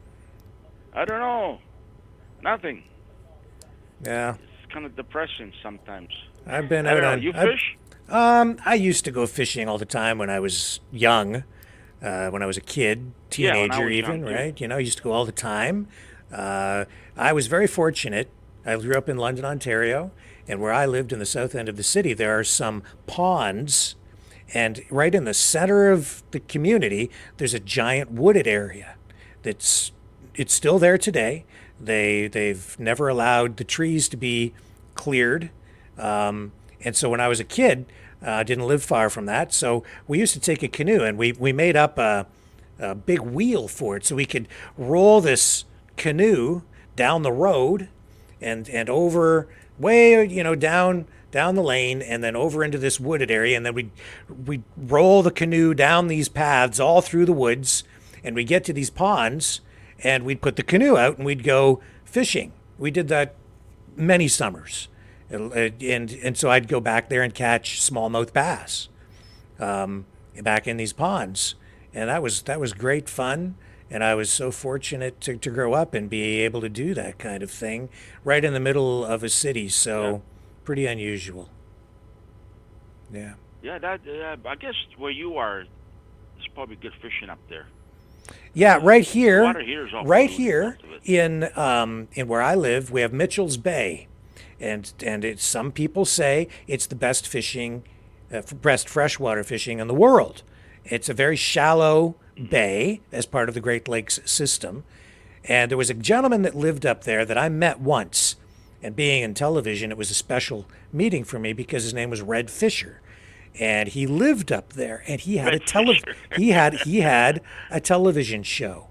[0.93, 1.59] I don't know.
[2.41, 2.83] Nothing.
[4.05, 4.35] Yeah.
[4.75, 6.09] Kind of depressing sometimes.
[6.45, 7.11] I've been out don't know.
[7.13, 7.77] on You I've- fish?
[8.09, 11.45] Um, I used to go fishing all the time when I was young,
[12.03, 14.33] uh, when I was a kid, Yeah, teenager, was even, young, too.
[14.35, 14.59] right?
[14.59, 15.87] You know, I used to go all the time.
[16.29, 16.83] Uh,
[17.15, 18.29] I was very fortunate.
[18.65, 20.11] I grew up in London, Ontario,
[20.45, 23.95] and where I lived in the south end of the city, there are some ponds,
[24.53, 28.95] And right in the center of the community, there's a giant wooded area
[29.41, 29.93] that's
[30.35, 31.45] it's still there today.
[31.79, 34.53] They they've never allowed the trees to be
[34.95, 35.51] cleared.
[35.97, 36.51] Um,
[36.81, 37.85] and so when I was a kid,
[38.25, 39.53] uh, I didn't live far from that.
[39.53, 42.27] So we used to take a canoe and we, we made up a,
[42.79, 45.65] a big wheel for it so we could roll this
[45.97, 46.63] canoe
[46.95, 47.89] down the road
[48.41, 52.97] and, and over way, you know, down down the lane and then over into this
[52.97, 53.91] wooded area and then we
[54.45, 57.83] we roll the canoe down these paths all through the woods
[58.23, 59.59] and we get to these ponds
[59.99, 62.53] and we'd put the canoe out and we'd go fishing.
[62.77, 63.35] We did that
[63.95, 64.87] many summers.
[65.29, 68.89] And, and, and so I'd go back there and catch smallmouth bass
[69.59, 70.05] um,
[70.41, 71.55] back in these ponds.
[71.93, 73.55] And that was, that was great fun.
[73.89, 77.17] And I was so fortunate to, to grow up and be able to do that
[77.17, 77.89] kind of thing
[78.23, 79.69] right in the middle of a city.
[79.69, 80.21] So
[80.63, 81.49] pretty unusual.
[83.11, 83.35] Yeah.
[83.61, 85.61] Yeah, that uh, I guess where you are,
[86.37, 87.67] it's probably good fishing up there.
[88.53, 92.91] Yeah, right here, Water here is awful right here in um, in where I live,
[92.91, 94.07] we have Mitchell's Bay,
[94.59, 97.83] and and it's, some people say it's the best fishing,
[98.33, 100.41] uh, best freshwater fishing in the world.
[100.85, 102.15] It's a very shallow
[102.49, 104.83] bay as part of the Great Lakes system,
[105.43, 108.35] and there was a gentleman that lived up there that I met once,
[108.81, 112.21] and being in television, it was a special meeting for me because his name was
[112.21, 113.01] Red Fisher,
[113.59, 115.99] and he lived up there, and he had a tele
[116.35, 118.87] he had he had a television show,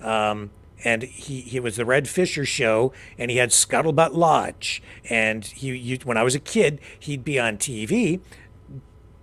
[0.00, 0.50] um,
[0.84, 5.76] and he he was the Red Fisher show, and he had Scuttlebutt Lodge, and he
[5.76, 8.20] you, when I was a kid, he'd be on TV,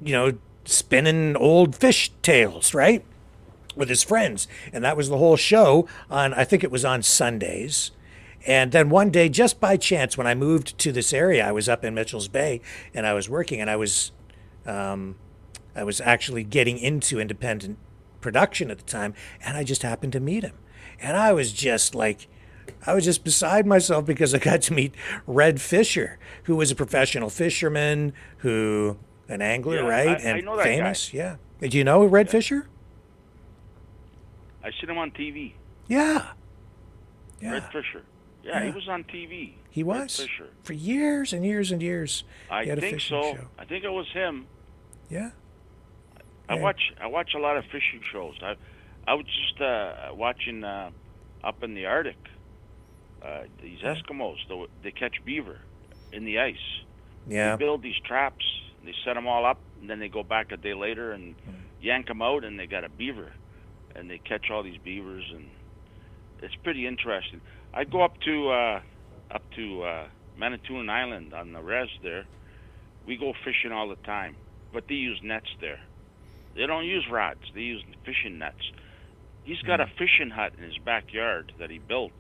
[0.02, 0.34] you know,
[0.66, 3.04] spinning old fish tales, right?
[3.80, 4.48] with his friends.
[4.72, 7.92] And that was the whole show on, I think it was on Sundays.
[8.46, 11.68] And then one day, just by chance, when I moved to this area, I was
[11.68, 12.62] up in Mitchell's Bay
[12.94, 14.12] and I was working and I was,
[14.70, 15.16] um,
[15.76, 17.78] I was actually getting into independent
[18.22, 19.14] production at the time.
[19.44, 20.56] And I just happened to meet him.
[21.00, 22.28] And I was just like,
[22.86, 24.94] I was just beside myself because I got to meet
[25.26, 30.08] Red Fisher, who was a professional fisherman, who, an angler, Yeah, right?
[30.10, 30.70] I- and I know that guy.
[30.76, 31.14] famous.
[31.14, 31.38] Yeah.
[31.60, 32.68] Did you know Red Fisher?
[34.64, 35.54] I seen him on TV.
[35.88, 36.32] Yeah.
[37.42, 37.52] yeah.
[37.54, 38.04] Red Fisher.
[38.44, 39.54] Yeah, he was on TV.
[39.70, 40.48] He Red was Fisher.
[40.64, 42.24] for years and years and years.
[42.50, 43.22] I he had a think so.
[43.22, 43.48] show.
[43.58, 44.48] I think it was him.
[45.10, 45.32] Yeah.
[46.48, 46.62] I Yeah.
[46.62, 48.36] watch I watch a lot of fishing shows.
[48.42, 48.56] I
[49.08, 50.92] I was just uh, watching uh,
[51.44, 52.18] up in the Arctic.
[53.22, 55.60] Uh, these Eskimos, they, they catch beaver
[56.14, 56.56] in the ice.
[57.28, 57.52] Yeah.
[57.56, 58.46] They build these traps.
[58.86, 61.52] They set them all up, and then they go back a day later and Hmm.
[61.82, 63.32] yank them out, and they got a beaver,
[63.96, 65.50] and they catch all these beavers, and
[66.42, 67.42] it's pretty interesting.
[67.74, 68.82] I go up to uh,
[69.32, 70.08] up to uh,
[70.38, 72.26] Manitoulin Island on the res there.
[73.06, 74.36] We go fishing all the time,
[74.74, 75.80] but they use nets there.
[76.56, 77.42] They don't use rods.
[77.54, 78.72] They use fishing nets.
[79.44, 82.12] He's got a fishing hut in his backyard that he built.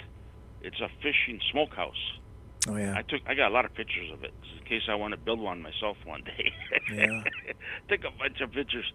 [0.61, 2.19] It's a fishing smokehouse.
[2.67, 2.93] Oh yeah.
[2.97, 5.17] I took I got a lot of pictures of it in case I want to
[5.17, 6.51] build one myself one day.
[6.93, 7.23] Yeah.
[7.89, 8.91] Take a bunch of pictures.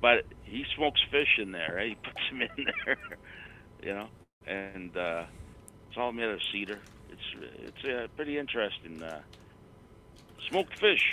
[0.00, 1.78] But he smokes fish in there.
[1.78, 1.88] eh?
[1.88, 2.96] He puts them in there,
[3.82, 4.08] you know,
[4.46, 5.24] and uh,
[5.88, 6.78] it's all made of cedar.
[7.10, 9.02] It's it's uh, pretty interesting.
[9.02, 9.20] Uh,
[10.48, 11.04] smoked fish.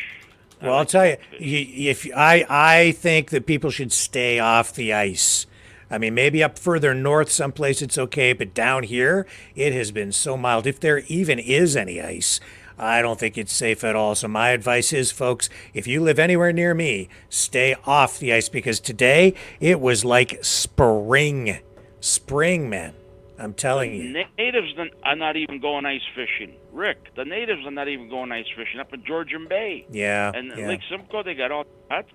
[0.62, 1.42] Well, I'll tell you, smoked fish.
[1.42, 5.46] you, if I I think that people should stay off the ice.
[5.90, 10.12] I mean, maybe up further north, someplace it's okay, but down here, it has been
[10.12, 10.68] so mild.
[10.68, 12.42] If there even is any ice,
[12.78, 14.14] I don't think it's safe at all.
[14.14, 18.50] So my advice is, folks, if you live anywhere near me, stay off the ice
[18.50, 21.60] because today it was like spring,
[22.02, 22.94] spring, man.
[23.40, 24.26] I'm telling you.
[24.38, 26.56] Natives are not even going ice fishing.
[26.78, 29.86] Rick, the natives are not even going ice fishing up in Georgian Bay.
[29.90, 30.68] Yeah, And yeah.
[30.68, 32.12] Lake Simcoe, they got all huts,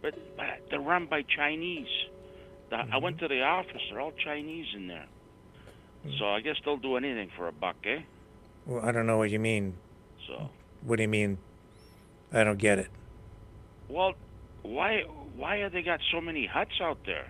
[0.00, 1.86] but, but they're run by Chinese.
[2.70, 5.06] The, I went to the office; they're all Chinese in there.
[6.18, 8.00] So I guess they'll do anything for a buck, eh?
[8.64, 9.74] Well, I don't know what you mean.
[10.26, 10.50] So,
[10.82, 11.38] What do you mean?
[12.32, 12.88] I don't get it.
[13.88, 14.14] well,
[14.62, 15.02] why
[15.36, 17.26] why have they got so many huts out there?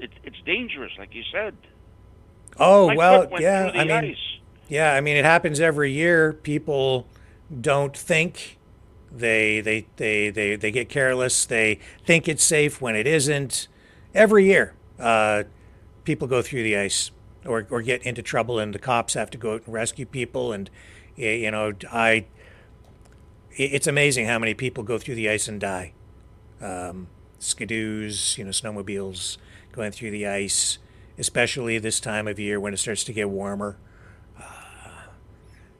[0.00, 1.54] It, it's dangerous, like you said.
[2.58, 3.70] Oh My well, yeah.
[3.74, 4.37] I mean, ice.
[4.68, 4.92] Yeah.
[4.94, 6.32] I mean, it happens every year.
[6.32, 7.06] People
[7.60, 8.58] don't think.
[9.10, 11.46] They they they they they get careless.
[11.46, 13.68] They think it's safe when it isn't.
[14.14, 15.44] Every year, uh,
[16.04, 17.10] people go through the ice
[17.46, 20.52] or or get into trouble, and the cops have to go out and rescue people.
[20.52, 20.70] And
[21.16, 22.26] you know, I.
[23.50, 25.92] It's amazing how many people go through the ice and die.
[26.60, 27.08] Um,
[27.40, 29.38] skidoos, you know, snowmobiles
[29.72, 30.78] going through the ice,
[31.18, 33.76] especially this time of year when it starts to get warmer.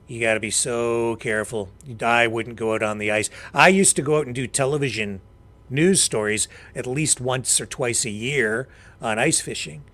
[0.08, 1.68] You got to be so careful.
[2.00, 3.28] I wouldn't go out on the ice.
[3.52, 5.20] I used to go out and do television
[5.68, 8.68] news stories at least once or twice a year
[9.02, 9.84] on ice fishing,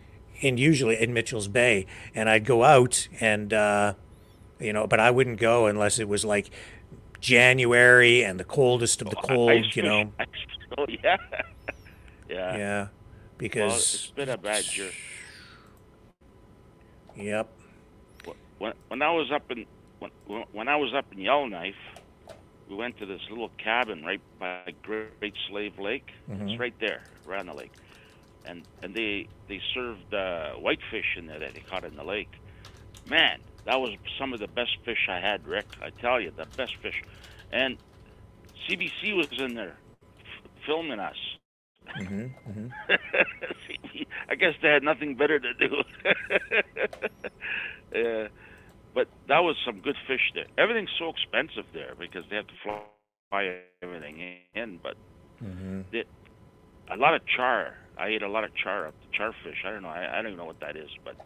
[0.41, 1.87] and usually in Mitchell's Bay.
[2.15, 3.95] And I'd go out and, uh,
[4.61, 6.49] you know, but I wouldn't go unless it was like
[7.21, 10.13] January and the coldest of the cold, you know.
[10.79, 11.17] oh, yeah.
[12.29, 12.57] yeah.
[12.57, 12.91] Yeah, Well,
[13.39, 14.91] because it's been a bad year.
[17.17, 17.49] yep.
[18.59, 19.67] when when I was up in
[20.51, 21.81] when I was up in Yellowknife,
[22.69, 25.09] we went to this little cabin right by Great
[25.49, 26.09] Slave Lake.
[26.29, 26.49] Mhm.
[26.49, 27.55] It's right there, right on the lake,
[28.45, 32.31] and and they they served uh, whitefish in there that they caught in the lake.
[33.05, 35.67] Man, that was some of the best fish I had, Rick.
[35.83, 36.95] I tell you, the best fish,
[37.51, 37.79] and
[38.67, 39.71] CBC was in there
[40.15, 41.09] f- filming us.
[41.97, 42.69] hmm hmm
[44.29, 45.83] I guess they had nothing better to do.
[47.95, 48.29] uh,
[48.95, 50.47] but that was some good fish there.
[50.57, 54.21] Everything's so expensive there because they have to fly everything
[54.55, 54.79] in.
[54.83, 54.95] But
[55.41, 56.05] hmm the,
[56.91, 57.75] a lot of char.
[57.99, 59.65] I ate a lot of char up char fish.
[59.67, 59.89] I don't know.
[59.89, 61.17] I, I don't even know what that is, but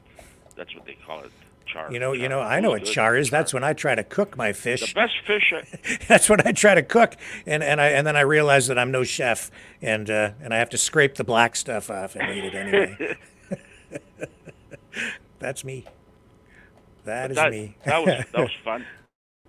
[0.57, 1.31] that's what they call it.
[1.73, 1.93] Char.
[1.93, 3.31] You know, you know, I know what char is.
[3.31, 4.95] That's when I try to cook my fish.
[4.95, 5.53] The best fish.
[5.55, 7.17] I, That's what I try to cook,
[7.47, 9.51] and and I and then I realize that I'm no chef,
[9.83, 12.97] and uh, and I have to scrape the black stuff off and eat it anyway.
[15.39, 15.87] That's me.
[17.09, 17.75] That is that, me.
[17.85, 18.85] that was that was fun.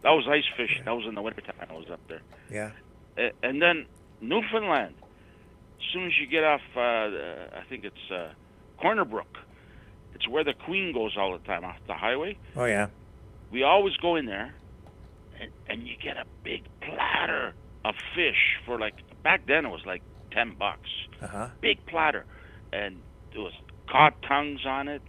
[0.02, 0.84] That was ice fishing.
[0.86, 1.56] That was in the wintertime.
[1.70, 2.22] I was up there.
[2.50, 2.72] yeah.
[3.44, 3.86] And then
[4.22, 4.96] Newfoundland.
[5.78, 8.30] As soon as you get off, uh, uh, I think it's uh,
[8.82, 9.38] Corner Brook.
[10.16, 12.38] It's where the Queen goes all the time off the highway.
[12.56, 12.88] Oh yeah.
[13.52, 14.54] We always go in there,
[15.40, 17.54] and, and you get a big platter
[17.86, 20.90] of fish for like back then it was like ten bucks.
[21.22, 21.48] Uh huh.
[21.62, 22.26] Big platter,
[22.72, 22.98] and
[23.34, 23.54] there was
[23.90, 25.02] cod tongues on it.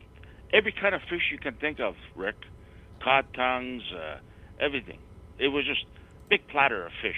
[0.52, 2.36] Every kind of fish you can think of, Rick.
[3.02, 4.18] Cod tongues, uh,
[4.58, 4.98] everything.
[5.38, 5.84] It was just
[6.28, 7.16] big platter of fish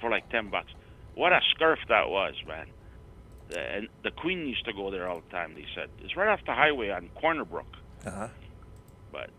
[0.00, 0.70] for like ten bucks.
[1.14, 2.66] What a scarf that was, man.
[3.56, 5.54] And the Queen used to go there all the time.
[5.54, 7.66] They said it's right off the highway on Corner Brook.
[8.06, 8.28] Uh huh.
[9.12, 9.30] But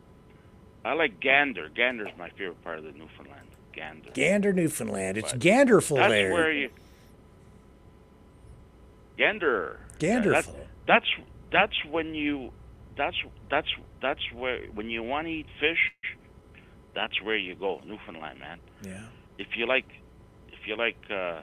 [0.84, 1.70] I like Gander.
[1.70, 3.48] Gander's my favorite part of the Newfoundland.
[3.74, 4.10] Gander.
[4.14, 5.18] Gander, Newfoundland.
[5.18, 6.32] It's But Ganderful That's there.
[6.34, 6.70] where you.
[9.18, 9.80] Gander.
[10.00, 10.56] Yeah, that's, Ganderful.
[10.88, 11.06] that's
[11.52, 12.52] that's when you.
[12.98, 13.16] That's
[13.50, 13.68] that's
[14.02, 15.92] that's where when you want to eat fish.
[16.94, 18.60] That's where you go, Newfoundland, man.
[18.82, 19.04] Yeah.
[19.38, 19.88] If you like,
[20.48, 21.42] if you like uh,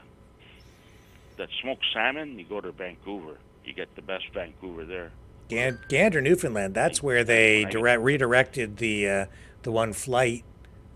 [1.37, 3.37] that smoked salmon, you go to Vancouver.
[3.63, 5.13] You get the best Vancouver there.
[5.49, 6.73] Gan- Gander, Newfoundland.
[6.73, 9.27] That's where they direct, redirected the uh,
[9.63, 10.45] the one flight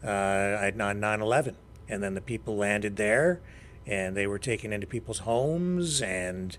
[0.02, 1.57] uh, at 9 11
[1.89, 3.41] and then the people landed there,
[3.86, 6.59] and they were taken into people's homes, and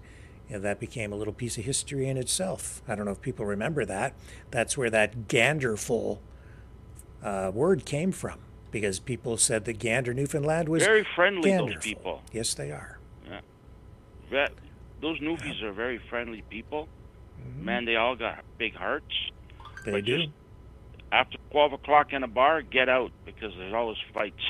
[0.49, 2.81] you know, that became a little piece of history in itself.
[2.87, 4.13] I don't know if people remember that.
[4.51, 6.19] That's where that Ganderful
[7.23, 8.39] uh, word came from,
[8.71, 12.21] because people said that Gander, Newfoundland was Very friendly, those people.
[12.31, 12.99] Yes, they are.
[13.27, 13.41] Yeah.
[14.31, 14.51] That,
[15.01, 16.87] those Newfies are very friendly people.
[17.59, 19.13] Man, they all got big hearts.
[19.85, 20.17] They but do.
[20.17, 20.29] Just
[21.11, 24.43] after 12 o'clock in a bar, get out because there's always fights.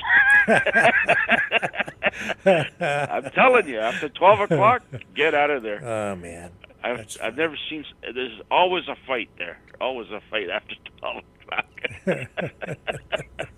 [2.80, 4.82] I'm telling you, after 12 o'clock,
[5.14, 5.84] get out of there.
[5.84, 6.50] Oh man,
[6.82, 7.84] I've, I've never seen.
[8.02, 9.58] There's always a fight there.
[9.80, 11.66] Always a fight after 12 o'clock.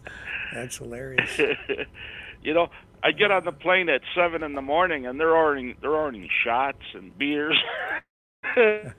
[0.53, 1.39] That's hilarious.
[2.43, 2.69] you know,
[3.03, 6.29] I get on the plane at seven in the morning, and they're ordering they're ordering
[6.45, 7.57] shots and beers.
[8.57, 8.93] Oh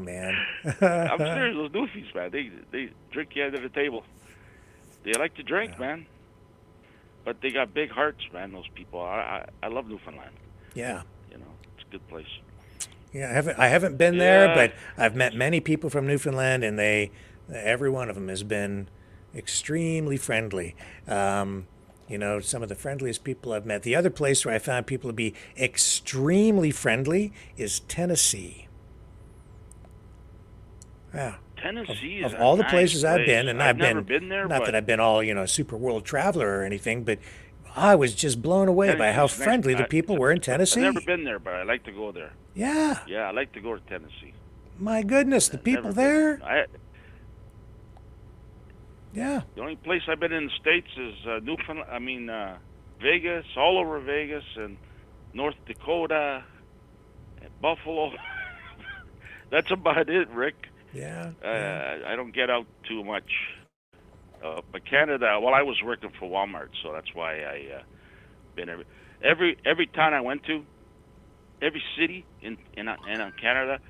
[0.00, 0.36] man.
[0.80, 1.56] I'm serious.
[1.70, 4.04] Those Newfies, man, they they drink you under the table.
[5.02, 6.06] They like to drink, man.
[7.24, 8.52] But they got big hearts, man.
[8.52, 9.00] Those people.
[9.00, 10.32] I I, I love Newfoundland.
[10.74, 11.02] Yeah.
[11.30, 12.26] You know, it's a good place.
[13.12, 16.78] Yeah, I haven't I haven't been there, but I've met many people from Newfoundland, and
[16.78, 17.10] they
[17.52, 18.88] every one of them has been
[19.34, 20.76] extremely friendly.
[21.08, 21.66] Um,
[22.10, 23.84] you know, some of the friendliest people I've met.
[23.84, 28.66] The other place where I found people to be extremely friendly is Tennessee.
[31.14, 31.36] Yeah.
[31.56, 34.28] Tennessee Of is a all the nice places I've been, and I've I've, been, been
[34.28, 37.18] there, not that I've been all you know super world traveler or anything, but
[37.76, 39.34] I was just blown away by how nice.
[39.34, 40.80] friendly the I- people were in Tennessee.
[40.84, 42.32] I've never been there, but I like to go there.
[42.54, 44.32] Yeah, Yeah, I like to go to Tennessee.
[44.78, 46.40] my goodness, the people there.
[46.42, 46.64] I,
[49.12, 49.42] Yeah.
[49.54, 51.90] the only place I've been in the states is uh, Newfoundland.
[51.90, 52.58] I mean, uh,
[53.00, 54.76] Vegas, all over Vegas, and
[55.34, 56.44] North Dakota,
[57.42, 58.12] and Buffalo.
[59.50, 60.66] That's about it, Rick.
[60.92, 61.30] Yeah.
[61.44, 63.30] Uh, I don't get out too much.
[64.44, 67.82] Uh, but Canada, well, I was working for Walmart, so that's why I uh,
[68.56, 68.86] been every
[69.22, 70.64] every every town I went to,
[71.60, 73.80] every city in in in uh, Canada.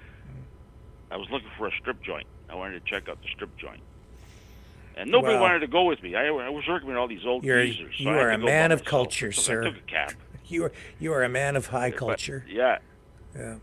[1.10, 2.26] I was looking for a strip joint.
[2.48, 3.80] I wanted to check out the strip joint,
[5.00, 6.14] and nobody Well, wanted to go with me.
[6.14, 7.94] I, I was working with all these old You're geezers.
[7.98, 8.88] so you are a man of myself.
[8.90, 9.62] culture, So sir.
[9.62, 10.12] I took a cab.
[10.46, 12.44] you are you are a man of high culture.
[12.48, 12.78] Yeah.
[13.34, 13.56] Yeah.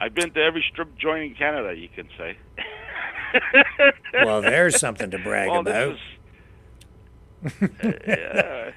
[0.00, 2.36] I've been to every strip joint in Canada, you can say.
[4.24, 5.92] Well, there's something to brag Well, about.
[5.92, 5.98] is-
[7.42, 7.68] Uh,
[8.06, 8.70] yeah.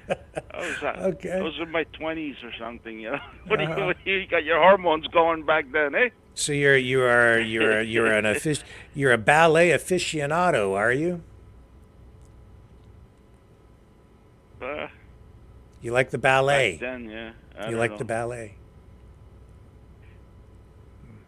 [0.54, 1.32] I was, uh, Okay.
[1.32, 3.18] I was in my 20s or something, you know.
[3.46, 3.92] What do Uh-huh.
[4.04, 6.08] you, you got your hormones going back then, eh?
[6.34, 8.62] So you're you are you're you're an offic-
[8.94, 11.22] you're a ballet aficionado, are you?
[14.64, 14.88] Uh,
[15.82, 16.72] You like the ballet?
[16.72, 17.32] Back then, yeah.
[17.58, 17.98] I you like know.
[17.98, 18.54] the ballet?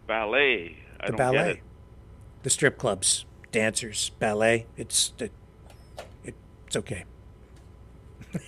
[0.06, 0.76] ballet.
[1.00, 1.38] I the don't ballet.
[1.38, 1.62] get it.
[2.42, 4.66] The strip clubs, dancers, ballet.
[4.76, 5.32] It's it,
[6.24, 6.34] it,
[6.66, 7.04] it's okay.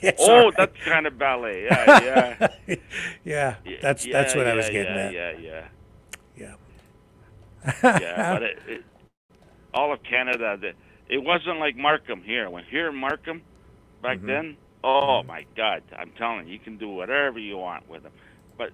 [0.02, 0.56] It's oh, right.
[0.58, 1.64] that kind of ballet.
[1.64, 2.76] Yeah, yeah.
[3.24, 5.12] yeah, Yeah, that's that's what I was getting yeah, at.
[5.12, 5.66] Yeah, yeah,
[6.36, 6.54] Yeah.
[7.98, 8.32] yeah.
[8.34, 8.84] But it, it,
[9.72, 10.72] all of Canada, the,
[11.08, 12.50] it wasn't like Markham here.
[12.50, 13.42] When here in Markham,
[14.02, 14.26] back Mhm.
[14.26, 18.12] then, oh my God, I'm telling you, you can do whatever you want with them.
[18.56, 18.70] But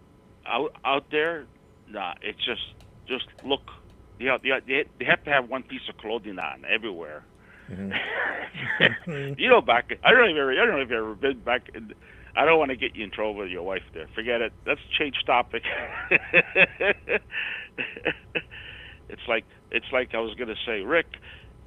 [0.46, 1.46] out out there,
[1.88, 2.74] nah, it's just
[3.06, 3.62] just look.
[4.18, 7.24] You know, they, they have to have one piece of clothing on everywhere.
[7.68, 9.34] Mm-hmm.
[9.38, 11.70] you know, back I don't even I don't know if you've ever been back.
[11.74, 11.94] In,
[12.36, 14.08] I don't want to get you in trouble with your wife there.
[14.14, 14.52] Forget it.
[14.66, 15.62] Let's change topic.
[19.08, 21.06] it's like it's like I was gonna say, Rick.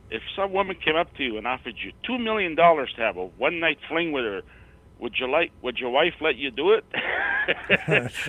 [0.09, 3.17] If some woman came up to you and offered you two million dollars to have
[3.17, 4.41] a one night fling with her,
[4.99, 5.51] would you like?
[5.61, 6.85] Would your wife let you do it?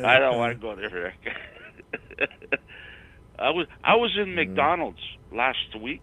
[0.05, 1.35] I don't want to go there, Rick.
[3.39, 5.01] I was I was in McDonald's
[5.33, 6.03] last week.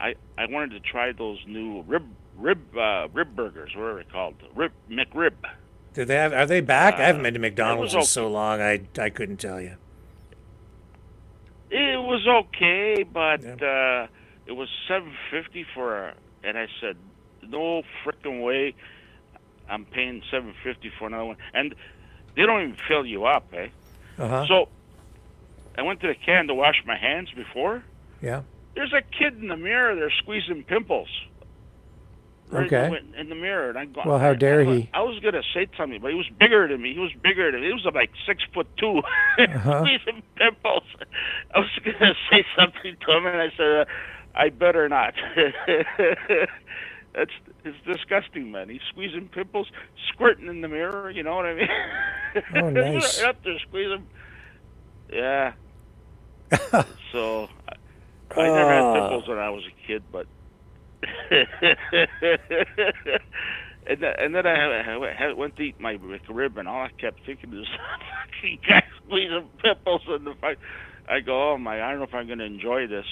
[0.00, 3.72] I I wanted to try those new rib rib uh, rib burgers.
[3.76, 4.36] What are they called?
[4.54, 5.34] Rib McRib.
[5.92, 6.32] Do they have?
[6.32, 6.94] Are they back?
[6.94, 8.60] I haven't Uh, been to McDonald's was in so long.
[8.62, 9.76] I I couldn't tell you.
[11.70, 14.06] It was okay, but uh,
[14.48, 16.96] it was seven fifty for, a, and I said,
[17.46, 18.74] no freaking way.
[19.70, 21.74] I'm paying seven fifty for another one, and
[22.34, 23.68] they don't even fill you up, eh?
[24.18, 24.46] Uh-huh.
[24.48, 24.68] So
[25.76, 27.84] I went to the can to wash my hands before.
[28.22, 28.42] Yeah.
[28.74, 31.08] There's a kid in the mirror there squeezing pimples.
[32.50, 32.98] Right Okay.
[33.18, 34.00] in the- mirror, and I go.
[34.06, 34.90] Well, how dare I, he?
[34.94, 36.94] I was gonna say something, but he was bigger than me.
[36.94, 37.66] He was bigger than me.
[37.66, 39.02] He was like six foot 2
[39.38, 39.80] Uh-huh.
[39.84, 40.84] squeezing pimples.
[41.54, 43.84] I was gonna say something to him, and I said, uh,
[44.38, 45.12] "I better not."
[47.14, 47.32] That's
[47.64, 48.68] it's disgusting, man.
[48.68, 49.66] He's squeezing pimples,
[50.12, 51.10] squirting in the mirror.
[51.10, 51.68] You know what I mean?
[52.56, 53.20] Oh, nice.
[53.22, 54.06] Up there squeezing.
[55.12, 55.52] Yeah.
[57.12, 58.94] so I, I never had Ah.
[59.00, 60.26] pimples when I was a kid, but.
[63.86, 66.90] and, then, and then I, I, I went to eat my rib, and all I
[67.00, 67.66] kept thinking is,
[68.32, 70.58] fucking guy squeezing pimples in the fight.
[71.08, 73.06] I go, oh my, I don't know if I'm going to enjoy this.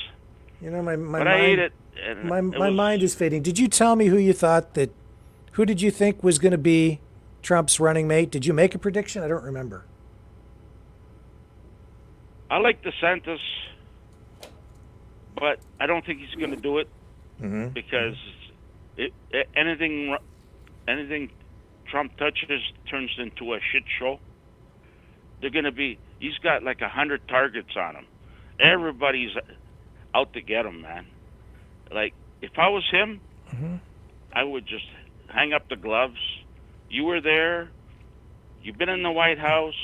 [0.61, 1.73] You know, my my but mind, I ate it.
[2.25, 3.43] My it my was- mind is fading.
[3.43, 4.91] Did you tell me who you thought that?
[5.53, 7.01] Who did you think was going to be
[7.43, 8.31] Trump's running mate?
[8.31, 9.23] Did you make a prediction?
[9.23, 9.87] I don't remember.
[12.51, 13.39] I like DeSantis,
[15.35, 16.89] but I don't think he's going to do it
[17.43, 17.69] Mm-hmm.
[17.75, 18.15] because
[18.97, 19.13] it,
[19.55, 20.17] anything
[20.89, 21.31] anything
[21.87, 24.19] Trump touches turns into a shit show.
[25.43, 25.99] They're going to be.
[26.19, 28.07] He's got like a hundred targets on him.
[28.59, 29.33] Everybody's
[30.17, 31.07] out to get him, man.
[31.93, 33.21] Like if I was him,
[33.55, 33.77] Mm-hmm.
[34.33, 34.85] I would just
[35.29, 36.19] hang up the gloves.
[36.91, 37.71] You were there.
[38.61, 39.79] You've been in the White House.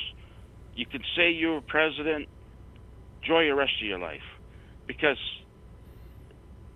[0.75, 2.28] You can say you were president.
[3.23, 4.27] Enjoy the rest of your life,
[4.89, 5.17] because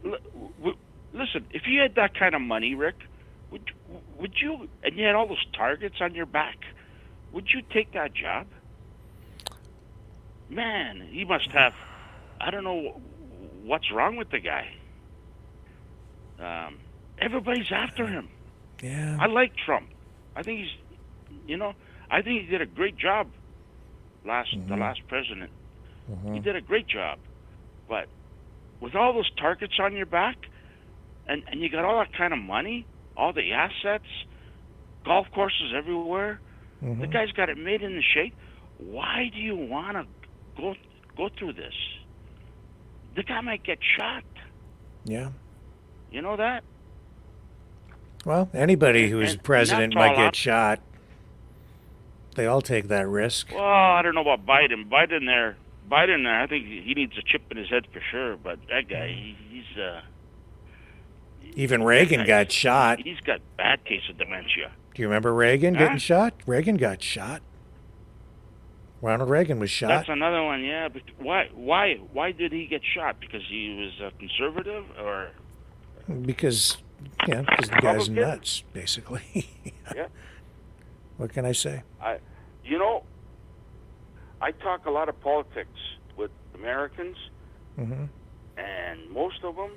[0.04, 0.16] l-
[0.58, 0.76] w-
[1.12, 2.94] listen, if you had that kind of money, Rick,
[3.50, 3.68] would
[4.16, 4.68] would you?
[4.84, 6.58] And you had all those targets on your back.
[7.32, 8.46] Would you take that job?
[10.48, 11.74] Man, he must have.
[12.40, 13.00] I don't know
[13.66, 14.66] what's wrong with the guy.
[16.38, 16.78] Um,
[17.20, 18.28] everybody's after him.
[18.82, 19.16] Yeah.
[19.20, 19.88] I like Trump.
[20.36, 21.72] I think he's, you know,
[22.10, 23.28] I think he did a great job.
[24.24, 24.80] Last the Mhm.
[24.80, 25.50] last president,
[26.10, 26.34] Mm-hmm.
[26.34, 27.18] he did a great job.
[27.88, 28.08] But
[28.80, 30.36] with all those targets on your back,
[31.26, 32.86] and and you got all that kind of money,
[33.16, 34.06] all the assets,
[35.04, 36.40] golf courses everywhere,
[36.80, 37.10] the Mhm.
[37.12, 38.34] guy's got it made in the shape.
[38.78, 40.06] Why do you want to
[40.60, 40.76] go
[41.16, 41.74] go through this?
[43.16, 44.22] The guy might get shot.
[45.04, 45.30] Yeah.
[46.10, 46.62] You know that?
[48.24, 50.80] Well, anybody who is president might get up- shot.
[52.34, 53.50] They all take that risk.
[53.52, 54.90] Well, I don't know about Biden.
[54.90, 55.56] Biden there,
[55.90, 56.38] Biden there.
[56.42, 58.36] I think he needs a chip in his head for sure.
[58.36, 60.02] But that guy, he, he's uh,
[61.54, 63.00] Even Reagan got shot.
[63.00, 64.70] he's got bad case of dementia.
[64.94, 65.84] Do you remember Reagan Huh?
[65.84, 66.34] getting shot?
[66.46, 67.40] Reagan got shot.
[69.02, 69.88] Ronald Reagan was shot.
[69.88, 70.64] That's another one.
[70.64, 71.48] Yeah, but why?
[71.54, 71.96] Why?
[72.12, 73.20] Why did he get shot?
[73.20, 75.30] Because he was a conservative, or
[76.22, 76.78] because
[77.26, 79.48] yeah, because the guy's nuts, basically.
[79.94, 80.06] yeah.
[81.16, 81.82] What can I say?
[82.00, 82.18] I,
[82.64, 83.04] you know,
[84.40, 85.78] I talk a lot of politics
[86.16, 87.16] with Americans,
[87.76, 88.04] hmm
[88.58, 89.70] and most of them,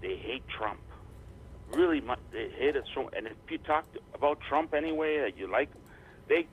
[0.00, 0.80] they hate Trump.
[1.72, 3.10] Really, they hate it so.
[3.14, 5.68] And if you talk about Trump anyway, that you like,
[6.28, 6.46] they,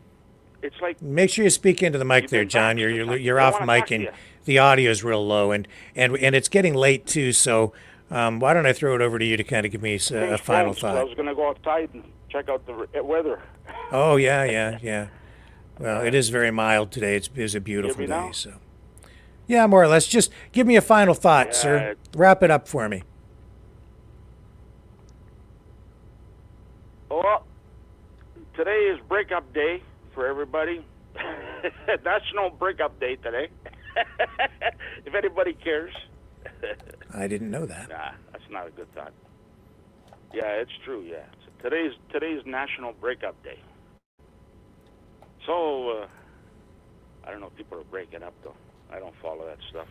[0.61, 2.77] it's like Make sure you speak into the mic there, John.
[2.77, 4.09] You're you're, you're I off mic and
[4.45, 7.31] the audio is real low, and and and it's getting late too.
[7.31, 7.73] So
[8.09, 9.99] um, why don't I throw it over to you to kind of give me a,
[9.99, 10.97] Thanks, final thought?
[10.97, 13.41] I was going to go outside and check out the weather.
[13.91, 15.07] Oh yeah, yeah, yeah.
[15.79, 17.15] Well, it is very mild today.
[17.15, 18.07] It's, it's a beautiful day.
[18.07, 18.31] now?
[18.31, 18.53] So
[19.47, 20.07] yeah, more or less.
[20.07, 21.77] Just give me a final thought, sir.
[21.77, 22.19] Yeah.
[22.19, 23.03] Wrap it up for me.
[27.09, 27.45] Well,
[28.55, 29.81] today is breakup day
[30.13, 30.85] for everybody.
[32.05, 33.49] National breakup day today.
[35.05, 35.93] if anybody cares.
[37.13, 37.89] I didn't know that.
[37.89, 39.13] Nah, that's not a good thought.
[40.33, 41.01] Yeah, it's true.
[41.01, 43.59] Yeah, so today's today's National Breakup Day.
[45.45, 46.07] So uh,
[47.25, 48.55] I don't know if people are breaking up though.
[48.91, 49.87] I don't follow that stuff.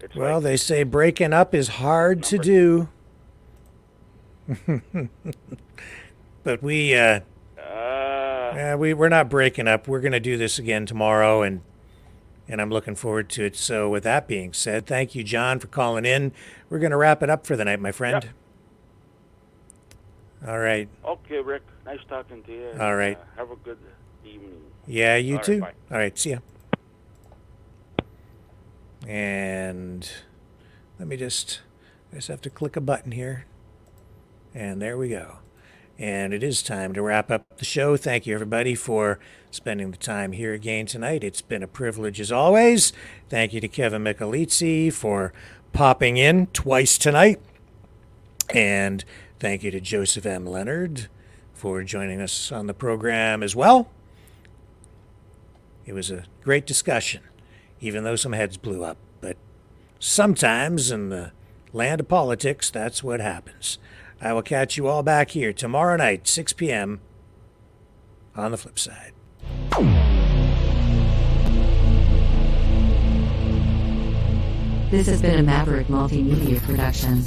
[0.00, 2.88] It's Well, like, they say breaking up is hard to do.
[6.42, 7.20] but we uh,
[7.58, 7.62] uh,
[8.54, 9.88] Yeah, we we're not breaking up.
[9.88, 11.62] We're going to do this again tomorrow, and
[12.48, 13.56] and I'm looking forward to it.
[13.56, 16.32] So, with that being said, thank you, John, for calling in.
[16.68, 18.30] We're going to wrap it up for the night, my friend.
[20.46, 20.88] All right.
[21.04, 21.62] okay, Rick.
[21.86, 22.70] Nice talking to you.
[22.80, 23.16] All right.
[23.16, 23.78] Uh, have a good
[24.24, 24.60] evening.
[24.86, 25.60] Yeah, you All right, too.
[25.60, 25.72] bye.
[25.90, 26.18] All right.
[26.18, 26.38] See ya.
[29.06, 30.08] And
[30.98, 31.60] let me just
[32.12, 33.46] I just have to click a button here.
[34.54, 35.38] And there we go.
[36.02, 37.96] And it is time to wrap up the show.
[37.96, 39.20] Thank you, everybody, for
[39.52, 41.22] spending the time here again tonight.
[41.22, 42.92] It's been a privilege as always.
[43.28, 45.32] Thank you to Kevin Michelizzi for
[45.72, 47.40] popping in twice tonight.
[48.50, 49.04] And
[49.38, 50.44] thank you to Joseph M.
[50.44, 51.06] Lenard
[51.54, 53.88] for joining us on the program as well.
[55.86, 57.22] It was a great discussion,
[57.80, 58.96] even though some heads blew up.
[59.20, 59.36] But
[60.00, 61.30] sometimes in the
[61.72, 63.78] land of politics, that's what happens.
[64.24, 67.00] I will catch you all back here tomorrow night, 6 p.m.
[68.36, 69.12] on the flip side.
[74.92, 77.22] This has been a Maverick Multimedia production.